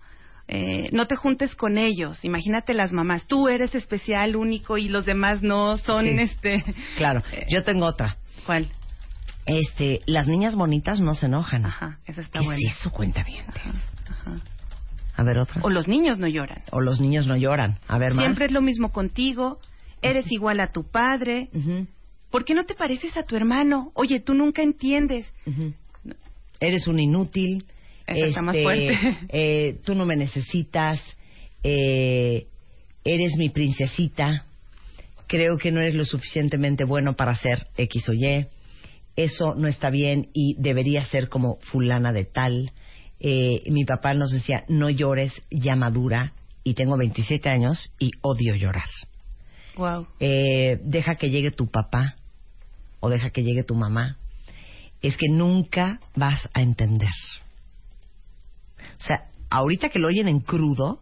Eh, 0.47 0.89
no 0.91 1.07
te 1.07 1.15
juntes 1.15 1.55
con 1.55 1.77
ellos. 1.77 2.25
Imagínate 2.25 2.73
las 2.73 2.91
mamás. 2.91 3.25
Tú 3.27 3.47
eres 3.47 3.73
especial, 3.73 4.35
único 4.35 4.77
y 4.77 4.89
los 4.89 5.05
demás 5.05 5.41
no 5.41 5.77
son 5.77 6.05
Sí. 6.05 6.15
este. 6.19 6.63
Claro. 6.97 7.23
Yo 7.49 7.63
tengo 7.63 7.85
otra. 7.85 8.17
¿Cuál? 8.45 8.67
Este, 9.45 10.01
las 10.05 10.27
niñas 10.27 10.55
bonitas 10.55 10.99
no 10.99 11.13
se 11.15 11.25
enojan. 11.25 11.65
Ajá, 11.65 11.99
esa 12.05 12.21
está 12.21 12.39
¿Qué 12.39 12.45
buena. 12.45 12.61
es 12.69 12.77
eso, 12.79 12.91
cuenta 12.91 13.23
bien? 13.23 13.45
Ajá. 14.09 14.39
A 15.15 15.23
ver, 15.23 15.39
otra. 15.39 15.61
O 15.63 15.69
los 15.69 15.87
niños 15.87 16.19
no 16.19 16.27
lloran. 16.27 16.61
O 16.71 16.79
los 16.79 16.99
niños 17.01 17.27
no 17.27 17.35
lloran. 17.35 17.79
A 17.87 17.97
ver, 17.97 18.13
más. 18.13 18.23
Siempre 18.23 18.45
es 18.45 18.51
lo 18.51 18.61
mismo 18.61 18.91
contigo. 18.91 19.59
Eres 20.01 20.31
igual 20.31 20.59
a 20.59 20.71
tu 20.71 20.83
padre. 20.89 21.49
Ujú, 21.53 21.87
¿Por 22.29 22.45
qué 22.45 22.53
no 22.53 22.63
te 22.63 22.75
pareces 22.75 23.17
a 23.17 23.23
tu 23.23 23.35
hermano? 23.35 23.91
Oye, 23.93 24.19
tú 24.19 24.33
nunca 24.33 24.61
entiendes. 24.61 25.31
Eres 26.59 26.87
un 26.87 26.99
inútil. 26.99 27.65
Esa 28.07 28.25
está 28.27 28.41
más 28.41 28.55
este, 28.55 28.63
fuerte. 28.63 29.17
eh, 29.29 29.79
tú 29.85 29.95
no 29.95 30.05
me 30.05 30.15
necesitas. 30.15 31.01
eh, 31.63 32.47
eres 33.03 33.35
mi 33.37 33.49
princesita. 33.49 34.45
Creo 35.27 35.57
que 35.57 35.71
no 35.71 35.79
eres 35.81 35.95
lo 35.95 36.05
suficientemente 36.05 36.83
bueno 36.83 37.15
para 37.15 37.33
ser 37.35 37.67
X 37.77 38.09
o 38.09 38.13
Y. 38.13 38.47
Eso 39.15 39.55
no 39.55 39.67
está 39.67 39.89
bien 39.89 40.29
y 40.33 40.55
debería 40.57 41.03
ser 41.03 41.29
como 41.29 41.57
fulana 41.61 42.13
de 42.13 42.25
tal. 42.25 42.71
Eh, 43.19 43.63
mi 43.69 43.85
papá 43.85 44.13
nos 44.13 44.31
decía, 44.31 44.63
no 44.67 44.89
llores, 44.89 45.33
ya 45.49 45.75
madura. 45.75 46.33
Y 46.63 46.75
tengo 46.75 46.97
27 46.97 47.49
años 47.49 47.91
y 47.99 48.11
odio 48.21 48.55
llorar. 48.55 48.89
Wow. 49.75 50.05
eh, 50.19 50.79
deja 50.83 51.15
que 51.15 51.29
llegue 51.29 51.49
tu 51.51 51.67
papá 51.71 52.15
o 52.99 53.09
deja 53.09 53.31
que 53.31 53.43
llegue 53.43 53.63
tu 53.63 53.75
mamá, 53.75 54.17
es 55.01 55.17
que 55.17 55.27
nunca 55.29 55.99
vas 56.15 56.47
a 56.53 56.61
entender. 56.61 57.09
O 58.99 59.03
sea, 59.03 59.25
ahorita 59.49 59.89
que 59.89 59.99
lo 59.99 60.07
oyen 60.07 60.27
en 60.27 60.39
crudo, 60.39 61.01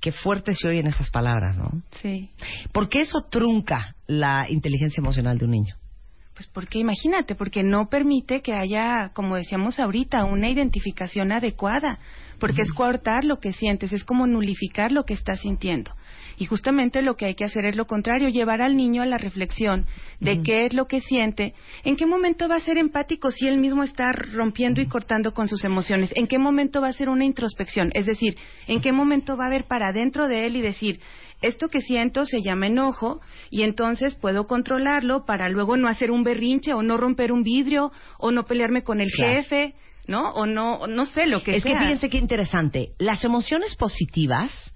qué 0.00 0.12
fuerte 0.12 0.54
se 0.54 0.68
oyen 0.68 0.86
esas 0.86 1.10
palabras, 1.10 1.58
¿no? 1.58 1.82
Sí. 1.90 2.30
Porque 2.72 3.00
eso 3.00 3.22
trunca 3.28 3.96
la 4.06 4.46
inteligencia 4.48 5.00
emocional 5.00 5.38
de 5.38 5.44
un 5.44 5.50
niño. 5.50 5.76
Pues 6.36 6.48
porque 6.52 6.78
imagínate, 6.78 7.34
porque 7.34 7.62
no 7.62 7.88
permite 7.88 8.42
que 8.42 8.52
haya, 8.52 9.10
como 9.14 9.36
decíamos 9.36 9.80
ahorita, 9.80 10.22
una 10.26 10.50
identificación 10.50 11.32
adecuada, 11.32 11.98
porque 12.38 12.60
es 12.60 12.74
coartar 12.74 13.24
lo 13.24 13.40
que 13.40 13.54
sientes, 13.54 13.94
es 13.94 14.04
como 14.04 14.26
nulificar 14.26 14.92
lo 14.92 15.04
que 15.04 15.14
estás 15.14 15.40
sintiendo. 15.40 15.92
Y 16.38 16.46
justamente 16.46 17.02
lo 17.02 17.16
que 17.16 17.26
hay 17.26 17.34
que 17.34 17.44
hacer 17.44 17.66
es 17.66 17.76
lo 17.76 17.86
contrario, 17.86 18.28
llevar 18.28 18.62
al 18.62 18.76
niño 18.76 19.02
a 19.02 19.06
la 19.06 19.18
reflexión 19.18 19.86
de 20.20 20.42
qué 20.42 20.66
es 20.66 20.74
lo 20.74 20.86
que 20.86 21.00
siente, 21.00 21.54
en 21.84 21.96
qué 21.96 22.06
momento 22.06 22.48
va 22.48 22.56
a 22.56 22.60
ser 22.60 22.78
empático 22.78 23.30
si 23.30 23.46
él 23.48 23.58
mismo 23.58 23.82
está 23.82 24.12
rompiendo 24.12 24.80
y 24.80 24.86
cortando 24.86 25.32
con 25.32 25.48
sus 25.48 25.64
emociones, 25.64 26.12
en 26.14 26.26
qué 26.26 26.38
momento 26.38 26.80
va 26.80 26.88
a 26.88 26.92
ser 26.92 27.08
una 27.08 27.24
introspección, 27.24 27.90
es 27.94 28.06
decir, 28.06 28.34
en 28.66 28.80
qué 28.80 28.92
momento 28.92 29.36
va 29.36 29.46
a 29.46 29.50
ver 29.50 29.64
para 29.64 29.88
adentro 29.88 30.26
de 30.28 30.46
él 30.46 30.56
y 30.56 30.62
decir, 30.62 31.00
esto 31.42 31.68
que 31.68 31.80
siento 31.80 32.24
se 32.24 32.40
llama 32.40 32.66
enojo 32.68 33.20
y 33.50 33.62
entonces 33.62 34.14
puedo 34.14 34.46
controlarlo 34.46 35.26
para 35.26 35.48
luego 35.50 35.76
no 35.76 35.88
hacer 35.88 36.10
un 36.10 36.22
berrinche 36.22 36.72
o 36.72 36.82
no 36.82 36.96
romper 36.96 37.30
un 37.30 37.42
vidrio 37.42 37.92
o 38.18 38.30
no 38.30 38.44
pelearme 38.44 38.82
con 38.82 39.00
el 39.00 39.10
Claro. 39.10 39.34
jefe, 39.34 39.74
¿no? 40.08 40.30
O 40.32 40.46
no, 40.46 40.86
no 40.86 41.04
sé 41.06 41.26
lo 41.26 41.42
que 41.42 41.56
es 41.56 41.62
sea. 41.62 41.72
que 41.74 41.78
fíjense 41.78 42.08
qué 42.08 42.16
interesante. 42.18 42.92
Las 42.98 43.22
emociones 43.24 43.76
positivas 43.76 44.72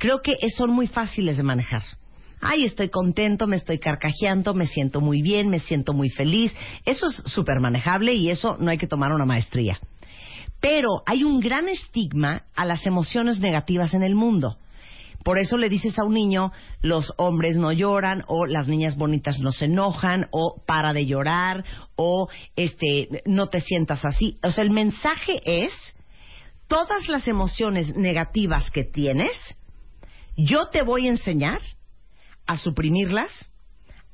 creo 0.00 0.22
que 0.22 0.34
son 0.56 0.70
muy 0.70 0.88
fáciles 0.88 1.36
de 1.36 1.42
manejar. 1.44 1.82
Ay, 2.40 2.64
estoy 2.64 2.88
contento, 2.88 3.46
me 3.46 3.56
estoy 3.56 3.78
carcajeando, 3.78 4.54
me 4.54 4.66
siento 4.66 5.02
muy 5.02 5.20
bien, 5.20 5.50
me 5.50 5.58
siento 5.58 5.92
muy 5.92 6.08
feliz. 6.08 6.56
Eso 6.86 7.08
es 7.08 7.16
súper 7.26 7.60
manejable 7.60 8.14
y 8.14 8.30
eso 8.30 8.56
no 8.58 8.70
hay 8.70 8.78
que 8.78 8.86
tomar 8.86 9.12
una 9.12 9.26
maestría. 9.26 9.78
Pero 10.58 11.02
hay 11.04 11.22
un 11.22 11.38
gran 11.38 11.68
estigma 11.68 12.44
a 12.56 12.64
las 12.64 12.86
emociones 12.86 13.40
negativas 13.40 13.92
en 13.92 14.02
el 14.02 14.14
mundo. 14.14 14.56
Por 15.22 15.38
eso 15.38 15.58
le 15.58 15.68
dices 15.68 15.98
a 15.98 16.04
un 16.04 16.14
niño, 16.14 16.50
los 16.80 17.12
hombres 17.18 17.58
no 17.58 17.70
lloran, 17.72 18.24
o 18.26 18.46
las 18.46 18.68
niñas 18.68 18.96
bonitas 18.96 19.38
no 19.38 19.52
se 19.52 19.66
enojan, 19.66 20.28
o 20.30 20.62
para 20.66 20.94
de 20.94 21.04
llorar, 21.04 21.62
o 21.94 22.30
este, 22.56 23.22
no 23.26 23.48
te 23.48 23.60
sientas 23.60 24.02
así. 24.06 24.38
O 24.42 24.50
sea, 24.50 24.64
el 24.64 24.70
mensaje 24.70 25.42
es, 25.44 25.72
todas 26.68 27.06
las 27.08 27.28
emociones 27.28 27.94
negativas 27.96 28.70
que 28.70 28.84
tienes, 28.84 29.32
yo 30.36 30.68
te 30.68 30.82
voy 30.82 31.06
a 31.06 31.10
enseñar 31.10 31.60
a 32.46 32.56
suprimirlas, 32.56 33.30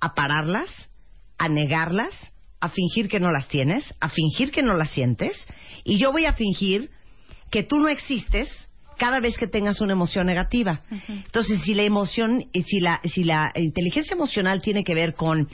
a 0.01 0.15
pararlas, 0.15 0.91
a 1.39 1.49
negarlas, 1.49 2.33
a 2.61 2.69
fingir 2.69 3.09
que 3.09 3.21
no 3.21 3.31
las 3.31 3.49
tienes, 3.49 3.95
a 4.01 4.09
fingir 4.09 4.51
que 4.51 4.63
no 4.63 4.75
las 4.75 4.91
sientes, 4.91 5.37
y 5.85 5.99
yo 5.99 6.13
voy 6.13 6.27
a 6.27 6.33
fingir 6.33 6.91
que 7.51 7.63
tú 7.63 7.79
no 7.79 7.89
existes 7.89 8.69
cada 8.99 9.21
vez 9.21 9.37
que 9.37 9.47
tengas 9.47 9.81
una 9.81 9.93
emoción 9.93 10.27
negativa. 10.27 10.81
Entonces, 11.09 11.61
si 11.63 11.75
la 11.75 11.83
emoción, 11.83 12.47
si 12.53 12.81
la, 12.81 13.01
si 13.05 13.25
la 13.25 13.53
inteligencia 13.55 14.15
emocional 14.15 14.63
tiene 14.63 14.85
que 14.85 14.95
ver 14.95 15.15
con 15.15 15.49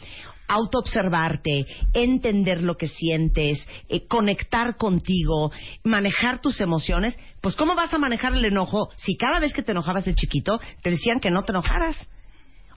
autoobservarte, 0.49 1.67
entender 1.93 2.63
lo 2.63 2.77
que 2.77 2.89
sientes, 2.89 3.67
eh, 3.89 4.07
conectar 4.07 4.77
contigo, 4.77 5.51
manejar 5.85 6.41
tus 6.41 6.61
emociones, 6.61 7.19
pues 7.41 7.57
¿cómo 7.57 7.75
vas 7.75 7.93
a 7.93 7.99
manejar 7.99 8.35
el 8.35 8.45
enojo 8.45 8.91
si 8.97 9.17
cada 9.17 9.41
vez 9.41 9.53
que 9.53 9.63
te 9.63 9.73
enojabas 9.73 10.05
de 10.05 10.15
chiquito 10.15 10.61
te 10.83 10.91
decían 10.91 11.21
que 11.21 11.31
no 11.31 11.45
te 11.45 11.53
enojaras? 11.53 12.09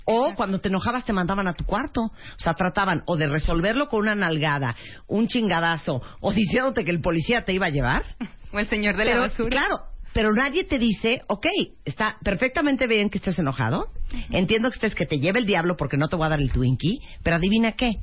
O 0.05 0.35
cuando 0.35 0.61
te 0.61 0.69
enojabas 0.69 1.03
te 1.03 1.13
mandaban 1.13 1.47
a 1.47 1.53
tu 1.53 1.65
cuarto. 1.65 2.01
O 2.01 2.39
sea, 2.39 2.53
trataban 2.53 3.01
o 3.07 3.17
de 3.17 3.27
resolverlo 3.27 3.89
con 3.89 4.01
una 4.01 4.13
nalgada, 4.13 4.75
un 5.07 5.27
chingadazo, 5.27 6.01
o 6.21 6.31
diciéndote 6.31 6.85
que 6.85 6.91
el 6.91 7.01
policía 7.01 7.43
te 7.43 7.53
iba 7.53 7.67
a 7.67 7.71
llevar. 7.71 8.05
O 8.53 8.59
el 8.59 8.67
señor 8.67 8.95
de 8.95 9.03
Pero, 9.03 9.19
la 9.19 9.27
basura. 9.27 9.49
Claro, 9.49 9.75
pero 10.15 10.31
nadie 10.31 10.63
te 10.63 10.79
dice, 10.79 11.23
ok, 11.27 11.45
está 11.83 12.15
perfectamente 12.23 12.87
bien 12.87 13.09
que 13.09 13.17
estés 13.17 13.37
enojado, 13.37 13.89
entiendo 14.29 14.69
que 14.69 14.75
estés 14.75 14.95
que 14.95 15.05
te 15.05 15.19
lleve 15.19 15.39
el 15.41 15.45
diablo 15.45 15.75
porque 15.75 15.97
no 15.97 16.07
te 16.07 16.15
voy 16.15 16.25
a 16.27 16.29
dar 16.29 16.39
el 16.39 16.53
Twinkie, 16.53 16.99
pero 17.21 17.35
adivina 17.35 17.73
qué, 17.73 17.95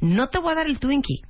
no 0.00 0.28
te 0.28 0.38
voy 0.40 0.50
a 0.52 0.56
dar 0.56 0.66
el 0.66 0.80
Twinkie, 0.80 1.22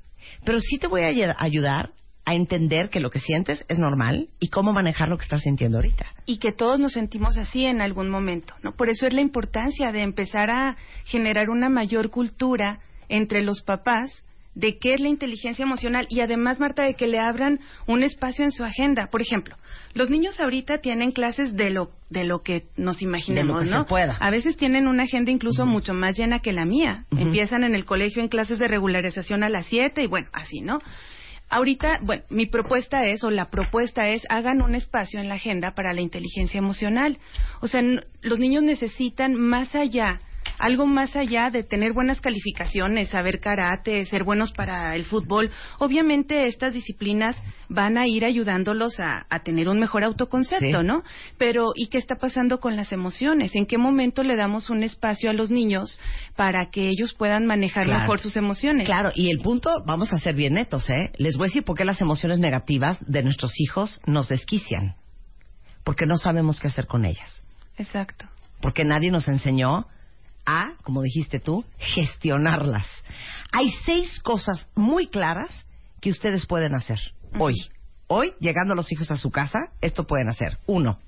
pero 0.42 0.58
sí 0.58 0.78
te 0.78 0.86
voy 0.86 1.02
a 1.02 1.08
ay- 1.08 1.22
ayudar 1.36 1.90
a 2.24 2.34
entender 2.34 2.88
que 2.88 3.00
lo 3.00 3.10
que 3.10 3.18
sientes 3.18 3.66
es 3.68 3.78
normal 3.78 4.28
y 4.40 4.48
cómo 4.48 4.72
manejar 4.72 5.10
lo 5.10 5.18
que 5.18 5.24
estás 5.24 5.42
sintiendo 5.42 5.76
ahorita. 5.76 6.06
y 6.24 6.38
que 6.38 6.52
todos 6.52 6.80
nos 6.80 6.92
sentimos 6.92 7.36
así 7.36 7.66
en 7.66 7.82
algún 7.82 8.08
momento, 8.08 8.54
¿no? 8.62 8.72
Por 8.74 8.88
eso 8.88 9.06
es 9.06 9.12
la 9.12 9.20
importancia 9.20 9.92
de 9.92 10.00
empezar 10.00 10.48
a 10.48 10.76
generar 11.04 11.50
una 11.50 11.68
mayor 11.68 12.08
cultura 12.08 12.78
entre 13.10 13.42
los 13.42 13.60
papás 13.62 14.24
de 14.54 14.78
qué 14.78 14.94
es 14.94 15.00
la 15.00 15.08
inteligencia 15.08 15.62
emocional 15.62 16.06
y 16.10 16.20
además, 16.20 16.60
Marta, 16.60 16.82
de 16.82 16.94
que 16.94 17.06
le 17.06 17.18
abran 17.18 17.60
un 17.86 18.02
espacio 18.02 18.44
en 18.44 18.52
su 18.52 18.64
agenda. 18.64 19.08
Por 19.10 19.22
ejemplo, 19.22 19.56
los 19.94 20.10
niños 20.10 20.40
ahorita 20.40 20.78
tienen 20.78 21.10
clases 21.12 21.56
de 21.56 21.70
lo 21.70 21.90
de 22.10 22.24
lo 22.24 22.42
que 22.42 22.64
nos 22.76 23.00
imaginemos, 23.00 23.60
De 23.60 23.64
lo 23.64 23.70
que 23.70 23.76
¿no? 23.78 23.84
se 23.84 23.88
pueda. 23.88 24.16
A 24.20 24.30
veces 24.30 24.56
tienen 24.58 24.86
una 24.86 25.04
agenda 25.04 25.30
incluso 25.30 25.64
mucho 25.64 25.94
más 25.94 26.16
llena 26.16 26.40
que 26.40 26.52
la 26.52 26.66
mía. 26.66 27.06
Empiezan 27.16 27.64
en 27.64 27.74
el 27.74 27.86
colegio 27.86 28.20
en 28.20 28.28
clases 28.28 28.58
de 28.58 28.68
regularización 28.68 29.42
a 29.42 29.48
las 29.48 29.64
7 29.66 30.02
y 30.02 30.06
bueno, 30.06 30.28
así, 30.32 30.60
¿no? 30.60 30.78
Ahorita, 31.48 31.98
bueno, 32.02 32.22
mi 32.30 32.46
propuesta 32.46 33.04
es, 33.04 33.24
o 33.24 33.30
la 33.30 33.50
propuesta 33.50 34.08
es, 34.08 34.22
hagan 34.30 34.62
un 34.62 34.74
espacio 34.74 35.20
en 35.20 35.28
la 35.28 35.34
agenda 35.34 35.74
para 35.74 35.92
la 35.92 36.00
inteligencia 36.00 36.58
emocional. 36.58 37.18
O 37.60 37.66
sea, 37.66 37.82
los 38.22 38.38
niños 38.38 38.62
necesitan 38.62 39.34
más 39.34 39.74
allá, 39.74 40.20
algo 40.62 40.86
más 40.86 41.16
allá 41.16 41.50
de 41.50 41.64
tener 41.64 41.92
buenas 41.92 42.20
calificaciones, 42.20 43.08
saber 43.08 43.40
karate, 43.40 44.04
ser 44.04 44.22
buenos 44.22 44.52
para 44.52 44.94
el 44.94 45.04
fútbol. 45.04 45.50
Obviamente 45.80 46.46
estas 46.46 46.72
disciplinas 46.72 47.36
van 47.68 47.98
a 47.98 48.06
ir 48.06 48.24
ayudándolos 48.24 49.00
a, 49.00 49.26
a 49.28 49.40
tener 49.42 49.68
un 49.68 49.78
mejor 49.80 50.04
autoconcepto, 50.04 50.80
Sí. 50.80 50.86
¿no? 50.86 51.02
Pero, 51.36 51.72
¿y 51.74 51.88
qué 51.88 51.98
está 51.98 52.14
pasando 52.14 52.60
con 52.60 52.76
las 52.76 52.92
emociones? 52.92 53.56
¿En 53.56 53.66
qué 53.66 53.76
momento 53.76 54.22
le 54.22 54.36
damos 54.36 54.70
un 54.70 54.84
espacio 54.84 55.30
a 55.30 55.32
los 55.32 55.50
niños 55.50 55.98
para 56.36 56.70
que 56.70 56.88
ellos 56.88 57.12
puedan 57.12 57.44
manejar 57.44 57.86
Claro. 57.86 58.00
mejor 58.00 58.20
sus 58.20 58.36
emociones? 58.36 58.86
Claro, 58.86 59.10
y 59.16 59.30
el 59.30 59.38
punto, 59.38 59.82
vamos 59.84 60.12
a 60.12 60.18
ser 60.18 60.36
bien 60.36 60.54
netos, 60.54 60.88
¿eh? 60.90 61.10
Les 61.18 61.36
voy 61.36 61.46
a 61.46 61.48
decir 61.48 61.64
por 61.64 61.76
qué 61.76 61.84
las 61.84 62.00
emociones 62.00 62.38
negativas 62.38 62.98
de 63.04 63.22
nuestros 63.24 63.52
hijos 63.60 64.00
nos 64.06 64.28
desquician. 64.28 64.94
Porque 65.82 66.06
no 66.06 66.16
sabemos 66.18 66.60
qué 66.60 66.68
hacer 66.68 66.86
con 66.86 67.04
ellas. 67.04 67.46
Exacto. 67.76 68.26
Porque 68.60 68.84
nadie 68.84 69.10
nos 69.10 69.26
enseñó 69.26 69.86
a, 70.46 70.72
como 70.82 71.02
dijiste 71.02 71.40
tú, 71.40 71.64
gestionarlas. 71.78 72.86
Hay 73.52 73.70
seis 73.84 74.20
cosas 74.20 74.68
muy 74.74 75.06
claras 75.06 75.66
que 76.00 76.10
ustedes 76.10 76.46
pueden 76.46 76.74
hacer 76.74 76.98
hoy. 77.38 77.54
Hoy, 78.08 78.34
llegando 78.40 78.74
los 78.74 78.90
hijos 78.92 79.10
a 79.10 79.16
su 79.16 79.30
casa, 79.30 79.70
esto 79.80 80.06
pueden 80.06 80.28
hacer. 80.28 80.58
Uno, 80.66 80.98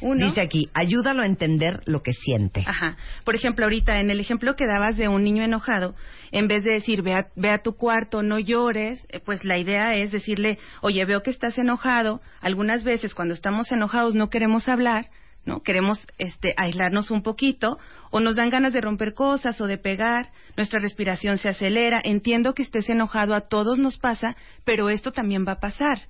Uno. 0.00 0.26
dice 0.26 0.40
aquí, 0.42 0.68
ayúdalo 0.74 1.22
a 1.22 1.26
entender 1.26 1.80
lo 1.86 2.02
que 2.02 2.12
siente. 2.12 2.64
Ajá. 2.66 2.96
Por 3.24 3.34
ejemplo, 3.34 3.64
ahorita 3.64 3.98
en 4.00 4.10
el 4.10 4.20
ejemplo 4.20 4.54
que 4.56 4.66
dabas 4.66 4.96
de 4.96 5.08
un 5.08 5.24
niño 5.24 5.42
enojado, 5.42 5.94
en 6.30 6.48
vez 6.48 6.64
de 6.64 6.72
decir, 6.72 7.02
ve 7.02 7.14
a, 7.14 7.28
ve 7.36 7.50
a 7.50 7.62
tu 7.62 7.74
cuarto, 7.76 8.22
no 8.22 8.38
llores, 8.38 9.06
eh, 9.08 9.20
pues 9.20 9.44
la 9.44 9.56
idea 9.56 9.94
es 9.94 10.12
decirle, 10.12 10.58
oye, 10.82 11.04
veo 11.06 11.22
que 11.22 11.30
estás 11.30 11.56
enojado. 11.56 12.20
Algunas 12.40 12.84
veces 12.84 13.14
cuando 13.14 13.32
estamos 13.32 13.70
enojados 13.72 14.14
no 14.14 14.28
queremos 14.28 14.68
hablar, 14.68 15.06
¿no? 15.46 15.60
Queremos 15.62 15.98
este, 16.18 16.54
aislarnos 16.56 17.10
un 17.10 17.22
poquito 17.22 17.78
o 18.10 18.20
nos 18.20 18.36
dan 18.36 18.50
ganas 18.50 18.72
de 18.72 18.80
romper 18.80 19.14
cosas 19.14 19.60
o 19.60 19.66
de 19.66 19.78
pegar, 19.78 20.28
nuestra 20.56 20.80
respiración 20.80 21.36
se 21.38 21.48
acelera. 21.48 22.00
Entiendo 22.02 22.54
que 22.54 22.62
estés 22.62 22.88
enojado, 22.88 23.34
a 23.34 23.42
todos 23.42 23.78
nos 23.78 23.98
pasa, 23.98 24.36
pero 24.64 24.88
esto 24.88 25.12
también 25.12 25.44
va 25.46 25.52
a 25.52 25.60
pasar. 25.60 26.02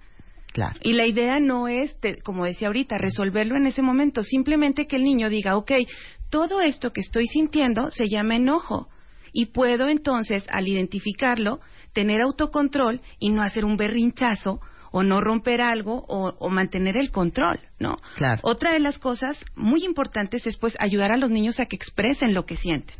Claro. 0.52 0.78
Y 0.82 0.92
la 0.92 1.06
idea 1.06 1.40
no 1.40 1.66
es, 1.66 1.98
te- 2.00 2.22
como 2.22 2.44
decía 2.44 2.68
ahorita, 2.68 2.96
resolverlo 2.98 3.56
en 3.56 3.66
ese 3.66 3.82
momento, 3.82 4.22
simplemente 4.22 4.86
que 4.86 4.96
el 4.96 5.02
niño 5.02 5.28
diga, 5.28 5.56
ok, 5.56 5.72
todo 6.30 6.60
esto 6.60 6.92
que 6.92 7.00
estoy 7.00 7.26
sintiendo 7.26 7.90
se 7.90 8.06
llama 8.08 8.36
enojo. 8.36 8.88
Y 9.32 9.46
puedo 9.46 9.88
entonces, 9.88 10.46
al 10.50 10.68
identificarlo, 10.68 11.58
tener 11.92 12.20
autocontrol 12.22 13.00
y 13.18 13.30
no 13.30 13.42
hacer 13.42 13.64
un 13.64 13.76
berrinchazo 13.76 14.60
o 14.96 15.02
no 15.02 15.20
romper 15.20 15.60
algo 15.60 16.04
o, 16.06 16.34
o 16.38 16.50
mantener 16.50 16.96
el 16.96 17.10
control, 17.10 17.58
¿no? 17.80 17.96
Claro. 18.14 18.38
Otra 18.44 18.70
de 18.70 18.78
las 18.78 19.00
cosas 19.00 19.36
muy 19.56 19.84
importantes 19.84 20.46
es 20.46 20.56
pues 20.56 20.76
ayudar 20.78 21.10
a 21.10 21.16
los 21.16 21.30
niños 21.30 21.58
a 21.58 21.66
que 21.66 21.74
expresen 21.74 22.32
lo 22.32 22.46
que 22.46 22.54
sienten. 22.54 22.94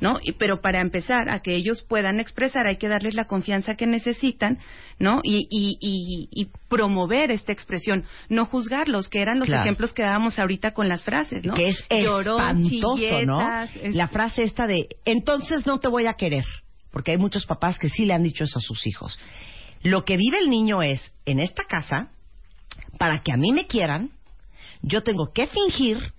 ¿no? 0.00 0.18
Y- 0.24 0.32
pero 0.32 0.60
para 0.60 0.80
empezar, 0.80 1.28
a 1.28 1.38
que 1.40 1.54
ellos 1.54 1.84
puedan 1.88 2.18
expresar, 2.18 2.66
hay 2.66 2.78
que 2.78 2.88
darles 2.88 3.14
la 3.14 3.26
confianza 3.26 3.76
que 3.76 3.86
necesitan, 3.86 4.58
¿no? 4.98 5.20
Y, 5.22 5.46
y, 5.48 5.76
y, 5.80 6.28
y 6.32 6.48
promover 6.68 7.30
esta 7.30 7.52
expresión, 7.52 8.02
no 8.28 8.46
juzgarlos, 8.46 9.08
que 9.08 9.22
eran 9.22 9.38
los 9.38 9.46
Claro. 9.46 9.62
ejemplos 9.62 9.92
que 9.92 10.02
dábamos 10.02 10.38
ahorita 10.40 10.72
con 10.72 10.88
las 10.88 11.04
frases, 11.04 11.44
¿no? 11.44 11.54
Que 11.54 11.68
es 11.68 11.84
Llorón, 11.90 12.62
espantoso, 12.64 13.22
¿no? 13.24 13.62
es- 13.62 13.94
La 13.94 14.08
frase 14.08 14.42
esta 14.42 14.66
de, 14.66 14.88
entonces 15.04 15.64
no 15.64 15.78
te 15.78 15.86
voy 15.88 16.06
a 16.06 16.14
querer. 16.14 16.44
Porque 16.90 17.10
hay 17.12 17.18
muchos 17.18 17.44
papás 17.46 17.78
que 17.78 17.88
sí 17.88 18.04
le 18.06 18.14
han 18.14 18.22
dicho 18.22 18.42
eso 18.44 18.58
a 18.58 18.62
sus 18.62 18.84
hijos. 18.86 19.18
Lo 19.86 20.04
que 20.04 20.16
vive 20.16 20.40
el 20.40 20.50
niño 20.50 20.82
es, 20.82 21.00
en 21.26 21.38
esta 21.38 21.62
casa, 21.62 22.10
para 22.98 23.22
que 23.22 23.30
a 23.30 23.36
mí 23.36 23.52
me 23.52 23.68
quieran, 23.68 24.10
yo 24.82 25.04
tengo 25.04 25.30
que 25.32 25.46
fingir 25.46 26.12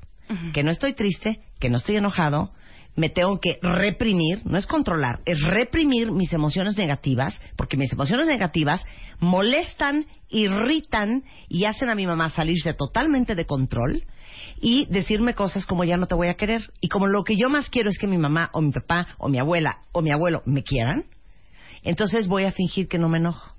que 0.53 0.63
no 0.63 0.71
estoy 0.71 0.93
triste, 0.93 1.41
que 1.59 1.69
no 1.69 1.75
estoy 1.75 1.97
enojado, 1.97 2.51
me 2.95 3.09
tengo 3.09 3.41
que 3.41 3.59
reprimir, 3.61 4.39
no 4.45 4.57
es 4.57 4.67
controlar, 4.67 5.19
es 5.25 5.41
reprimir 5.41 6.13
mis 6.13 6.31
emociones 6.31 6.77
negativas, 6.77 7.41
porque 7.57 7.75
mis 7.75 7.91
emociones 7.91 8.25
negativas 8.27 8.85
molestan, 9.19 10.05
irritan 10.29 11.25
y 11.49 11.65
hacen 11.65 11.89
a 11.89 11.95
mi 11.95 12.07
mamá 12.07 12.29
salirse 12.29 12.73
totalmente 12.73 13.35
de 13.35 13.45
control 13.45 14.05
y 14.61 14.85
decirme 14.85 15.35
cosas 15.35 15.65
como 15.65 15.83
ya 15.83 15.97
no 15.97 16.07
te 16.07 16.15
voy 16.15 16.29
a 16.29 16.35
querer. 16.35 16.71
Y 16.79 16.87
como 16.87 17.07
lo 17.07 17.25
que 17.25 17.35
yo 17.35 17.49
más 17.49 17.69
quiero 17.69 17.89
es 17.89 17.97
que 17.99 18.07
mi 18.07 18.17
mamá 18.17 18.49
o 18.53 18.61
mi 18.61 18.71
papá 18.71 19.09
o 19.17 19.27
mi 19.27 19.39
abuela 19.39 19.79
o 19.91 20.01
mi 20.01 20.11
abuelo 20.11 20.41
me 20.45 20.63
quieran, 20.63 21.03
entonces 21.83 22.29
voy 22.29 22.45
a 22.45 22.53
fingir 22.53 22.87
que 22.87 22.97
no 22.97 23.09
me 23.09 23.17
enojo. 23.17 23.56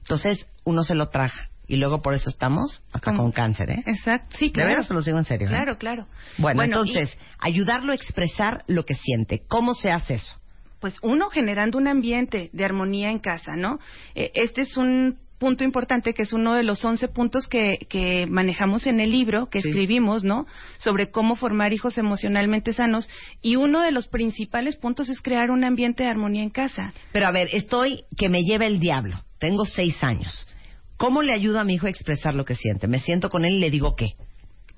Entonces 0.00 0.46
uno 0.64 0.84
se 0.84 0.94
lo 0.94 1.08
traga 1.08 1.48
y 1.68 1.76
luego 1.76 2.00
por 2.00 2.14
eso 2.14 2.30
estamos 2.30 2.82
acá 2.92 3.10
¿Cómo? 3.10 3.24
con 3.24 3.32
cáncer, 3.32 3.70
¿eh? 3.70 3.82
Exacto, 3.86 4.36
sí, 4.36 4.46
De 4.46 4.52
claro. 4.52 4.68
veras 4.70 4.86
se 4.86 4.94
lo 4.94 5.02
digo 5.02 5.18
en 5.18 5.24
serio. 5.24 5.48
¿eh? 5.48 5.50
Claro, 5.50 5.78
claro. 5.78 6.06
Bueno, 6.38 6.58
Bueno, 6.58 6.80
entonces, 6.80 7.18
ayudarlo 7.38 7.92
a 7.92 7.94
expresar 7.96 8.62
lo 8.68 8.84
que 8.84 8.94
siente. 8.94 9.42
¿Cómo 9.48 9.74
se 9.74 9.90
hace 9.90 10.14
eso? 10.14 10.36
pues 10.78 10.98
uno 11.02 11.30
generando 11.30 11.78
un 11.78 11.88
ambiente 11.88 12.50
de 12.52 12.64
armonía 12.64 13.10
en 13.10 13.18
casa, 13.18 13.56
¿no? 13.56 13.78
Eh, 14.14 14.30
este 14.34 14.60
es 14.60 14.76
un 14.76 15.18
punto 15.38 15.64
importante 15.64 16.14
que 16.14 16.22
es 16.22 16.32
uno 16.32 16.54
de 16.54 16.62
los 16.62 16.84
11 16.84 17.08
puntos 17.08 17.46
que, 17.46 17.78
que 17.88 18.26
manejamos 18.26 18.86
en 18.86 19.00
el 19.00 19.10
libro 19.10 19.48
que 19.50 19.60
Sí. 19.60 19.68
escribimos, 19.68 20.24
¿no? 20.24 20.46
Sobre 20.78 21.10
cómo 21.10 21.36
formar 21.36 21.72
hijos 21.72 21.98
emocionalmente 21.98 22.72
sanos 22.72 23.08
y 23.42 23.56
uno 23.56 23.80
de 23.82 23.92
los 23.92 24.08
principales 24.08 24.76
puntos 24.76 25.08
es 25.08 25.20
crear 25.20 25.50
un 25.50 25.64
ambiente 25.64 26.02
de 26.04 26.08
armonía 26.10 26.42
en 26.42 26.50
casa. 26.50 26.92
Pero 27.12 27.26
a 27.26 27.32
ver, 27.32 27.48
estoy 27.52 28.04
que 28.16 28.28
me 28.28 28.42
lleva 28.42 28.66
el 28.66 28.78
diablo. 28.80 29.16
Tengo 29.38 29.64
seis 29.64 30.02
años. 30.02 30.48
¿Cómo 30.96 31.22
le 31.22 31.34
ayudo 31.34 31.60
a 31.60 31.64
mi 31.64 31.74
hijo 31.74 31.86
a 31.86 31.90
expresar 31.90 32.34
lo 32.34 32.44
que 32.46 32.54
siente? 32.54 32.88
Me 32.88 32.98
siento 33.00 33.28
con 33.28 33.44
él 33.44 33.54
y 33.56 33.58
le 33.60 33.70
digo 33.70 33.94
qué. 33.96 34.14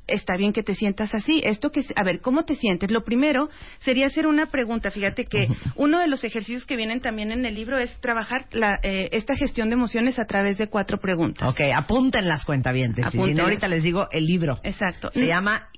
Está 0.08 0.36
bien 0.36 0.52
que 0.52 0.62
te 0.62 0.74
sientas 0.74 1.14
así. 1.14 1.40
Esto 1.44 1.70
que, 1.70 1.84
a 1.94 2.02
ver, 2.02 2.20
¿cómo 2.20 2.44
te 2.44 2.54
sientes? 2.54 2.90
Lo 2.90 3.04
primero 3.04 3.48
sería 3.78 4.06
hacer 4.06 4.26
una 4.26 4.46
pregunta. 4.46 4.90
Fíjate 4.90 5.24
que 5.26 5.48
uno 5.76 6.00
de 6.00 6.08
los 6.08 6.24
ejercicios 6.24 6.64
que 6.64 6.76
vienen 6.76 7.00
también 7.00 7.30
en 7.30 7.44
el 7.44 7.54
libro 7.54 7.78
es 7.78 7.94
trabajar 8.00 8.46
la, 8.50 8.80
eh, 8.82 9.08
esta 9.12 9.34
gestión 9.36 9.68
de 9.68 9.74
emociones 9.74 10.18
a 10.18 10.24
través 10.24 10.58
de 10.58 10.68
cuatro 10.68 10.98
preguntas. 10.98 11.48
Ok, 11.48 11.60
apunten 11.74 12.26
las 12.26 12.44
cuentavientes. 12.44 13.06
Y 13.06 13.10
Si 13.10 13.16
no, 13.16 13.22
Apúntenlas. 13.22 13.44
ahorita 13.44 13.68
les 13.68 13.82
digo 13.82 14.08
el 14.10 14.24
libro. 14.24 14.58
Exacto. 14.64 15.10
Se 15.12 15.26
llama 15.26 15.68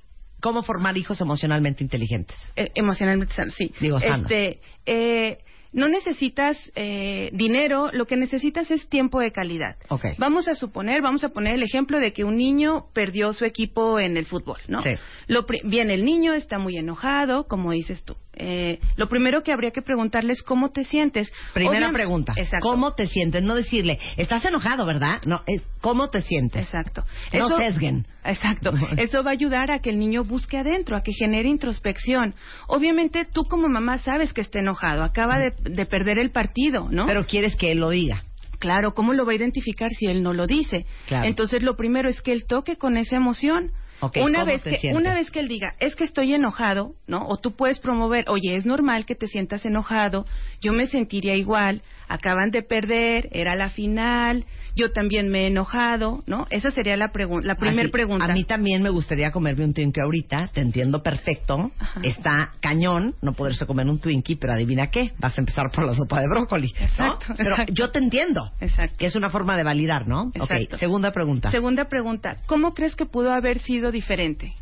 Cómo 0.41 0.63
formar 0.63 0.97
hijos 0.97 1.21
emocionalmente 1.21 1.83
inteligentes. 1.83 2.35
Eh, 2.55 2.71
emocionalmente 2.73 3.33
sanos, 3.35 3.53
sí. 3.53 3.71
Digo, 3.79 3.99
sanos. 3.99 4.31
Este, 4.31 4.59
eh, 4.87 5.37
no 5.73 5.87
necesitas 5.87 6.57
eh, 6.75 7.29
dinero, 7.33 7.89
lo 7.93 8.05
que 8.05 8.17
necesitas 8.17 8.69
es 8.71 8.87
tiempo 8.87 9.19
de 9.19 9.31
calidad. 9.31 9.77
Ok. 9.89 10.05
Vamos 10.17 10.47
a 10.47 10.55
suponer, 10.55 11.01
vamos 11.01 11.23
a 11.23 11.29
poner 11.29 11.55
el 11.55 11.63
ejemplo 11.63 11.99
de 11.99 12.11
que 12.11 12.23
un 12.23 12.35
niño 12.35 12.87
perdió 12.93 13.31
su 13.33 13.45
equipo 13.45 13.99
en 13.99 14.17
el 14.17 14.25
fútbol, 14.25 14.59
¿no? 14.67 14.81
Sí. 14.81 14.91
Lo 15.27 15.45
bien, 15.63 15.89
el 15.89 16.03
niño 16.03 16.33
está 16.33 16.59
muy 16.59 16.77
enojado, 16.77 17.47
como 17.47 17.71
dices 17.71 18.03
tú. 18.03 18.15
Eh, 18.43 18.79
lo 18.97 19.07
primero 19.07 19.43
que 19.43 19.53
habría 19.53 19.69
que 19.69 19.83
preguntarle 19.83 20.33
es 20.33 20.41
cómo 20.41 20.71
te 20.71 20.83
sientes. 20.83 21.31
Primera 21.53 21.91
pregunta. 21.91 22.33
Exacto. 22.35 22.67
¿Cómo 22.67 22.93
te 22.93 23.05
sientes? 23.05 23.43
No 23.43 23.53
decirle, 23.53 23.99
estás 24.17 24.43
enojado, 24.45 24.85
¿verdad? 24.87 25.21
No, 25.25 25.43
es 25.45 25.61
¿cómo 25.79 26.09
te 26.09 26.21
sientes? 26.21 26.63
Exacto. 26.65 27.03
No 27.33 27.45
Eso- 27.45 27.57
sesguen. 27.57 28.07
Exacto. 28.23 28.73
Eso 28.97 29.23
va 29.23 29.29
a 29.29 29.33
ayudar 29.33 29.71
a 29.71 29.79
que 29.79 29.91
el 29.91 29.99
niño 29.99 30.23
busque 30.23 30.57
adentro, 30.57 30.97
a 30.97 31.03
que 31.03 31.11
genere 31.13 31.49
introspección. 31.49 32.33
Obviamente 32.67 33.25
tú 33.31 33.43
como 33.43 33.67
mamá 33.69 33.99
sabes 33.99 34.33
que 34.33 34.41
está 34.41 34.59
enojado, 34.59 35.03
acaba 35.03 35.37
de, 35.37 35.51
de 35.61 35.85
perder 35.85 36.17
el 36.17 36.31
partido, 36.31 36.87
¿no? 36.89 37.05
Pero 37.05 37.25
quieres 37.25 37.55
que 37.55 37.71
él 37.71 37.77
lo 37.77 37.89
diga. 37.89 38.23
Claro, 38.59 38.93
¿cómo 38.93 39.13
lo 39.13 39.25
va 39.25 39.31
a 39.31 39.35
identificar 39.35 39.89
si 39.89 40.05
él 40.05 40.21
no 40.21 40.33
lo 40.33 40.45
dice? 40.45 40.85
Claro. 41.07 41.27
Entonces 41.27 41.63
lo 41.63 41.75
primero 41.75 42.09
es 42.09 42.21
que 42.21 42.31
él 42.31 42.45
toque 42.45 42.75
con 42.77 42.95
esa 42.95 43.17
emoción. 43.17 43.71
Ok, 44.01 44.17
una 44.17 44.39
¿cómo 44.39 44.45
vez 44.51 44.63
que 44.63 44.77
sientes? 44.77 44.99
una 44.99 45.13
vez 45.13 45.29
que 45.29 45.39
él 45.39 45.47
diga, 45.47 45.75
es 45.79 45.95
que 45.95 46.03
estoy 46.03 46.33
enojado, 46.33 46.95
¿no? 47.07 47.27
O 47.27 47.37
tú 47.37 47.55
puedes 47.55 47.79
promover, 47.79 48.25
"Oye, 48.29 48.55
es 48.55 48.65
normal 48.65 49.05
que 49.05 49.15
te 49.15 49.27
sientas 49.27 49.63
enojado, 49.65 50.25
yo 50.59 50.73
me 50.73 50.87
sentiría 50.87 51.35
igual, 51.35 51.83
acaban 52.13 52.51
de 52.51 52.61
perder, 52.63 53.29
era 53.31 53.55
la 53.55 53.69
final, 53.69 54.45
yo 54.75 54.91
también 54.91 55.29
me 55.29 55.43
he 55.43 55.47
enojado", 55.47 56.23
¿no? 56.27 56.47
Esa 56.49 56.71
sería 56.71 56.95
la 56.97 57.09
pregunta, 57.09 57.47
la 57.47 57.55
primera 57.55 57.83
Así, 57.83 57.91
pregunta. 57.91 58.25
A 58.25 58.33
mí 58.33 58.43
también 58.43 58.81
me 58.81 58.89
gustaría 58.89 59.31
comerme 59.31 59.65
un 59.65 59.73
Twinkie 59.73 60.01
ahorita, 60.01 60.49
te 60.53 60.61
entiendo 60.61 61.01
perfecto. 61.03 61.71
Ajá. 61.79 62.01
Está 62.03 62.53
cañón 62.59 63.15
no 63.21 63.33
poderse 63.33 63.65
comer 63.65 63.87
un 63.87 63.99
Twinkie, 63.99 64.35
pero 64.35 64.53
adivina 64.53 64.87
qué, 64.87 65.11
vas 65.19 65.37
a 65.37 65.41
empezar 65.41 65.71
por 65.71 65.85
la 65.85 65.93
sopa 65.93 66.21
de 66.21 66.27
brócoli. 66.27 66.71
¿no? 66.77 66.85
Exacto, 66.85 67.33
Pero 67.37 67.51
exacto. 67.51 67.73
yo 67.73 67.91
te 67.91 67.99
entiendo. 67.99 68.51
Exacto. 68.59 68.95
Que 68.97 69.05
es 69.05 69.15
una 69.15 69.29
forma 69.29 69.57
de 69.57 69.63
validar, 69.63 70.07
¿no? 70.07 70.31
Exacto. 70.33 70.75
Ok, 70.75 70.79
segunda 70.79 71.11
pregunta. 71.11 71.51
Segunda 71.51 71.85
pregunta, 71.85 72.37
¿cómo 72.47 72.73
crees 72.73 72.95
que 72.95 73.05
pudo 73.05 73.31
haber 73.31 73.59
sido 73.59 73.91
diferente? 73.91 74.53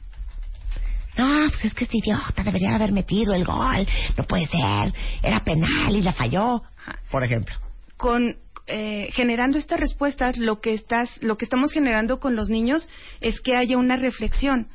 No, 1.20 1.50
pues 1.50 1.66
es 1.66 1.74
que 1.74 1.84
este 1.84 1.98
idiota 1.98 2.44
debería 2.46 2.76
haber 2.76 2.94
metido 2.94 3.34
el 3.34 3.44
gol. 3.44 3.86
No 4.18 4.24
puede 4.24 4.48
ser. 4.48 4.94
Era 5.22 5.44
penal 5.44 5.94
y 5.94 6.02
la 6.02 6.14
falló. 6.14 6.64
Por 7.12 7.24
ejemplo. 7.26 7.56
con 7.98 8.38
eh, 8.68 9.10
generando 9.12 9.58
estas 9.58 9.80
respuestas, 9.80 10.38
lo 10.38 10.62
que 10.62 10.74
estás, 10.74 11.22
lo 11.22 11.38
que 11.38 11.44
estamos 11.44 11.74
generando 11.74 12.20
con 12.20 12.36
los 12.36 12.50
niños 12.50 12.88
es 13.20 13.42
que 13.42 13.58
haya 13.58 13.78
una 13.78 13.98
reflexión, 13.98 14.68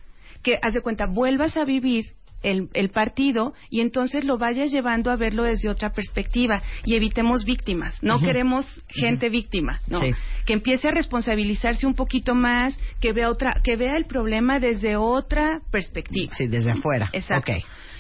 que 0.43 0.59
haz 0.61 0.75
de 0.75 0.83
cuenta 0.83 1.07
vuelvas 1.07 1.57
a 1.57 1.65
vivir 1.65 2.13
el, 2.45 2.69
el 2.75 2.91
partido 2.91 3.55
y 3.71 3.81
entonces 3.81 4.25
lo 4.25 4.39
vayas 4.39 4.71
llevando 4.71 5.11
a 5.11 5.17
verlo 5.17 5.43
desde 5.43 5.69
otra 5.69 5.91
perspectiva 5.91 6.63
y 6.85 6.95
evitemos 6.95 7.45
víctimas. 7.45 8.01
No 8.03 8.21
queremos 8.21 8.67
gente 8.89 9.29
víctima, 9.31 9.81
¿no? 9.89 10.01
Sí. 10.01 10.13
Que 10.47 10.53
empiece 10.53 10.89
a 10.89 10.91
responsabilizarse 10.93 11.87
un 11.87 11.95
poquito 11.95 12.35
más, 12.35 12.79
que 13.01 13.13
vea 13.13 13.31
otra, 13.31 13.61
que 13.65 13.77
vea 13.77 13.97
el 13.97 14.05
problema 14.05 14.61
desde 14.61 14.97
otra 14.97 15.61
perspectiva. 15.71 16.33
Sí, 16.35 16.47
desde 16.47 16.71
afuera. 16.71 17.09
Exacto. 17.13 17.53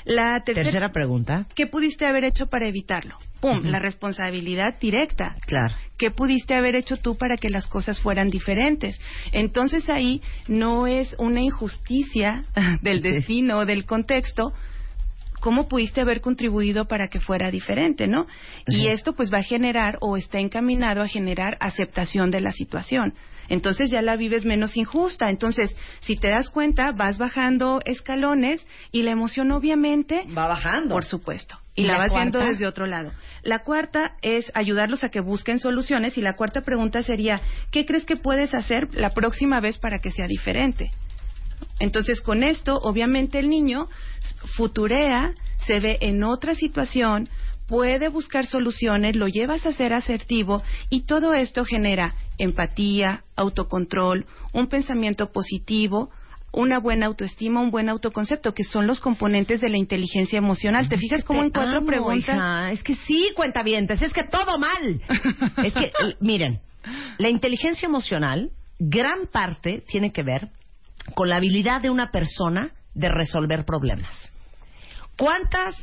La 0.04 0.42
tercera, 0.44 0.64
Tercera 0.64 0.92
pregunta. 0.92 1.46
¿qué 1.54 1.66
pudiste 1.66 2.06
haber 2.06 2.24
hecho 2.24 2.46
para 2.46 2.68
evitarlo? 2.68 3.16
Pum, 3.40 3.62
la 3.64 3.78
responsabilidad 3.78 4.78
directa. 4.78 5.34
Claro. 5.46 5.74
¿Qué 5.98 6.10
pudiste 6.10 6.54
haber 6.54 6.76
hecho 6.76 6.96
tú 6.96 7.16
para 7.16 7.36
que 7.36 7.48
las 7.48 7.66
cosas 7.66 8.00
fueran 8.00 8.28
diferentes? 8.28 9.00
Entonces 9.32 9.88
ahí 9.88 10.22
no 10.48 10.86
es 10.86 11.14
una 11.18 11.40
injusticia 11.40 12.44
del 12.82 13.00
destino 13.00 13.58
o 13.58 13.66
del 13.66 13.86
contexto. 13.86 14.52
¿Cómo 15.40 15.68
pudiste 15.68 16.00
haber 16.00 16.20
contribuido 16.20 16.86
para 16.86 17.08
que 17.08 17.20
fuera 17.20 17.50
diferente, 17.50 18.06
no? 18.06 18.26
Y 18.66 18.88
esto 18.88 19.12
pues 19.12 19.30
va 19.30 19.38
a 19.38 19.42
generar 19.42 19.98
o 20.00 20.16
está 20.16 20.38
encaminado 20.38 21.02
a 21.02 21.08
generar 21.08 21.58
aceptación 21.60 22.30
de 22.30 22.40
la 22.40 22.50
situación. 22.50 23.12
Entonces 23.48 23.90
ya 23.90 24.02
la 24.02 24.16
vives 24.16 24.44
menos 24.44 24.76
injusta. 24.76 25.30
Entonces, 25.30 25.74
si 26.00 26.16
te 26.16 26.28
das 26.28 26.50
cuenta, 26.50 26.92
vas 26.92 27.18
bajando 27.18 27.80
escalones 27.84 28.66
y 28.92 29.02
la 29.02 29.10
emoción 29.10 29.50
obviamente 29.52 30.26
Va 30.36 30.48
bajando. 30.48 30.94
por 30.94 31.04
supuesto. 31.04 31.58
Y, 31.76 31.82
¿Y 31.82 31.86
la, 31.86 31.98
vas 31.98 32.14
viendo 32.14 32.38
desde 32.38 32.66
otro 32.68 32.86
lado. 32.86 33.12
La 33.42 33.60
cuarta 33.60 34.12
es 34.22 34.50
ayudarlos 34.54 35.02
a 35.02 35.08
que 35.08 35.20
busquen 35.20 35.58
soluciones 35.58 36.16
y 36.16 36.20
la 36.20 36.34
cuarta 36.34 36.62
pregunta 36.62 37.02
sería, 37.02 37.40
¿qué 37.72 37.84
crees 37.84 38.04
que 38.04 38.16
puedes 38.16 38.54
hacer 38.54 38.88
la 38.94 39.10
próxima 39.10 39.60
vez 39.60 39.78
para 39.78 39.98
que 39.98 40.10
sea 40.10 40.26
diferente? 40.28 40.92
Entonces, 41.80 42.20
con 42.20 42.42
esto, 42.44 42.76
obviamente 42.76 43.38
el 43.38 43.48
niño 43.48 43.88
futurea, 44.56 45.32
se 45.66 45.80
ve 45.80 45.98
en 46.00 46.22
otra 46.22 46.54
situación, 46.54 47.28
puede 47.66 48.08
buscar 48.08 48.46
soluciones, 48.46 49.16
lo 49.16 49.28
llevas 49.28 49.64
a 49.66 49.72
ser 49.72 49.92
asertivo 49.92 50.62
y 50.90 51.02
todo 51.02 51.34
esto 51.34 51.64
genera 51.64 52.14
empatía, 52.38 53.24
autocontrol, 53.36 54.26
un 54.52 54.68
pensamiento 54.68 55.32
positivo, 55.32 56.10
una 56.52 56.78
buena 56.78 57.06
autoestima, 57.06 57.60
un 57.60 57.70
buen 57.70 57.88
autoconcepto, 57.88 58.54
que 58.54 58.64
son 58.64 58.86
los 58.86 59.00
componentes 59.00 59.60
de 59.60 59.68
la 59.68 59.78
inteligencia 59.78 60.38
emocional. 60.38 60.88
¿Te 60.88 60.96
fijas 60.96 61.24
cómo 61.24 61.42
en 61.42 61.50
cuatro 61.50 61.78
amo, 61.78 61.86
preguntas? 61.86 62.36
hija. 62.36 62.70
Es 62.70 62.82
que 62.82 62.94
sí, 62.94 63.32
cuentavientes, 63.34 64.00
es 64.02 64.12
que 64.12 64.22
todo 64.24 64.58
mal. 64.58 65.00
es 65.64 65.72
que, 65.72 65.92
miren, 66.20 66.60
la 67.18 67.28
inteligencia 67.28 67.86
emocional, 67.86 68.50
gran 68.78 69.26
parte 69.32 69.82
tiene 69.86 70.12
que 70.12 70.22
ver 70.22 70.50
con 71.14 71.28
la 71.28 71.36
habilidad 71.36 71.80
de 71.80 71.90
una 71.90 72.10
persona 72.10 72.70
de 72.94 73.08
resolver 73.08 73.64
problemas. 73.64 74.32
¿Cuántas 75.16 75.76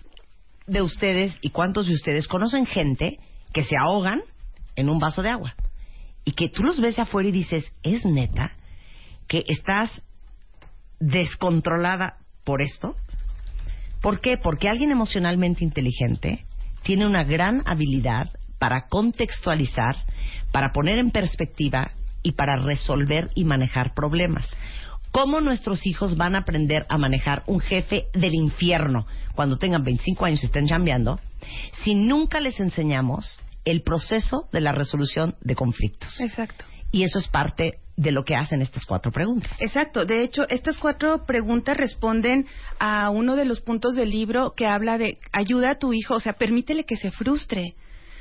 de 0.68 0.82
ustedes 0.82 1.38
y 1.42 1.50
cuántos 1.50 1.88
de 1.88 1.94
ustedes 1.94 2.28
conocen 2.28 2.66
gente 2.66 3.20
que 3.54 3.64
se 3.64 3.78
ahogan 3.78 4.22
en 4.76 4.90
un 4.90 5.00
vaso 5.00 5.22
de 5.22 5.30
agua? 5.30 5.56
Y 6.24 6.34
que 6.34 6.50
tú 6.50 6.64
los 6.64 6.80
ves 6.80 7.00
afuera 7.00 7.30
y 7.30 7.32
dices, 7.32 7.66
¿es 7.84 8.06
neta 8.06 8.52
que 9.28 9.44
estás 9.48 10.02
descontrolada 11.00 12.18
por 12.44 12.62
esto? 12.62 12.96
¿Por 14.02 14.20
qué? 14.20 14.38
Porque 14.38 14.70
alguien 14.70 14.92
emocionalmente 14.92 15.64
inteligente 15.64 16.46
tiene 16.84 17.06
una 17.06 17.24
gran 17.24 17.64
habilidad 17.66 18.30
para 18.58 18.88
contextualizar, 18.88 19.96
para 20.52 20.72
poner 20.72 21.00
en 21.00 21.12
perspectiva 21.12 21.92
y 22.24 22.34
para 22.34 22.58
resolver 22.58 23.32
y 23.36 23.46
manejar 23.46 23.94
problemas. 23.94 24.48
¿Cómo 25.12 25.42
nuestros 25.42 25.86
hijos 25.86 26.16
van 26.16 26.36
a 26.36 26.40
aprender 26.40 26.86
a 26.90 26.98
manejar 26.98 27.44
un 27.48 27.60
jefe 27.60 28.06
del 28.14 28.34
infierno 28.34 29.06
cuando 29.36 29.58
tengan 29.58 29.84
25 29.84 30.26
años 30.26 30.42
y 30.42 30.46
estén 30.46 30.68
chambeando 30.68 31.20
si 31.84 31.96
nunca 31.96 32.40
les 32.40 32.60
enseñamos 32.60 33.42
el 33.66 33.84
proceso 33.84 34.48
de 34.52 34.62
la 34.62 34.72
resolución 34.72 35.36
de 35.42 35.56
conflictos? 35.56 36.20
Exacto. 36.22 36.66
Y 36.92 37.04
eso 37.04 37.20
es 37.20 37.28
parte 37.28 37.80
de 37.98 38.12
lo 38.12 38.24
que 38.24 38.36
hacen 38.36 38.62
estas 38.62 38.86
cuatro 38.86 39.12
preguntas. 39.12 39.52
Exacto. 39.62 40.06
De 40.06 40.24
hecho, 40.24 40.48
estas 40.50 40.78
cuatro 40.80 41.26
preguntas 41.26 41.78
responden 41.78 42.48
a 42.80 43.10
uno 43.10 43.36
de 43.36 43.46
los 43.46 43.62
puntos 43.62 43.96
del 43.96 44.10
libro 44.10 44.54
que 44.56 44.66
habla 44.66 44.98
de 44.98 45.20
ayuda 45.32 45.72
a 45.72 45.78
tu 45.78 45.94
hijo, 45.94 46.16
o 46.16 46.20
sea, 46.20 46.34
permítele 46.34 46.86
que 46.86 46.96
se 46.96 47.12
frustre. 47.12 47.76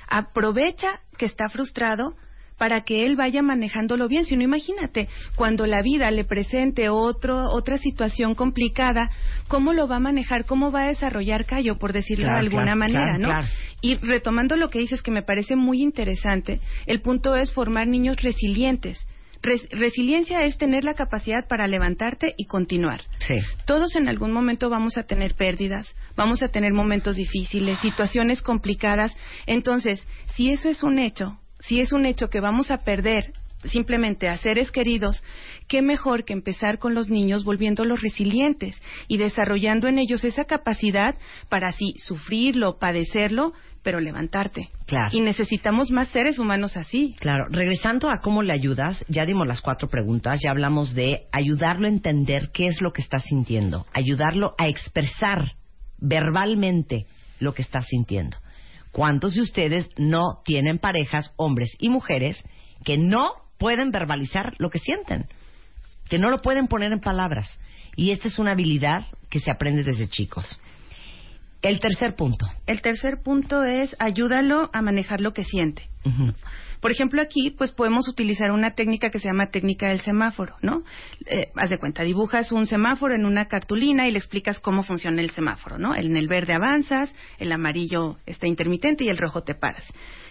Aprovecha 0.09 1.01
que 1.17 1.27
está 1.27 1.49
frustrado 1.49 2.15
para 2.61 2.82
que 2.82 3.07
él 3.07 3.16
vaya 3.16 3.41
manejándolo 3.41 4.07
bien. 4.07 4.27
Si 4.27 4.37
no, 4.37 4.43
imagínate, 4.43 5.09
cuando 5.35 5.65
la 5.66 5.81
vida 5.81 6.11
le 6.11 6.24
presente 6.24 6.91
otro, 6.91 7.47
otra 7.51 7.78
situación 7.78 8.35
complicada, 8.35 9.11
¿cómo 9.49 9.73
lo 9.73 9.89
va 9.89 9.97
a 9.97 10.01
manejar? 10.01 10.45
¿Cómo 10.45 10.70
va 10.70 10.82
a 10.82 10.89
desarrollar 10.89 11.47
callo, 11.47 11.78
por 11.78 11.95
decirlo 11.95 12.24
Claro, 12.27 12.37
de 12.37 12.41
alguna 12.47 12.65
claro, 12.74 12.78
manera, 12.78 13.16
claro, 13.16 13.43
no? 13.45 13.49
Y 13.81 13.95
retomando 13.97 14.57
lo 14.57 14.69
que 14.69 14.78
dices, 14.78 15.01
que 15.01 15.11
me 15.11 15.23
parece 15.23 15.57
muy 15.57 15.81
interesante, 15.81 16.61
el 16.85 17.01
punto 17.01 17.35
es 17.35 17.51
formar 17.51 17.87
niños 17.87 18.20
resilientes. 18.20 19.07
Res- 19.43 19.66
resiliencia 19.70 20.43
es 20.45 20.59
tener 20.59 20.85
la 20.85 20.93
capacidad 20.93 21.49
para 21.49 21.66
levantarte 21.66 22.35
y 22.37 22.45
continuar. 22.45 23.01
Sí. 23.27 23.37
Todos 23.65 23.97
en 23.97 24.07
algún 24.07 24.32
momento 24.32 24.69
vamos 24.69 24.99
a 24.99 25.05
tener 25.05 25.35
pérdidas, 25.35 25.97
vamos 26.15 26.43
a 26.43 26.49
tener 26.49 26.74
momentos 26.74 27.16
difíciles, 27.16 27.78
situaciones 27.78 28.43
complicadas. 28.43 29.16
Entonces, 29.47 30.07
si 30.35 30.51
eso 30.51 30.69
es 30.69 30.82
un 30.82 30.99
hecho, 30.99 31.39
si 31.61 31.81
es 31.81 31.93
un 31.93 32.07
hecho 32.07 32.28
que 32.28 32.41
vamos 32.41 32.70
a 32.70 32.78
perder 32.78 33.32
simplemente 33.65 34.28
a 34.28 34.37
seres 34.37 34.70
queridos, 34.70 35.23
qué 35.69 35.82
mejor 35.82 36.24
que 36.24 36.32
empezar 36.32 36.78
con 36.78 36.95
los 36.95 37.09
niños 37.09 37.45
volviéndolos 37.45 38.01
resilientes 38.01 38.81
y 39.07 39.19
desarrollando 39.19 39.87
en 39.89 39.99
ellos 39.99 40.24
esa 40.24 40.47
capacidad 40.47 41.16
para 41.49 41.69
así 41.69 41.95
sufrirlo, 41.99 42.78
padecerlo, 42.78 43.53
pero 43.82 44.01
levantarte. 44.01 44.70
Claro. 44.87 45.09
Y 45.12 45.20
necesitamos 45.20 45.91
más 45.91 46.09
seres 46.09 46.39
humanos 46.39 46.77
así. 46.77 47.15
Claro, 47.19 47.47
regresando 47.51 48.11
a 48.11 48.20
cómo 48.20 48.43
le 48.43 48.53
ayudas, 48.53 49.05
ya 49.09 49.24
dimos 49.24 49.47
las 49.47 49.61
cuatro 49.61 49.89
preguntas, 49.89 50.41
ya 50.43 50.51
hablamos 50.51 50.95
de 50.95 51.27
ayudarlo 51.32 51.87
a 51.87 51.91
entender 51.91 52.51
qué 52.53 52.66
es 52.66 52.81
lo 52.81 52.93
que 52.93 53.03
está 53.03 53.19
sintiendo, 53.19 53.87
ayudarlo 53.93 54.55
a 54.59 54.69
expresar 54.69 55.53
verbalmente 55.99 57.07
lo 57.39 57.55
que 57.55 57.62
está 57.62 57.81
sintiendo. 57.82 58.37
¿Cuántos 58.93 59.35
de 59.35 59.43
ustedes 59.43 59.89
no 59.97 60.43
tienen 60.45 60.79
parejas, 60.79 61.33
hombres 61.37 61.77
y 61.79 61.89
mujeres, 61.89 62.43
que 62.85 62.99
no 62.99 63.33
pueden 63.59 63.91
verbalizar 63.91 64.55
lo 64.59 64.71
que 64.71 64.79
sienten? 64.79 65.29
Que 66.09 66.19
no 66.19 66.31
lo 66.31 66.39
pueden 66.39 66.67
poner 66.67 66.93
en 66.93 67.01
palabras. 67.01 67.49
Y 67.97 68.11
esta 68.11 68.29
es 68.29 68.39
una 68.39 68.53
habilidad 68.53 69.07
que 69.29 69.41
se 69.41 69.51
aprende 69.51 69.85
desde 69.85 70.09
chicos. 70.09 70.59
El 71.62 71.78
tercer 71.78 72.15
punto. 72.16 72.47
El 72.66 72.81
tercer 72.81 73.19
punto 73.23 73.65
es 73.65 73.95
ayúdalo 73.99 74.70
a 74.73 74.82
manejar 74.82 75.20
lo 75.20 75.32
que 75.32 75.45
siente. 75.45 75.89
Por 76.81 76.91
ejemplo, 76.91 77.20
aquí, 77.20 77.51
pues 77.51 77.73
podemos 77.73 78.09
utilizar 78.09 78.53
una 78.53 78.70
técnica 78.70 79.11
que 79.11 79.19
se 79.19 79.28
llama 79.28 79.51
técnica 79.51 79.89
del 79.89 80.01
semáforo, 80.01 80.55
¿no? 80.62 80.82
Eh, 81.27 81.49
haz 81.55 81.69
de 81.69 81.77
cuenta, 81.77 82.03
dibujas 82.05 82.53
un 82.53 82.66
semáforo 82.66 83.15
en 83.15 83.27
una 83.27 83.45
cartulina 83.49 84.09
y 84.09 84.12
le 84.12 84.16
explicas 84.19 84.61
cómo 84.61 84.82
funciona 84.82 85.20
el 85.20 85.28
semáforo, 85.31 85.77
¿no? 85.77 85.95
En 85.95 86.16
el 86.16 86.27
verde 86.27 86.55
avanzas, 86.55 87.15
el 87.39 87.53
amarillo 87.53 88.16
está 88.24 88.47
intermitente 88.47 89.05
y 89.05 89.11
el 89.11 89.19
rojo 89.19 89.43
te 89.43 89.55
paras, 89.55 89.85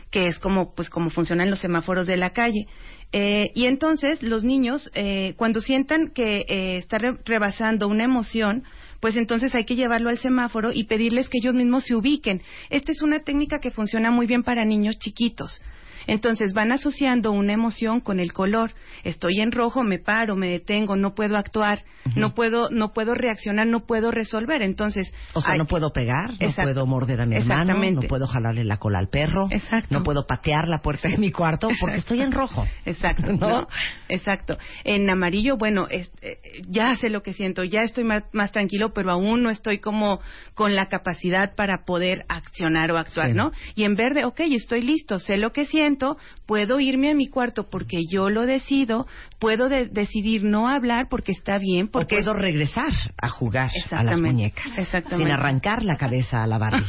que 0.09 0.25
es 0.25 0.39
como, 0.39 0.73
pues, 0.73 0.89
como 0.89 1.11
funcionan 1.11 1.51
los 1.51 1.59
semáforos 1.59 2.07
de 2.07 2.17
la 2.17 2.31
calle. 2.31 2.65
Eh, 3.11 3.51
y 3.53 3.65
entonces, 3.65 4.23
los 4.23 4.43
niños, 4.43 4.89
eh, 4.95 5.35
cuando 5.37 5.59
sientan 5.61 6.09
que 6.15 6.45
eh, 6.49 6.77
está 6.77 6.97
re- 6.97 7.17
rebasando 7.25 7.87
una 7.87 8.05
emoción, 8.05 8.63
pues 8.99 9.15
entonces 9.15 9.55
hay 9.55 9.65
que 9.65 9.75
llevarlo 9.75 10.09
al 10.09 10.19
semáforo 10.19 10.71
y 10.73 10.85
pedirles 10.85 11.29
que 11.29 11.39
ellos 11.41 11.55
mismos 11.55 11.85
se 11.85 11.95
ubiquen. 11.95 12.41
Esta 12.69 12.91
es 12.91 13.01
una 13.01 13.19
técnica 13.19 13.59
que 13.59 13.71
funciona 13.71 14.11
muy 14.11 14.27
bien 14.27 14.43
para 14.43 14.65
niños 14.65 14.97
chiquitos. 14.99 15.61
Entonces 16.09 16.53
van 16.53 16.71
asociando 16.71 17.31
una 17.31 17.53
emoción 17.53 17.99
con 18.01 18.19
el 18.19 18.33
color. 18.33 18.71
Estoy 19.03 19.39
en 19.41 19.51
rojo, 19.51 19.83
me 19.83 19.99
paro, 19.99 20.35
me 20.35 20.49
detengo, 20.49 20.95
no 20.95 21.13
puedo 21.13 21.37
actuar, 21.37 21.83
no 22.15 22.33
puedo, 22.33 22.69
no 22.69 22.91
puedo 22.91 23.13
reaccionar, 23.13 23.67
no 23.67 23.81
puedo 23.81 24.11
resolver. 24.11 24.61
Entonces, 24.61 25.13
O 25.33 25.41
sea, 25.41 25.53
hay- 25.53 25.59
no 25.59 25.65
puedo 25.65 25.91
pegar, 25.91 26.31
no 26.39 26.49
puedo 26.63 26.85
morder 26.85 27.21
a 27.21 27.25
mi 27.25 27.35
hermano, 27.35 27.73
no 27.75 28.01
puedo 28.01 28.25
jalarle 28.25 28.63
la 28.63 28.77
cola 28.77 28.99
al 28.99 29.09
perro, 29.09 29.47
Exacto. 29.51 29.87
no 29.97 30.03
puedo 30.03 30.25
patear 30.25 30.67
la 30.67 30.79
puerta 30.81 31.07
de 31.09 31.17
mi 31.17 31.31
cuarto 31.31 31.67
porque 31.79 31.97
Exacto. 31.97 32.13
estoy 32.15 32.21
en 32.21 32.31
rojo. 32.31 32.65
Exacto, 32.85 33.33
¿No? 33.33 33.47
¿no? 33.47 33.67
Exacto. 34.07 34.57
En 34.83 35.09
amarillo, 35.09 35.57
bueno, 35.57 35.87
es- 35.89 36.11
eh, 36.21 36.37
ya 36.67 36.95
sé 36.95 37.09
lo 37.09 37.21
que 37.21 37.33
siento, 37.33 37.63
ya 37.63 37.81
estoy 37.81 38.03
más, 38.03 38.23
más 38.33 38.51
tranquilo, 38.51 38.93
pero 38.93 39.11
aún 39.11 39.43
no 39.43 39.49
estoy 39.49 39.79
como 39.79 40.19
con 40.55 40.75
la 40.75 40.87
capacidad 40.87 41.53
para 41.55 41.83
poder 41.85 42.25
accionar 42.29 42.91
o 42.91 42.97
actuar, 42.97 43.27
Sí. 43.29 43.33
¿no? 43.35 43.51
Y 43.75 43.83
en 43.83 43.95
verde, 43.95 44.25
ok, 44.25 44.39
estoy 44.51 44.81
listo, 44.81 45.19
sé 45.19 45.37
lo 45.37 45.51
que 45.51 45.65
siento, 45.65 45.98
puedo 46.45 46.79
irme 46.79 47.11
a 47.11 47.13
mi 47.15 47.27
cuarto 47.27 47.69
porque 47.69 47.99
yo 48.11 48.29
lo 48.29 48.45
decido, 48.45 49.05
puedo 49.39 49.69
de- 49.69 49.87
decidir 49.87 50.43
no 50.43 50.67
hablar 50.67 51.07
porque 51.09 51.31
está 51.31 51.57
bien, 51.57 51.85
O 51.87 51.91
porque 51.91 52.15
puedo 52.17 52.33
regresar 52.33 52.91
a 53.21 53.29
jugar 53.29 53.69
a 53.91 54.03
las 54.03 54.19
muñecas 54.19 54.65
exactamente. 54.77 55.23
sin 55.25 55.31
arrancar 55.31 55.83
la 55.83 55.97
cabeza 55.97 56.43
a 56.43 56.47
la 56.47 56.57
Barbie. 56.57 56.85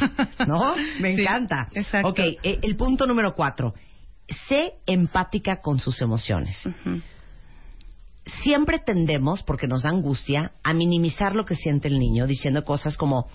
¿No? 0.46 0.74
Me 1.00 1.14
Sí, 1.14 1.22
encanta. 1.22 1.68
exacto. 1.74 2.08
Ok, 2.08 2.18
eh, 2.20 2.58
el 2.62 2.76
punto 2.76 3.06
número 3.06 3.34
cuatro. 3.34 3.74
Sé 4.48 4.74
empática 4.86 5.60
con 5.60 5.78
sus 5.80 6.00
emociones. 6.00 6.56
Siempre 8.42 8.78
tendemos, 8.78 9.42
porque 9.42 9.66
nos 9.66 9.82
da 9.82 9.90
angustia, 9.90 10.52
a 10.62 10.74
minimizar 10.74 11.34
lo 11.34 11.44
que 11.44 11.54
siente 11.54 11.88
el 11.88 11.98
niño, 11.98 12.26
diciendo 12.26 12.64
cosas 12.64 12.96
como, 12.96 13.28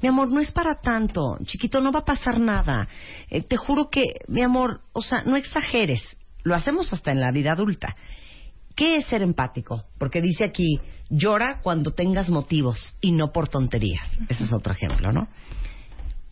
mi 0.00 0.08
amor, 0.08 0.30
no 0.30 0.40
es 0.40 0.50
para 0.50 0.74
tanto, 0.76 1.38
chiquito, 1.44 1.80
no 1.80 1.92
va 1.92 2.00
a 2.00 2.04
pasar 2.04 2.38
nada. 2.38 2.88
Eh, 3.30 3.42
te 3.42 3.56
juro 3.56 3.88
que, 3.88 4.02
mi 4.28 4.42
amor, 4.42 4.80
o 4.92 5.02
sea, 5.02 5.22
no 5.22 5.36
exageres. 5.36 6.02
Lo 6.42 6.54
hacemos 6.54 6.92
hasta 6.92 7.12
en 7.12 7.20
la 7.20 7.30
vida 7.30 7.52
adulta. 7.52 7.94
¿Qué 8.74 8.96
es 8.96 9.06
ser 9.06 9.22
empático? 9.22 9.84
Porque 9.98 10.20
dice 10.20 10.44
aquí, 10.44 10.80
llora 11.08 11.60
cuando 11.62 11.92
tengas 11.92 12.28
motivos 12.30 12.96
y 13.00 13.12
no 13.12 13.30
por 13.32 13.48
tonterías. 13.48 14.08
Ese 14.28 14.44
es 14.44 14.52
otro 14.52 14.72
ejemplo, 14.72 15.12
¿no? 15.12 15.28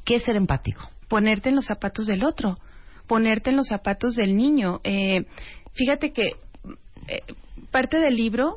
¿Qué 0.05 0.17
es 0.17 0.25
ser 0.25 0.37
empático? 0.37 0.89
ponerte 1.11 1.49
en 1.49 1.57
los 1.57 1.67
zapatos 1.67 2.07
del 2.07 2.25
otro, 2.25 2.57
ponerte 3.09 3.51
en 3.51 3.57
los 3.57 3.67
zapatos 3.67 4.15
del 4.15 4.37
niño. 4.37 4.81
Eh, 4.85 5.27
fíjate 5.73 6.13
que 6.13 6.37
eh, 7.09 7.23
parte 7.71 7.99
del 7.99 8.17
libro, 8.17 8.57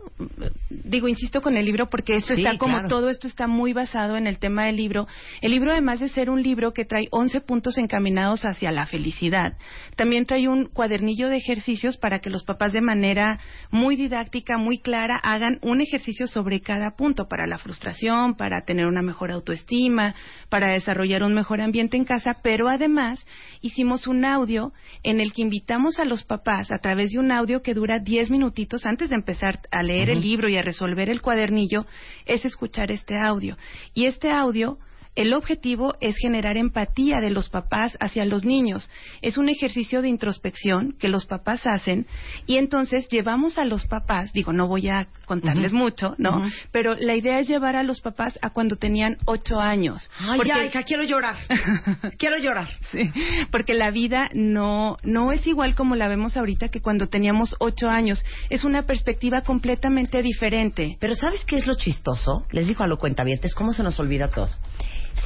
digo, 0.69 1.07
insisto 1.07 1.41
con 1.41 1.57
el 1.57 1.65
libro 1.65 1.89
porque 1.89 2.15
esto 2.15 2.35
Sí, 2.35 2.43
está 2.43 2.57
como 2.57 2.73
claro. 2.73 2.87
todo 2.87 3.09
esto 3.09 3.27
está 3.27 3.47
muy 3.47 3.73
basado 3.73 4.17
en 4.17 4.27
el 4.27 4.39
tema 4.39 4.65
del 4.65 4.77
libro. 4.77 5.07
El 5.41 5.51
libro, 5.51 5.71
además 5.71 5.99
de 5.99 6.09
ser 6.09 6.29
un 6.29 6.41
libro 6.41 6.73
que 6.73 6.85
trae 6.85 7.07
11 7.11 7.41
puntos 7.41 7.77
encaminados 7.77 8.45
hacia 8.45 8.71
la 8.71 8.85
felicidad, 8.85 9.57
también 9.95 10.25
trae 10.25 10.47
un 10.47 10.65
cuadernillo 10.65 11.29
de 11.29 11.37
ejercicios 11.37 11.97
para 11.97 12.19
que 12.19 12.29
los 12.29 12.43
papás 12.43 12.73
de 12.73 12.81
manera 12.81 13.39
muy 13.71 13.95
didáctica, 13.95 14.57
muy 14.57 14.79
clara, 14.79 15.19
hagan 15.23 15.59
un 15.61 15.81
ejercicio 15.81 16.27
sobre 16.27 16.61
cada 16.61 16.91
punto 16.95 17.27
para 17.27 17.47
la 17.47 17.57
frustración, 17.57 18.35
para 18.35 18.63
tener 18.65 18.87
una 18.87 19.01
mejor 19.01 19.31
autoestima, 19.31 20.15
para 20.49 20.71
desarrollar 20.71 21.23
un 21.23 21.33
mejor 21.33 21.61
ambiente 21.61 21.97
en 21.97 22.05
casa, 22.05 22.37
pero 22.41 22.69
además 22.69 23.25
hicimos 23.61 24.07
un 24.07 24.25
audio 24.25 24.71
en 25.03 25.19
el 25.19 25.33
que 25.33 25.41
invitamos 25.41 25.99
a 25.99 26.05
los 26.05 26.23
papás 26.23 26.71
a 26.71 26.77
través 26.77 27.11
de 27.11 27.19
un 27.19 27.31
audio 27.31 27.61
que 27.61 27.73
dura 27.73 27.99
10 27.99 28.31
minutitos 28.31 28.85
antes 28.93 29.09
de 29.09 29.15
empezar 29.15 29.59
a 29.71 29.81
leer 29.81 30.11
el 30.11 30.21
libro 30.21 30.47
y 30.47 30.55
a 30.55 30.61
resolver 30.61 31.09
el 31.09 31.19
cuadernillo, 31.19 31.87
es 32.25 32.45
escuchar 32.45 32.91
este 32.91 33.17
audio. 33.17 33.57
Y 33.95 34.05
este 34.05 34.29
audio 34.29 34.77
el 35.15 35.33
objetivo 35.33 35.95
es 36.01 36.15
generar 36.17 36.57
empatía 36.57 37.19
de 37.19 37.29
los 37.29 37.49
papás 37.49 37.97
hacia 37.99 38.25
los 38.25 38.45
niños. 38.45 38.89
Es 39.21 39.37
un 39.37 39.49
ejercicio 39.49 40.01
de 40.01 40.09
introspección 40.09 40.95
que 40.99 41.07
los 41.09 41.25
papás 41.25 41.65
hacen 41.65 42.07
y 42.47 42.57
entonces 42.57 43.07
llevamos 43.09 43.57
a 43.57 43.65
los 43.65 43.85
papás, 43.85 44.33
digo, 44.33 44.53
no 44.53 44.67
voy 44.67 44.89
a 44.89 45.07
contarles 45.25 45.73
mucho, 45.73 46.15
¿no? 46.17 46.43
Pero 46.71 46.95
la 46.95 47.15
idea 47.15 47.39
es 47.39 47.47
llevar 47.47 47.75
a 47.75 47.83
los 47.83 48.01
papás 48.01 48.37
a 48.41 48.49
cuando 48.49 48.75
tenían 48.75 49.17
ocho 49.25 49.59
años. 49.59 50.09
Ay, 50.19 50.37
Porque- 50.37 50.49
ya, 50.49 50.65
hija, 50.65 50.83
quiero 50.83 51.03
llorar. 51.03 51.35
quiero 52.17 52.37
llorar. 52.37 52.67
Sí, 52.91 53.09
porque 53.51 53.73
la 53.73 53.91
vida 53.91 54.29
no, 54.33 54.97
no 55.03 55.31
es 55.31 55.45
igual 55.47 55.75
como 55.75 55.95
la 55.95 56.07
vemos 56.07 56.37
ahorita 56.37 56.69
que 56.69 56.81
cuando 56.81 57.07
teníamos 57.07 57.55
ocho 57.59 57.87
años. 57.87 58.23
Es 58.49 58.63
una 58.63 58.83
perspectiva 58.83 59.41
completamente 59.41 60.21
diferente. 60.21 60.97
Pero 60.99 61.15
¿sabes 61.15 61.43
qué 61.45 61.57
es 61.57 61.67
lo 61.67 61.75
chistoso? 61.75 62.45
Les 62.51 62.67
digo 62.67 62.83
a 62.83 62.87
lo 62.87 62.97
cuentavientes, 62.97 63.53
¿cómo 63.55 63.73
se 63.73 63.83
nos 63.83 63.99
olvida 63.99 64.27
todo? 64.29 64.49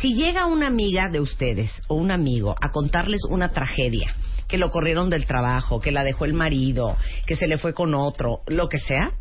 Si 0.01 0.13
llega 0.13 0.45
una 0.45 0.67
amiga 0.67 1.09
de 1.11 1.19
ustedes 1.19 1.71
o 1.87 1.95
un 1.95 2.11
amigo 2.11 2.55
a 2.61 2.71
contarles 2.71 3.21
una 3.29 3.49
tragedia, 3.49 4.15
que 4.47 4.57
lo 4.57 4.69
corrieron 4.69 5.09
del 5.09 5.25
trabajo, 5.25 5.81
que 5.81 5.91
la 5.91 6.03
dejó 6.03 6.25
el 6.25 6.33
marido, 6.33 6.95
que 7.25 7.35
se 7.35 7.47
le 7.47 7.57
fue 7.57 7.73
con 7.73 7.93
otro, 7.93 8.41
lo 8.47 8.69
que 8.69 8.77
sea, 8.77 9.11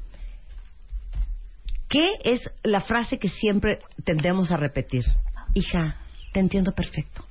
¿qué 1.89 2.11
es 2.25 2.51
la 2.63 2.81
frase 2.81 3.19
que 3.19 3.29
siempre 3.29 3.81
tendemos 4.05 4.51
a 4.51 4.57
repetir? 4.57 5.05
Hija, 5.55 5.97
te 6.33 6.41
entiendo 6.41 6.73
perfecto. 6.73 7.25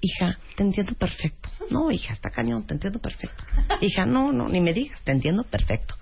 Hija, 0.00 0.38
te 0.56 0.62
entiendo 0.62 0.94
perfecto. 0.94 1.50
No, 1.70 1.90
hija, 1.90 2.12
está 2.12 2.30
cañón, 2.30 2.66
te 2.66 2.74
entiendo 2.74 3.00
perfecto. 3.00 3.42
Hija, 3.80 4.06
no, 4.06 4.32
no, 4.32 4.48
ni 4.48 4.60
me 4.60 4.72
digas, 4.72 5.00
te 5.02 5.12
entiendo 5.12 5.42
perfecto. 5.44 5.94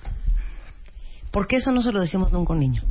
¿Por 1.31 1.47
qué 1.47 1.57
eso 1.57 1.73
no 1.73 1.83
se 1.83 1.91
lo 1.91 2.01
decimos 2.01 2.33
nunca 2.33 2.53
un 2.53 2.61
niño? 2.61 2.83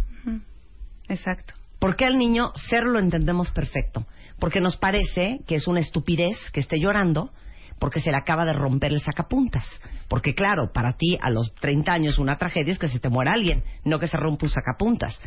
Exacto. 1.07 1.53
¿Por 1.83 1.97
qué 1.97 2.05
al 2.05 2.17
niño 2.17 2.53
ser 2.69 2.85
lo 2.85 2.97
entendemos 2.97 3.51
perfecto? 3.51 4.05
Porque 4.39 4.61
nos 4.61 4.77
parece 4.77 5.41
que 5.45 5.55
es 5.55 5.67
una 5.67 5.81
estupidez 5.81 6.37
que 6.53 6.61
esté 6.61 6.79
llorando 6.79 7.31
porque 7.77 7.99
se 7.99 8.09
le 8.09 8.15
acaba 8.15 8.45
de 8.45 8.53
romper 8.53 8.93
el 8.93 9.01
sacapuntas. 9.01 9.65
Porque 10.07 10.33
claro, 10.33 10.71
para 10.71 10.93
ti 10.93 11.17
a 11.21 11.29
los 11.29 11.53
30 11.55 11.91
años 11.91 12.19
una 12.19 12.37
tragedia 12.37 12.71
es 12.71 12.79
que 12.79 12.87
se 12.87 13.01
te 13.01 13.09
muera 13.09 13.33
alguien, 13.33 13.65
no 13.83 13.99
que 13.99 14.07
se 14.07 14.15
rompa 14.15 14.45
un 14.45 14.49
sacapuntas. 14.49 15.19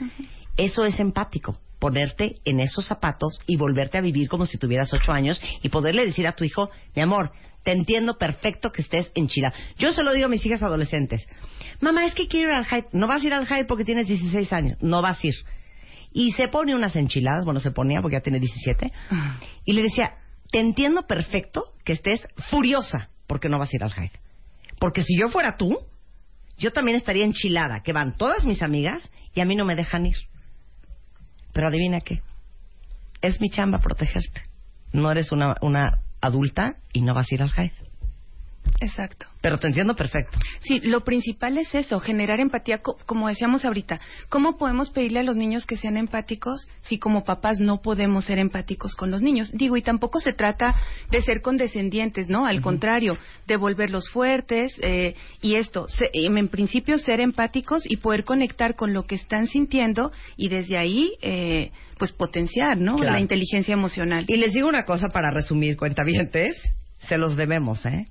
Eso 0.57 0.87
es 0.87 0.99
empático, 0.99 1.59
ponerte 1.79 2.37
en 2.47 2.61
esos 2.61 2.87
zapatos 2.87 3.39
y 3.47 3.59
volverte 3.59 3.99
a 3.99 4.01
vivir 4.01 4.27
como 4.27 4.47
si 4.47 4.57
tuvieras 4.57 4.95
8 4.95 5.13
años 5.13 5.39
y 5.61 5.69
poderle 5.69 6.07
decir 6.07 6.27
a 6.27 6.33
tu 6.33 6.45
hijo, 6.45 6.71
mi 6.95 7.03
amor, 7.03 7.33
te 7.65 7.73
entiendo 7.73 8.17
perfecto 8.17 8.73
que 8.73 8.81
estés 8.81 9.13
en 9.15 9.29
Chile. 9.29 9.49
Yo 9.77 9.93
se 9.93 10.03
lo 10.03 10.15
digo 10.15 10.25
a 10.25 10.31
mis 10.31 10.47
hijas 10.47 10.63
adolescentes. 10.63 11.29
Mamá, 11.83 12.07
es 12.07 12.15
que 12.15 12.29
quiero 12.29 12.49
ir 12.49 12.55
al 12.55 12.65
Hyde. 12.65 12.89
No 12.93 13.09
vas 13.09 13.23
a 13.23 13.27
ir 13.27 13.35
al 13.35 13.47
Hyde 13.47 13.67
porque 13.67 13.85
tienes 13.85 14.09
16 14.09 14.51
años. 14.55 14.79
No 14.81 15.03
vas 15.03 15.23
a 15.23 15.27
ir 15.27 15.35
y 16.17 16.33
se 16.33 16.49
pone 16.49 16.75
unas 16.75 16.97
enchiladas, 16.97 17.45
bueno, 17.45 17.61
se 17.61 17.73
ponía 17.73 18.01
porque 18.01 18.17
ya 18.17 18.23
tiene 18.23 18.39
17, 18.39 18.91
y 19.67 19.73
le 19.75 19.83
decía, 19.83 20.17
te 20.51 20.61
entiendo 20.61 21.03
perfecto 21.03 21.75
que 21.85 21.93
estés 21.93 22.27
furiosa 22.49 23.11
porque 23.27 23.51
no 23.51 23.59
vas 23.59 23.71
a 23.71 23.77
ir 23.77 23.85
al 23.85 23.93
Hyde. 23.93 24.19
Porque 24.81 25.03
si 25.03 25.15
yo 25.21 25.29
fuera 25.29 25.59
tú, 25.59 25.77
yo 26.57 26.73
también 26.73 26.97
estaría 26.97 27.27
enchilada, 27.27 27.83
que 27.83 27.93
van 27.93 28.17
todas 28.17 28.47
mis 28.47 28.63
amigas 28.63 29.11
y 29.35 29.43
a 29.43 29.45
mí 29.45 29.57
no 29.57 29.67
me 29.67 29.77
dejan 29.77 30.07
ir. 30.07 30.17
Pero 31.53 31.69
adivina 31.69 32.01
qué, 32.01 32.23
es 33.21 33.39
mi 33.39 33.51
chamba 33.51 33.81
protegerte. 33.81 34.41
No 34.95 35.11
eres 35.11 35.33
una, 35.33 35.57
una 35.61 36.01
adulta 36.23 36.77
y 36.95 37.03
no 37.03 37.13
vas 37.13 37.31
a 37.31 37.35
ir 37.35 37.43
al 37.43 37.51
Hyde. 37.51 37.86
Exacto. 38.81 39.27
Pero 39.41 39.59
te 39.59 39.69
entiendo 39.69 39.95
perfecto. 39.95 40.39
Sí, 40.61 40.81
lo 40.81 41.01
principal 41.01 41.57
es 41.59 41.75
eso, 41.75 42.01
generar 42.01 42.41
empatía, 42.41 42.79
co- 42.79 42.99
como 43.07 43.29
decíamos 43.29 43.65
ahorita. 43.65 44.01
¿Cómo 44.29 44.57
podemos 44.59 44.91
pedirle 44.91 45.21
a 45.21 45.23
los 45.23 45.37
niños 45.37 45.67
que 45.67 45.77
sean 45.77 45.97
empáticos 45.97 46.69
si 46.83 46.99
como 46.99 47.25
papás 47.25 47.59
no 47.61 47.81
podemos 47.81 48.25
ser 48.25 48.39
empáticos 48.39 48.95
con 48.95 49.11
los 49.11 49.23
niños? 49.23 49.51
Digo, 49.53 49.77
y 49.77 49.83
tampoco 49.83 50.21
se 50.21 50.33
trata 50.33 50.75
de 51.11 51.21
ser 51.23 51.43
condescendientes, 51.43 52.29
¿no? 52.29 52.47
Al 52.47 52.61
contrario, 52.61 53.17
de 53.47 53.57
volverlos 53.57 54.09
fuertes 54.11 54.79
eh, 54.83 55.15
y 55.41 55.55
esto, 55.55 55.87
se- 55.89 56.11
en 56.13 56.49
principio 56.49 56.99
ser 56.99 57.21
empáticos 57.21 57.83
y 57.89 57.97
poder 57.99 58.25
conectar 58.25 58.75
con 58.75 58.93
lo 58.93 59.05
que 59.05 59.15
están 59.15 59.47
sintiendo 59.47 60.13
y 60.37 60.49
desde 60.49 60.77
ahí, 60.77 61.13
eh, 61.23 61.71
pues 61.99 62.13
potenciar, 62.13 62.77
¿no? 62.79 62.97
Claro. 62.97 63.13
La 63.15 63.21
inteligencia 63.21 63.73
emocional. 63.73 64.25
Y 64.29 64.37
les 64.37 64.53
digo 64.53 64.69
una 64.69 64.85
cosa 64.85 65.09
para 65.09 65.31
resumir, 65.31 65.77
cuentavientes, 65.77 66.55
se 66.99 67.17
los 67.17 67.37
debemos, 67.37 67.85
¿eh? 67.87 68.07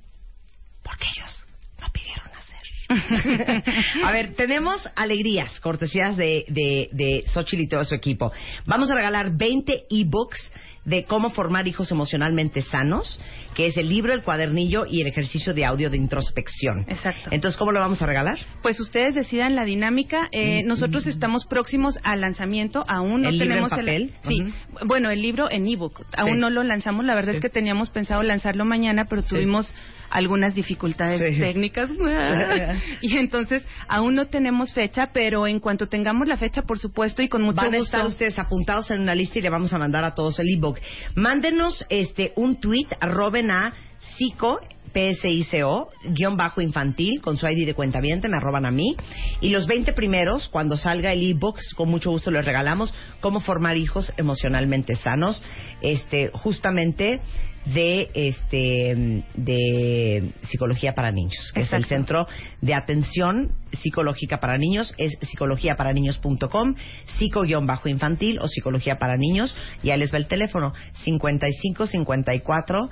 Porque 0.86 1.06
ellos 1.18 1.48
no 1.82 1.88
pidieron 1.91 2.30
hacer. 2.36 3.64
A 4.06 4.12
ver, 4.12 4.36
tenemos 4.36 4.88
alegrías, 4.95 5.60
cortesías 5.60 6.16
de, 6.16 6.45
de, 6.48 6.90
de 6.91 7.24
Xochitl 7.34 7.64
y 7.64 7.68
todo 7.68 7.84
su 7.84 7.95
equipo. 7.95 8.32
Vamos 8.68 8.91
a 8.91 8.95
regalar 8.95 9.36
20 9.36 9.86
ebooks 9.90 10.52
de 10.86 11.03
cómo 11.06 11.32
formar 11.32 11.68
hijos 11.68 11.91
emocionalmente 11.91 12.62
sanos, 12.62 13.20
que 13.56 13.68
es 13.68 13.78
el 13.78 13.90
libro, 13.90 14.14
el 14.14 14.22
cuadernillo 14.22 14.86
y 14.86 15.02
el 15.02 15.07
ejercicio 15.07 15.53
de 15.56 15.66
audio 15.66 15.90
de 15.90 15.98
introspección. 15.98 16.86
Exacto. 16.88 17.30
Entonces, 17.32 17.57
¿cómo 17.57 17.72
lo 17.72 17.80
vamos 17.80 18.02
a 18.03 18.06
regalar? 18.06 18.38
Pues 18.62 18.80
ustedes 18.80 19.16
decidan 19.16 19.56
la 19.56 19.66
dinámica. 19.66 20.28
Eh, 20.32 20.62
nosotros 20.64 21.07
estamos 21.07 21.45
próximos 21.45 21.98
al 22.03 22.22
lanzamiento. 22.22 22.86
Aún 22.88 23.24
no 23.24 23.30
¿El 23.30 23.40
libro 23.40 23.48
tenemos 23.48 23.72
en 23.72 23.78
papel? 23.80 24.03
el. 24.03 24.14
Sí. 24.30 24.53
Bueno, 24.86 25.10
el 25.10 25.22
libro 25.22 25.49
en 25.49 25.68
ebook. 25.68 26.06
Aún 26.16 26.40
no 26.40 26.52
lo 26.52 26.62
lanzamos. 26.62 27.03
La 27.03 27.16
verdad 27.16 27.34
es 27.34 27.41
que 27.41 27.49
teníamos 27.49 27.90
pensado 27.90 28.22
lanzarlo 28.22 28.64
mañana, 28.64 29.06
pero 29.10 29.24
tuvimos 29.24 29.74
algunas 30.10 30.56
dificultades 30.56 31.22
Sí. 31.36 31.40
técnicas. 31.40 31.90
y 33.02 33.18
entonces 33.18 33.65
aún 33.88 34.15
no 34.15 34.27
tenemos 34.27 34.73
fecha, 34.73 35.10
pero 35.14 35.48
en 35.48 35.60
cuanto 35.60 35.88
tengamos 35.88 36.27
la 36.27 36.38
fecha, 36.38 36.61
por 36.64 36.80
supuesto, 36.80 37.22
y 37.22 37.30
con 37.30 37.41
mucho 37.41 37.57
Van 37.57 37.73
a 37.73 37.77
gusto. 37.77 37.98
estar 37.98 38.07
ustedes 38.07 38.40
apuntados 38.40 38.91
en 38.91 39.02
una 39.02 39.15
lista 39.15 39.40
y 39.40 39.41
le 39.41 39.49
vamos 39.49 39.73
a 39.73 39.77
mandar 39.77 40.03
a 40.03 40.14
todos 40.14 40.40
el 40.40 40.48
ebook. 40.56 40.80
Mándenos 41.15 41.86
este 41.90 42.34
un 42.36 42.60
tweet, 42.60 42.88
arroben 42.99 43.52
a 43.52 43.73
psico, 44.18 44.60
PSICO, 44.94 45.90
guion 46.06 46.38
bajo 46.38 46.61
infantil, 46.61 47.19
con 47.22 47.36
su 47.36 47.45
ID 47.48 47.65
de 47.65 47.73
cuenta 47.73 47.99
me 47.99 48.38
arroban 48.38 48.65
a 48.65 48.72
mí. 48.72 48.95
Y 49.41 49.49
los 49.49 49.68
20 49.68 49.91
primeros, 49.91 50.48
cuando 50.48 50.77
salga 50.77 51.11
el 51.11 51.32
ebook, 51.32 51.60
con 51.76 51.90
mucho 51.90 52.11
gusto 52.11 52.32
les 52.32 52.45
regalamos 52.45 52.94
cómo 53.19 53.41
formar 53.41 53.76
hijos 53.76 54.14
emocionalmente 54.15 54.95
sanos, 54.95 55.44
este, 55.82 56.32
justamente 56.34 57.19
de 57.66 58.10
este 58.14 59.24
de 59.34 60.32
psicología 60.44 60.94
para 60.94 61.12
niños, 61.12 61.52
que 61.54 61.62
es 61.62 61.74
el 61.74 61.86
centro 61.86 62.28
de 62.62 62.74
atención 62.74 63.52
psicológica 63.82 64.40
para 64.40 64.58
niños, 64.58 64.94
es 64.98 65.18
psicologiaparaniños.com, 65.22 66.76
psico-infantil 67.18 68.40
o 68.40 68.48
psicología 68.48 68.98
para 68.98 69.18
niños, 69.18 69.56
ya 69.84 69.98
les 69.98 70.14
va 70.14 70.18
el 70.18 70.28
teléfono 70.28 70.74
55 71.04 71.88
54 71.88 72.90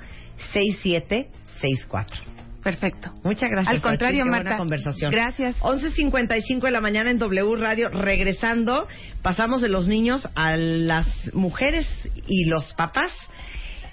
67 0.52 1.30
64. 1.60 2.34
Perfecto. 2.64 3.12
Muchas 3.22 3.50
gracias. 3.50 3.74
Al 3.74 3.82
contrario, 3.82 4.24
Marta. 4.24 4.42
Buena 4.42 4.56
conversación. 4.56 5.10
Gracias. 5.12 5.58
11.55 5.60 6.62
de 6.62 6.70
la 6.70 6.80
mañana 6.80 7.10
en 7.10 7.18
W 7.18 7.56
Radio. 7.56 7.90
Regresando, 7.90 8.88
pasamos 9.20 9.60
de 9.60 9.68
los 9.68 9.86
niños 9.86 10.26
a 10.34 10.56
las 10.56 11.06
mujeres 11.34 11.86
y 12.26 12.46
los 12.46 12.72
papás. 12.72 13.12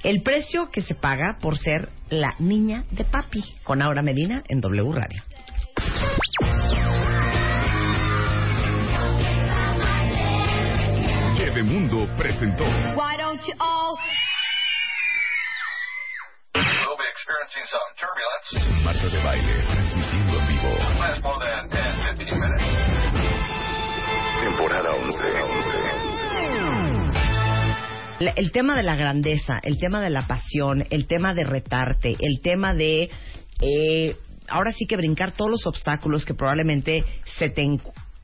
El 0.04 0.22
precio 0.24 0.70
que 0.72 0.82
se 0.82 0.96
paga 0.96 1.38
por 1.42 1.58
ser 1.58 1.90
la 2.10 2.36
niña 2.40 2.84
de 2.92 3.06
papi. 3.06 3.44
Con 3.64 3.82
Aura 3.82 4.02
Medina 4.02 4.44
en 4.48 4.62
W 4.62 4.92
Radio. 4.94 5.22
Mundo 11.64 12.08
presentó 12.18 12.64
Why 12.64 13.18
don't 13.18 13.40
you 13.46 13.54
all 13.60 13.98
We'll 16.54 16.98
be 16.98 17.08
experiencing 17.08 17.66
some 17.70 17.94
turbulence. 17.96 18.84
Marta 18.84 19.08
de 19.08 19.24
Baile, 19.24 19.64
transmitiendo 19.68 20.40
en 20.40 20.48
vivo. 20.48 20.76
Last 21.00 21.24
more 21.24 21.40
than 21.40 21.70
10, 21.70 22.18
15 22.18 22.36
minutes. 22.36 22.66
Temporada 24.44 24.92
11. 24.92 25.24
La- 25.32 25.81
El 28.22 28.52
tema 28.52 28.76
de 28.76 28.84
la 28.84 28.96
grandeza, 28.96 29.60
el 29.64 29.78
tema 29.78 30.00
de 30.00 30.12
la 30.12 30.28
pasión, 30.28 30.86
el 30.92 31.08
tema 31.08 31.34
de 31.34 31.44
retarte, 31.44 32.16
el 32.20 32.40
tema 32.42 32.76
de 32.76 33.10
eh, 33.62 34.16
ahora 34.48 34.72
sí 34.72 34.86
que 34.86 34.96
brincar 34.96 35.32
todos 35.32 35.50
los 35.50 35.66
obstáculos 35.66 36.24
que 36.24 36.36
probablemente 36.36 37.04
se 37.40 37.50
te, 37.50 37.66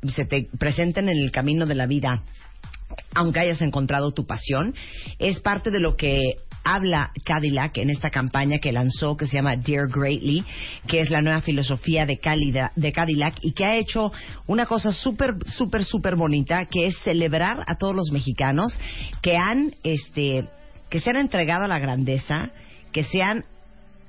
se 0.08 0.26
te 0.26 0.50
presenten 0.60 1.10
en 1.10 1.18
el 1.18 1.32
camino 1.32 1.66
de 1.66 1.74
la 1.74 1.88
vida, 1.88 2.22
aunque 3.16 3.40
hayas 3.40 3.62
encontrado 3.62 4.12
tu 4.12 4.28
pasión, 4.28 4.76
es 5.18 5.40
parte 5.40 5.72
de 5.72 5.80
lo 5.80 5.96
que 5.96 6.20
habla 6.68 7.12
Cadillac 7.24 7.78
en 7.78 7.90
esta 7.90 8.10
campaña 8.10 8.60
que 8.60 8.74
lanzó 8.74 9.16
que 9.16 9.26
se 9.26 9.38
llama 9.38 9.56
Dear 9.56 9.88
Greatly, 9.88 10.44
que 10.88 11.00
es 11.00 11.10
la 11.10 11.22
nueva 11.22 11.42
filosofía 11.42 12.06
de, 12.06 12.20
de 12.76 12.92
Cadillac 12.92 13.36
y 13.42 13.54
que 13.54 13.66
ha 13.66 13.78
hecho 13.78 14.12
una 14.48 14.66
cosa 14.66 14.92
súper, 14.92 15.36
súper, 15.46 15.86
súper 15.86 16.16
bonita, 16.16 16.66
que 16.66 16.88
es 16.88 16.98
celebrar 17.00 17.64
a 17.68 17.76
todos 17.76 17.96
los 17.96 18.12
mexicanos 18.12 18.78
que 19.22 19.38
han, 19.38 19.76
este, 19.84 20.50
que 20.90 21.00
se 21.00 21.10
han 21.10 21.16
entregado 21.16 21.64
a 21.64 21.70
la 21.70 21.80
grandeza, 21.80 22.52
que 22.92 23.06
se 23.06 23.24
han 23.24 23.46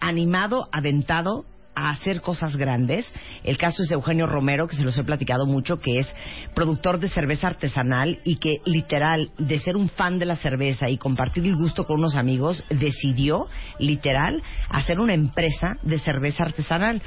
animado, 0.00 0.68
aventado 0.72 1.44
a 1.78 1.90
hacer 1.90 2.20
cosas 2.20 2.56
grandes. 2.56 3.12
El 3.44 3.56
caso 3.56 3.82
es 3.82 3.88
de 3.88 3.94
Eugenio 3.94 4.26
Romero, 4.26 4.66
que 4.66 4.76
se 4.76 4.82
los 4.82 4.98
he 4.98 5.04
platicado 5.04 5.46
mucho, 5.46 5.76
que 5.76 5.98
es 5.98 6.14
productor 6.54 6.98
de 6.98 7.08
cerveza 7.08 7.46
artesanal 7.46 8.18
y 8.24 8.36
que 8.36 8.56
literal, 8.64 9.30
de 9.38 9.58
ser 9.60 9.76
un 9.76 9.88
fan 9.88 10.18
de 10.18 10.26
la 10.26 10.36
cerveza 10.36 10.90
y 10.90 10.98
compartir 10.98 11.44
el 11.46 11.54
gusto 11.54 11.84
con 11.84 12.00
unos 12.00 12.16
amigos, 12.16 12.64
decidió, 12.70 13.46
literal, 13.78 14.42
hacer 14.68 14.98
una 14.98 15.14
empresa 15.14 15.76
de 15.82 15.98
cerveza 16.00 16.44
artesanal. 16.44 17.00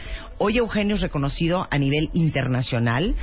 Hoy 0.44 0.58
Eugenio 0.58 0.96
es 0.96 1.02
reconocido 1.02 1.68
a 1.70 1.78
nivel 1.78 2.10
internacional, 2.14 3.14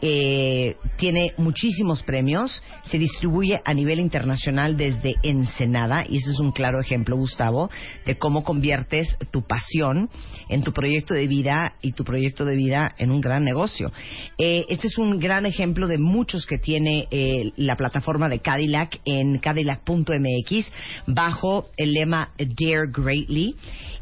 eh, 0.00 0.76
tiene 0.96 1.32
muchísimos 1.36 2.04
premios, 2.04 2.62
se 2.82 3.00
distribuye 3.00 3.60
a 3.64 3.74
nivel 3.74 3.98
internacional 3.98 4.76
desde 4.76 5.16
Ensenada, 5.24 6.04
y 6.08 6.18
ese 6.18 6.30
es 6.30 6.38
un 6.38 6.52
claro 6.52 6.78
ejemplo, 6.78 7.16
Gustavo, 7.16 7.68
de 8.06 8.16
cómo 8.16 8.44
conviertes 8.44 9.08
tu 9.32 9.42
pasión 9.42 10.08
en 10.48 10.62
tu 10.62 10.72
proyecto 10.72 11.14
de 11.14 11.26
vida 11.26 11.74
y 11.82 11.94
tu 11.94 12.04
proyecto 12.04 12.44
de 12.44 12.54
vida 12.54 12.94
en 12.96 13.10
un 13.10 13.20
gran 13.20 13.42
negocio. 13.42 13.90
Eh, 14.38 14.64
este 14.68 14.86
es 14.86 14.98
un 14.98 15.18
gran 15.18 15.46
ejemplo 15.46 15.88
de 15.88 15.98
muchos 15.98 16.46
que 16.46 16.58
tiene 16.58 17.08
eh, 17.10 17.50
la 17.56 17.74
plataforma 17.74 18.28
de 18.28 18.38
Cadillac 18.38 19.00
en 19.04 19.38
cadillac.mx 19.38 20.72
bajo 21.08 21.66
el 21.76 21.92
lema 21.92 22.30
Dare 22.38 22.86
Greatly 22.92 23.56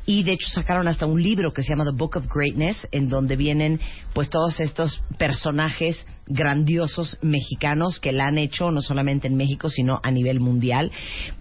y 0.07 0.23
de 0.23 0.33
hecho 0.33 0.49
sacaron 0.49 0.89
hasta 0.89 1.05
un 1.05 1.21
libro 1.21 1.53
que 1.53 1.63
se 1.63 1.71
llama 1.71 1.85
The 1.85 1.97
Book 1.97 2.17
of 2.17 2.27
Greatness 2.33 2.87
en 2.93 3.09
donde 3.09 3.37
vienen 3.37 3.81
pues 4.15 4.31
todos 4.31 4.61
estos 4.61 5.03
personajes 5.19 6.07
grandiosos 6.27 7.19
mexicanos 7.23 8.01
que 8.01 8.13
la 8.13 8.27
han 8.27 8.39
hecho 8.39 8.71
no 8.71 8.81
solamente 8.81 9.27
en 9.27 9.37
México 9.37 9.69
sino 9.69 10.01
a 10.03 10.11
nivel 10.11 10.41
mundial 10.41 10.93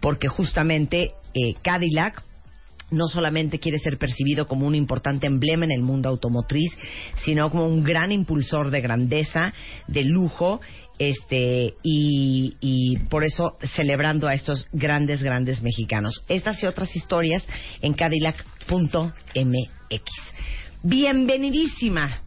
porque 0.01 0.27
justamente 0.27 1.11
eh, 1.33 1.53
Cadillac 1.61 2.23
no 2.91 3.07
solamente 3.07 3.59
quiere 3.59 3.79
ser 3.79 3.97
percibido 3.97 4.47
como 4.47 4.67
un 4.67 4.75
importante 4.75 5.27
emblema 5.27 5.65
en 5.65 5.71
el 5.71 5.81
mundo 5.81 6.09
automotriz, 6.09 6.71
sino 7.23 7.49
como 7.49 7.65
un 7.65 7.83
gran 7.83 8.11
impulsor 8.11 8.69
de 8.69 8.81
grandeza, 8.81 9.53
de 9.87 10.03
lujo, 10.03 10.61
este 10.99 11.73
y, 11.83 12.55
y 12.59 12.97
por 13.09 13.23
eso 13.23 13.57
celebrando 13.75 14.27
a 14.27 14.33
estos 14.33 14.67
grandes, 14.71 15.21
grandes 15.23 15.61
mexicanos. 15.61 16.23
Estas 16.27 16.61
y 16.63 16.65
otras 16.65 16.95
historias 16.95 17.47
en 17.81 17.93
cadillac.mx. 17.93 19.13
Bienvenidísima, 20.83 22.21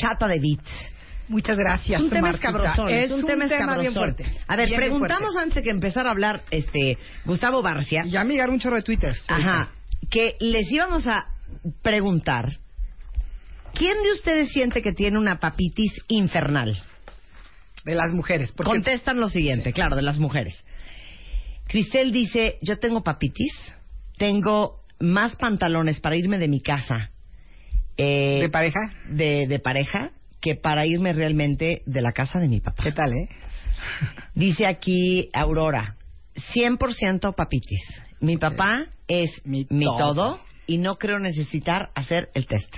chata 0.00 0.26
de 0.26 0.40
beats. 0.40 0.92
Muchas 1.28 1.58
gracias. 1.58 2.00
Es 2.00 2.04
un 2.04 2.10
tema 2.10 2.30
escabrosón. 2.30 2.88
Es, 2.88 3.10
un, 3.10 3.24
tema, 3.24 3.46
bien 3.78 3.92
fuerte. 3.92 4.24
A 4.46 4.56
ver, 4.56 4.68
Bien, 4.68 4.80
preguntamos 4.80 5.36
antes 5.36 5.56
de 5.56 5.62
que 5.62 5.70
empezara 5.70 6.08
a 6.08 6.12
hablar 6.12 6.42
este 6.50 6.96
Gustavo 7.26 7.62
Barcia. 7.62 8.04
Ya 8.06 8.24
me 8.24 8.32
llegaron 8.32 8.54
un 8.54 8.60
chorro 8.60 8.76
de 8.76 8.82
Twitter. 8.82 9.14
Ajá. 9.28 9.70
Que 10.10 10.36
les 10.40 10.70
íbamos 10.72 11.06
a 11.06 11.26
preguntar. 11.82 12.58
¿Quién 13.74 14.02
de 14.02 14.12
ustedes 14.12 14.50
siente 14.50 14.80
que 14.80 14.92
tiene 14.92 15.18
una 15.18 15.38
papitis 15.38 15.92
infernal? 16.08 16.82
De 17.88 17.94
las 17.94 18.12
mujeres. 18.12 18.52
porque- 18.52 18.70
Contestan 18.70 19.18
lo 19.18 19.28
siguiente, 19.28 19.72
claro, 19.72 19.96
de 19.96 20.02
las 20.02 20.18
mujeres. 20.18 20.64
Cristel 21.66 22.12
dice, 22.12 22.58
yo 22.62 22.78
tengo 22.78 23.02
papitis, 23.02 23.52
tengo 24.16 24.82
más 25.00 25.36
pantalones 25.36 26.00
para 26.00 26.16
irme 26.16 26.38
de 26.38 26.48
mi 26.48 26.60
casa. 26.60 27.10
eh, 27.96 28.40
¿De 28.42 28.48
pareja? 28.48 28.78
De, 29.08 29.46
de 29.48 29.58
pareja 29.58 30.12
que 30.40 30.54
para 30.54 30.86
irme 30.86 31.12
realmente 31.12 31.82
de 31.86 32.00
la 32.02 32.12
casa 32.12 32.38
de 32.38 32.48
mi 32.48 32.60
papá. 32.60 32.84
¿Qué 32.84 32.92
tal, 32.92 33.12
eh? 33.12 33.28
Dice 34.34 34.66
aquí 34.66 35.30
Aurora, 35.32 35.96
100% 36.54 37.34
papitis. 37.34 37.80
Mi 38.20 38.36
papá 38.36 38.86
es 39.08 39.30
mi, 39.44 39.66
Mi 39.70 39.84
todo. 39.84 39.98
todo. 40.14 40.40
y 40.66 40.78
no 40.78 40.96
creo 40.96 41.18
necesitar 41.18 41.90
hacer 41.94 42.28
el 42.34 42.46
test. 42.46 42.72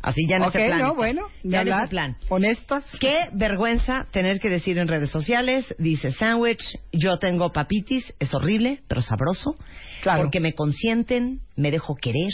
Así 0.00 0.26
ya 0.28 0.36
en 0.36 0.42
Ok, 0.42 0.54
ese 0.54 0.66
plan. 0.66 0.78
no, 0.80 0.94
bueno, 0.94 1.22
ya 1.42 1.60
hablar. 1.60 1.88
plan. 1.88 2.16
Honestos. 2.28 2.84
Qué 3.00 3.28
vergüenza 3.32 4.06
tener 4.12 4.38
que 4.38 4.48
decir 4.48 4.78
en 4.78 4.86
redes 4.88 5.10
sociales, 5.10 5.74
dice 5.78 6.12
Sandwich, 6.12 6.62
yo 6.92 7.18
tengo 7.18 7.50
papitis, 7.50 8.14
es 8.20 8.32
horrible, 8.32 8.80
pero 8.88 9.02
sabroso, 9.02 9.54
Claro. 10.02 10.22
porque 10.22 10.38
me 10.40 10.54
consienten, 10.54 11.40
me 11.56 11.70
dejo 11.72 11.96
querer 11.96 12.30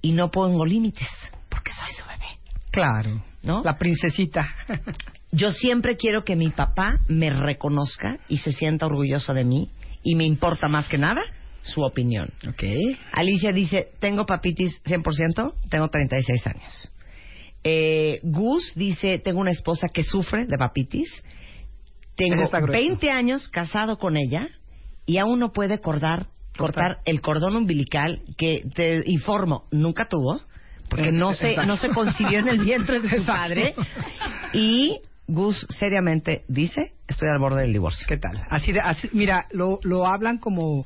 y 0.00 0.12
no 0.12 0.30
pongo 0.30 0.64
límites, 0.64 1.08
porque 1.50 1.72
soy 1.72 1.90
su 1.92 2.04
bebé. 2.06 2.38
Claro. 2.70 3.22
¿No? 3.42 3.62
La 3.64 3.76
princesita. 3.78 4.48
Yo 5.32 5.52
siempre 5.52 5.96
quiero 5.96 6.24
que 6.24 6.34
mi 6.36 6.50
papá 6.50 6.98
me 7.08 7.30
reconozca 7.30 8.18
y 8.28 8.38
se 8.38 8.52
sienta 8.52 8.86
orgulloso 8.86 9.32
de 9.32 9.44
mí 9.44 9.70
y 10.02 10.14
me 10.16 10.24
importa 10.24 10.66
más 10.68 10.88
que 10.88 10.98
nada 10.98 11.22
su 11.62 11.82
opinión. 11.82 12.32
ok. 12.48 12.62
Alicia 13.12 13.52
dice, 13.52 13.88
tengo 13.98 14.26
papitis 14.26 14.82
100%, 14.84 15.54
tengo 15.68 15.88
36 15.88 16.46
años. 16.46 16.92
Eh, 17.62 18.20
Gus 18.22 18.72
dice, 18.74 19.18
tengo 19.18 19.40
una 19.40 19.50
esposa 19.50 19.88
que 19.92 20.02
sufre 20.02 20.46
de 20.46 20.56
papitis, 20.56 21.08
tengo 22.16 22.34
Ese 22.34 22.44
está 22.44 22.60
grueso. 22.60 22.72
20 22.80 23.10
años 23.10 23.48
casado 23.48 23.98
con 23.98 24.16
ella 24.16 24.48
y 25.06 25.18
aún 25.18 25.38
no 25.38 25.52
puede 25.52 25.78
cortar, 25.80 26.28
cortar 26.56 26.98
el 27.04 27.20
cordón 27.20 27.56
umbilical 27.56 28.22
que 28.38 28.62
te 28.74 29.02
informo, 29.06 29.64
nunca 29.70 30.06
tuvo, 30.08 30.40
porque 30.88 31.12
no 31.12 31.34
se, 31.34 31.50
Exacto. 31.50 31.68
no 31.70 31.76
se 31.76 31.88
concibió 31.90 32.38
en 32.40 32.48
el 32.48 32.60
vientre 32.60 33.00
de 33.00 33.08
su 33.08 33.16
Exacto. 33.16 33.32
padre. 33.42 33.74
Y 34.54 35.00
Gus 35.28 35.66
seriamente 35.78 36.44
dice, 36.48 36.94
estoy 37.06 37.28
al 37.28 37.38
borde 37.38 37.62
del 37.62 37.72
divorcio. 37.72 38.06
¿Qué 38.08 38.16
tal? 38.16 38.42
Así 38.48 38.72
de, 38.72 38.80
así, 38.80 39.08
mira, 39.12 39.46
lo, 39.52 39.78
lo 39.82 40.06
hablan 40.06 40.38
como... 40.38 40.84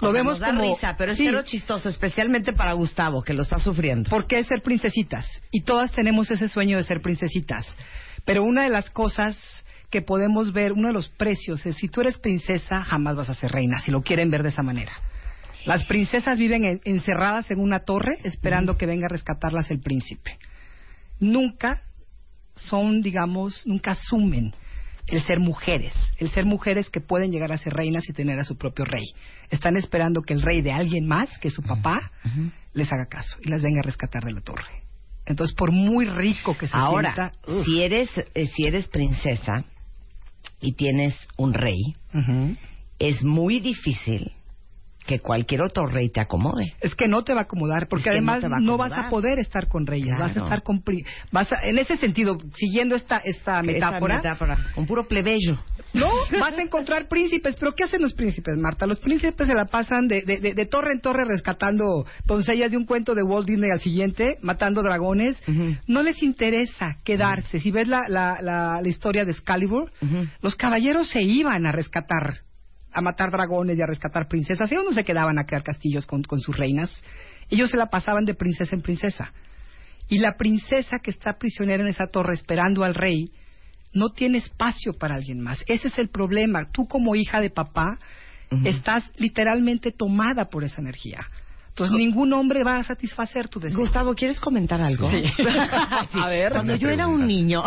Lo 0.00 0.08
O 0.08 0.12
sea, 0.12 0.20
vemos 0.22 0.32
nos 0.32 0.40
da 0.40 0.46
como... 0.48 0.74
risa, 0.74 0.94
pero 0.98 1.12
es 1.12 1.18
Sí, 1.18 1.24
cero 1.26 1.42
chistoso, 1.44 1.88
especialmente 1.88 2.52
para 2.52 2.72
Gustavo, 2.72 3.22
que 3.22 3.32
lo 3.34 3.42
está 3.42 3.58
sufriendo. 3.58 4.10
porque 4.10 4.38
es 4.38 4.46
ser 4.46 4.62
princesitas. 4.62 5.26
Y 5.50 5.62
todas 5.62 5.92
tenemos 5.92 6.30
ese 6.30 6.48
sueño 6.48 6.76
de 6.76 6.82
ser 6.82 7.00
princesitas. 7.00 7.66
Pero 8.24 8.42
una 8.42 8.64
de 8.64 8.70
las 8.70 8.90
cosas 8.90 9.36
que 9.90 10.02
podemos 10.02 10.52
ver, 10.52 10.72
uno 10.72 10.88
de 10.88 10.94
los 10.94 11.08
precios 11.10 11.64
es, 11.66 11.76
si 11.76 11.88
tú 11.88 12.00
eres 12.00 12.18
princesa, 12.18 12.82
jamás 12.82 13.14
vas 13.16 13.28
a 13.30 13.34
ser 13.34 13.52
reina, 13.52 13.78
si 13.80 13.90
lo 13.92 14.02
quieren 14.02 14.30
ver 14.30 14.42
de 14.42 14.48
esa 14.48 14.62
manera. 14.62 14.92
Las 15.66 15.84
princesas 15.84 16.36
viven 16.38 16.64
en- 16.64 16.80
encerradas 16.84 17.50
en 17.50 17.60
una 17.60 17.80
torre 17.80 18.18
esperando 18.24 18.76
que 18.76 18.86
venga 18.86 19.06
a 19.06 19.12
rescatarlas 19.12 19.70
el 19.70 19.80
príncipe. 19.80 20.38
Nunca 21.20 21.80
son, 22.56 23.00
digamos, 23.02 23.62
nunca 23.66 23.92
asumen 23.92 24.52
el 25.06 25.22
ser 25.22 25.38
mujeres, 25.38 25.94
el 26.18 26.30
ser 26.30 26.44
mujeres 26.44 26.88
que 26.90 27.00
pueden 27.00 27.30
llegar 27.30 27.52
a 27.52 27.58
ser 27.58 27.74
reinas 27.74 28.08
y 28.08 28.12
tener 28.12 28.38
a 28.38 28.44
su 28.44 28.56
propio 28.56 28.84
rey. 28.84 29.04
Están 29.50 29.76
esperando 29.76 30.22
que 30.22 30.34
el 30.34 30.42
rey 30.42 30.62
de 30.62 30.72
alguien 30.72 31.06
más, 31.06 31.38
que 31.38 31.50
su 31.50 31.62
papá, 31.62 32.10
les 32.72 32.92
haga 32.92 33.06
caso 33.06 33.36
y 33.42 33.48
las 33.48 33.62
venga 33.62 33.80
a 33.80 33.86
rescatar 33.86 34.24
de 34.24 34.32
la 34.32 34.40
torre. 34.40 34.82
Entonces, 35.26 35.54
por 35.56 35.72
muy 35.72 36.06
rico 36.06 36.56
que 36.56 36.68
se 36.68 36.76
Ahora, 36.76 37.14
sienta, 37.14 37.64
si 37.64 37.82
eres 37.82 38.10
eh, 38.34 38.46
si 38.46 38.66
eres 38.66 38.88
princesa 38.88 39.64
y 40.60 40.72
tienes 40.72 41.14
un 41.36 41.54
rey, 41.54 41.80
es 42.98 43.22
muy 43.24 43.60
difícil 43.60 44.32
que 45.06 45.20
cualquier 45.20 45.62
otro 45.62 45.86
rey 45.86 46.08
te 46.10 46.20
acomode. 46.20 46.74
es 46.80 46.94
que 46.94 47.08
no 47.08 47.22
te 47.24 47.34
va 47.34 47.40
a 47.40 47.42
acomodar, 47.44 47.88
porque 47.88 48.08
Es 48.08 48.14
que 48.14 48.20
no 48.20 48.32
además 48.32 48.40
te 48.40 48.48
va 48.48 48.56
a 48.56 48.60
no, 48.60 48.76
vas 48.76 48.92
a 48.92 49.08
poder 49.10 49.38
estar 49.38 49.68
con 49.68 49.86
reyes, 49.86 50.10
vas 50.18 50.36
a 50.36 50.40
estar 50.44 50.62
con 50.62 50.82
pri- 50.82 51.04
vas 51.32 51.52
a- 51.52 51.60
en 51.64 51.78
ese 51.78 51.96
sentido, 51.96 52.36
siguiendo 52.56 52.94
esta 52.94 53.18
esta 53.18 53.62
metáfora, 53.62 54.16
metáfora, 54.16 54.56
con 54.74 54.86
puro 54.86 55.06
plebeyo. 55.06 55.58
No, 55.92 56.08
vas 56.40 56.56
a 56.58 56.62
encontrar 56.62 57.06
príncipes, 57.08 57.56
pero 57.56 57.72
¿qué 57.74 57.84
hacen 57.84 58.02
los 58.02 58.14
príncipes, 58.14 58.56
Marta? 58.56 58.86
Los 58.86 58.98
príncipes 58.98 59.46
se 59.46 59.54
la 59.54 59.66
pasan 59.66 60.08
de, 60.08 60.22
de- 60.22 60.38
de- 60.38 60.54
de 60.54 60.66
torre 60.66 60.92
en 60.92 61.00
torre 61.00 61.24
rescatando 61.26 61.84
doncellas 62.26 62.70
de 62.70 62.76
un 62.76 62.84
cuento 62.86 63.14
de 63.14 63.22
Walt 63.22 63.46
Disney 63.46 63.70
al 63.70 63.80
siguiente, 63.80 64.38
matando 64.42 64.82
dragones. 64.82 65.36
No 65.86 66.02
les 66.02 66.22
interesa 66.22 66.96
quedarse. 67.04 67.60
Si 67.60 67.70
ves 67.70 67.88
la, 67.88 68.02
la, 68.08 68.38
la, 68.40 68.80
la 68.82 68.88
historia 68.88 69.24
de 69.24 69.32
Excalibur, 69.32 69.90
los 70.40 70.54
caballeros 70.56 71.08
se 71.08 71.22
iban 71.22 71.66
a 71.66 71.72
rescatar, 71.72 72.38
a 72.94 73.00
matar 73.00 73.30
dragones 73.30 73.76
y 73.76 73.82
a 73.82 73.86
rescatar 73.86 74.28
princesas. 74.28 74.70
Ellos 74.70 74.84
no 74.84 74.92
se 74.92 75.04
quedaban 75.04 75.38
a 75.38 75.44
crear 75.44 75.62
castillos 75.62 76.06
con, 76.06 76.22
con 76.22 76.40
sus 76.40 76.56
reinas. 76.56 77.02
Ellos 77.50 77.70
se 77.70 77.76
la 77.76 77.86
pasaban 77.86 78.24
de 78.24 78.34
princesa 78.34 78.74
en 78.74 78.82
princesa. 78.82 79.32
Y 80.08 80.18
la 80.18 80.36
princesa 80.36 80.98
que 81.02 81.10
está 81.10 81.38
prisionera 81.38 81.82
en 81.82 81.88
esa 81.88 82.06
torre 82.06 82.34
esperando 82.34 82.84
al 82.84 82.94
rey 82.94 83.30
no 83.92 84.10
tiene 84.10 84.38
espacio 84.38 84.92
para 84.92 85.14
alguien 85.14 85.40
más. 85.40 85.64
Ese 85.66 85.88
es 85.88 85.98
el 85.98 86.08
problema. 86.08 86.70
Tú 86.70 86.86
como 86.86 87.14
hija 87.14 87.40
de 87.40 87.50
papá 87.50 87.98
estás 88.64 89.10
literalmente 89.16 89.90
tomada 89.90 90.48
por 90.48 90.62
esa 90.62 90.80
energía. 90.80 91.26
Entonces 91.76 91.96
ningún 91.96 92.32
hombre 92.32 92.62
va 92.62 92.78
a 92.78 92.84
satisfacer 92.84 93.48
tu 93.48 93.58
deseo. 93.58 93.80
Gustavo, 93.80 94.14
¿quieres 94.14 94.38
comentar 94.38 94.80
algo? 94.80 95.10
Sí. 95.10 95.24
A 96.14 96.28
ver. 96.28 96.52
Cuando 96.52 96.76
yo 96.76 96.88
era 96.88 97.08
un 97.08 97.26
pregunta. 97.26 97.26
niño. 97.26 97.64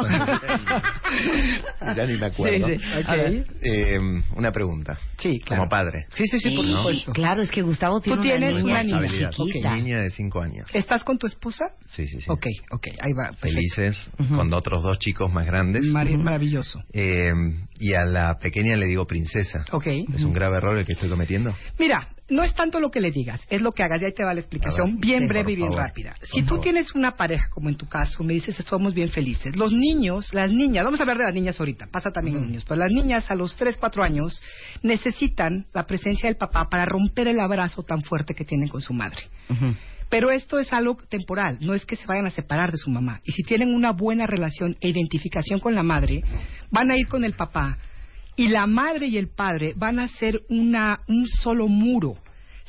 ya 1.95 2.05
ni 2.05 2.17
me 2.17 2.25
acuerdo. 2.27 2.67
Sí, 2.67 2.77
sí. 2.77 2.83
Ok. 2.99 3.09
A 3.09 3.15
ver. 3.15 3.45
Eh, 3.61 3.99
una 4.35 4.51
pregunta. 4.53 4.97
Sí, 5.17 5.39
claro. 5.39 5.63
Como 5.63 5.69
padre. 5.69 6.05
Sí, 6.15 6.25
sí, 6.27 6.39
sí, 6.39 6.55
por 6.55 6.65
Sí, 6.65 6.71
supuesto. 6.73 7.11
Claro, 7.11 7.41
es 7.41 7.51
que 7.51 7.61
Gustavo 7.61 7.99
tiene 7.99 8.17
Tú 8.17 8.23
tienes 8.23 8.63
una 8.63 8.81
niña, 8.83 8.97
una 8.97 9.07
niña. 9.07 9.29
Chiquita. 9.31 9.75
Niña 9.75 9.99
de 10.01 10.11
cinco 10.11 10.41
años. 10.41 10.69
¿Estás 10.73 11.03
con 11.03 11.17
tu 11.17 11.27
esposa? 11.27 11.65
Sí, 11.87 12.05
sí, 12.05 12.19
sí. 12.21 12.29
Ok, 12.29 12.45
ok, 12.71 12.87
ahí 13.01 13.11
va. 13.13 13.31
perfecto. 13.31 13.47
Felices, 13.55 14.09
Ujú. 14.19 14.35
con 14.37 14.53
otros 14.53 14.83
dos 14.83 14.99
chicos 14.99 15.31
más 15.33 15.45
grandes. 15.45 15.83
Mari- 15.85 16.15
Maravilloso. 16.17 16.81
Eh, 16.93 17.31
y 17.79 17.93
a 17.93 18.05
la 18.05 18.37
pequeña 18.39 18.77
le 18.77 18.85
digo 18.87 19.05
princesa. 19.05 19.65
Ok. 19.71 19.87
¿Es 20.15 20.23
un 20.23 20.31
grave 20.33 20.57
error 20.57 20.77
el 20.77 20.85
que 20.85 20.93
estoy 20.93 21.09
cometiendo? 21.09 21.53
Mira, 21.77 22.07
no 22.29 22.43
es 22.43 22.53
tanto 22.55 22.79
lo 22.79 22.91
que 22.91 22.99
le 22.99 23.11
digas, 23.11 23.41
es 23.49 23.61
lo 23.61 23.71
que 23.71 23.83
hagas. 23.83 24.01
Y 24.01 24.05
ahí 24.05 24.13
te 24.13 24.23
va 24.23 24.33
la 24.33 24.39
explicación, 24.39 24.95
ver, 24.95 24.99
bien 24.99 25.19
sí, 25.21 25.27
breve 25.27 25.51
y 25.53 25.55
bien 25.55 25.69
favor. 25.69 25.87
rápida. 25.87 26.15
Si 26.23 26.41
tú 26.41 26.49
favor. 26.49 26.61
tienes 26.61 26.93
una 26.95 27.15
pareja, 27.15 27.49
como 27.49 27.69
en 27.69 27.75
tu 27.75 27.87
caso, 27.87 28.23
me 28.23 28.33
dices, 28.33 28.59
estamos 28.59 28.93
bien 28.93 29.09
felices. 29.09 29.55
Los 29.55 29.71
niños, 29.71 30.33
las 30.33 30.51
niñas, 30.51 30.83
vamos 30.83 30.99
a 30.99 31.03
hablar 31.03 31.17
de 31.17 31.23
las 31.23 31.33
niñas 31.33 31.59
ahorita, 31.59 31.87
pasa 31.91 32.09
también 32.11 32.37
los 32.37 32.45
niños, 32.45 32.65
pero 32.67 32.79
las 32.79 32.91
niñas 32.91 33.29
a 33.29 33.35
los 33.35 33.55
3, 33.55 33.77
4 33.77 34.03
años 34.03 34.41
necesitan 34.83 35.65
la 35.73 35.85
presencia 35.85 36.27
del 36.29 36.37
papá 36.37 36.67
para 36.69 36.85
romper 36.85 37.27
el 37.27 37.39
abrazo 37.39 37.83
tan 37.83 38.01
fuerte 38.01 38.33
que 38.33 38.45
tienen 38.45 38.67
con 38.67 38.81
su 38.81 38.93
madre. 38.93 39.19
Pero 40.09 40.31
esto 40.31 40.57
es 40.59 40.71
algo 40.71 40.95
temporal, 41.09 41.57
no 41.59 41.73
es 41.73 41.85
que 41.85 41.97
se 41.97 42.05
vayan 42.05 42.27
a 42.27 42.31
separar 42.31 42.71
de 42.71 42.77
su 42.77 42.89
mamá. 42.89 43.19
Y 43.25 43.33
si 43.33 43.43
tienen 43.43 43.75
una 43.75 43.91
buena 43.91 44.25
relación 44.25 44.77
e 44.79 44.89
identificación 44.89 45.59
con 45.59 45.75
la 45.75 45.83
madre, 45.83 46.23
van 46.71 46.91
a 46.91 46.97
ir 46.97 47.07
con 47.07 47.25
el 47.25 47.33
papá 47.33 47.77
y 48.37 48.47
la 48.47 48.67
madre 48.67 49.07
y 49.07 49.17
el 49.17 49.27
padre 49.29 49.73
van 49.75 49.99
a 49.99 50.07
ser 50.07 50.41
una, 50.49 51.01
un 51.07 51.27
solo 51.27 51.67
muro. 51.67 52.15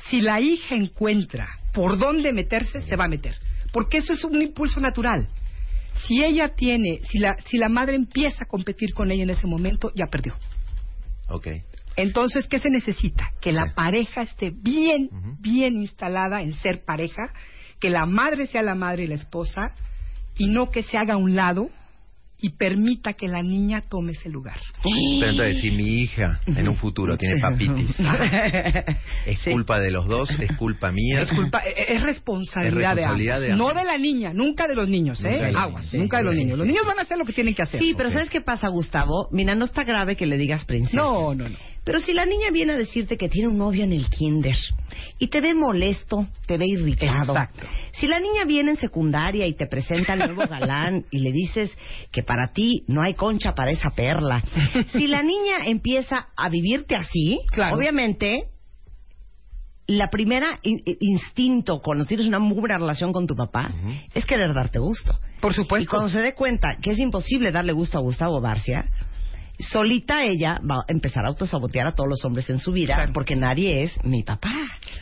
Si 0.09 0.19
la 0.19 0.41
hija 0.41 0.75
encuentra 0.75 1.47
por 1.73 1.97
dónde 1.97 2.33
meterse, 2.33 2.81
se 2.81 2.95
va 2.95 3.05
a 3.05 3.09
meter. 3.09 3.35
Porque 3.71 3.99
eso 3.99 4.13
es 4.13 4.23
un 4.23 4.41
impulso 4.41 4.79
natural. 4.79 5.29
Si 6.07 6.23
ella 6.23 6.49
tiene, 6.49 7.01
si 7.03 7.19
la, 7.19 7.35
si 7.45 7.57
la 7.57 7.69
madre 7.69 7.95
empieza 7.95 8.43
a 8.43 8.47
competir 8.47 8.93
con 8.93 9.11
ella 9.11 9.23
en 9.23 9.29
ese 9.29 9.45
momento, 9.47 9.91
ya 9.95 10.07
perdió. 10.07 10.35
Ok. 11.29 11.47
Entonces, 11.95 12.47
¿qué 12.47 12.59
se 12.59 12.69
necesita? 12.69 13.31
Que 13.41 13.51
la 13.51 13.65
Sí. 13.67 13.71
pareja 13.75 14.21
esté 14.23 14.51
bien, 14.51 15.09
bien 15.39 15.75
instalada 15.81 16.41
en 16.41 16.53
ser 16.53 16.83
pareja, 16.83 17.31
que 17.79 17.89
la 17.89 18.05
madre 18.05 18.47
sea 18.47 18.63
la 18.63 18.75
madre 18.75 19.03
y 19.03 19.07
la 19.07 19.15
esposa, 19.15 19.75
y 20.37 20.47
no 20.47 20.71
que 20.71 20.83
se 20.83 20.97
haga 20.97 21.15
a 21.15 21.17
un 21.17 21.35
lado 21.35 21.69
y 22.41 22.51
permita 22.51 23.13
que 23.13 23.27
la 23.27 23.41
niña 23.43 23.81
tome 23.81 24.13
ese 24.13 24.29
lugar. 24.29 24.57
Pero 24.83 25.29
entonces, 25.31 25.59
si 25.61 25.71
mi 25.71 26.01
hija 26.03 26.39
en 26.45 26.69
un 26.69 26.75
futuro 26.75 27.17
tiene 27.17 27.39
papitis, 27.41 27.95
¿es 29.25 29.39
Sí. 29.41 29.51
culpa 29.51 29.79
de 29.79 29.91
los 29.91 30.07
dos? 30.07 30.29
¿Es 30.39 30.51
culpa 30.57 30.91
mía? 30.91 31.21
Es 31.21 31.31
culpa, 31.31 31.61
e- 31.65 31.93
es 31.95 32.01
responsabilidad, 32.01 32.91
Es 32.91 32.95
responsabilidad 32.97 33.39
de, 33.39 33.45
de 33.47 33.51
ambos. 33.53 33.73
No 33.73 33.79
de 33.79 33.85
la 33.85 33.97
niña, 33.97 34.33
nunca 34.33 34.67
de 34.67 34.75
los 34.75 34.89
niños, 34.89 35.19
Nunca 35.21 35.49
¿eh? 35.49 35.53
Aguas, 35.55 35.83
niños. 35.85 35.93
nunca 36.01 36.17
de 36.17 36.23
los 36.23 36.33
Sí, 36.35 36.39
niños. 36.41 36.57
Los 36.57 36.67
sí. 36.67 36.71
niños 36.73 36.85
van 36.87 36.99
a 36.99 37.01
hacer 37.03 37.17
lo 37.17 37.25
que 37.25 37.33
tienen 37.33 37.55
que 37.55 37.61
hacer. 37.61 37.79
Sí, 37.79 37.93
pero. 37.95 38.09
¿sabes 38.09 38.29
qué 38.29 38.41
pasa, 38.41 38.67
Gustavo? 38.69 39.27
Mira, 39.31 39.55
no 39.55 39.65
está 39.65 39.83
grave 39.83 40.15
que 40.15 40.25
le 40.25 40.37
digas 40.37 40.65
princesa. 40.65 40.97
No, 40.97 41.33
no, 41.35 41.47
no. 41.49 41.55
Pero 41.83 41.99
si 41.99 42.13
la 42.13 42.25
niña 42.25 42.51
viene 42.51 42.73
a 42.73 42.77
decirte 42.77 43.17
que 43.17 43.29
tiene 43.29 43.47
un 43.49 43.57
novio 43.57 43.83
en 43.83 43.93
el 43.93 44.09
kinder 44.09 44.55
y 45.17 45.27
te 45.27 45.41
ve 45.41 45.53
molesto, 45.53 46.27
te 46.45 46.57
ve 46.57 46.65
irritado. 46.67 47.33
Exacto. 47.33 47.65
Si 47.93 48.05
la 48.07 48.19
niña 48.19 48.43
viene 48.45 48.71
en 48.71 48.77
secundaria 48.77 49.47
y 49.47 49.53
te 49.53 49.65
presenta 49.67 50.13
al 50.13 50.19
nuevo 50.19 50.41
galán 50.49 51.05
y 51.09 51.19
le 51.19 51.31
dices 51.31 51.71
que 52.11 52.21
para 52.21 52.51
ti 52.51 52.83
no 52.87 53.01
hay 53.01 53.13
concha 53.15 53.53
para 53.55 53.71
esa 53.71 53.89
perla. 53.91 54.43
Si 54.91 55.07
la 55.07 55.23
niña 55.23 55.65
empieza 55.65 56.27
a 56.35 56.49
vivirte 56.49 56.95
así, 56.95 57.39
Claro. 57.51 57.77
obviamente 57.77 58.43
la 59.87 60.09
primera 60.11 60.59
in- 60.61 60.83
instinto 60.99 61.81
cuando 61.81 62.05
tienes 62.05 62.27
una 62.27 62.37
muy 62.37 62.59
buena 62.59 62.77
relación 62.77 63.11
con 63.11 63.25
tu 63.25 63.35
papá 63.35 63.73
es 64.13 64.23
querer 64.25 64.53
darte 64.53 64.77
gusto. 64.77 65.17
Por 65.41 65.53
Y 65.53 65.55
supuesto. 65.55 65.89
cuando 65.89 66.09
se 66.09 66.19
dé 66.19 66.35
cuenta 66.35 66.77
que 66.81 66.91
es 66.91 66.99
imposible 66.99 67.51
darle 67.51 67.73
gusto 67.73 67.97
a 67.97 68.01
Gustavo 68.01 68.39
Barcia, 68.39 68.85
solita 69.59 70.23
ella 70.23 70.59
va 70.69 70.77
a 70.81 70.85
empezar 70.87 71.25
a 71.25 71.27
autosabotear 71.29 71.87
a 71.87 71.91
todos 71.93 72.09
los 72.09 72.23
hombres 72.25 72.49
en 72.49 72.59
su 72.59 72.71
vida 72.71 72.95
Claro. 72.95 73.11
porque 73.13 73.35
nadie 73.35 73.83
es 73.83 73.91
mi 74.03 74.23
papá. 74.23 74.51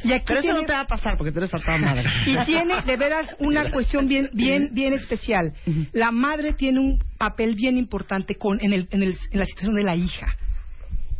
Y 0.03 0.11
aquí 0.13 0.23
Pero 0.27 0.39
eso 0.39 0.47
tiene- 0.47 0.61
no 0.61 0.65
te 0.65 0.73
va 0.73 0.81
a 0.81 0.88
pasar 0.88 1.15
porque 1.17 1.31
tú 1.31 1.38
eres 1.39 1.53
a 1.53 1.59
toda 1.59 1.77
madre. 1.77 2.03
Y 2.25 2.35
tiene 2.45 2.81
de 2.81 2.97
veras 2.97 3.35
una 3.39 3.69
cuestión 3.71 4.07
bien, 4.07 4.29
bien, 4.34 4.69
bien 4.73 4.93
especial. 4.93 5.53
La 5.93 6.11
madre 6.11 6.53
tiene 6.53 6.79
un 6.79 6.99
papel 7.17 7.55
bien 7.55 7.77
importante 7.77 8.35
con, 8.35 8.59
en, 8.63 8.73
el, 8.73 8.88
en, 8.91 9.03
el- 9.03 9.17
en 9.31 9.39
la 9.39 9.45
situación 9.45 9.75
de 9.75 9.84
la 9.84 9.95
hija. 9.95 10.35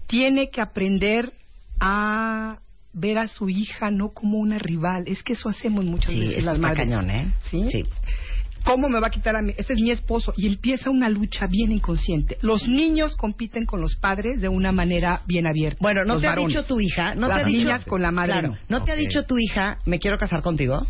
Tiene 0.08 0.50
que 0.50 0.62
aprender 0.62 1.32
a 1.80 2.58
ver 2.94 3.20
a 3.20 3.28
su 3.28 3.50
hija 3.50 3.92
no 3.92 4.10
como 4.10 4.40
una 4.40 4.58
rival. 4.58 5.04
Es 5.06 5.22
que 5.22 5.34
eso 5.34 5.50
hacemos 5.50 5.86
muchas 5.86 6.12
Sí, 6.12 6.20
veces 6.20 6.38
eso 6.38 6.46
las 6.48 6.56
está 6.56 6.68
madres. 6.68 6.84
cañón, 6.90 7.10
¿eh? 7.12 7.34
¿Sí? 7.44 7.68
Sí. 7.70 7.84
¿Cómo 8.68 8.90
me 8.90 9.00
va 9.00 9.08
a 9.08 9.10
quitar 9.10 9.36
a 9.36 9.42
mí? 9.42 9.54
Este 9.58 9.74
es 9.74 9.80
mi 9.80 9.92
esposo. 9.92 10.34
Y 10.38 10.48
empieza 10.48 10.90
una 10.90 11.10
lucha 11.10 11.48
bien 11.48 11.72
inconsciente. 11.72 12.38
Los 12.42 12.68
niños 12.68 13.16
compiten 13.16 13.66
con 13.66 13.82
los 13.82 13.96
padres 13.96 14.40
de 14.42 14.50
una 14.50 14.72
manera 14.72 15.22
bien 15.26 15.48
abierta. 15.48 15.78
Bueno, 15.82 16.02
¿no 16.06 16.14
Los 16.16 16.22
te 16.22 16.28
varones. 16.28 16.46
ha 16.56 16.60
dicho 16.60 16.68
tu 16.68 16.80
hija? 16.80 17.16
¿No 17.16 17.28
Las 17.28 17.38
te 17.38 17.44
ha 17.44 17.48
dicho, 17.48 17.58
niñas 17.60 17.86
con 17.86 18.02
la 18.02 18.12
madre 18.12 18.34
Claro, 18.34 18.48
no. 18.50 18.58
¿no 18.80 18.84
te 18.84 18.92
ha 18.92 18.96
dicho 18.96 19.24
tu 19.24 19.38
hija, 19.40 19.78
me 19.86 20.00
quiero 20.00 20.18
casar 20.18 20.42
contigo? 20.42 20.86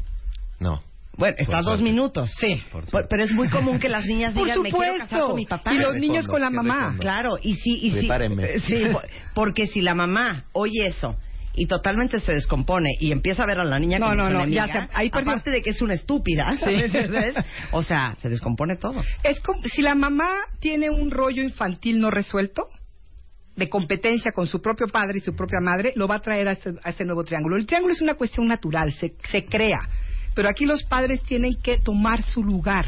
No. 0.59 0.81
Bueno, 1.17 1.35
está 1.39 1.61
dos 1.61 1.81
minutos. 1.81 2.29
Sí. 2.39 2.61
Pero 3.09 3.23
es 3.23 3.31
muy 3.31 3.47
común 3.49 3.79
que 3.79 3.89
las 3.89 4.05
niñas 4.05 4.33
Por 4.35 4.43
digan, 4.43 4.61
me 4.61 4.71
quiero 4.71 4.97
casar 4.99 5.21
con 5.21 5.35
mi 5.35 5.45
papá. 5.45 5.73
Y 5.73 5.77
los 5.79 5.95
niños 5.95 6.27
con 6.27 6.41
la 6.41 6.49
mamá. 6.51 6.95
Claro, 6.99 7.37
y 7.41 7.55
sí, 7.55 7.79
y 7.81 7.89
sí. 7.91 7.97
Prepárenme. 7.99 8.59
Sí, 8.59 8.83
po- 8.91 9.01
porque 9.33 9.65
si 9.67 9.81
la 9.81 9.95
mamá 9.95 10.45
oye 10.53 10.85
eso 10.87 11.15
y 11.57 11.65
totalmente 11.65 12.19
se 12.21 12.33
descompone 12.33 12.91
y 12.99 13.11
empieza 13.11 13.43
a 13.43 13.45
ver 13.47 13.59
a 13.59 13.63
la 13.65 13.79
niña 13.79 13.99
No, 13.99 14.05
como 14.05 14.15
no, 14.17 14.27
su 14.27 14.33
no, 14.33 14.39
enemiga, 14.41 14.67
ya 14.67 14.73
se- 14.73 14.89
ahí 14.93 15.09
perdió. 15.09 15.31
aparte 15.31 15.49
de 15.51 15.61
que 15.61 15.71
es 15.71 15.81
una 15.81 15.95
estúpida, 15.95 16.55
Sí. 16.55 16.75
¿ves? 17.09 17.35
O 17.71 17.83
sea, 17.83 18.15
se 18.19 18.29
descompone 18.29 18.75
todo. 18.77 19.03
Es 19.23 19.39
como 19.41 19.61
si 19.63 19.81
la 19.81 19.95
mamá 19.95 20.29
tiene 20.59 20.89
un 20.89 21.11
rollo 21.11 21.43
infantil 21.43 21.99
no 21.99 22.11
resuelto 22.11 22.63
de 23.55 23.69
competencia 23.69 24.31
con 24.31 24.45
su 24.45 24.61
propio 24.61 24.87
padre 24.87 25.17
y 25.17 25.21
su 25.21 25.35
propia 25.35 25.59
madre, 25.59 25.91
lo 25.95 26.07
va 26.07 26.15
a 26.15 26.21
traer 26.21 26.47
a 26.47 26.51
este, 26.51 26.73
a 26.83 26.91
este 26.91 27.03
nuevo 27.05 27.23
triángulo. 27.23 27.57
El 27.57 27.65
triángulo 27.65 27.93
es 27.93 28.01
una 28.01 28.13
cuestión 28.13 28.47
natural, 28.47 28.93
se, 28.93 29.15
se 29.31 29.45
crea, 29.45 29.89
pero 30.35 30.47
aquí 30.47 30.65
los 30.65 30.83
padres 30.83 31.23
tienen 31.23 31.55
que 31.63 31.79
tomar 31.79 32.21
su 32.21 32.43
lugar. 32.43 32.85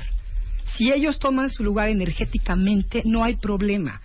Si 0.78 0.91
ellos 0.91 1.18
toman 1.18 1.50
su 1.50 1.64
lugar 1.64 1.90
energéticamente, 1.90 3.02
no 3.04 3.24
hay 3.24 3.36
problema. 3.38 4.00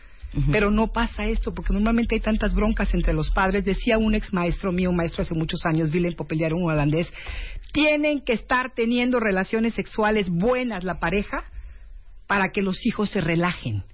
Pero 0.51 0.71
no 0.71 0.89
pasa 0.89 1.27
esto, 1.27 1.55
porque 1.55 1.73
normalmente 1.73 2.15
hay 2.15 2.21
tantas 2.21 2.55
broncas 2.55 2.93
entre 2.93 3.13
los 3.13 3.31
padres. 3.31 3.65
Decía 3.65 3.99
un 3.99 4.15
ex 4.15 4.33
maestro 4.33 4.73
mío, 4.73 4.91
un 4.91 4.97
maestro 4.97 5.23
hace 5.23 5.35
muchos 5.35 5.65
años, 5.65 5.93
Willem 5.93 6.15
Popelier, 6.15 6.55
un 6.55 6.71
holandés, 6.71 7.13
tienen 7.73 8.21
que 8.21 8.33
estar 8.33 8.73
teniendo 8.75 9.21
relaciones 9.21 9.75
sexuales 9.75 10.29
buenas 10.29 10.85
la 10.85 10.99
pareja 10.99 11.45
para 12.27 12.51
que 12.51 12.63
los 12.63 12.85
hijos 12.87 13.11
se 13.11 13.21
relajen 13.21 13.85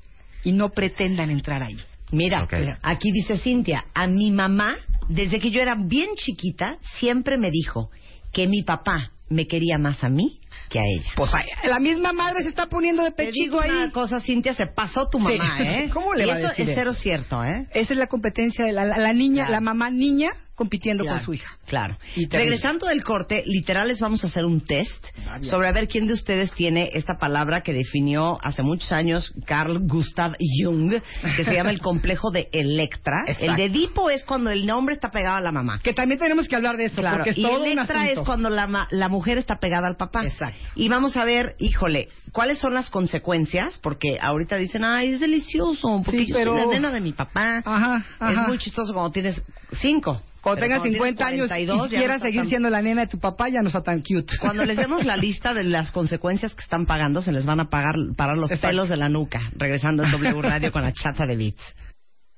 y 0.44 0.52
no 0.52 0.70
pretendan 0.70 1.30
entrar 1.30 1.62
ahí. 1.62 1.76
Mira, 2.12 2.48
aquí 2.82 3.12
dice 3.12 3.36
Cintia, 3.36 3.84
a 3.94 4.06
mi 4.06 4.30
mamá, 4.30 4.76
desde 5.08 5.38
que 5.38 5.50
yo 5.50 5.60
era 5.60 5.76
bien 5.76 6.10
chiquita, 6.16 6.78
siempre 6.98 7.38
me 7.38 7.50
dijo 7.50 7.90
que 8.32 8.48
mi 8.48 8.62
papá 8.62 9.12
me 9.28 9.46
quería 9.46 9.78
más 9.78 10.02
a 10.02 10.08
mí 10.08 10.39
que 10.68 10.78
a 10.78 10.82
ella. 10.84 11.10
Pues 11.16 11.30
ay, 11.34 11.46
la 11.68 11.78
misma 11.80 12.12
madre 12.12 12.42
se 12.42 12.48
está 12.50 12.66
poniendo 12.66 13.02
de 13.02 13.12
pechito 13.12 13.60
ahí. 13.60 13.70
una 13.70 13.90
cosa, 13.90 14.20
Cintia, 14.20 14.54
se 14.54 14.66
pasó 14.66 15.08
tu 15.08 15.18
Sí. 15.18 15.24
mamá, 15.24 15.60
¿eh? 15.60 15.90
¿Cómo 15.94 16.14
le 16.14 16.24
Y 16.24 16.26
va 16.26 16.34
a 16.34 16.38
eso 16.38 16.48
decir 16.48 16.68
es 16.68 16.74
cero 16.76 16.90
eso? 16.92 17.00
cierto, 17.00 17.44
¿eh? 17.44 17.66
Esa 17.72 17.92
es 17.92 17.98
la 17.98 18.06
competencia 18.06 18.64
de 18.64 18.72
la, 18.72 18.84
la- 18.84 18.98
la 18.98 19.12
niña, 19.12 19.46
Claro. 19.46 19.52
la 19.52 19.60
mamá 19.60 19.90
niña 19.90 20.30
compitiendo 20.60 21.04
Claro, 21.04 21.16
con 21.16 21.24
su 21.24 21.32
hija. 21.32 21.56
Claro. 21.66 21.96
Y. 22.16 22.28
Regresando 22.28 22.86
del 22.86 23.02
corte, 23.02 23.42
literal 23.46 23.88
les 23.88 23.98
vamos 23.98 24.22
a 24.24 24.26
hacer 24.26 24.44
un 24.44 24.60
test 24.60 25.06
sobre 25.40 25.68
a 25.68 25.72
ver 25.72 25.88
quién 25.88 26.06
de 26.06 26.12
ustedes 26.12 26.52
tiene 26.52 26.90
esta 26.92 27.14
palabra 27.18 27.62
que 27.62 27.72
definió 27.72 28.36
hace 28.42 28.62
muchos 28.62 28.92
años 28.92 29.32
Carl 29.46 29.78
Gustav 29.88 30.36
Jung, 30.62 30.92
que 31.36 31.44
se 31.44 31.54
llama 31.54 31.70
el 31.70 31.80
complejo 31.80 32.30
de 32.30 32.50
Electra. 32.52 33.24
El 33.40 33.56
de 33.56 33.64
Edipo 33.64 34.10
es 34.10 34.26
cuando 34.26 34.50
el 34.50 34.68
hombre 34.70 34.94
está 34.96 35.10
pegado 35.10 35.36
a 35.36 35.40
la 35.40 35.50
mamá. 35.50 35.80
Que 35.82 35.94
también 35.94 36.20
tenemos 36.20 36.46
que 36.46 36.56
hablar 36.56 36.76
de 36.76 36.84
eso, 36.84 37.00
Claro, 37.00 37.16
porque 37.16 37.30
es 37.30 37.38
y 37.38 37.42
todo 37.42 37.64
Electra 37.64 38.10
es 38.10 38.18
cuando 38.18 38.50
la, 38.50 38.86
la 38.90 39.08
mujer 39.08 39.38
está 39.38 39.56
pegada 39.56 39.88
al 39.88 39.96
papá. 39.96 40.26
Exacto. 40.26 40.58
Y 40.74 40.90
vamos 40.90 41.16
a 41.16 41.24
ver, 41.24 41.56
híjole, 41.58 42.08
¿cuáles 42.32 42.58
son 42.58 42.74
las 42.74 42.90
consecuencias? 42.90 43.78
Porque 43.82 44.18
ahorita 44.20 44.56
dicen, 44.56 44.84
ay, 44.84 45.14
es 45.14 45.20
delicioso, 45.20 46.02
porque 46.04 46.20
Sí, 46.20 46.26
yo 46.26 46.34
pero- 46.34 46.52
soy 46.52 46.66
la 46.66 46.72
nena 46.74 46.90
de 46.92 47.00
mi 47.00 47.12
papá. 47.12 47.62
Ajá, 47.64 48.04
ajá. 48.18 48.32
Es 48.42 48.48
muy 48.48 48.58
chistoso 48.58 48.92
cuando 48.92 49.10
tienes 49.10 49.40
cinco. 49.80 50.20
Cuando 50.42 50.60
Pero 50.60 50.72
tengas 50.74 50.82
50 50.82 51.16
tienes 51.26 51.32
años 51.32 51.48
42, 51.48 51.92
y 51.92 51.96
quieras 51.96 52.22
seguir 52.22 52.40
tan- 52.40 52.48
siendo 52.48 52.70
la 52.70 52.80
nena 52.82 53.02
de 53.02 53.06
tu 53.08 53.18
papá, 53.18 53.48
ya 53.50 53.60
no 53.60 53.68
está 53.68 53.82
tan 53.82 53.98
cute. 54.00 54.36
Cuando 54.40 54.64
les 54.64 54.76
demos 54.76 55.04
la 55.04 55.16
lista 55.16 55.52
de 55.52 55.64
las 55.64 55.90
consecuencias 55.92 56.54
que 56.54 56.62
están 56.62 56.86
pagando, 56.86 57.20
se 57.22 57.30
les 57.32 57.44
van 57.44 57.60
a 57.60 57.68
pagar 57.68 57.94
parar 58.16 58.36
los 58.36 58.50
Exacto. 58.50 58.68
pelos 58.68 58.88
de 58.88 58.96
la 58.96 59.08
nuca. 59.08 59.40
Regresando 59.56 60.02
en 60.04 60.10
W 60.10 60.40
Radio 60.42 60.72
con 60.72 60.82
la 60.82 60.92
chata 60.92 61.26
de 61.26 61.36
Beats. 61.36 61.74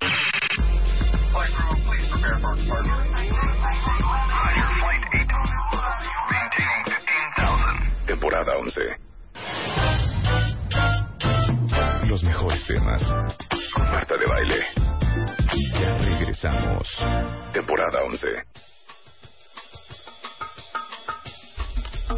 Flight 0.01 1.51
crew, 1.55 1.77
please 1.87 2.09
prepare 2.11 2.39
for 2.41 2.57
departure. 2.57 2.99
Higher 4.33 4.71
flight 4.81 5.03
8. 5.13 5.31
Maintaining 6.31 6.85
15,000. 7.37 8.07
Temporada 8.07 8.53
11. 8.59 8.81
Los 12.09 12.23
mejores 12.25 12.67
temas. 12.67 13.03
Con 13.75 13.85
Marta 13.91 14.17
de 14.19 14.27
Baile. 14.27 14.65
Ya 15.53 15.99
regresamos. 15.99 16.89
Temporada 17.53 17.99
11. 18.07 18.27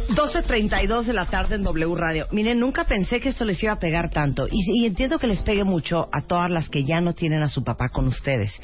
12.32 0.09 1.03
de 1.03 1.13
la 1.13 1.25
tarde 1.25 1.55
en 1.55 1.63
W 1.63 1.95
Radio. 1.95 2.27
Miren, 2.31 2.59
nunca 2.59 2.85
pensé 2.85 3.19
que 3.19 3.29
esto 3.29 3.43
les 3.43 3.61
iba 3.61 3.73
a 3.73 3.79
pegar 3.79 4.09
tanto. 4.09 4.47
Y, 4.49 4.81
y 4.81 4.85
entiendo 4.85 5.19
que 5.19 5.27
les 5.27 5.41
pegue 5.41 5.65
mucho 5.65 6.07
a 6.13 6.21
todas 6.21 6.49
las 6.49 6.69
que 6.69 6.85
ya 6.85 7.01
no 7.01 7.13
tienen 7.13 7.41
a 7.43 7.49
su 7.49 7.63
papá 7.63 7.89
con 7.89 8.07
ustedes. 8.07 8.57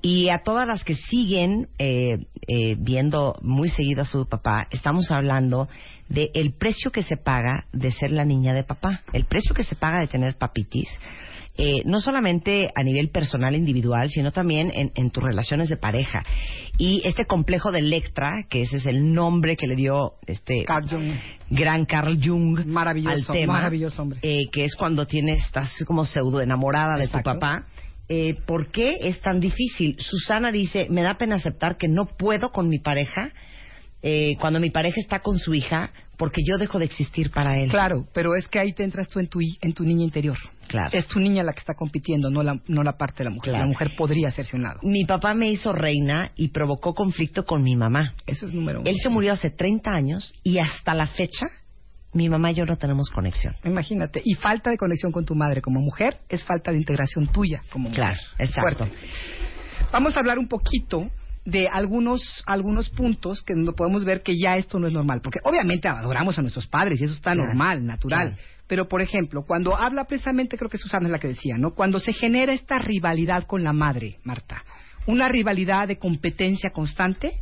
Y 0.00 0.30
a 0.30 0.40
todas 0.42 0.66
las 0.66 0.82
que 0.82 0.94
siguen 0.94 1.68
eh, 1.78 2.26
eh, 2.48 2.76
viendo 2.78 3.38
muy 3.42 3.68
seguido 3.68 4.02
a 4.02 4.06
su 4.06 4.26
papá, 4.26 4.66
estamos 4.70 5.10
hablando 5.10 5.68
de 6.08 6.30
el 6.32 6.54
precio 6.54 6.90
que 6.90 7.02
se 7.02 7.18
paga 7.18 7.66
de 7.72 7.90
ser 7.90 8.12
la 8.12 8.24
niña 8.24 8.54
de 8.54 8.64
papá, 8.64 9.02
el 9.12 9.26
precio 9.26 9.54
que 9.54 9.64
se 9.64 9.76
paga 9.76 10.00
de 10.00 10.06
tener 10.06 10.38
papitis, 10.38 10.88
eh, 11.56 11.82
no 11.84 12.00
solamente 12.00 12.70
a 12.74 12.82
nivel 12.82 13.10
personal 13.10 13.54
individual, 13.54 14.08
sino 14.08 14.32
también 14.32 14.70
en, 14.74 14.92
en 14.94 15.10
tus 15.10 15.22
relaciones 15.22 15.68
de 15.68 15.76
pareja. 15.76 16.24
Y 16.78 17.02
este 17.04 17.26
complejo 17.26 17.70
de 17.72 17.80
Electra, 17.80 18.46
que 18.48 18.62
ese 18.62 18.78
es 18.78 18.86
el 18.86 19.12
nombre 19.12 19.56
que 19.56 19.66
le 19.66 19.74
dio 19.76 20.14
este 20.26 20.64
Carl 20.64 20.88
Jung. 20.88 21.12
gran 21.50 21.84
Carl 21.84 22.18
Jung 22.22 22.64
Maravilloso, 22.64 23.32
al 23.32 23.38
tema, 23.38 23.52
maravilloso 23.54 24.00
hombre. 24.02 24.20
eh, 24.22 24.48
que 24.50 24.64
es 24.64 24.74
cuando 24.76 25.06
tienes 25.06 25.44
estás 25.44 25.70
como 25.86 26.04
pseudo 26.04 26.40
enamorada 26.40 26.94
de 26.98 27.08
tu 27.08 27.20
papá. 27.20 27.66
Eh, 28.08 28.34
¿Por 28.46 28.72
qué 28.72 28.96
es 29.02 29.20
tan 29.20 29.38
difícil? 29.38 29.96
Susana 30.00 30.50
dice, 30.50 30.86
me 30.90 31.02
da 31.02 31.14
pena 31.18 31.36
aceptar 31.36 31.76
que 31.76 31.86
no 31.86 32.06
puedo 32.06 32.50
con 32.50 32.68
mi 32.68 32.78
pareja 32.78 33.30
eh, 34.02 34.36
cuando 34.40 34.60
mi 34.60 34.70
pareja 34.70 34.98
está 35.00 35.20
con 35.20 35.38
su 35.38 35.52
hija 35.52 35.90
porque 36.20 36.42
yo 36.46 36.58
dejo 36.58 36.78
de 36.78 36.84
existir 36.84 37.30
para 37.30 37.58
él. 37.58 37.70
Claro, 37.70 38.06
pero 38.12 38.34
es 38.34 38.46
que 38.46 38.58
ahí 38.58 38.74
te 38.74 38.84
entras 38.84 39.08
tú 39.08 39.20
en 39.20 39.28
tu, 39.28 39.40
en 39.40 39.72
tu 39.72 39.84
niña 39.84 40.04
interior. 40.04 40.36
Claro. 40.68 40.90
Es 40.92 41.06
tu 41.06 41.18
niña 41.18 41.42
la 41.42 41.54
que 41.54 41.60
está 41.60 41.72
compitiendo, 41.72 42.30
no 42.30 42.42
la, 42.42 42.60
no 42.68 42.82
la 42.82 42.98
parte 42.98 43.20
de 43.20 43.24
la 43.24 43.30
mujer. 43.30 43.52
Claro. 43.52 43.64
La 43.64 43.68
mujer 43.68 43.92
podría 43.96 44.28
hacerse 44.28 44.54
un 44.54 44.64
lado. 44.64 44.80
Mi 44.82 45.06
papá 45.06 45.32
me 45.32 45.50
hizo 45.50 45.72
reina 45.72 46.32
y 46.36 46.48
provocó 46.48 46.92
conflicto 46.92 47.46
con 47.46 47.62
mi 47.62 47.74
mamá. 47.74 48.12
Eso 48.26 48.44
es 48.44 48.52
número 48.52 48.80
uno. 48.80 48.90
Él 48.90 48.96
se 49.02 49.08
murió 49.08 49.32
hace 49.32 49.48
30 49.48 49.90
años 49.90 50.34
y 50.42 50.58
hasta 50.58 50.92
la 50.92 51.06
fecha 51.06 51.46
mi 52.12 52.28
mamá 52.28 52.50
y 52.50 52.56
yo 52.56 52.66
no 52.66 52.76
tenemos 52.76 53.08
conexión. 53.08 53.56
Imagínate. 53.64 54.20
Y 54.22 54.34
falta 54.34 54.68
de 54.68 54.76
conexión 54.76 55.12
con 55.12 55.24
tu 55.24 55.34
madre 55.34 55.62
como 55.62 55.80
mujer 55.80 56.18
es 56.28 56.44
falta 56.44 56.70
de 56.70 56.76
integración 56.76 57.28
tuya 57.28 57.62
como 57.72 57.88
mujer. 57.88 58.04
Claro, 58.04 58.20
exacto. 58.38 58.84
Fuerte. 58.84 58.98
Vamos 59.90 60.14
a 60.14 60.20
hablar 60.20 60.38
un 60.38 60.48
poquito 60.48 61.10
de 61.44 61.68
algunos 61.68 62.20
algunos 62.46 62.90
puntos 62.90 63.42
que 63.42 63.54
podemos 63.76 64.04
ver 64.04 64.22
que 64.22 64.36
ya 64.38 64.56
esto 64.56 64.78
no 64.78 64.86
es 64.86 64.92
normal, 64.92 65.20
porque 65.22 65.38
obviamente 65.44 65.88
adoramos 65.88 66.38
a 66.38 66.42
nuestros 66.42 66.66
padres 66.66 67.00
y 67.00 67.04
eso 67.04 67.14
está 67.14 67.34
normal, 67.34 67.84
natural. 67.86 68.30
claro. 68.30 68.42
Pero 68.66 68.86
por 68.88 69.00
ejemplo, 69.02 69.42
cuando 69.46 69.76
habla 69.76 70.04
precisamente 70.04 70.56
creo 70.56 70.70
que 70.70 70.78
Susana 70.78 71.06
es 71.06 71.12
la 71.12 71.18
que 71.18 71.28
decía, 71.28 71.56
¿no? 71.58 71.70
Cuando 71.72 71.98
se 71.98 72.12
genera 72.12 72.52
esta 72.52 72.78
rivalidad 72.78 73.44
con 73.46 73.64
la 73.64 73.72
madre, 73.72 74.18
Marta, 74.22 74.62
una 75.06 75.28
rivalidad 75.28 75.88
de 75.88 75.98
competencia 75.98 76.70
constante, 76.70 77.34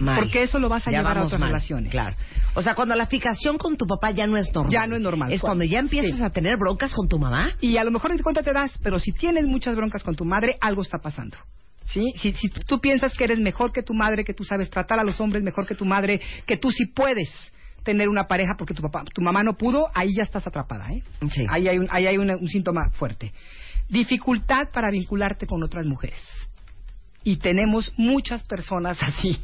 Mal. 0.00 0.18
porque 0.18 0.42
eso 0.42 0.58
lo 0.58 0.68
vas 0.68 0.86
a 0.86 0.90
Ya 0.90 0.98
llevar 0.98 1.16
a 1.18 1.24
otras 1.24 1.40
mal, 1.40 1.50
relaciones. 1.50 1.90
Claro. 1.92 2.16
O 2.54 2.60
sea, 2.62 2.74
cuando 2.74 2.96
la 2.96 3.06
fijación 3.06 3.56
con 3.56 3.76
tu 3.76 3.86
papá 3.86 4.10
ya 4.10 4.26
no 4.26 4.36
es 4.36 4.52
normal. 4.52 4.72
Ya 4.72 4.86
no 4.88 4.96
es 4.96 5.00
normal. 5.00 5.32
Es 5.32 5.40
cuando 5.40 5.64
ya 5.64 5.78
empiezas 5.78 6.18
Sí. 6.18 6.22
a 6.24 6.30
tener 6.30 6.56
broncas 6.58 6.92
con 6.92 7.08
tu 7.08 7.18
mamá. 7.18 7.48
Y 7.60 7.76
a 7.78 7.84
lo 7.84 7.92
mejor 7.92 8.12
ni 8.14 8.20
cuenta 8.20 8.42
te 8.42 8.52
das, 8.52 8.76
pero 8.82 8.98
si 8.98 9.12
tienes 9.12 9.46
muchas 9.46 9.76
broncas 9.76 10.02
con 10.02 10.16
tu 10.16 10.24
madre, 10.24 10.58
algo 10.60 10.82
está 10.82 10.98
pasando. 10.98 11.36
¿Sí? 11.84 12.12
Si, 12.16 12.32
si 12.34 12.48
tú 12.48 12.80
piensas 12.80 13.12
que 13.14 13.24
eres 13.24 13.38
mejor 13.38 13.70
que 13.72 13.82
tu 13.82 13.92
madre, 13.94 14.24
que 14.24 14.32
tú 14.34 14.44
sabes 14.44 14.70
tratar 14.70 14.98
a 14.98 15.04
los 15.04 15.20
hombres 15.20 15.42
mejor 15.42 15.66
que 15.66 15.74
tu 15.74 15.84
madre, 15.84 16.20
que 16.46 16.56
tú 16.56 16.70
sí 16.70 16.86
puedes 16.86 17.28
tener 17.82 18.08
una 18.08 18.26
pareja 18.26 18.54
porque 18.56 18.72
tu 18.72 18.80
papá, 18.82 19.04
tu 19.12 19.20
mamá 19.20 19.42
no 19.42 19.52
pudo, 19.58 19.88
ahí 19.94 20.14
ya 20.16 20.22
estás 20.22 20.46
atrapada, 20.46 20.88
¿eh? 20.90 21.02
Sí. 21.30 21.44
Ahí 21.48 21.68
hay 21.68 21.78
un, 21.78 21.86
ahí 21.90 22.06
hay 22.06 22.16
un 22.16 22.48
síntoma 22.48 22.88
fuerte. 22.90 23.32
Dificultad 23.88 24.70
para 24.72 24.90
vincularte 24.90 25.46
con 25.46 25.62
otras 25.62 25.84
mujeres. 25.86 26.20
Y 27.22 27.36
tenemos 27.36 27.92
muchas 27.96 28.44
personas 28.44 28.98
así. 29.02 29.38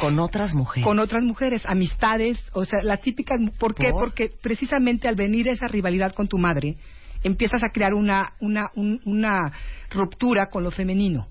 Con 0.00 0.18
otras 0.18 0.54
mujeres. 0.54 0.84
Con 0.86 0.98
otras 0.98 1.22
mujeres, 1.22 1.62
amistades, 1.66 2.42
o 2.54 2.64
sea, 2.64 2.82
las 2.82 3.00
típicas. 3.00 3.38
¿Por 3.58 3.74
qué? 3.74 3.90
¿Por? 3.90 4.00
Porque 4.04 4.30
precisamente 4.42 5.08
al 5.08 5.14
venir 5.14 5.48
esa 5.48 5.68
rivalidad 5.68 6.14
con 6.14 6.28
tu 6.28 6.38
madre, 6.38 6.76
empiezas 7.22 7.62
a 7.62 7.68
crear 7.68 7.92
una, 7.94 8.32
una, 8.40 8.70
un- 8.74 9.00
una 9.04 9.52
ruptura 9.90 10.46
con 10.46 10.64
lo 10.64 10.70
femenino. 10.70 11.28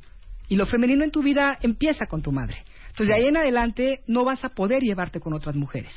Y 0.51 0.57
lo 0.57 0.65
femenino 0.65 1.05
en 1.05 1.11
tu 1.11 1.23
vida 1.23 1.57
empieza 1.61 2.07
con 2.07 2.21
tu 2.21 2.33
madre. 2.33 2.57
Entonces, 2.89 3.07
de 3.07 3.13
ahí 3.13 3.27
en 3.29 3.37
adelante 3.37 4.01
no 4.05 4.25
vas 4.25 4.43
a 4.43 4.49
poder 4.49 4.83
llevarte 4.83 5.21
con 5.21 5.31
otras 5.31 5.55
mujeres. 5.55 5.93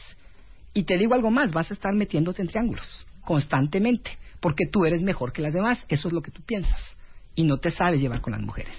Y 0.73 0.85
te 0.85 0.97
digo 0.97 1.13
algo 1.13 1.33
más, 1.33 1.51
vas 1.51 1.73
a 1.73 1.75
estar 1.75 1.93
metiéndote 1.93 2.41
en 2.41 2.47
triángulos 2.47 3.05
constantemente, 3.23 4.17
porque 4.39 4.67
tú 4.71 4.85
eres 4.85 5.03
mejor 5.03 5.33
que 5.33 5.43
las 5.43 5.53
demás, 5.53 5.85
eso 5.89 6.07
es 6.07 6.15
lo 6.15 6.23
que 6.23 6.31
tú 6.31 6.41
piensas. 6.43 6.97
Y 7.35 7.43
no 7.43 7.57
te 7.57 7.73
sabes 7.73 8.01
llevar 8.01 8.21
con 8.21 8.33
las 8.33 8.43
mujeres. 8.43 8.79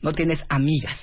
No 0.00 0.12
tienes 0.12 0.44
amigas. 0.48 1.00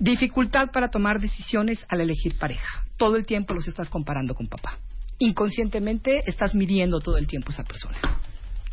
Dificultad 0.00 0.72
para 0.72 0.88
tomar 0.88 1.20
decisiones 1.20 1.86
al 1.88 2.00
elegir 2.00 2.36
pareja. 2.36 2.84
Todo 2.96 3.14
el 3.14 3.26
tiempo 3.26 3.54
los 3.54 3.68
estás 3.68 3.88
comparando 3.88 4.34
con 4.34 4.48
papá. 4.48 4.80
Inconscientemente 5.20 6.28
estás 6.28 6.52
midiendo 6.56 6.98
todo 6.98 7.16
el 7.16 7.28
tiempo 7.28 7.50
a 7.50 7.54
esa 7.54 7.62
persona. 7.62 7.96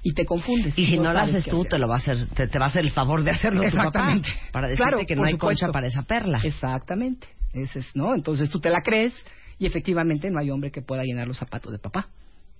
Y 0.03 0.13
te 0.13 0.25
confundes. 0.25 0.77
Y 0.77 0.85
si 0.87 0.97
no, 0.97 1.03
lo 1.03 1.13
sabes 1.13 1.35
haces 1.35 1.45
tú, 1.45 1.59
hacer. 1.59 1.69
te 1.71 1.77
lo 1.79 1.87
va 1.87 1.95
a 1.95 1.97
hacer, 1.99 2.27
te, 2.29 2.47
te 2.47 2.57
va 2.59 2.65
a 2.65 2.67
hacer 2.69 2.83
el 2.85 2.91
favor 2.91 3.23
de 3.23 3.31
hacerlo 3.31 3.61
tu 3.61 3.67
Exactamente. 3.67 4.29
papá. 4.29 4.51
Para 4.51 4.67
decirte 4.69 4.89
Claro, 4.91 5.05
que 5.05 5.15
no 5.15 5.23
hay 5.25 5.33
supuesto. 5.33 5.59
concha 5.65 5.71
para 5.73 5.87
esa 5.87 6.01
perla. 6.03 6.39
Exactamente. 6.43 7.27
Ese 7.53 7.79
es, 7.79 7.95
¿no? 7.95 8.15
Entonces 8.15 8.49
tú 8.49 8.59
te 8.59 8.69
la 8.69 8.81
crees 8.81 9.13
y 9.59 9.65
efectivamente 9.67 10.31
no 10.31 10.39
hay 10.39 10.49
hombre 10.49 10.71
que 10.71 10.81
pueda 10.81 11.03
llenar 11.03 11.27
los 11.27 11.37
zapatos 11.37 11.71
de 11.71 11.77
papá. 11.79 12.07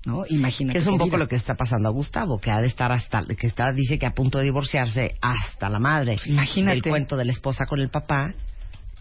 ¿No? 0.06 0.24
Imagínate. 0.30 0.74
Que 0.78 0.82
es 0.84 0.88
un 0.88 0.98
poco 0.98 1.12
vida. 1.12 1.18
lo 1.20 1.28
que 1.28 1.36
está 1.36 1.54
pasando 1.56 1.88
a 1.90 1.92
Gustavo, 1.92 2.40
que 2.40 2.50
ha 2.52 2.58
de 2.60 2.66
estar 2.68 2.92
hasta, 2.92 3.24
que 3.26 3.46
está, 3.48 3.72
dice 3.72 4.00
que 4.00 4.08
a 4.08 4.12
punto 4.14 4.40
de 4.40 4.46
divorciarse 4.46 5.16
hasta 5.22 5.70
la 5.70 5.78
madre. 5.80 6.16
Pues 6.16 6.28
imagínate. 6.28 6.78
El 6.78 6.84
cuento 6.84 7.16
de 7.18 7.26
la 7.26 7.32
esposa 7.32 7.66
con 7.68 7.80
el 7.80 7.90
papá. 7.90 8.34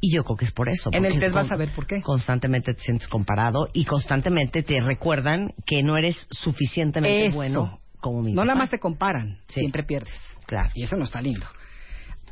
Y 0.03 0.15
yo 0.15 0.25
creo 0.25 0.37
que 0.37 0.45
es 0.47 0.53
por 0.53 0.69
eso. 0.71 0.91
En 0.93 1.05
el 1.07 1.19
test 1.19 1.35
vas 1.35 1.51
a 1.51 1.57
ver 1.57 1.73
por 1.73 1.87
qué. 1.87 2.01
Constantemente 2.03 2.73
te 2.75 2.81
sientes 2.83 3.07
comparado 3.09 3.69
y 3.75 3.85
constantemente 3.85 4.63
te 4.63 4.81
recuerdan 4.81 5.53
que 5.67 5.83
no 5.83 5.97
eres 5.99 6.27
suficientemente 6.31 7.27
Eso. 7.27 7.35
bueno 7.37 7.80
como 8.01 8.23
mi 8.23 8.33
No 8.33 8.37
papá. 8.43 8.47
nada 8.47 8.59
más 8.59 8.71
te 8.71 8.79
comparan, 8.79 9.39
Sí. 9.49 9.61
siempre 9.61 9.83
pierdes. 9.85 10.15
Claro. 10.47 10.71
Y 10.75 10.83
eso 10.85 10.97
no 10.97 11.05
está 11.05 11.21
lindo. 11.21 11.47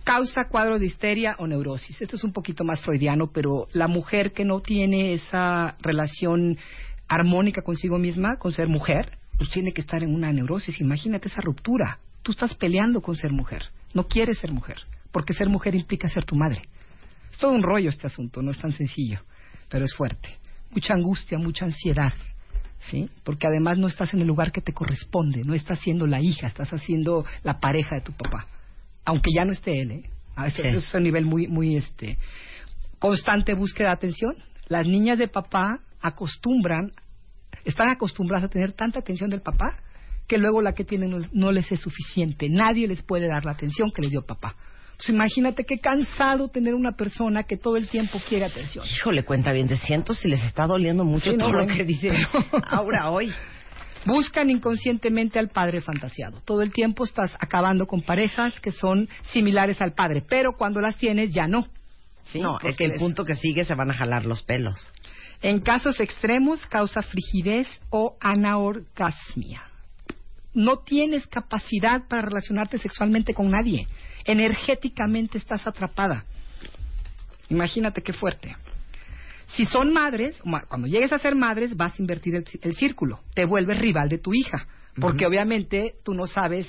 Causa 0.05 0.49
cuadros 0.49 0.81
de 0.81 0.86
histeria 0.86 1.36
o 1.39 1.47
neurosis. 1.47 2.01
Esto 2.01 2.16
es 2.16 2.24
un 2.24 2.32
poquito 2.32 2.65
más 2.65 2.81
freudiano, 2.81 3.31
pero 3.31 3.69
la 3.73 3.89
mujer 3.89 4.32
que 4.32 4.45
no 4.45 4.61
tiene 4.61 5.12
esa 5.12 5.77
relación 5.81 6.57
armónica 7.09 7.62
consigo 7.62 7.99
misma, 7.99 8.36
con 8.39 8.53
ser 8.53 8.69
mujer, 8.69 9.19
pues 9.36 9.51
tiene 9.51 9.73
que 9.73 9.82
estar 9.82 10.03
en 10.03 10.15
una 10.15 10.32
neurosis. 10.32 10.81
Imagínate 10.81 11.28
esa 11.28 11.43
ruptura. 11.43 11.99
Tú 12.23 12.32
estás 12.32 12.55
peleando 12.55 13.03
con 13.03 13.16
ser 13.16 13.32
mujer. 13.32 13.65
No 13.95 14.07
quieres 14.09 14.39
ser 14.39 14.51
mujer, 14.51 14.78
porque 15.12 15.35
ser 15.35 15.49
mujer 15.49 15.74
implica 15.74 16.09
ser 16.09 16.24
tu 16.24 16.35
madre. 16.36 16.62
Es 17.31 17.39
todo 17.39 17.53
un 17.53 17.62
rollo 17.62 17.90
este 17.90 18.07
asunto, 18.07 18.40
no 18.43 18.51
es 18.51 18.59
tan 18.59 18.73
sencillo, 18.73 19.20
pero 19.69 19.85
es 19.85 19.95
fuerte. 19.95 20.31
Mucha 20.70 20.95
angustia, 20.95 21.39
mucha 21.39 21.66
ansiedad. 21.66 22.12
¿Sí? 22.81 23.11
Porque 23.25 23.47
además 23.47 23.79
no 23.79 23.89
estás 23.89 24.15
en 24.15 24.21
el 24.21 24.27
lugar 24.27 24.53
que 24.53 24.61
te 24.61 24.73
corresponde, 24.73 25.43
no 25.45 25.55
estás 25.55 25.81
siendo 25.81 26.07
la 26.07 26.21
hija, 26.21 26.47
estás 26.47 26.73
haciendo 26.73 27.25
la 27.43 27.61
pareja 27.61 27.97
de 27.97 28.03
tu 28.03 28.13
papá, 28.13 28.47
aunque 29.05 29.31
ya 29.35 29.45
no 29.45 29.53
esté 29.53 29.81
él, 29.81 29.91
¿eh? 29.91 30.03
A 30.37 30.47
eso, 30.47 30.63
Sí. 30.63 30.69
eso 30.69 30.79
es 30.79 30.95
un 30.95 31.03
nivel 31.03 31.25
muy, 31.25 31.49
muy, 31.49 31.77
este, 31.77 32.17
constante 32.99 33.55
búsqueda 33.55 33.89
de 33.89 33.95
atención. 33.95 34.35
Las 34.69 34.87
niñas 34.87 35.19
de 35.19 35.27
papá 35.29 35.81
acostumbran, 36.01 36.93
están 37.65 37.91
acostumbradas 37.91 38.45
a 38.45 38.49
tener 38.49 38.73
tanta 38.73 39.01
atención 39.01 39.31
del 39.31 39.41
papá 39.43 39.77
que 40.29 40.39
luego 40.39 40.61
la 40.61 40.75
que 40.75 40.85
tienen 40.85 41.11
no, 41.11 41.19
no 41.33 41.53
les 41.53 41.73
es 41.73 41.81
suficiente. 41.81 42.49
Nadie 42.49 42.87
les 42.87 43.03
puede 43.03 43.27
dar 43.27 43.45
la 43.45 43.53
atención 43.53 43.91
que 43.91 44.03
le 44.03 44.11
dio 44.11 44.23
papá. 44.23 44.55
Pues 44.99 45.11
imagínate 45.11 45.65
qué 45.65 45.79
cansado 45.79 46.49
tener 46.49 46.75
una 46.75 46.93
persona 46.93 47.45
que 47.45 47.57
todo 47.57 47.77
el 47.77 47.87
tiempo 47.87 48.20
quiere 48.29 48.47
atención. 48.47 48.85
Híjole, 48.85 49.23
cuenta 49.23 49.53
bien, 49.53 49.69
de 49.69 49.77
siento 49.77 50.12
si 50.12 50.29
les 50.29 50.43
está 50.43 50.66
doliendo 50.66 51.05
mucho 51.05 51.31
Sí, 51.31 51.37
no, 51.37 51.47
todo 51.47 51.61
lo 51.61 51.66
que 51.69 51.85
dice 51.85 52.11
ahora 52.69 53.09
hoy. 53.11 53.33
Buscan 54.05 54.51
inconscientemente 54.51 55.39
al 55.39 55.51
padre 55.51 55.83
fantaseado. 55.83 56.41
Todo 56.45 56.62
el 56.62 56.73
tiempo 56.73 57.05
estás 57.05 57.33
acabando 57.39 57.87
con 57.87 58.01
parejas 58.01 58.59
que 58.59 58.73
son 58.73 59.09
similares 59.31 59.81
al 59.81 59.93
padre, 59.93 60.25
pero 60.29 60.57
cuando 60.59 60.81
las 60.81 60.97
tienes 60.97 61.33
ya 61.33 61.47
no. 61.47 61.69
¿sí? 62.33 62.41
no, 62.41 62.59
es 62.61 62.75
que 62.75 62.87
el 62.87 62.99
punto 62.99 63.25
que 63.25 63.37
sigue 63.37 63.65
se 63.65 63.77
van 63.77 63.93
a 63.93 63.95
jalar 63.95 64.25
los 64.25 64.43
pelos. 64.43 64.93
En 65.43 65.61
casos 65.61 66.01
extremos 66.01 66.66
causa 66.66 67.03
frigidez 67.03 67.69
o 67.91 68.16
anaorgasmia. 68.20 69.62
No 70.59 70.78
tienes 70.78 71.26
capacidad 71.28 72.09
para 72.09 72.22
relacionarte 72.22 72.78
sexualmente 72.78 73.32
con 73.32 73.48
nadie. 73.51 73.86
Energéticamente 74.24 75.39
estás 75.39 75.66
atrapada. 75.66 76.24
Imagínate 77.48 78.02
qué 78.02 78.12
fuerte. 78.12 78.56
Si 79.55 79.64
son 79.66 79.93
madres, 79.93 80.39
ma- 80.44 80.62
cuando 80.62 80.89
llegues 80.89 81.12
a 81.12 81.18
ser 81.18 81.35
madres, 81.35 81.76
vas 81.76 81.93
a 81.98 82.02
invertir 82.02 82.35
el, 82.35 82.44
el 82.60 82.74
círculo. 82.74 83.20
Te 83.35 83.44
vuelves 83.44 83.78
rival 83.78 84.09
de 84.09 84.18
tu 84.18 84.35
hija. 84.35 84.66
Porque 85.01 85.24
obviamente 85.26 85.94
tú 86.05 86.12
no 86.12 86.26
sabes 86.26 86.66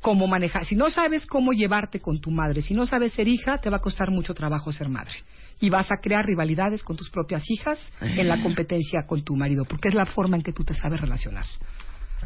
cómo 0.00 0.28
manejar. 0.28 0.64
Si 0.64 0.76
no 0.76 0.88
sabes 0.88 1.26
cómo 1.26 1.52
llevarte 1.52 1.98
con 2.00 2.20
tu 2.20 2.30
madre, 2.30 2.62
si 2.62 2.74
no 2.74 2.86
sabes 2.86 3.12
ser 3.12 3.26
hija, 3.26 3.58
te 3.58 3.70
va 3.70 3.78
a 3.78 3.80
costar 3.80 4.12
mucho 4.12 4.34
trabajo 4.34 4.70
ser 4.70 4.88
madre. 4.88 5.14
Y 5.58 5.68
vas 5.68 5.90
a 5.90 5.96
crear 6.00 6.24
rivalidades 6.24 6.84
con 6.84 6.96
tus 6.96 7.10
propias 7.10 7.42
hijas 7.50 7.78
en 8.00 8.28
la 8.28 8.40
competencia 8.40 9.04
con 9.04 9.22
tu 9.24 9.34
marido, 9.34 9.64
porque 9.64 9.88
es 9.88 9.94
la 9.94 10.06
forma 10.06 10.36
en 10.36 10.42
que 10.42 10.52
tú 10.52 10.62
te 10.62 10.74
sabes 10.74 11.00
relacionar. 11.00 11.44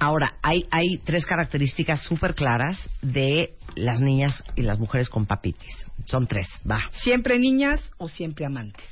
Ahora, 0.01 0.35
hay, 0.43 0.67
hay 0.71 0.97
tres 1.05 1.27
características 1.27 2.03
súper 2.03 2.35
claras 2.35 2.89
de 3.03 3.55
las 3.77 4.01
niñas 4.01 4.43
y 4.57 4.63
las 4.63 4.79
mujeres 4.79 5.09
con 5.11 5.27
papitis. 5.27 5.87
Son 6.07 6.27
tres, 6.27 6.49
va. 6.69 6.81
Siempre 6.93 7.39
niñas 7.39 7.93
o 7.99 8.09
siempre 8.09 8.47
amantes. 8.47 8.85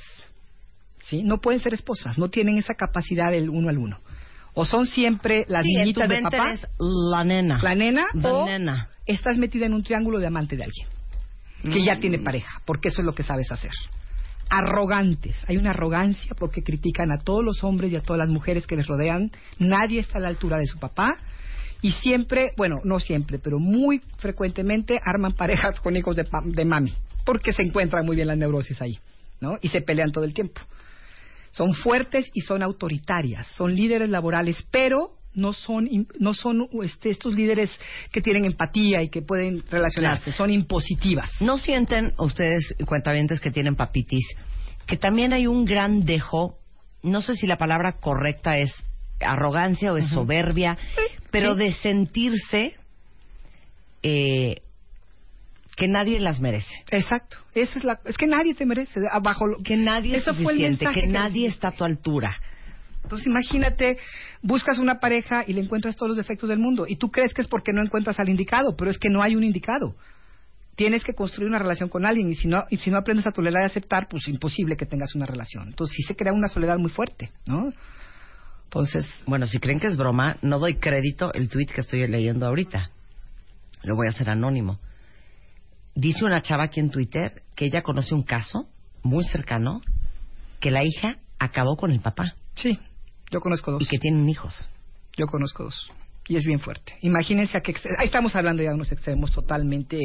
¿Sí? 1.05 1.23
No 1.23 1.39
pueden 1.41 1.59
ser 1.59 1.73
esposas, 1.73 2.17
no 2.19 2.29
tienen 2.29 2.57
esa 2.57 2.75
capacidad 2.75 3.31
del 3.31 3.49
uno 3.49 3.69
al 3.69 3.79
uno. 3.79 3.99
O 4.53 4.65
son 4.65 4.85
siempre 4.85 5.45
las 5.47 5.63
Sí, 5.63 5.69
en 5.69 5.75
tu 5.75 5.79
niñitas 6.01 6.09
de 6.09 6.15
mente 6.21 6.37
papá, 6.37 6.49
eres 6.49 6.67
la 6.79 7.23
nena. 7.23 7.59
la 7.61 7.75
nena, 7.75 8.05
La 8.13 8.31
o 8.31 8.45
nena. 8.45 8.89
estás 9.05 9.37
metida 9.37 9.65
en 9.65 9.73
un 9.73 9.83
triángulo 9.83 10.19
de 10.19 10.27
amante 10.27 10.55
de 10.55 10.63
alguien 10.65 10.87
que 11.63 11.83
ya 11.83 11.99
tiene 11.99 12.19
pareja, 12.19 12.61
porque 12.65 12.87
eso 12.89 13.01
es 13.01 13.05
lo 13.05 13.13
que 13.13 13.23
sabes 13.23 13.51
hacer. 13.51 13.71
Arrogantes, 14.49 15.35
hay 15.47 15.57
una 15.57 15.71
arrogancia 15.71 16.35
porque 16.37 16.63
critican 16.63 17.11
a 17.11 17.19
todos 17.19 17.43
los 17.43 17.63
hombres 17.63 17.91
y 17.91 17.95
a 17.95 18.01
todas 18.01 18.19
las 18.19 18.29
mujeres 18.29 18.65
que 18.65 18.75
les 18.75 18.87
rodean. 18.87 19.31
Nadie 19.59 19.99
está 19.99 20.17
a 20.17 20.21
la 20.21 20.27
altura 20.27 20.57
de 20.57 20.65
su 20.65 20.79
papá 20.79 21.17
y 21.81 21.91
siempre, 21.91 22.51
bueno, 22.57 22.77
no 22.83 22.99
siempre, 22.99 23.39
pero 23.39 23.59
muy 23.59 24.01
frecuentemente 24.17 24.99
arman 25.03 25.33
parejas 25.33 25.79
con 25.79 25.95
hijos 25.95 26.15
de, 26.15 26.27
de 26.45 26.65
mami, 26.65 26.93
porque 27.25 27.53
se 27.53 27.61
encuentran 27.61 28.05
muy 28.05 28.15
bien 28.15 28.27
las 28.27 28.37
neurosis 28.37 28.81
ahí, 28.81 28.97
¿no? 29.39 29.57
Y 29.61 29.69
se 29.69 29.81
pelean 29.81 30.11
todo 30.11 30.25
el 30.25 30.33
tiempo. 30.33 30.61
Son 31.51 31.73
fuertes 31.73 32.29
y 32.33 32.41
son 32.41 32.63
autoritarias, 32.63 33.47
son 33.55 33.73
líderes 33.73 34.09
laborales, 34.09 34.57
pero 34.71 35.18
no 35.35 35.53
son 35.53 35.87
no 36.19 36.33
son 36.33 36.67
este, 36.83 37.11
estos 37.11 37.35
líderes 37.35 37.71
que 38.11 38.21
tienen 38.21 38.45
empatía 38.45 39.01
y 39.03 39.09
que 39.09 39.21
pueden 39.21 39.63
relacionarse, 39.69 40.31
son 40.31 40.51
impositivas. 40.51 41.29
¿No 41.41 41.57
sienten 41.57 42.13
ustedes, 42.17 42.75
cuentavientes 42.85 43.39
que 43.39 43.51
tienen 43.51 43.75
papitis, 43.75 44.25
que 44.87 44.97
también 44.97 45.33
hay 45.33 45.47
un 45.47 45.65
gran 45.65 46.03
dejo, 46.03 46.57
no 47.03 47.21
sé 47.21 47.35
si 47.35 47.47
la 47.47 47.57
palabra 47.57 47.93
correcta 47.99 48.57
es 48.57 48.71
arrogancia 49.19 49.93
o 49.93 49.97
es 49.97 50.07
soberbia, 50.09 50.77
pero 51.31 51.53
sí. 51.53 51.59
de 51.59 51.73
sentirse 51.73 52.75
eh, 54.03 54.61
que 55.75 55.87
nadie 55.87 56.19
las 56.19 56.39
merece? 56.39 56.73
Exacto. 56.91 57.37
Esa 57.55 57.79
es 57.79 57.83
la 57.85 57.99
es 58.05 58.17
que 58.17 58.27
nadie 58.27 58.53
te 58.53 58.65
merece 58.65 58.99
abajo 59.11 59.45
lo- 59.45 59.63
Que 59.63 59.77
nadie 59.77 60.17
es 60.17 60.23
fue 60.23 60.33
el 60.33 60.37
suficiente, 60.39 60.85
que 60.87 61.01
que 61.01 61.07
nadie 61.07 61.47
está 61.47 61.69
a 61.69 61.71
tu 61.71 61.83
altura. 61.85 62.35
Entonces 63.03 63.27
imagínate, 63.27 63.97
buscas 64.41 64.77
una 64.77 64.99
pareja 64.99 65.43
y 65.47 65.53
le 65.53 65.61
encuentras 65.61 65.95
todos 65.95 66.09
los 66.09 66.17
defectos 66.17 66.49
del 66.49 66.59
mundo 66.59 66.85
y 66.87 66.95
tú 66.95 67.09
crees 67.09 67.33
que 67.33 67.41
es 67.41 67.47
porque 67.47 67.73
no 67.73 67.81
encuentras 67.81 68.19
al 68.19 68.29
indicado, 68.29 68.75
pero 68.77 68.91
es 68.91 68.97
que 68.97 69.09
no 69.09 69.21
hay 69.21 69.35
un 69.35 69.43
indicado. 69.43 69.95
Tienes 70.75 71.03
que 71.03 71.13
construir 71.13 71.49
una 71.49 71.59
relación 71.59 71.89
con 71.89 72.05
alguien 72.05 72.29
y 72.29 72.35
si 72.35 72.47
no 72.47 72.65
y 72.69 72.77
si 72.77 72.89
no 72.89 72.97
aprendes 72.97 73.27
a 73.27 73.31
tolerar 73.31 73.63
y 73.63 73.65
aceptar, 73.65 74.07
pues 74.09 74.27
imposible 74.27 74.77
que 74.77 74.85
tengas 74.85 75.15
una 75.15 75.25
relación. 75.25 75.67
Entonces 75.67 75.95
sí 75.97 76.03
se 76.03 76.15
crea 76.15 76.33
una 76.33 76.47
soledad 76.47 76.77
muy 76.77 76.89
fuerte, 76.89 77.31
¿no? 77.45 77.71
Entonces, 78.65 79.05
Bueno, 79.25 79.47
si 79.47 79.59
creen 79.59 79.79
que 79.79 79.87
es 79.87 79.97
broma, 79.97 80.37
no 80.43 80.59
doy 80.59 80.75
crédito 80.75 81.33
el 81.33 81.49
tweet 81.49 81.67
que 81.67 81.81
estoy 81.81 82.05
leyendo 82.07 82.45
ahorita. 82.45 82.91
Lo 83.81 83.95
voy 83.95 84.07
a 84.07 84.11
hacer 84.11 84.29
anónimo. 84.29 84.79
Dice 85.95 86.23
una 86.23 86.41
chava 86.43 86.65
aquí 86.65 86.79
en 86.79 86.91
Twitter 86.91 87.41
que 87.55 87.65
ella 87.65 87.81
conoce 87.81 88.13
un 88.13 88.23
caso 88.23 88.69
muy 89.01 89.23
cercano 89.23 89.81
que 90.59 90.69
la 90.69 90.83
hija 90.85 91.17
acabó 91.39 91.75
con 91.75 91.91
el 91.91 91.99
papá 91.99 92.35
sí, 92.59 92.79
yo 93.31 93.39
conozco 93.41 93.71
dos. 93.71 93.81
y 93.81 93.85
que 93.85 93.97
tienen 93.97 94.27
hijos. 94.29 94.69
Yo 95.17 95.27
conozco 95.27 95.63
dos. 95.65 95.91
Y 96.27 96.35
es 96.37 96.45
bien 96.45 96.59
fuerte. 96.59 96.93
Imagínense 97.01 97.57
a 97.57 97.61
qué 97.61 97.71
ex- 97.71 97.81
ahí 97.97 98.05
estamos 98.05 98.35
hablando 98.35 98.61
ya 98.63 98.69
de 98.69 98.75
unos 98.75 98.91
extremos 98.91 99.31
totalmente 99.31 99.99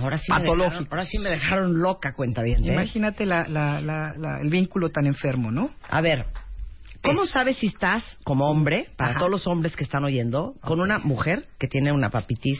Ahora 0.00 0.16
sí, 0.18 0.32
me 0.32 0.38
Patológicos. 0.40 0.70
dejaron, 0.70 0.88
ahora 0.90 1.04
sí 1.06 1.18
me 1.18 1.30
dejaron 1.30 1.80
loca, 1.82 2.14
cuenta 2.14 2.42
bien. 2.42 2.64
Imagínate 2.64 3.26
la, 3.26 3.44
la, 3.46 3.80
la, 3.80 4.14
la- 4.16 4.40
el 4.40 4.50
vínculo 4.50 4.88
tan 4.90 5.06
enfermo, 5.06 5.50
¿no? 5.52 5.70
A 5.88 6.00
ver, 6.00 6.26
¿cómo 7.02 7.26
sabes 7.26 7.58
si 7.58 7.66
estás 7.66 8.02
como 8.24 8.46
hombre, 8.50 8.88
para 8.96 9.10
Ajá. 9.10 9.18
todos 9.20 9.30
los 9.30 9.46
hombres 9.46 9.76
que 9.76 9.84
están 9.84 10.02
oyendo, 10.04 10.54
con 10.62 10.80
una 10.80 10.98
mujer 10.98 11.46
que 11.58 11.68
tiene 11.68 11.92
una 11.92 12.10
papitis 12.10 12.58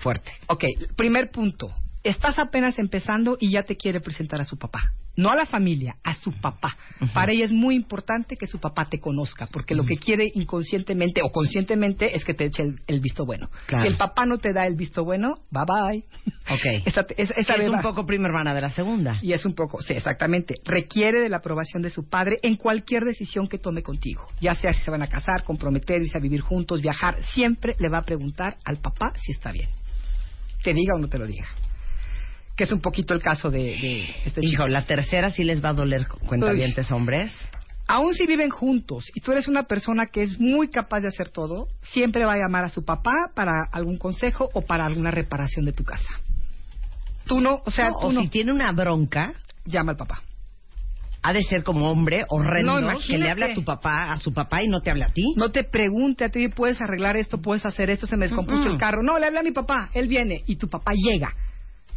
fuerte? 0.00 0.30
Ok, 0.46 0.64
primer 0.96 1.30
punto. 1.30 1.74
Estás 2.04 2.38
apenas 2.38 2.78
empezando 2.78 3.38
y 3.40 3.50
ya 3.50 3.62
te 3.62 3.76
quiere 3.76 3.98
presentar 3.98 4.38
a 4.38 4.44
su 4.44 4.58
papá. 4.58 4.92
No 5.16 5.30
a 5.30 5.36
la 5.36 5.46
familia, 5.46 5.96
a 6.04 6.14
su 6.14 6.32
papá. 6.32 6.76
Para 7.14 7.32
ella 7.32 7.46
es 7.46 7.52
muy 7.52 7.76
importante 7.76 8.36
que 8.36 8.46
su 8.46 8.58
papá 8.58 8.90
te 8.90 8.98
conozca, 8.98 9.46
porque 9.46 9.74
lo 9.74 9.84
que 9.84 9.96
quiere 9.96 10.30
inconscientemente 10.34 11.22
o 11.22 11.30
conscientemente 11.30 12.14
es 12.14 12.24
que 12.24 12.34
te 12.34 12.44
eche 12.46 12.62
el, 12.62 12.80
el 12.88 13.00
visto 13.00 13.24
bueno. 13.24 13.48
Claro. 13.66 13.84
Si 13.84 13.88
el 13.88 13.96
papá 13.96 14.26
no 14.26 14.36
te 14.36 14.52
da 14.52 14.66
el 14.66 14.74
visto 14.74 15.02
bueno, 15.02 15.36
bye 15.50 15.64
bye. 15.66 16.04
Ok. 16.52 16.82
Esa, 16.84 17.06
esa, 17.16 17.34
esa 17.34 17.54
Que 17.54 17.62
es 17.62 17.68
un 17.68 17.80
poco 17.80 18.04
prima 18.04 18.26
hermana 18.26 18.52
de 18.52 18.60
la 18.60 18.70
segunda. 18.70 19.18
Y 19.22 19.32
es 19.32 19.46
un 19.46 19.54
poco, 19.54 19.80
sí, 19.80 19.94
exactamente. 19.94 20.56
Requiere 20.64 21.20
de 21.20 21.30
la 21.30 21.38
aprobación 21.38 21.82
de 21.82 21.88
su 21.88 22.06
padre 22.08 22.38
en 22.42 22.56
cualquier 22.56 23.04
decisión 23.04 23.46
que 23.46 23.58
tome 23.58 23.82
contigo. 23.82 24.26
Ya 24.40 24.54
sea 24.54 24.74
si 24.74 24.82
se 24.82 24.90
van 24.90 25.02
a 25.02 25.06
casar, 25.06 25.44
comprometer, 25.44 26.02
irse 26.02 26.18
a 26.18 26.20
vivir 26.20 26.42
juntos, 26.42 26.82
viajar. 26.82 27.22
Siempre 27.32 27.76
le 27.78 27.88
va 27.88 27.98
a 27.98 28.02
preguntar 28.02 28.58
al 28.64 28.76
papá 28.76 29.14
si 29.16 29.32
está 29.32 29.52
bien. 29.52 29.70
Te 30.62 30.74
diga 30.74 30.94
o 30.94 30.98
no 30.98 31.08
te 31.08 31.18
lo 31.18 31.26
diga. 31.26 31.46
Que 32.56 32.64
es 32.64 32.72
un 32.72 32.80
poquito 32.80 33.14
el 33.14 33.20
caso 33.20 33.50
de, 33.50 33.58
de 33.58 34.00
este 34.24 34.40
chico. 34.40 34.52
Hijo, 34.52 34.68
la 34.68 34.82
tercera 34.86 35.30
sí 35.30 35.44
les 35.44 35.64
va 35.64 35.70
a 35.70 35.74
doler 35.74 36.06
cuentavientes 36.08 36.90
hombres. 36.92 37.32
Aún 37.86 38.14
si 38.14 38.26
viven 38.26 38.48
juntos 38.48 39.04
y 39.14 39.20
tú 39.20 39.32
eres 39.32 39.46
una 39.46 39.64
persona 39.64 40.06
que 40.06 40.22
es 40.22 40.40
muy 40.40 40.68
capaz 40.70 41.00
de 41.00 41.08
hacer 41.08 41.28
todo, 41.28 41.68
siempre 41.82 42.24
va 42.24 42.32
a 42.34 42.38
llamar 42.38 42.64
a 42.64 42.70
su 42.70 42.84
papá 42.84 43.12
para 43.34 43.52
algún 43.72 43.98
consejo 43.98 44.48
o 44.54 44.62
para 44.62 44.86
alguna 44.86 45.10
reparación 45.10 45.66
de 45.66 45.72
tu 45.72 45.84
casa. 45.84 46.20
Tú 47.26 47.40
no, 47.40 47.60
o 47.64 47.70
sea, 47.70 47.90
No, 47.90 47.98
tú 48.00 48.06
o 48.06 48.12
no. 48.12 48.20
si 48.22 48.28
tiene 48.28 48.52
una 48.52 48.72
bronca, 48.72 49.34
llama 49.66 49.92
al 49.92 49.98
papá. 49.98 50.22
ha 51.22 51.32
de 51.32 51.42
ser 51.42 51.62
como 51.62 51.90
hombre 51.90 52.24
horrendo 52.28 52.80
No, 52.80 52.98
que 52.98 53.16
le 53.18 53.30
habla 53.30 53.46
a 53.46 53.54
tu 53.54 53.64
papá, 53.64 54.12
a 54.12 54.18
su 54.18 54.32
papá 54.32 54.62
y 54.62 54.68
no 54.68 54.80
te 54.80 54.90
habla 54.90 55.06
a 55.06 55.12
ti. 55.12 55.34
No 55.36 55.50
te 55.50 55.64
pregunte 55.64 56.24
a 56.24 56.28
ti, 56.30 56.48
puedes 56.48 56.80
arreglar 56.82 57.16
esto, 57.16 57.38
puedes 57.40 57.64
hacer 57.66 57.88
esto, 57.90 58.06
se 58.06 58.16
me 58.16 58.26
descompuso 58.26 58.66
el 58.66 58.78
carro. 58.78 59.02
No, 59.02 59.18
le 59.18 59.26
habla 59.26 59.40
a 59.40 59.42
mi 59.42 59.52
papá, 59.52 59.90
él 59.94 60.06
viene 60.08 60.42
y 60.46 60.56
tu 60.56 60.68
papá 60.68 60.92
llega. 60.94 61.34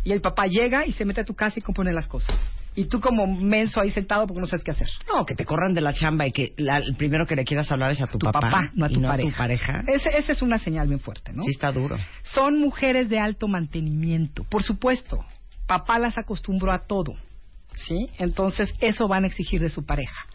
Y 0.07 0.13
el 0.13 0.21
papá 0.21 0.45
llega 0.45 0.85
y 0.85 0.93
se 0.93 1.03
mete 1.03 1.19
a 1.19 1.25
tu 1.25 1.33
casa 1.33 1.59
y 1.59 1.61
compone 1.61 1.91
las 1.91 2.07
cosas. 2.07 2.33
Y 2.75 2.85
tú 2.85 3.01
como 3.01 3.27
menso 3.27 3.81
ahí 3.81 3.91
sentado 3.91 4.25
porque 4.25 4.39
no 4.39 4.47
sabes 4.47 4.63
qué 4.63 4.71
hacer. 4.71 4.87
No, 5.13 5.25
que 5.25 5.35
te 5.35 5.43
corran 5.43 5.73
de 5.73 5.81
la 5.81 5.93
chamba 5.93 6.25
y 6.25 6.31
que 6.31 6.53
la- 6.55 6.77
el 6.77 6.95
primero 6.95 7.25
que 7.27 7.35
le 7.35 7.43
quieras 7.43 7.69
hablar 7.73 7.91
es 7.91 7.99
a 7.99 8.07
tu, 8.07 8.17
Tu 8.17 8.25
papá, 8.31 8.71
no 8.73 8.85
a 8.85 8.89
tu 8.89 9.01
no 9.01 9.09
pareja. 9.09 9.27
a 9.27 9.31
tu 9.31 9.37
pareja. 9.37 9.83
Ese- 9.85 10.17
Esa 10.17 10.31
es 10.31 10.41
una 10.41 10.59
señal 10.59 10.87
bien 10.87 11.01
fuerte, 11.01 11.33
¿no? 11.33 11.43
Sí 11.43 11.49
está 11.51 11.73
duro. 11.73 11.97
Son 12.23 12.57
mujeres 12.57 13.09
de 13.09 13.19
alto 13.19 13.49
mantenimiento, 13.49 14.45
por 14.45 14.63
supuesto. 14.63 15.25
Papá 15.65 15.99
las 15.99 16.17
acostumbró 16.17 16.71
a 16.71 16.79
todo, 16.87 17.13
¿sí? 17.75 18.09
Entonces 18.17 18.73
eso 18.79 19.09
van 19.09 19.25
a 19.25 19.27
exigir 19.27 19.59
de 19.59 19.69
su 19.69 19.85
pareja. 19.85 20.25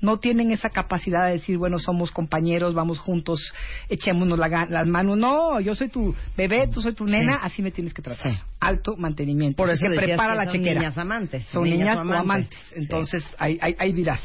No 0.00 0.18
tienen 0.18 0.50
esa 0.50 0.70
capacidad 0.70 1.26
de 1.26 1.32
decir, 1.32 1.58
bueno, 1.58 1.78
somos 1.78 2.10
compañeros, 2.10 2.74
vamos 2.74 2.98
juntos, 2.98 3.52
echémonos 3.88 4.38
la 4.38 4.48
las 4.70 4.86
manos. 4.86 5.18
No, 5.18 5.60
yo 5.60 5.74
soy 5.74 5.88
tu 5.88 6.14
bebé, 6.36 6.68
tú 6.72 6.80
soy 6.80 6.94
tu 6.94 7.04
nena, 7.06 7.36
así 7.42 7.60
me 7.62 7.70
tienes 7.70 7.92
que 7.92 8.02
tratar. 8.02 8.32
Sí. 8.32 8.38
Alto 8.60 8.96
mantenimiento. 8.96 9.56
Por 9.56 9.70
eso 9.70 9.86
prepara 9.86 10.34
la 10.34 10.44
son 10.44 10.54
chequera. 10.54 10.80
niñas 10.80 10.98
amantes, 10.98 11.44
Son 11.44 11.64
niñas 11.64 11.78
niñas 11.78 11.96
o 11.98 12.00
amantes. 12.00 12.20
amantes. 12.24 12.58
Sí. 12.70 12.74
Entonces 12.76 13.24
ahí, 13.38 13.58
ahí, 13.60 13.76
ahí 13.78 13.92
dirás. 13.92 14.20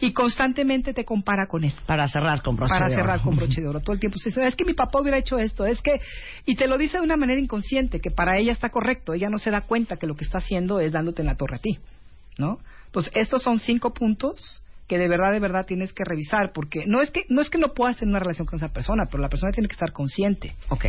Y 0.00 0.12
constantemente 0.12 0.94
te 0.94 1.04
compara 1.04 1.48
con 1.48 1.64
esto 1.64 1.82
Para 1.84 2.06
cerrar 2.06 2.40
con 2.40 2.54
broche 2.54 2.70
para 2.72 2.88
de 2.88 2.94
cerrar 2.94 3.16
oro. 3.16 3.24
con 3.24 3.36
broche 3.36 3.60
de 3.60 3.66
oro. 3.66 3.80
Todo 3.80 3.94
el 3.94 3.98
tiempo 4.00 4.16
se 4.18 4.28
dice, 4.28 4.46
es 4.46 4.54
que 4.54 4.64
mi 4.64 4.74
papá 4.74 5.00
hubiera 5.00 5.18
hecho 5.18 5.38
esto, 5.38 5.66
es 5.66 5.82
que... 5.82 6.00
Y 6.46 6.54
te 6.54 6.68
lo 6.68 6.78
dice 6.78 6.98
de 6.98 7.02
una 7.02 7.16
manera 7.16 7.40
inconsciente, 7.40 7.98
que 7.98 8.12
para 8.12 8.38
ella 8.38 8.52
está 8.52 8.68
correcto. 8.68 9.12
Ella 9.14 9.28
no 9.28 9.38
se 9.40 9.50
da 9.50 9.62
cuenta 9.62 9.96
que 9.96 10.06
lo 10.06 10.14
que 10.14 10.24
está 10.24 10.38
haciendo 10.38 10.78
es 10.78 10.92
dándote 10.92 11.22
en 11.22 11.26
la 11.26 11.34
torre 11.36 11.56
a 11.56 11.58
ti, 11.58 11.80
¿no? 12.36 12.60
Pues 12.92 13.10
estos 13.12 13.42
son 13.42 13.58
cinco 13.58 13.92
puntos 13.92 14.62
que 14.88 14.98
de 14.98 15.06
verdad, 15.06 15.32
de 15.32 15.38
verdad 15.38 15.66
tienes 15.66 15.92
que 15.92 16.04
revisar, 16.04 16.52
porque 16.52 16.86
no 16.86 17.02
es 17.02 17.10
que 17.10 17.24
no 17.28 17.42
es 17.42 17.50
que 17.50 17.58
no 17.58 17.74
puedas 17.74 17.98
tener 17.98 18.10
una 18.10 18.20
relación 18.20 18.46
con 18.46 18.56
esa 18.56 18.72
persona, 18.72 19.04
pero 19.04 19.22
la 19.22 19.28
persona 19.28 19.52
tiene 19.52 19.68
que 19.68 19.74
estar 19.74 19.92
consciente. 19.92 20.56
Ok. 20.70 20.86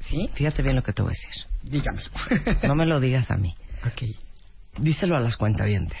¿Sí? 0.00 0.28
Fíjate 0.34 0.62
bien 0.62 0.74
lo 0.74 0.82
que 0.82 0.92
te 0.92 1.02
voy 1.02 1.12
a 1.12 1.14
decir. 1.14 1.46
Dígame. 1.62 2.00
No 2.66 2.74
me 2.74 2.86
lo 2.86 2.98
digas 2.98 3.30
a 3.30 3.36
mí. 3.36 3.54
Ok. 3.86 4.16
Díselo 4.78 5.16
a 5.16 5.20
las 5.20 5.36
cuentavientes. 5.36 6.00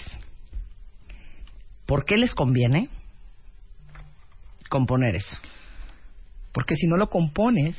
¿Por 1.86 2.04
qué 2.04 2.16
les 2.16 2.34
conviene 2.34 2.88
componer 4.68 5.14
eso? 5.14 5.36
Porque 6.52 6.74
si 6.74 6.86
no 6.86 6.96
lo 6.96 7.10
compones, 7.10 7.76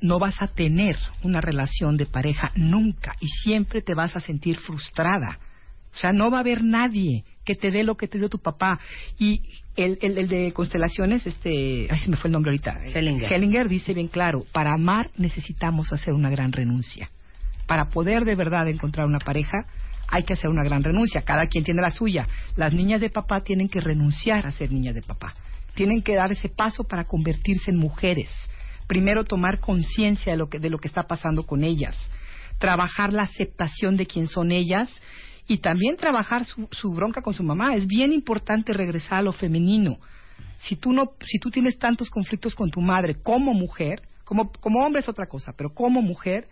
no 0.00 0.18
vas 0.18 0.42
a 0.42 0.48
tener 0.48 0.96
una 1.22 1.40
relación 1.40 1.96
de 1.96 2.04
pareja 2.04 2.50
nunca 2.56 3.14
y 3.20 3.28
siempre 3.28 3.80
te 3.80 3.94
vas 3.94 4.16
a 4.16 4.20
sentir 4.20 4.58
frustrada. 4.58 5.38
O 5.94 5.96
sea, 5.96 6.12
no 6.12 6.30
va 6.30 6.38
a 6.38 6.40
haber 6.40 6.62
nadie 6.62 7.24
que 7.44 7.54
te 7.54 7.70
dé 7.70 7.82
lo 7.82 7.96
que 7.96 8.08
te 8.08 8.18
dio 8.18 8.28
tu 8.28 8.38
papá. 8.38 8.80
Y 9.18 9.42
el, 9.76 9.98
el, 10.02 10.18
el 10.18 10.28
de 10.28 10.52
constelaciones, 10.52 11.26
este, 11.26 11.88
ay, 11.90 11.98
se 11.98 12.10
me 12.10 12.16
fue 12.16 12.28
el 12.28 12.32
nombre 12.32 12.50
ahorita. 12.50 12.80
Hellinger. 12.84 13.32
Hellinger 13.32 13.68
dice 13.68 13.94
bien 13.94 14.08
claro, 14.08 14.44
para 14.52 14.72
amar 14.74 15.10
necesitamos 15.16 15.92
hacer 15.92 16.14
una 16.14 16.30
gran 16.30 16.52
renuncia. 16.52 17.10
Para 17.66 17.88
poder 17.88 18.24
de 18.24 18.34
verdad 18.34 18.68
encontrar 18.68 19.06
una 19.06 19.18
pareja, 19.18 19.66
hay 20.08 20.22
que 20.22 20.34
hacer 20.34 20.50
una 20.50 20.64
gran 20.64 20.82
renuncia. 20.82 21.22
Cada 21.22 21.46
quien 21.46 21.64
tiene 21.64 21.82
la 21.82 21.90
suya. 21.90 22.26
Las 22.56 22.74
niñas 22.74 23.00
de 23.00 23.10
papá 23.10 23.40
tienen 23.40 23.68
que 23.68 23.80
renunciar 23.80 24.46
a 24.46 24.52
ser 24.52 24.70
niñas 24.70 24.94
de 24.94 25.02
papá. 25.02 25.34
Tienen 25.74 26.02
que 26.02 26.14
dar 26.14 26.30
ese 26.30 26.48
paso 26.48 26.84
para 26.84 27.04
convertirse 27.04 27.70
en 27.70 27.78
mujeres. 27.78 28.30
Primero 28.86 29.24
tomar 29.24 29.60
conciencia 29.60 30.32
de 30.32 30.38
lo 30.38 30.48
que 30.48 30.58
de 30.58 30.68
lo 30.70 30.78
que 30.78 30.88
está 30.88 31.04
pasando 31.04 31.44
con 31.44 31.64
ellas, 31.64 32.10
trabajar 32.58 33.12
la 33.12 33.22
aceptación 33.22 33.96
de 33.96 34.06
quién 34.06 34.26
son 34.26 34.52
ellas 34.52 35.00
y 35.46 35.58
también 35.58 35.96
trabajar 35.96 36.44
su, 36.44 36.68
su 36.70 36.92
bronca 36.92 37.22
con 37.22 37.34
su 37.34 37.42
mamá. 37.42 37.74
Es 37.74 37.86
bien 37.86 38.12
importante 38.12 38.72
regresar 38.72 39.18
a 39.18 39.22
lo 39.22 39.32
femenino. 39.32 39.98
Si 40.56 40.76
tú 40.76 40.92
no, 40.92 41.12
si 41.26 41.38
tú 41.38 41.50
tienes 41.50 41.78
tantos 41.78 42.08
conflictos 42.10 42.54
con 42.54 42.70
tu 42.70 42.80
madre 42.80 43.16
como 43.22 43.52
mujer, 43.52 44.02
como 44.24 44.50
como 44.52 44.84
hombre 44.84 45.00
es 45.00 45.08
otra 45.08 45.26
cosa, 45.26 45.52
pero 45.56 45.74
como 45.74 46.00
mujer 46.00 46.48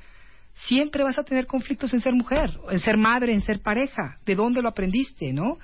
siempre 0.54 1.02
vas 1.02 1.18
a 1.18 1.24
tener 1.24 1.46
conflictos 1.46 1.94
en 1.94 2.00
ser 2.00 2.12
mujer, 2.12 2.50
en 2.70 2.80
ser 2.80 2.96
madre, 2.96 3.32
en 3.32 3.40
ser 3.40 3.60
pareja. 3.60 4.18
¿De 4.26 4.34
dónde 4.34 4.60
lo 4.60 4.68
aprendiste, 4.68 5.32
no? 5.32 5.58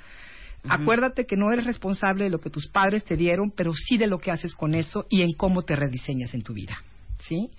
Acuérdate 0.68 1.24
que 1.24 1.36
no 1.36 1.52
eres 1.52 1.66
responsable 1.66 2.24
de 2.24 2.30
lo 2.30 2.40
que 2.40 2.50
tus 2.50 2.68
padres 2.68 3.05
te 3.05 3.16
dieron, 3.16 3.52
pero 3.55 3.72
sí 3.74 3.96
de 3.96 4.06
lo 4.06 4.18
que 4.18 4.30
haces 4.30 4.55
con 4.55 4.74
eso 4.74 5.05
y 5.09 5.22
en 5.22 5.32
cómo 5.32 5.62
te 5.62 5.76
rediseñas 5.76 6.34
en 6.34 6.42
tu 6.42 6.52
vida, 6.52 6.76
¿sí? 7.18 7.50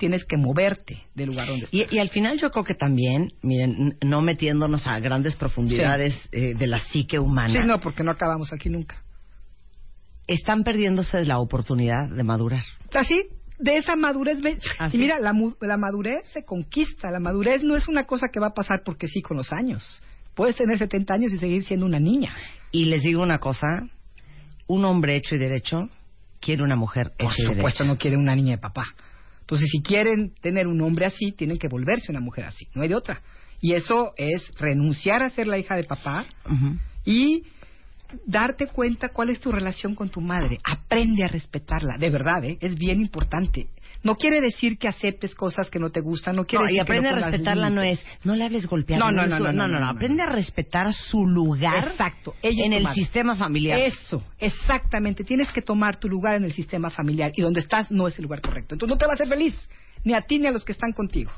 Tienes 0.00 0.24
que 0.24 0.38
moverte 0.38 1.02
del 1.14 1.26
lugar 1.28 1.46
donde 1.48 1.66
estás. 1.66 1.92
Y, 1.92 1.94
y 1.94 1.98
al 1.98 2.08
final 2.08 2.38
yo 2.40 2.50
creo 2.50 2.64
que 2.64 2.74
también, 2.74 3.32
miren, 3.42 3.98
no 4.02 4.22
metiéndonos 4.22 4.86
a 4.86 4.98
grandes 4.98 5.36
profundidades 5.36 6.14
eh, 6.32 6.54
de 6.58 6.66
la 6.66 6.78
psique 6.78 7.18
humana, 7.18 7.52
Sí, 7.52 7.58
no, 7.66 7.78
porque 7.80 8.02
no 8.02 8.10
acabamos 8.10 8.50
aquí 8.54 8.70
nunca. 8.70 9.02
están 10.26 10.64
perdiéndose 10.64 11.24
la 11.26 11.38
oportunidad 11.38 12.08
de 12.08 12.22
madurar. 12.22 12.64
Así, 12.94 13.24
de 13.58 13.76
esa 13.76 13.94
madurez. 13.94 14.38
Así. 14.78 14.96
Y 14.96 15.00
mira, 15.00 15.18
la, 15.20 15.34
la 15.60 15.76
madurez 15.76 16.24
se 16.32 16.44
conquista. 16.44 17.10
La 17.10 17.20
madurez 17.20 17.62
no 17.62 17.76
es 17.76 17.86
una 17.88 18.04
cosa 18.04 18.28
que 18.32 18.40
va 18.40 18.48
a 18.48 18.54
pasar 18.54 18.82
porque 18.84 19.06
sí 19.06 19.20
con 19.20 19.36
los 19.36 19.52
años. 19.52 20.02
Puedes 20.34 20.56
tener 20.56 20.78
70 20.78 21.12
años 21.12 21.32
y 21.34 21.38
seguir 21.38 21.64
siendo 21.64 21.84
una 21.84 22.00
niña. 22.00 22.30
Y 22.70 22.86
les 22.86 23.02
digo 23.02 23.22
una 23.22 23.38
cosa, 23.38 23.66
un 24.66 24.84
hombre 24.84 25.16
hecho 25.16 25.34
y 25.34 25.38
derecho 25.38 25.90
quiere 26.40 26.62
una 26.62 26.76
mujer 26.76 27.12
Por 27.18 27.32
hecha 27.32 27.42
y 27.42 27.46
supuesto, 27.46 27.82
derecha. 27.82 27.84
no 27.84 27.96
quiere 27.98 28.16
una 28.16 28.34
niña 28.34 28.52
de 28.52 28.58
papá. 28.62 28.94
Entonces, 29.50 29.68
si 29.72 29.82
quieren 29.82 30.32
tener 30.40 30.68
un 30.68 30.80
hombre 30.80 31.06
así, 31.06 31.32
tienen 31.32 31.58
que 31.58 31.66
volverse 31.66 32.12
una 32.12 32.20
mujer 32.20 32.44
así. 32.44 32.68
No 32.72 32.82
hay 32.82 32.88
de 32.88 32.94
otra. 32.94 33.20
Y 33.60 33.72
eso 33.72 34.14
es 34.16 34.48
renunciar 34.60 35.24
a 35.24 35.30
ser 35.30 35.48
la 35.48 35.58
hija 35.58 35.74
de 35.74 35.82
papá 35.82 36.24
y 37.04 37.42
darte 38.26 38.68
cuenta 38.68 39.08
cuál 39.08 39.30
es 39.30 39.40
tu 39.40 39.50
relación 39.50 39.96
con 39.96 40.08
tu 40.08 40.20
madre. 40.20 40.58
Aprende 40.62 41.24
a 41.24 41.26
respetarla, 41.26 41.98
de 41.98 42.10
verdad, 42.10 42.44
¿eh? 42.44 42.58
es 42.60 42.78
bien 42.78 43.00
importante. 43.00 43.66
No 44.02 44.16
quiere 44.16 44.40
decir 44.40 44.78
que 44.78 44.88
aceptes 44.88 45.34
cosas 45.34 45.68
que 45.68 45.78
no 45.78 45.90
te 45.90 46.00
gustan, 46.00 46.34
no 46.34 46.44
quiere 46.46 46.64
No, 46.64 46.70
y 46.70 46.72
decir 46.74 46.86
que 46.86 46.92
aprende 46.92 47.08
a 47.10 47.12
respetarla 47.12 47.68
no 47.68 47.82
es, 47.82 48.00
no 48.24 48.34
le 48.34 48.44
hables 48.44 48.66
golpeado. 48.66 49.04
No, 49.04 49.12
no, 49.12 49.26
no, 49.26 49.38
no, 49.38 49.52
no, 49.52 49.68
no, 49.68 49.78
no, 49.78 49.86
aprende 49.88 50.22
a 50.22 50.26
respetar 50.26 50.92
su 50.94 51.26
lugar 51.26 51.88
Exacto, 51.88 52.34
ella 52.40 52.64
en 52.64 52.72
el 52.72 52.82
madre. 52.84 52.94
sistema 52.94 53.36
familiar. 53.36 53.78
Eso, 53.78 54.24
exactamente. 54.38 55.22
Tienes 55.22 55.52
que 55.52 55.60
tomar 55.60 56.00
tu 56.00 56.08
lugar 56.08 56.36
en 56.36 56.44
el 56.44 56.52
sistema 56.52 56.88
familiar 56.88 57.32
y 57.36 57.42
donde 57.42 57.60
estás 57.60 57.90
no 57.90 58.08
es 58.08 58.16
el 58.18 58.22
lugar 58.22 58.40
correcto. 58.40 58.74
Entonces 58.74 58.94
no 58.94 58.98
te 58.98 59.04
va 59.04 59.12
a 59.12 59.14
hacer 59.14 59.28
feliz, 59.28 59.68
ni 60.02 60.14
a 60.14 60.22
ti 60.22 60.38
ni 60.38 60.46
a 60.46 60.50
los 60.50 60.64
que 60.64 60.72
están 60.72 60.92
contigo. 60.92 61.30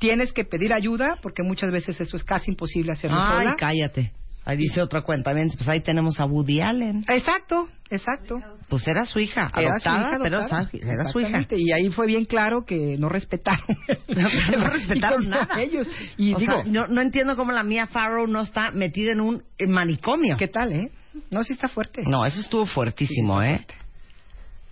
Tienes 0.00 0.32
que 0.32 0.44
pedir 0.44 0.72
ayuda 0.72 1.16
porque 1.22 1.42
muchas 1.42 1.70
veces 1.70 2.00
eso 2.00 2.16
es 2.16 2.24
casi 2.24 2.50
imposible 2.50 2.92
hacerlo 2.92 3.18
Ay, 3.20 3.44
sola. 3.44 3.56
cállate. 3.58 4.12
Ahí 4.48 4.56
dice 4.56 4.80
otra 4.80 5.02
cuenta, 5.02 5.34
ven, 5.34 5.50
pues 5.54 5.68
ahí 5.68 5.82
tenemos 5.82 6.18
a 6.20 6.24
Woody 6.24 6.62
Allen. 6.62 7.04
Exacto, 7.06 7.68
exacto. 7.90 8.38
Pues 8.70 8.88
era 8.88 9.04
su 9.04 9.18
hija, 9.18 9.50
Era 9.54 9.78
su 9.78 9.88
adoptada, 9.90 10.08
hija 10.08 10.18
pero 10.22 10.38
adoptada. 10.38 10.70
era 10.72 11.04
su 11.12 11.20
hija. 11.20 11.46
Y 11.50 11.70
ahí 11.72 11.90
fue 11.90 12.06
bien 12.06 12.24
claro 12.24 12.64
que 12.64 12.96
no 12.98 13.10
respetaron. 13.10 13.66
no 14.08 14.70
respetaron 14.70 15.20
Y 15.22 15.24
con 15.26 15.30
nada. 15.30 15.60
Ellos. 15.60 15.86
Y 16.16 16.32
O 16.32 16.38
digo, 16.38 16.62
sea, 16.62 16.64
no, 16.64 16.86
no 16.86 17.02
entiendo 17.02 17.36
cómo 17.36 17.52
la 17.52 17.62
mía 17.62 17.88
Farrow 17.88 18.26
no 18.26 18.40
está 18.40 18.70
metida 18.70 19.12
en 19.12 19.20
un 19.20 19.42
manicomio. 19.66 20.34
¿qué 20.38 20.48
tal, 20.48 20.72
eh? 20.72 20.90
No, 21.30 21.44
sí 21.44 21.52
está 21.52 21.68
fuerte. 21.68 22.02
No, 22.06 22.24
eso 22.24 22.40
estuvo 22.40 22.64
fuertísimo, 22.64 23.42
Sí, 23.42 23.48
¿eh? 23.48 23.54
está 23.56 23.74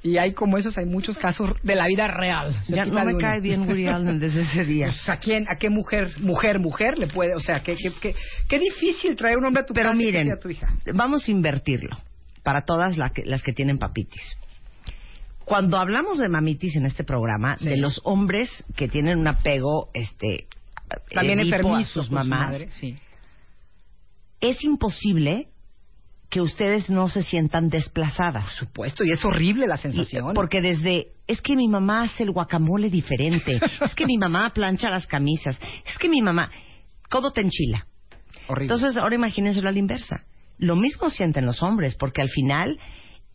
Y 0.06 0.18
hay 0.18 0.34
como 0.34 0.56
esos, 0.56 0.78
hay 0.78 0.86
muchos 0.86 1.18
casos 1.18 1.50
de 1.64 1.74
la 1.74 1.88
vida 1.88 2.06
real. 2.06 2.54
Ya 2.68 2.84
no 2.84 3.04
me 3.04 3.16
cae 3.16 3.40
bien 3.40 3.62
Woody 3.68 3.88
Allen 3.88 4.20
desde 4.20 4.42
ese 4.42 4.64
día. 4.72 4.86
Pues, 4.86 5.08
¿a 5.08 5.18
quién, 5.18 5.46
a 5.48 5.56
qué 5.56 5.68
mujer, 5.68 6.12
mujer, 6.20 6.60
mujer 6.60 6.96
le 6.96 7.08
puede, 7.08 7.34
o 7.34 7.40
sea, 7.40 7.60
qué, 7.64 7.74
qué, 7.76 7.90
qué, 8.00 8.14
qué 8.48 8.58
difícil 8.60 9.16
traer 9.16 9.36
un 9.36 9.46
hombre 9.46 9.62
a 9.62 9.66
tu 9.66 9.74
Pero 9.74 9.90
casa 9.90 10.00
y 10.00 10.06
miren, 10.06 10.26
sea 10.28 10.38
tu 10.38 10.48
hija. 10.48 10.68
vamos 10.94 11.26
a 11.26 11.30
invertirlo 11.32 11.96
para 12.44 12.62
todas 12.64 12.96
la 12.96 13.10
que- 13.10 13.24
las 13.24 13.42
que 13.42 13.52
tienen 13.52 13.78
papitis. 13.78 14.36
Cuando 15.44 15.76
hablamos 15.76 16.18
de 16.18 16.28
mamitis 16.28 16.76
en 16.76 16.86
este 16.86 17.02
programa, 17.02 17.56
Sí. 17.58 17.68
de 17.68 17.76
los 17.76 18.00
hombres 18.04 18.64
que 18.76 18.86
tienen 18.88 19.18
un 19.18 19.26
apego, 19.26 19.90
este, 19.92 20.46
También 21.12 21.40
enfermizo 21.40 22.00
a 22.00 22.02
sus 22.04 22.12
mamás, 22.12 22.50
madre, 22.52 22.68
sí. 22.70 22.96
es 24.40 24.62
imposible 24.62 25.48
que 26.28 26.40
ustedes 26.40 26.90
no 26.90 27.08
se 27.08 27.22
sientan 27.22 27.68
desplazadas. 27.68 28.44
Por 28.44 28.52
supuesto, 28.54 29.04
y 29.04 29.12
es 29.12 29.24
horrible 29.24 29.66
la 29.66 29.76
Y- 29.76 29.78
sensación. 29.78 30.34
Porque 30.34 30.60
desde, 30.60 31.08
es 31.26 31.40
que 31.40 31.54
mi 31.56 31.68
mamá 31.68 32.02
hace 32.02 32.24
el 32.24 32.32
guacamole 32.32 32.90
diferente, 32.90 33.60
es 33.80 33.94
que 33.94 34.06
mi 34.06 34.18
mamá 34.18 34.50
plancha 34.52 34.88
las 34.90 35.06
camisas, 35.06 35.58
es 35.86 35.98
que 35.98 36.08
mi 36.08 36.20
mamá, 36.20 36.50
¿cómo 37.08 37.30
te 37.32 37.40
enchila? 37.42 37.86
horrible. 38.48 38.74
Entonces, 38.74 38.96
ahora 39.00 39.14
imagínenselo 39.14 39.68
a 39.68 39.72
la 39.72 39.78
inversa. 39.78 40.24
Lo 40.58 40.76
mismo 40.76 41.10
sienten 41.10 41.44
los 41.46 41.62
hombres, 41.62 41.94
porque 41.96 42.22
al 42.22 42.28
final 42.28 42.78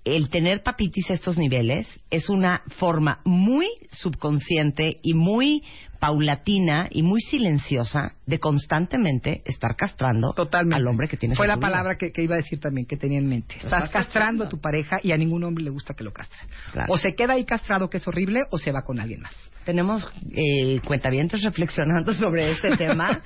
el 0.03 0.29
tener 0.29 0.63
papitis 0.63 1.09
a 1.11 1.13
estos 1.13 1.37
niveles 1.37 1.87
es 2.09 2.29
una 2.29 2.63
forma 2.77 3.19
muy 3.25 3.67
subconsciente 3.91 4.97
y 5.03 5.13
muy 5.13 5.63
paulatina 6.01 6.87
y 6.89 7.03
muy 7.03 7.21
silenciosa 7.21 8.15
de 8.25 8.39
constantemente 8.39 9.43
estar 9.45 9.75
castrando 9.75 10.33
al 10.73 10.87
hombre 10.87 11.07
que 11.07 11.15
tienes 11.15 11.37
Fue 11.37 11.47
la 11.47 11.55
vida. 11.57 11.61
palabra 11.67 11.95
que, 11.97 12.11
que 12.11 12.23
iba 12.23 12.33
a 12.33 12.37
decir 12.37 12.59
también, 12.59 12.87
que 12.87 12.97
tenía 12.97 13.19
en 13.19 13.29
mente. 13.29 13.55
Estás 13.57 13.89
castrando 13.89 14.45
a 14.45 14.49
tu 14.49 14.59
pareja 14.59 14.97
y 15.03 15.11
a 15.11 15.17
ningún 15.17 15.43
hombre 15.43 15.63
le 15.63 15.69
gusta 15.69 15.93
que 15.93 16.03
lo 16.03 16.11
castre. 16.11 16.39
Claro. 16.73 16.91
O 16.91 16.97
se 16.97 17.13
queda 17.13 17.33
ahí 17.33 17.45
castrado, 17.45 17.87
que 17.89 17.97
es 17.97 18.07
horrible, 18.07 18.41
o 18.49 18.57
se 18.57 18.71
va 18.71 18.81
con 18.81 18.99
alguien 18.99 19.21
más. 19.21 19.35
Tenemos 19.63 20.09
eh, 20.31 20.79
cuentavientes 20.87 21.43
reflexionando 21.43 22.15
sobre 22.15 22.49
este 22.51 22.75
tema. 22.77 23.21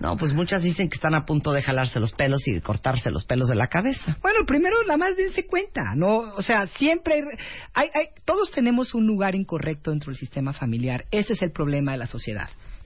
No, 0.00 0.16
pues 0.16 0.34
muchas 0.34 0.64
dicen 0.64 0.88
que 0.88 0.96
están 0.96 1.14
a 1.14 1.24
punto 1.24 1.52
de 1.52 1.62
jalarse 1.62 2.00
los 2.00 2.10
pelos 2.12 2.46
y 2.48 2.52
de 2.54 2.60
cortarse 2.60 3.08
los 3.12 3.24
pelos 3.24 3.48
de 3.48 3.54
la 3.54 3.68
cabeza. 3.68 4.18
Bueno, 4.20 4.40
primero 4.46 4.74
nada 4.82 4.96
más 4.96 5.16
dense 5.16 5.46
cuenta, 5.46 5.84
¿no? 5.94 6.18
O 6.18 6.42
sea, 6.42 6.66
siempre 6.66 7.14
hay, 7.14 7.20
hay- 7.74 7.90
hay- 7.94 8.06
todos 8.24 8.50
tenemos 8.50 8.94
un 8.94 9.06
lugar 9.06 9.36
incorrecto 9.36 9.92
dentro 9.92 10.10
del 10.10 10.18
sistema 10.18 10.52
familiar. 10.52 11.04
Ese 11.12 11.34
es 11.34 11.42
el 11.42 11.52
problema 11.52 11.92
de 11.92 11.98
la 11.98 12.06
sociedad. 12.06 12.15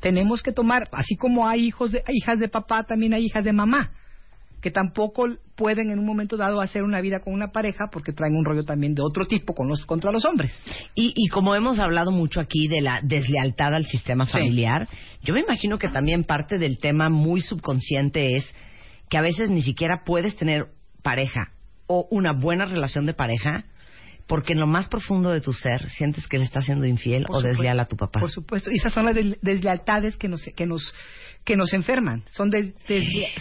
Tenemos 0.00 0.42
que 0.42 0.52
tomar, 0.52 0.88
así 0.92 1.16
como 1.16 1.48
hay 1.48 1.66
hijos 1.66 1.92
de, 1.92 2.02
hijas 2.08 2.38
de 2.38 2.48
papá, 2.48 2.84
también 2.84 3.12
hay 3.14 3.24
hijas 3.26 3.44
de 3.44 3.52
mamá, 3.52 3.90
que 4.62 4.70
tampoco 4.70 5.24
pueden 5.56 5.90
en 5.90 5.98
un 5.98 6.06
momento 6.06 6.36
dado 6.36 6.60
hacer 6.60 6.82
una 6.82 7.00
vida 7.00 7.20
con 7.20 7.32
una 7.34 7.48
pareja 7.52 7.88
porque 7.92 8.12
traen 8.12 8.34
un 8.36 8.44
rollo 8.44 8.62
también 8.62 8.94
de 8.94 9.02
otro 9.02 9.26
tipo 9.26 9.54
con 9.54 9.68
los, 9.68 9.84
contra 9.86 10.10
los 10.10 10.24
hombres. 10.24 10.54
Y, 10.94 11.12
y 11.14 11.28
como 11.28 11.54
hemos 11.54 11.78
hablado 11.78 12.10
mucho 12.12 12.40
aquí 12.40 12.66
de 12.68 12.80
la 12.80 13.00
deslealtad 13.02 13.74
al 13.74 13.86
sistema 13.86 14.24
Sí. 14.26 14.32
familiar, 14.32 14.88
yo 15.22 15.34
me 15.34 15.40
imagino 15.40 15.78
que 15.78 15.88
también 15.88 16.24
parte 16.24 16.58
del 16.58 16.78
tema 16.78 17.10
muy 17.10 17.42
subconsciente 17.42 18.36
es 18.36 18.54
que 19.10 19.18
a 19.18 19.22
veces 19.22 19.50
ni 19.50 19.62
siquiera 19.62 20.02
puedes 20.04 20.36
tener 20.36 20.66
pareja 21.02 21.52
o 21.86 22.06
una 22.10 22.32
buena 22.32 22.64
relación 22.66 23.04
de 23.06 23.14
pareja 23.14 23.64
porque 24.30 24.52
en 24.54 24.60
lo 24.60 24.66
más 24.68 24.86
profundo 24.88 25.30
de 25.30 25.40
tu 25.40 25.52
ser 25.52 25.90
sientes 25.90 26.26
que 26.28 26.38
le 26.38 26.44
estás 26.44 26.64
siendo 26.64 26.86
infiel 26.86 27.24
Por 27.24 27.36
o 27.36 27.38
supuesto. 27.40 27.48
desleal 27.58 27.80
a 27.80 27.84
tu 27.86 27.96
papá. 27.96 28.20
Por 28.20 28.30
supuesto, 28.30 28.70
y 28.70 28.76
esas 28.76 28.92
son 28.94 29.04
las 29.06 29.14
deslealtades 29.42 30.16
que 30.16 30.28
nos 30.28 30.42
que 30.56 30.66
nos 30.66 30.94
que 31.44 31.56
nos 31.56 31.72
enferman. 31.72 32.22
Son 32.30 32.48
des- 32.48 32.72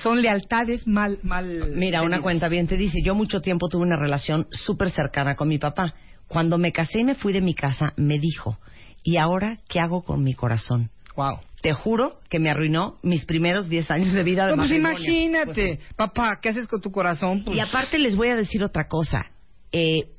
son 0.01 0.21
lealtades 0.21 0.87
mal 0.87 1.19
mal 1.23 1.73
Mira, 1.75 2.01
una 2.01 2.21
cuenta 2.21 2.47
bien 2.49 2.67
te 2.67 2.75
dice, 2.75 2.99
yo 3.03 3.13
mucho 3.15 3.39
tiempo 3.41 3.69
tuve 3.69 3.83
una 3.83 3.97
relación 3.97 4.47
súper 4.51 4.89
cercana 4.89 5.35
con 5.35 5.47
mi 5.47 5.57
papá. 5.59 5.93
Cuando 6.27 6.57
me 6.57 6.71
casé 6.71 6.99
y 7.01 7.03
me 7.05 7.15
fui 7.15 7.33
de 7.33 7.41
mi 7.41 7.53
casa, 7.53 7.93
me 7.95 8.17
dijo, 8.19 8.57
¿y 9.03 9.17
ahora 9.17 9.59
qué 9.69 9.79
hago 9.79 10.03
con 10.03 10.23
mi 10.23 10.33
corazón? 10.33 10.89
Wow. 11.15 11.39
Te 11.61 11.73
juro 11.73 12.19
que 12.29 12.39
me 12.39 12.49
arruinó 12.49 12.97
mis 13.03 13.25
primeros 13.25 13.67
10 13.69 13.91
años 13.91 14.13
de 14.13 14.23
vida 14.23 14.45
de 14.47 14.55
pues 14.55 14.69
matrimonio. 14.69 14.97
imagínate, 14.99 15.75
Pues 15.75 15.93
papá, 15.95 16.39
¿qué 16.41 16.49
haces 16.49 16.67
con 16.67 16.81
tu 16.81 16.91
corazón? 16.91 17.43
Pues, 17.43 17.57
Y 17.57 17.59
aparte 17.59 17.99
les 17.99 18.15
voy 18.15 18.29
a 18.29 18.35
decir 18.35 18.63
otra 18.63 18.87
cosa. 18.87 19.25
Eh, 19.71 20.13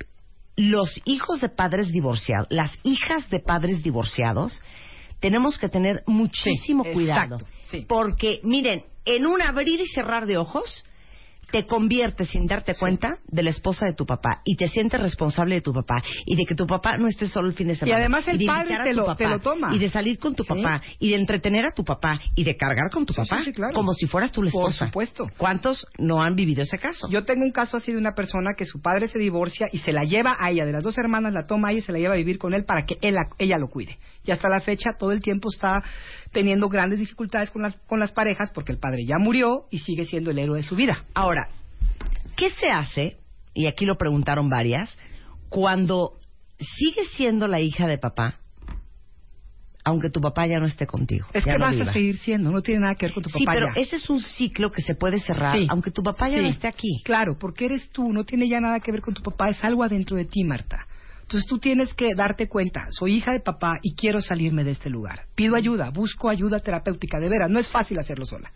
los 0.60 1.00
hijos 1.06 1.40
de 1.40 1.48
padres 1.48 1.90
divorciados, 1.90 2.46
las 2.50 2.78
hijas 2.82 3.28
de 3.30 3.40
padres 3.40 3.82
divorciados, 3.82 4.60
tenemos 5.18 5.56
que 5.58 5.68
tener 5.70 6.02
muchísimo 6.06 6.84
Sí, 6.84 6.92
cuidado. 6.92 7.36
exacto, 7.36 7.46
sí. 7.70 7.86
Porque, 7.88 8.40
miren, 8.42 8.84
en 9.06 9.26
un 9.26 9.40
abrir 9.40 9.80
y 9.80 9.86
cerrar 9.86 10.26
de 10.26 10.36
ojos, 10.36 10.84
te 11.52 11.66
conviertes 11.66 12.28
sin 12.28 12.46
darte 12.46 12.74
cuenta 12.74 13.18
de 13.26 13.42
la 13.42 13.50
esposa 13.50 13.86
de 13.86 13.94
tu 13.94 14.06
papá 14.06 14.42
y 14.44 14.56
te 14.56 14.68
sientes 14.68 15.00
responsable 15.00 15.56
de 15.56 15.60
tu 15.60 15.72
papá 15.72 16.02
y 16.26 16.36
de 16.36 16.44
que 16.44 16.54
tu 16.54 16.66
papá 16.66 16.96
no 16.96 17.08
esté 17.08 17.28
solo 17.28 17.48
el 17.48 17.54
fin 17.54 17.68
de 17.68 17.74
semana. 17.74 17.98
además 17.98 18.26
el 18.28 18.38
de 18.38 18.46
padre 18.46 18.78
te 18.82 18.94
lo- 18.94 19.04
papá, 19.06 19.16
te 19.16 19.28
lo 19.28 19.38
toma. 19.40 19.74
Y 19.74 19.78
de 19.78 19.90
salir 19.90 20.18
con 20.18 20.34
tu 20.34 20.42
Sí. 20.44 20.48
papá 20.54 20.82
y 20.98 21.10
de 21.10 21.16
entretener 21.16 21.66
a 21.66 21.72
tu 21.72 21.84
papá 21.84 22.18
y 22.34 22.44
de 22.44 22.56
cargar 22.56 22.90
con 22.92 23.06
tu 23.06 23.12
Sí, 23.14 23.20
papá 23.22 23.38
sí, 23.40 23.46
sí, 23.46 23.52
claro. 23.52 23.74
como 23.74 23.92
si 23.94 24.06
fueras 24.06 24.32
tú 24.32 24.42
la 24.42 24.50
Por 24.50 24.70
esposa. 24.70 24.86
supuesto. 24.86 25.26
¿Cuántos 25.36 25.86
no 25.98 26.22
han 26.22 26.34
vivido 26.34 26.62
ese 26.62 26.78
caso? 26.78 27.08
Yo 27.10 27.24
tengo 27.24 27.42
un 27.44 27.52
caso 27.52 27.76
así 27.76 27.92
de 27.92 27.98
una 27.98 28.14
persona 28.14 28.50
que 28.56 28.64
su 28.66 28.80
padre 28.80 29.08
se 29.08 29.18
divorcia 29.18 29.68
y 29.72 29.78
se 29.78 29.92
la 29.92 30.04
lleva 30.04 30.36
a 30.38 30.50
ella, 30.50 30.64
de 30.66 30.72
las 30.72 30.82
dos 30.82 30.96
hermanas 30.98 31.32
la 31.32 31.44
toma 31.46 31.68
a 31.68 31.70
ella 31.72 31.78
y 31.78 31.82
se 31.82 31.92
la 31.92 31.98
lleva 31.98 32.14
a 32.14 32.16
vivir 32.16 32.38
con 32.38 32.54
él 32.54 32.64
para 32.64 32.84
que 32.86 32.96
él 33.02 33.14
la- 33.14 33.28
ella 33.38 33.58
lo 33.58 33.68
cuide. 33.68 33.98
Y 34.24 34.30
hasta 34.32 34.48
la 34.48 34.60
fecha 34.60 34.90
todo 34.98 35.12
el 35.12 35.20
tiempo 35.22 35.48
está 35.52 35.82
teniendo 36.32 36.68
grandes 36.68 36.98
dificultades 36.98 37.50
con 37.50 37.62
las, 37.62 37.74
con 37.86 37.98
las 38.00 38.12
parejas 38.12 38.50
porque 38.50 38.72
el 38.72 38.78
padre 38.78 39.04
ya 39.06 39.16
murió 39.18 39.66
y 39.70 39.78
sigue 39.78 40.04
siendo 40.04 40.30
el 40.30 40.38
héroe 40.38 40.58
de 40.58 40.62
su 40.62 40.76
vida. 40.76 41.04
Ahora, 41.14 41.48
¿qué 42.36 42.50
se 42.50 42.68
hace? 42.68 43.16
Y 43.54 43.66
aquí 43.66 43.84
lo 43.86 43.96
preguntaron 43.96 44.48
varias, 44.48 44.96
cuando 45.48 46.18
sigues 46.58 47.08
siendo 47.12 47.48
la 47.48 47.60
hija 47.60 47.86
de 47.86 47.98
papá, 47.98 48.36
aunque 49.82 50.10
tu 50.10 50.20
papá 50.20 50.46
ya 50.46 50.60
no 50.60 50.66
esté 50.66 50.86
contigo. 50.86 51.26
Es 51.32 51.42
que 51.44 51.52
no 51.54 51.60
vas 51.60 51.74
viva. 51.74 51.90
a 51.90 51.92
seguir 51.94 52.16
siendo, 52.18 52.50
no 52.50 52.60
tiene 52.60 52.82
nada 52.82 52.94
que 52.96 53.06
ver 53.06 53.14
con 53.14 53.22
tu 53.22 53.30
Sí, 53.30 53.44
papá 53.44 53.52
pero 53.54 53.74
ya. 53.74 53.80
ese 53.80 53.96
es 53.96 54.10
un 54.10 54.20
ciclo 54.20 54.70
que 54.70 54.82
se 54.82 54.94
puede 54.94 55.18
cerrar, 55.20 55.56
Sí. 55.56 55.66
aunque 55.70 55.90
tu 55.90 56.02
papá 56.02 56.28
ya 56.28 56.36
Sí. 56.36 56.42
no 56.42 56.48
esté 56.48 56.68
aquí. 56.68 57.00
Claro, 57.04 57.38
porque 57.38 57.64
eres 57.64 57.88
tú, 57.90 58.12
no 58.12 58.24
tiene 58.24 58.46
ya 58.48 58.60
nada 58.60 58.80
que 58.80 58.92
ver 58.92 59.00
con 59.00 59.14
tu 59.14 59.22
papá, 59.22 59.48
es 59.48 59.64
algo 59.64 59.82
adentro 59.82 60.16
de 60.18 60.26
ti, 60.26 60.44
Marta. 60.44 60.86
Entonces 61.30 61.48
tú 61.48 61.58
tienes 61.60 61.94
que 61.94 62.12
darte 62.16 62.48
cuenta, 62.48 62.88
soy 62.90 63.14
hija 63.14 63.30
de 63.32 63.38
papá 63.38 63.78
y 63.82 63.94
quiero 63.94 64.20
salirme 64.20 64.64
de 64.64 64.72
este 64.72 64.90
lugar. 64.90 65.26
Pido 65.36 65.54
ayuda, 65.54 65.90
busco 65.90 66.28
ayuda 66.28 66.58
terapéutica, 66.58 67.20
de 67.20 67.28
veras, 67.28 67.48
no 67.48 67.60
es 67.60 67.68
fácil 67.68 68.00
hacerlo 68.00 68.24
sola. 68.26 68.50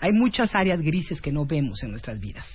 Hay 0.00 0.12
muchas 0.14 0.54
áreas 0.54 0.80
grises 0.80 1.20
que 1.20 1.30
no 1.30 1.44
vemos 1.44 1.82
en 1.82 1.90
nuestras 1.90 2.18
vidas. 2.18 2.46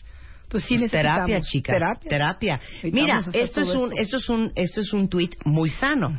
Entonces 0.45 0.67
sí 0.67 0.77
Pues 0.79 0.91
necesitamos 0.91 1.27
terapia, 1.27 1.41
chicas. 1.41 1.99
terapia. 2.01 2.59
Mira, 2.91 3.19
esto 3.33 3.61
es 3.61 3.67
un, 3.75 3.93
esto 3.99 4.17
es 4.17 4.29
un, 4.29 4.51
esto 4.55 4.81
es 4.81 4.93
un 4.93 5.07
tuit 5.07 5.35
muy 5.45 5.69
sano. 5.69 6.09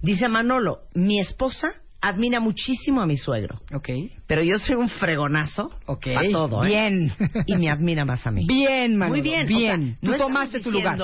Dice 0.00 0.28
Manolo, 0.28 0.82
mi 0.94 1.18
esposa 1.18 1.72
admira 2.00 2.38
muchísimo 2.38 3.00
a 3.00 3.06
mi 3.06 3.16
suegro. 3.16 3.60
Ok. 3.74 3.88
Pero 4.28 4.44
yo 4.44 4.60
soy 4.60 4.76
un 4.76 4.88
fregonazo 4.88 5.72
Ok. 5.86 6.06
a 6.16 6.30
todo, 6.30 6.64
¿eh? 6.64 6.68
Bien. 6.68 7.12
Y 7.46 7.56
me 7.56 7.68
admira 7.68 8.04
más 8.04 8.24
a 8.28 8.30
mí. 8.30 8.46
Bien, 8.46 8.96
Manolo, 8.96 9.20
Muy 9.20 9.28
bien. 9.28 9.46
bien. 9.48 9.80
O 9.80 9.86
sea, 9.86 9.98
Tú 10.00 10.06
no 10.06 10.12
estamos 10.12 10.32
tomaste 10.32 10.60
tu 10.60 10.70
lugar. 10.70 10.98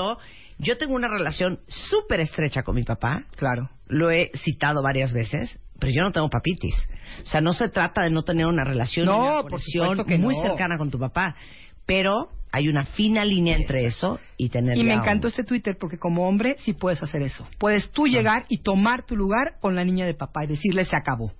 Yo 0.59 0.77
tengo 0.77 0.93
una 0.93 1.07
relación 1.07 1.61
súper 1.67 2.19
estrecha 2.19 2.63
con 2.63 2.75
mi 2.75 2.83
papá. 2.83 3.23
Claro. 3.35 3.69
Lo 3.87 4.11
he 4.11 4.29
citado 4.43 4.83
varias 4.83 5.13
veces, 5.13 5.59
pero 5.79 5.91
yo 5.91 6.01
no 6.03 6.11
tengo 6.11 6.29
papitis. 6.29 6.75
O 7.23 7.25
sea, 7.25 7.39
no 7.39 7.53
se 7.53 7.69
trata 7.69 8.03
de 8.03 8.09
no 8.09 8.23
tener 8.23 8.45
una 8.45 8.65
relación 8.65 9.05
No, 9.05 9.41
una 9.41 9.43
por 9.43 9.61
que 10.05 10.17
muy 10.17 10.35
no. 10.35 10.41
cercana 10.41 10.77
con 10.77 10.91
tu 10.91 10.99
papá. 10.99 11.35
Pero 11.85 12.29
hay 12.51 12.67
una 12.67 12.83
fina 12.83 13.23
línea 13.23 13.55
entre 13.55 13.85
eso 13.85 14.19
y 14.35 14.49
tener 14.49 14.77
Y 14.77 14.83
me 14.83 14.93
encantó 14.93 15.27
este 15.27 15.43
Twitter 15.43 15.77
porque 15.79 15.97
como 15.97 16.27
hombre 16.27 16.55
sí 16.59 16.73
puedes 16.73 17.01
hacer 17.01 17.21
eso. 17.21 17.47
Puedes 17.57 17.89
tú 17.91 18.07
llegar 18.07 18.45
y 18.49 18.61
tomar 18.61 19.05
tu 19.05 19.15
lugar 19.15 19.59
con 19.61 19.75
la 19.75 19.83
niña 19.83 20.05
de 20.05 20.13
papá 20.13 20.43
y 20.43 20.47
decirle 20.47 20.83
se 20.85 20.95
acabó. 20.97 21.31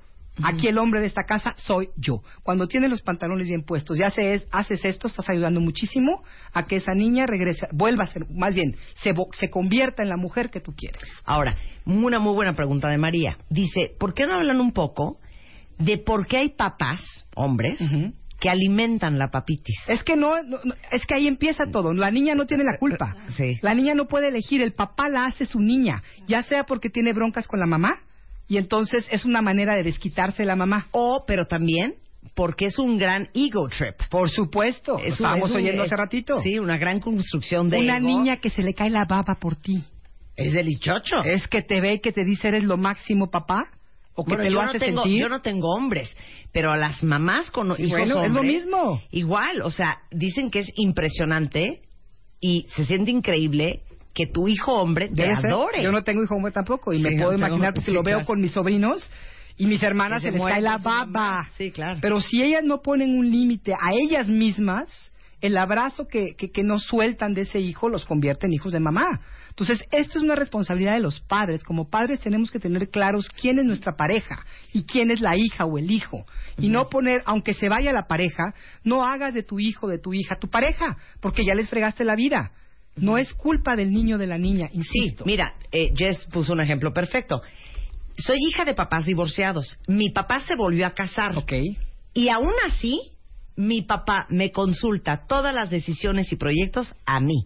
Aquí 0.43 0.67
el 0.67 0.77
hombre 0.77 1.01
de 1.01 1.07
esta 1.07 1.23
casa 1.23 1.53
soy 1.57 1.89
yo. 1.97 2.21
Cuando 2.43 2.67
tienes 2.67 2.89
los 2.89 3.01
pantalones 3.01 3.47
bien 3.47 3.63
puestos 3.63 3.99
y 3.99 4.03
haces, 4.03 4.47
haces 4.51 4.83
esto, 4.85 5.07
estás 5.07 5.29
ayudando 5.29 5.59
muchísimo 5.59 6.23
a 6.53 6.65
que 6.65 6.77
esa 6.77 6.93
niña 6.93 7.25
regrese, 7.25 7.67
vuelva 7.71 8.03
a 8.05 8.07
ser, 8.07 8.23
más 8.29 8.53
bien, 8.55 8.75
se, 8.95 9.13
se 9.33 9.49
convierta 9.49 10.03
en 10.03 10.09
la 10.09 10.17
mujer 10.17 10.49
que 10.49 10.59
tú 10.61 10.73
quieres. 10.75 11.01
Ahora, 11.25 11.55
una 11.85 12.19
muy 12.19 12.33
buena 12.33 12.53
pregunta 12.53 12.87
de 12.89 12.97
María. 12.97 13.37
Dice, 13.49 13.91
¿por 13.99 14.13
qué 14.13 14.25
no 14.25 14.35
hablan 14.35 14.59
un 14.61 14.71
poco 14.71 15.19
de 15.77 15.97
por 15.97 16.27
qué 16.27 16.37
hay 16.37 16.49
papás, 16.49 17.01
hombres, 17.35 17.79
que 18.39 18.49
alimentan 18.49 19.17
la 19.19 19.29
papitis? 19.31 19.77
Es 19.87 20.03
que 20.03 20.15
no, 20.15 20.41
no- 20.43 20.59
no- 20.63 20.73
es 20.91 21.05
que 21.05 21.13
ahí 21.15 21.27
empieza 21.27 21.65
todo. 21.71 21.93
La 21.93 22.11
niña 22.11 22.35
no 22.35 22.45
tiene 22.45 22.63
la 22.63 22.77
culpa. 22.77 23.15
Sí. 23.35 23.57
La 23.61 23.73
niña 23.73 23.93
no 23.95 24.07
puede 24.07 24.27
elegir. 24.29 24.61
El 24.61 24.73
papá 24.73 25.09
la 25.09 25.25
hace 25.25 25.45
su 25.45 25.59
niña, 25.59 26.03
ya 26.27 26.43
sea 26.43 26.63
porque 26.65 26.89
tiene 26.89 27.13
broncas 27.13 27.47
con 27.47 27.59
la 27.59 27.65
mamá 27.65 27.99
y 28.49 28.57
entonces 28.57 29.07
es 29.11 29.23
una 29.25 29.41
manera 29.41 29.75
de 29.75 29.83
desquitarse 29.83 30.41
de 30.41 30.47
la 30.47 30.55
mamá. 30.55 30.87
O, 30.91 31.23
pero 31.25 31.45
también 31.45 31.93
porque 32.35 32.65
es 32.65 32.79
un 32.79 32.97
gran 32.97 33.29
ego 33.33 33.69
trip. 33.69 33.95
Por 34.09 34.29
supuesto. 34.29 34.99
Es 34.99 35.13
estábamos 35.13 35.51
oyendo 35.51 35.83
hace 35.83 35.95
ratito. 35.95 36.41
Sí, 36.41 36.57
una 36.57 36.77
gran 36.77 36.99
construcción 36.99 37.69
de 37.69 37.77
una 37.79 37.97
ego. 37.97 38.07
niña 38.07 38.37
que 38.37 38.49
se 38.49 38.63
le 38.63 38.73
cae 38.73 38.89
la 38.89 39.05
baba 39.05 39.35
por 39.39 39.55
ti. 39.55 39.83
Es 40.35 40.53
delicioso. 40.53 41.19
Es 41.23 41.47
que 41.47 41.61
te 41.61 41.79
ve 41.79 41.95
y 41.95 41.99
que 41.99 42.11
te 42.11 42.23
dice 42.23 42.47
eres 42.47 42.63
lo 42.63 42.75
máximo, 42.75 43.29
papá. 43.29 43.59
O 44.15 44.25
que 44.25 44.35
Bueno, 44.35 44.43
te 44.43 44.49
lo 44.49 44.55
yo 44.55 44.61
hace 44.61 44.73
no 44.73 44.85
tengo, 44.85 45.03
sentir. 45.03 45.21
Yo 45.21 45.29
no 45.29 45.41
tengo 45.41 45.69
hombres, 45.69 46.17
pero 46.51 46.71
a 46.71 46.77
las 46.77 47.03
mamás 47.03 47.51
con 47.51 47.67
hijos 47.67 47.89
bueno, 47.89 48.23
es 48.23 48.31
lo 48.31 48.41
mismo. 48.43 49.01
Igual, 49.11 49.61
o 49.61 49.69
sea, 49.69 49.99
dicen 50.11 50.49
que 50.49 50.59
es 50.59 50.71
impresionante 50.75 51.81
y 52.41 52.65
se 52.75 52.85
siente 52.85 53.11
increíble 53.11 53.83
que 54.19 54.27
tu 54.33 54.49
hijo 54.49 54.73
hombre 54.73 55.07
te 55.07 55.23
adore. 55.31 55.81
Yo 55.81 55.91
no 55.93 56.03
tengo 56.03 56.21
hijo 56.21 56.35
hombre 56.35 56.51
tampoco 56.51 56.91
y 56.91 56.97
Sí, 56.97 57.03
me 57.03 57.11
no 57.11 57.23
puedo 57.23 57.29
tengo- 57.37 57.47
imaginar 57.47 57.73
porque 57.73 57.85
sí, 57.91 57.95
lo 57.95 58.03
veo 58.03 58.15
claro. 58.17 58.25
con 58.27 58.41
mis 58.41 58.51
sobrinos 58.51 59.09
y 59.55 59.65
mis 59.65 59.81
hermanas 59.81 60.21
se 60.21 60.31
se 60.31 60.37
les 60.37 60.45
cae 60.45 60.61
la 60.61 60.77
baba. 60.77 61.47
Sí, 61.57 61.71
claro. 61.71 61.99
Pero 62.01 62.19
si 62.19 62.43
ellas 62.43 62.63
no 62.65 62.81
ponen 62.81 63.17
un 63.17 63.29
límite 63.31 63.73
a 63.73 63.93
ellas 63.93 64.27
mismas, 64.27 64.89
el 65.39 65.57
abrazo 65.57 66.05
que, 66.05 66.35
que, 66.35 66.51
que 66.51 66.63
no 66.63 66.79
sueltan 66.79 67.33
de 67.33 67.41
ese 67.43 67.59
hijo 67.61 67.87
los 67.87 68.03
convierte 68.05 68.45
en 68.45 68.51
hijos 68.53 68.73
de 68.73 68.81
mamá. 68.81 69.21
Entonces, 69.47 69.81
esto 69.91 70.17
es 70.19 70.23
una 70.23 70.35
responsabilidad 70.35 70.93
de 70.93 70.99
los 71.01 71.19
padres. 71.21 71.63
Como 71.63 71.89
padres 71.89 72.19
tenemos 72.19 72.51
que 72.51 72.59
tener 72.59 72.89
claros 72.89 73.27
quién 73.41 73.57
es 73.59 73.65
nuestra 73.65 73.93
pareja 73.95 74.45
y 74.73 74.83
quién 74.83 75.11
es 75.11 75.21
la 75.21 75.35
hija 75.37 75.65
o 75.65 75.77
el 75.77 75.91
hijo. 75.91 76.25
Y 76.57 76.67
no 76.69 76.87
poner, 76.89 77.21
aunque 77.25 77.53
se 77.53 77.67
vaya 77.69 77.91
la 77.93 78.07
pareja, 78.07 78.53
no 78.83 79.03
hagas 79.05 79.33
de 79.33 79.43
tu 79.43 79.59
hijo, 79.59 79.87
de 79.87 79.97
tu 79.97 80.13
hija, 80.13 80.35
tu 80.35 80.49
pareja, 80.49 80.97
porque 81.21 81.45
ya 81.45 81.55
les 81.55 81.69
fregaste 81.69 82.03
la 82.05 82.15
vida. 82.15 82.51
No 83.01 83.17
es 83.17 83.33
culpa 83.33 83.75
del 83.75 83.91
niño 83.91 84.15
o 84.15 84.19
de 84.19 84.27
la 84.27 84.37
niña, 84.37 84.69
Sí, 84.71 84.77
insisto. 84.77 85.23
mira, 85.25 85.55
eh, 85.71 85.91
Jess 85.95 86.25
puso 86.31 86.53
un 86.53 86.61
ejemplo 86.61 86.91
perfecto. 86.93 87.41
Soy 88.17 88.37
hija 88.49 88.65
de 88.65 88.73
papás 88.73 89.05
divorciados. 89.05 89.77
Mi 89.87 90.09
papá 90.09 90.41
se 90.41 90.55
volvió 90.55 90.85
a 90.85 90.91
casar. 90.91 91.37
Ok. 91.37 91.53
Y 92.13 92.29
aún 92.29 92.51
así, 92.67 92.99
mi 93.55 93.81
papá 93.81 94.25
me 94.29 94.51
consulta 94.51 95.25
todas 95.27 95.53
las 95.55 95.69
decisiones 95.69 96.31
y 96.31 96.35
proyectos 96.35 96.93
a 97.05 97.19
mí. 97.19 97.45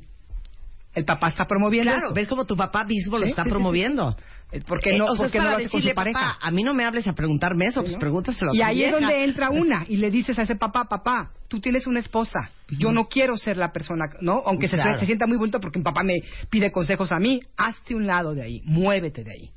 El 0.96 1.06
papá 1.06 1.28
está 1.30 1.46
promoviendo 1.46 1.92
Claro, 1.92 2.08
eso. 2.08 2.14
¿ves 2.16 2.28
cómo 2.28 2.46
tu 2.46 2.56
papá 2.56 2.86
mismo 2.86 3.18
lo 3.18 3.24
Sí, 3.26 3.32
está 3.32 3.44
sí, 3.44 3.50
sí, 3.50 3.54
promoviendo? 3.54 4.16
Eh, 4.54 4.62
¿Por 4.62 4.80
qué 4.82 4.92
Eh, 4.92 4.98
no, 5.00 5.06
o 5.06 5.16
sea, 5.16 5.26
no 5.26 5.32
para 5.32 5.44
lo 5.44 5.50
hace 5.56 5.70
con 5.70 5.80
decirle, 5.80 5.92
su 5.92 5.96
pareja? 5.96 6.20
papá, 6.20 6.38
a 6.40 6.52
mí 6.52 6.64
no 6.64 6.76
me 6.76 6.86
hables 6.86 7.08
a 7.08 7.14
preguntarme 7.14 7.66
eso, 7.66 7.82
pues 7.82 7.96
pregúntaselo 7.96 8.52
a 8.52 8.56
Y 8.56 8.62
ahí 8.62 8.84
es 8.84 8.92
donde 8.92 9.24
entra 9.24 9.50
una 9.50 9.86
y 9.90 9.98
le 9.98 10.12
dices 10.12 10.38
a 10.38 10.44
ese 10.44 10.56
papá, 10.56 10.84
papá, 10.86 11.32
tú 11.48 11.60
tienes 11.60 11.88
una 11.88 12.00
esposa, 12.00 12.52
yo 12.70 12.92
no 12.92 13.08
quiero 13.08 13.36
ser 13.36 13.58
la 13.58 13.72
persona, 13.72 14.06
¿no? 14.22 14.44
Aunque 14.46 14.68
se 14.68 15.06
sienta 15.06 15.26
muy 15.26 15.38
bonito 15.38 15.60
porque 15.60 15.80
mi 15.80 15.84
papá 15.84 16.04
me 16.04 16.20
pide 16.50 16.72
consejos 16.72 17.12
a 17.12 17.20
mí, 17.20 17.42
hazte 17.58 17.96
un 17.96 18.06
lado 18.06 18.36
de 18.36 18.44
ahí, 18.44 18.62
muévete 18.66 19.24
de 19.24 19.32
ahí. 19.32 19.50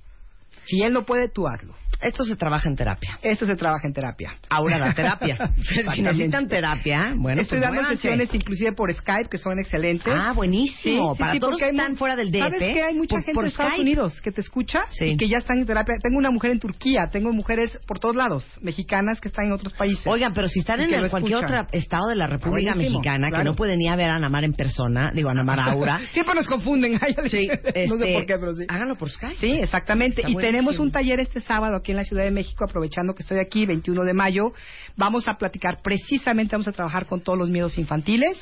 Si 0.64 0.82
él 0.82 0.93
no 0.93 1.05
puede, 1.05 1.28
tú 1.28 1.47
hazlo. 1.47 1.74
Esto 2.01 2.24
se 2.24 2.36
trabaja 2.36 2.68
en 2.68 2.77
terapia. 2.77 3.18
Esto 3.23 3.47
se 3.47 3.56
trabaja 3.56 3.86
en 3.86 3.93
terapia. 3.93 4.32
Ahora 4.48 4.78
la 4.78 4.94
terapia. 4.94 5.36
si 5.94 6.02
necesitan 6.02 6.48
terapia, 6.48 7.12
bueno, 7.16 7.40
Estoy 7.43 7.59
pues 7.59 7.62
dando 7.62 7.82
muévanse. 7.82 7.97
sesiones 8.02 8.35
inclusive 8.35 8.73
por 8.73 8.93
Skype 8.93 9.28
que 9.31 9.39
son 9.39 9.59
excelentes. 9.59 10.12
Ah, 10.14 10.32
buenísimo. 10.35 11.16
Para 11.16 11.39
todos 11.39 11.56
que 11.59 11.68
están 11.68 11.97
fuera 11.97 12.16
del 12.16 12.31
DF, 12.31 12.39
¿Sabes 12.40 12.59
que 12.60 12.82
hay 12.82 12.94
mucha 12.94 13.16
por- 13.16 13.18
gente 13.24 13.35
por 13.35 13.44
de 13.44 13.48
Estados 13.51 13.73
Skype. 13.73 13.82
Unidos 13.82 14.20
que 14.20 14.32
te 14.32 14.40
escucha 14.40 14.85
Sí. 14.90 15.05
y 15.06 15.16
que 15.16 15.28
ya 15.28 15.39
están 15.39 15.59
en 15.59 15.66
terapia? 15.66 15.94
Tengo 16.02 16.18
una 16.18 16.31
mujer 16.31 16.51
en 16.52 16.60
Turquía, 16.60 17.09
tengo 17.10 17.32
mujeres 17.32 17.78
por 17.86 17.98
todos 17.98 18.16
lados, 18.16 18.47
mexicanas 18.60 19.20
que 19.20 19.28
están 19.28 19.47
en 19.47 19.52
otros 19.52 19.73
países. 19.74 20.06
Oigan, 20.06 20.35
pero 20.35 20.48
si 20.48 20.60
están 20.60 20.81
en 20.81 20.93
el- 20.93 21.10
cualquier 21.10 21.39
escuchan. 21.39 21.60
otro 21.66 21.78
estado 21.78 22.09
de 22.09 22.16
la 22.16 22.27
República 22.27 22.73
Buenísimo, 22.74 22.98
Mexicana 23.01 23.31
que 23.31 23.44
no 23.44 23.55
pueden 23.55 23.81
ir 23.81 23.90
a 23.90 23.97
ver 23.97 24.10
a 24.10 24.18
Namar 24.18 24.44
en 24.44 24.52
persona, 24.52 25.10
digo 25.14 25.31
a 25.31 25.35
Namar 25.35 25.60
Aura, 25.60 26.01
Siempre 26.12 26.35
nos 26.35 26.47
confunden. 26.47 26.98
Sí, 27.31 27.48
no 27.48 27.97
sé 27.97 28.05
este, 28.05 28.12
por 28.14 28.27
qué, 28.27 28.39
pero 28.39 28.55
sí. 28.55 28.64
háganlo 28.68 28.97
por 28.97 29.10
Skype. 29.10 29.36
Sí, 29.36 29.51
exactamente. 29.52 30.20
Está 30.23 30.31
y 30.31 30.36
tenemos 30.36 30.78
un 30.78 30.90
taller 30.93 31.20
este 31.20 31.40
sábado 31.40 31.77
aquí 31.77 31.90
en 31.93 31.95
la 31.97 32.05
Ciudad 32.05 32.24
de 32.24 32.31
México, 32.31 32.64
aprovechando 32.64 33.14
que 33.14 33.23
estoy 33.23 33.39
aquí, 33.39 33.64
21 33.66 34.05
de 34.05 34.14
mayo. 34.14 34.52
Vamos 34.97 35.28
a 35.28 35.35
platicar 35.35 35.82
precisamente, 35.82 36.55
vamos 36.55 36.68
a 36.68 36.73
trabajar 36.73 37.06
con 37.06 37.20
todos 37.20 37.39
los 37.39 37.48
miedos 37.48 37.78
infantiles. 37.78 38.39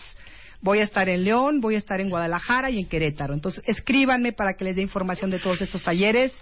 Voy 0.60 0.80
a 0.80 0.84
estar 0.84 1.08
en 1.08 1.24
León, 1.24 1.60
voy 1.60 1.74
a 1.74 1.78
estar 1.78 2.00
en 2.00 2.10
Guadalajara 2.10 2.70
y 2.70 2.78
en 2.78 2.88
Querétaro. 2.88 3.34
Entonces, 3.34 3.62
escríbanme 3.66 4.32
para 4.32 4.54
que 4.54 4.64
les 4.64 4.76
dé 4.76 4.82
información 4.82 5.30
de 5.30 5.38
todos 5.38 5.60
estos 5.60 5.82
talleres. 5.82 6.32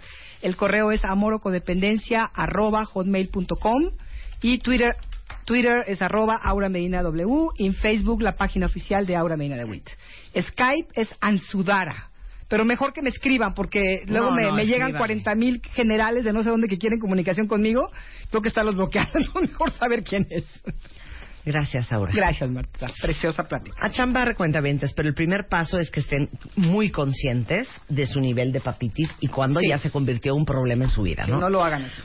El 0.41 0.55
correo 0.55 0.91
es 0.91 1.03
amorocodependencia@hotmail.com 1.05 3.91
y 4.41 4.57
Twitter 4.59 4.95
Twitter 5.45 5.83
es 5.87 6.01
arroba 6.01 6.37
Aura 6.37 6.69
Medina 6.69 7.01
W 7.01 7.49
y 7.57 7.67
en 7.67 7.75
Facebook 7.75 8.21
la 8.21 8.37
página 8.37 8.65
oficial 8.65 9.05
de 9.05 9.15
Aura 9.15 9.35
Medina 9.35 9.57
de 9.57 9.65
Witt. 9.65 9.89
Skype 10.37 10.89
es 10.95 11.13
Ansudara. 11.19 12.09
Pero 12.49 12.65
mejor 12.65 12.93
que 12.93 13.01
me 13.01 13.09
escriban 13.09 13.53
porque 13.53 14.03
luego 14.07 14.29
No, 14.31 14.35
me, 14.35 14.43
no, 14.43 14.53
me 14.53 14.65
llegan 14.65 14.89
escríbanme. 14.89 14.97
40 15.23 15.35
mil 15.35 15.61
generales 15.73 16.23
de 16.23 16.33
no 16.33 16.43
sé 16.43 16.49
dónde 16.49 16.67
que 16.67 16.77
quieren 16.77 16.99
comunicación 16.99 17.47
conmigo. 17.47 17.89
Tengo 18.29 18.41
que 18.41 18.49
estarlos 18.49 18.75
bloqueando. 18.75 19.11
Es 19.19 19.33
mejor 19.35 19.71
saber 19.71 20.03
quién 20.03 20.27
es. 20.29 20.45
Gracias, 21.45 21.91
Aura. 21.91 22.11
Gracias, 22.13 22.49
Marta. 22.49 22.89
Preciosa 23.01 23.45
plática. 23.47 23.75
A 23.85 23.89
chambar 23.89 24.33
cuentavientes, 24.37 24.93
pero 24.93 25.09
el 25.09 25.13
primer 25.13 25.47
paso 25.49 25.77
es 25.77 25.91
que 25.91 25.99
estén 25.99 26.29
muy 26.55 26.89
conscientes 26.89 27.67
de 27.89 28.07
su 28.07 28.21
nivel 28.21 28.53
de 28.53 28.61
papitis 28.61 29.09
y 29.19 29.27
cuando 29.27 29.59
Sí. 29.59 29.67
ya 29.67 29.77
se 29.77 29.91
convirtió 29.91 30.31
en 30.33 30.39
un 30.39 30.45
problema 30.45 30.85
en 30.85 30.89
su 30.89 31.01
vida, 31.01 31.25
¿no? 31.27 31.39
no 31.39 31.49
lo 31.49 31.61
hagan 31.61 31.83
así. 31.83 32.01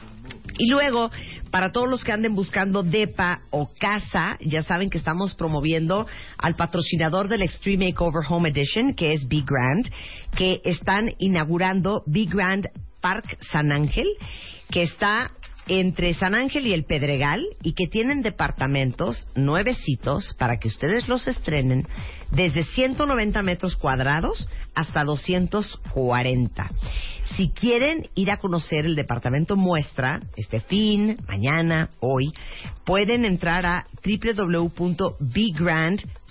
Y 0.58 0.70
luego, 0.70 1.10
para 1.52 1.70
todos 1.70 1.88
los 1.88 2.02
que 2.02 2.10
anden 2.10 2.34
buscando 2.34 2.82
DEPA 2.82 3.42
o 3.50 3.70
casa, 3.78 4.36
ya 4.40 4.64
saben 4.64 4.90
que 4.90 4.98
estamos 4.98 5.34
promoviendo 5.34 6.06
al 6.36 6.56
patrocinador 6.56 7.28
del 7.28 7.42
Extreme 7.42 7.86
Makeover 7.86 8.24
Home 8.28 8.48
Edition, 8.50 8.94
que 8.94 9.14
es 9.14 9.28
Big 9.28 9.46
Grand, 9.46 9.88
que 10.36 10.60
están 10.64 11.10
inaugurando 11.18 12.02
Big 12.06 12.30
Grand 12.30 12.66
Park 13.00 13.38
San 13.52 13.70
Ángel, 13.70 14.08
que 14.70 14.82
está 14.82 15.30
entre 15.68 16.14
San 16.14 16.34
Ángel 16.34 16.66
y 16.66 16.72
el 16.72 16.84
Pedregal 16.84 17.44
y 17.62 17.74
que 17.74 17.86
tienen 17.86 18.22
departamentos 18.22 19.28
nuevecitos 19.34 20.34
para 20.38 20.58
que 20.58 20.68
ustedes 20.68 21.08
los 21.08 21.26
estrenen 21.28 21.86
desde 22.30 22.64
190 22.64 23.42
metros 23.42 23.76
cuadrados 23.76 24.48
hasta 24.74 25.04
240. 25.04 26.70
Si 27.36 27.50
quieren 27.50 28.08
ir 28.14 28.30
a 28.30 28.38
conocer 28.38 28.86
el 28.86 28.96
departamento 28.96 29.56
muestra, 29.56 30.20
este 30.36 30.60
fin, 30.60 31.18
mañana, 31.26 31.90
hoy, 32.00 32.32
pueden 32.84 33.24
entrar 33.24 33.66
a 33.66 33.86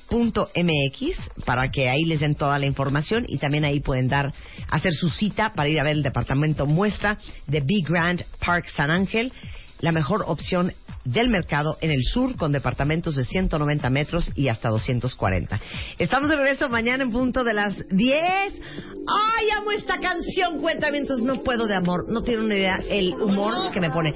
www.bgrand.mx 0.09 1.45
para 1.45 1.69
que 1.69 1.89
ahí 1.89 2.05
les 2.05 2.19
den 2.19 2.35
toda 2.35 2.59
la 2.59 2.65
información 2.65 3.25
y 3.27 3.37
también 3.37 3.65
ahí 3.65 3.79
pueden 3.79 4.07
dar 4.07 4.33
hacer 4.69 4.93
su 4.93 5.09
cita 5.09 5.53
para 5.53 5.69
ir 5.69 5.79
a 5.79 5.83
ver 5.83 5.93
el 5.93 6.03
departamento 6.03 6.65
muestra 6.65 7.17
de 7.45 7.61
Big 7.61 7.87
Grand 7.87 8.23
Park 8.39 8.67
San 8.75 8.91
Ángel, 8.91 9.31
la 9.79 9.91
mejor 9.91 10.23
opción 10.27 10.73
del 11.07 11.29
mercado 11.29 11.77
en 11.81 11.91
el 11.91 12.03
sur 12.03 12.35
con 12.35 12.51
departamentos 12.51 13.15
de 13.15 13.23
190 13.23 13.89
metros 13.89 14.31
y 14.35 14.49
hasta 14.49 14.69
240. 14.69 15.59
Estamos 15.97 16.29
de 16.29 16.35
regreso 16.35 16.69
mañana 16.69 17.03
en 17.03 17.11
punto 17.11 17.43
de 17.43 17.53
las 17.53 17.75
10. 17.89 18.13
¡Ay, 18.19 19.49
amo 19.57 19.71
esta 19.71 19.99
canción! 19.99 20.59
Cuentamientos, 20.59 21.21
no 21.21 21.43
puedo 21.43 21.65
de 21.65 21.75
amor. 21.75 22.05
No 22.09 22.21
tiene 22.23 22.43
una 22.43 22.55
idea 22.55 22.79
el 22.89 23.13
humor 23.13 23.71
que 23.71 23.79
me 23.79 23.89
pone. 23.89 24.13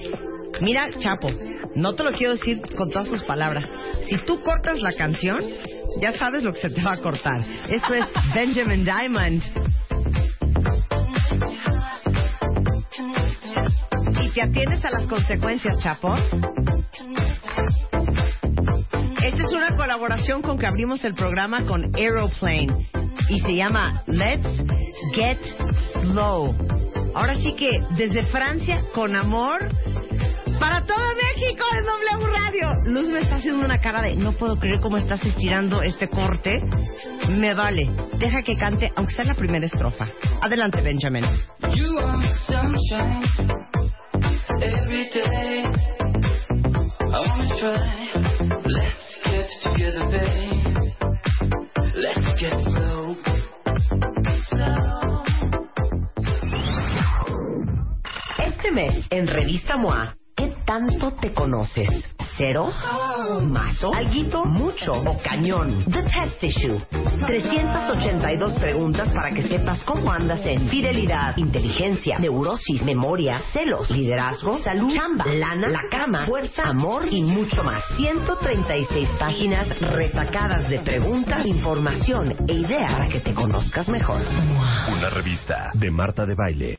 Mira, 0.59 0.89
Chapo, 0.99 1.29
no 1.75 1.93
te 1.95 2.03
lo 2.03 2.11
quiero 2.11 2.33
decir 2.33 2.61
con 2.75 2.89
todas 2.89 3.07
sus 3.07 3.23
palabras. 3.23 3.69
Si 4.09 4.17
tú 4.25 4.41
cortas 4.41 4.81
la 4.81 4.93
canción, 4.93 5.39
ya 5.99 6.11
sabes 6.17 6.43
lo 6.43 6.51
que 6.51 6.59
se 6.59 6.69
te 6.69 6.83
va 6.83 6.93
a 6.93 6.97
cortar. 6.97 7.37
Esto 7.69 7.93
es 7.93 8.05
Benjamin 8.35 8.83
Diamond. 8.83 9.41
Y 14.31 14.33
te 14.33 14.43
atiendes 14.43 14.85
a 14.85 14.91
las 14.91 15.07
consecuencias, 15.07 15.77
Chapo. 15.79 16.15
Esta 19.21 19.43
es 19.43 19.51
una 19.51 19.75
colaboración 19.75 20.41
con 20.41 20.57
que 20.57 20.67
abrimos 20.67 21.03
el 21.03 21.15
programa 21.15 21.65
con 21.65 21.93
Aeroplane 21.97 22.87
y 23.27 23.41
se 23.41 23.55
llama 23.55 24.03
Let's 24.07 24.47
Get 25.13 25.37
Slow. 25.91 26.55
Ahora 27.13 27.35
sí 27.41 27.55
que 27.57 27.71
desde 27.97 28.25
Francia 28.27 28.81
con 28.95 29.17
amor 29.17 29.67
para 30.61 30.85
todo 30.85 31.13
México 31.15 31.65
en 31.77 32.15
W 32.15 32.27
Radio. 32.27 32.69
Luz 32.85 33.09
me 33.09 33.19
está 33.19 33.35
haciendo 33.35 33.65
una 33.65 33.79
cara 33.79 34.01
de 34.01 34.15
no 34.15 34.31
puedo 34.31 34.57
creer 34.57 34.79
cómo 34.81 34.95
estás 34.95 35.21
estirando 35.25 35.81
este 35.81 36.07
corte. 36.07 36.61
Me 37.27 37.53
vale. 37.53 37.89
Deja 38.17 38.43
que 38.43 38.55
cante, 38.55 38.93
aunque 38.95 39.13
sea 39.13 39.25
la 39.25 39.33
primera 39.33 39.65
estrofa. 39.65 40.07
Adelante, 40.41 40.79
Benjamin. 40.79 41.25
You 41.73 41.97
are 41.99 42.33
sunshine 42.47 43.80
Este 58.37 58.71
mes, 58.71 59.07
en 59.09 59.27
Revista 59.27 59.77
MOA, 59.77 60.15
¿qué 60.41 60.55
tanto 60.65 61.11
te 61.13 61.33
conoces? 61.33 61.89
¿Cero? 62.35 62.71
¿Mazo? 63.43 63.93
¿Alguito? 63.93 64.45
¿Mucho? 64.45 64.93
¿O 64.93 65.21
cañón? 65.21 65.83
The 65.85 66.01
Test 66.03 66.43
Issue. 66.43 66.81
382 67.27 68.53
preguntas 68.53 69.09
para 69.09 69.29
que 69.31 69.43
sepas 69.43 69.83
cómo 69.83 70.11
andas 70.11 70.43
en 70.45 70.67
fidelidad, 70.69 71.37
inteligencia, 71.37 72.17
neurosis, 72.17 72.81
memoria, 72.83 73.39
celos, 73.53 73.91
liderazgo, 73.91 74.57
salud, 74.59 74.91
chamba, 74.95 75.25
lana, 75.25 75.67
la 75.67 75.83
cama, 75.91 76.25
fuerza, 76.25 76.69
amor 76.69 77.03
y 77.11 77.21
mucho 77.21 77.63
más. 77.63 77.83
136 77.97 79.09
páginas 79.19 79.67
retacadas 79.79 80.67
de 80.69 80.79
preguntas, 80.79 81.45
información 81.45 82.35
e 82.47 82.53
ideas 82.53 82.93
para 82.93 83.07
que 83.07 83.19
te 83.19 83.33
conozcas 83.33 83.87
mejor. 83.89 84.21
Una 84.91 85.09
revista 85.11 85.69
de 85.75 85.91
Marta 85.91 86.25
de 86.25 86.33
Baile. 86.33 86.69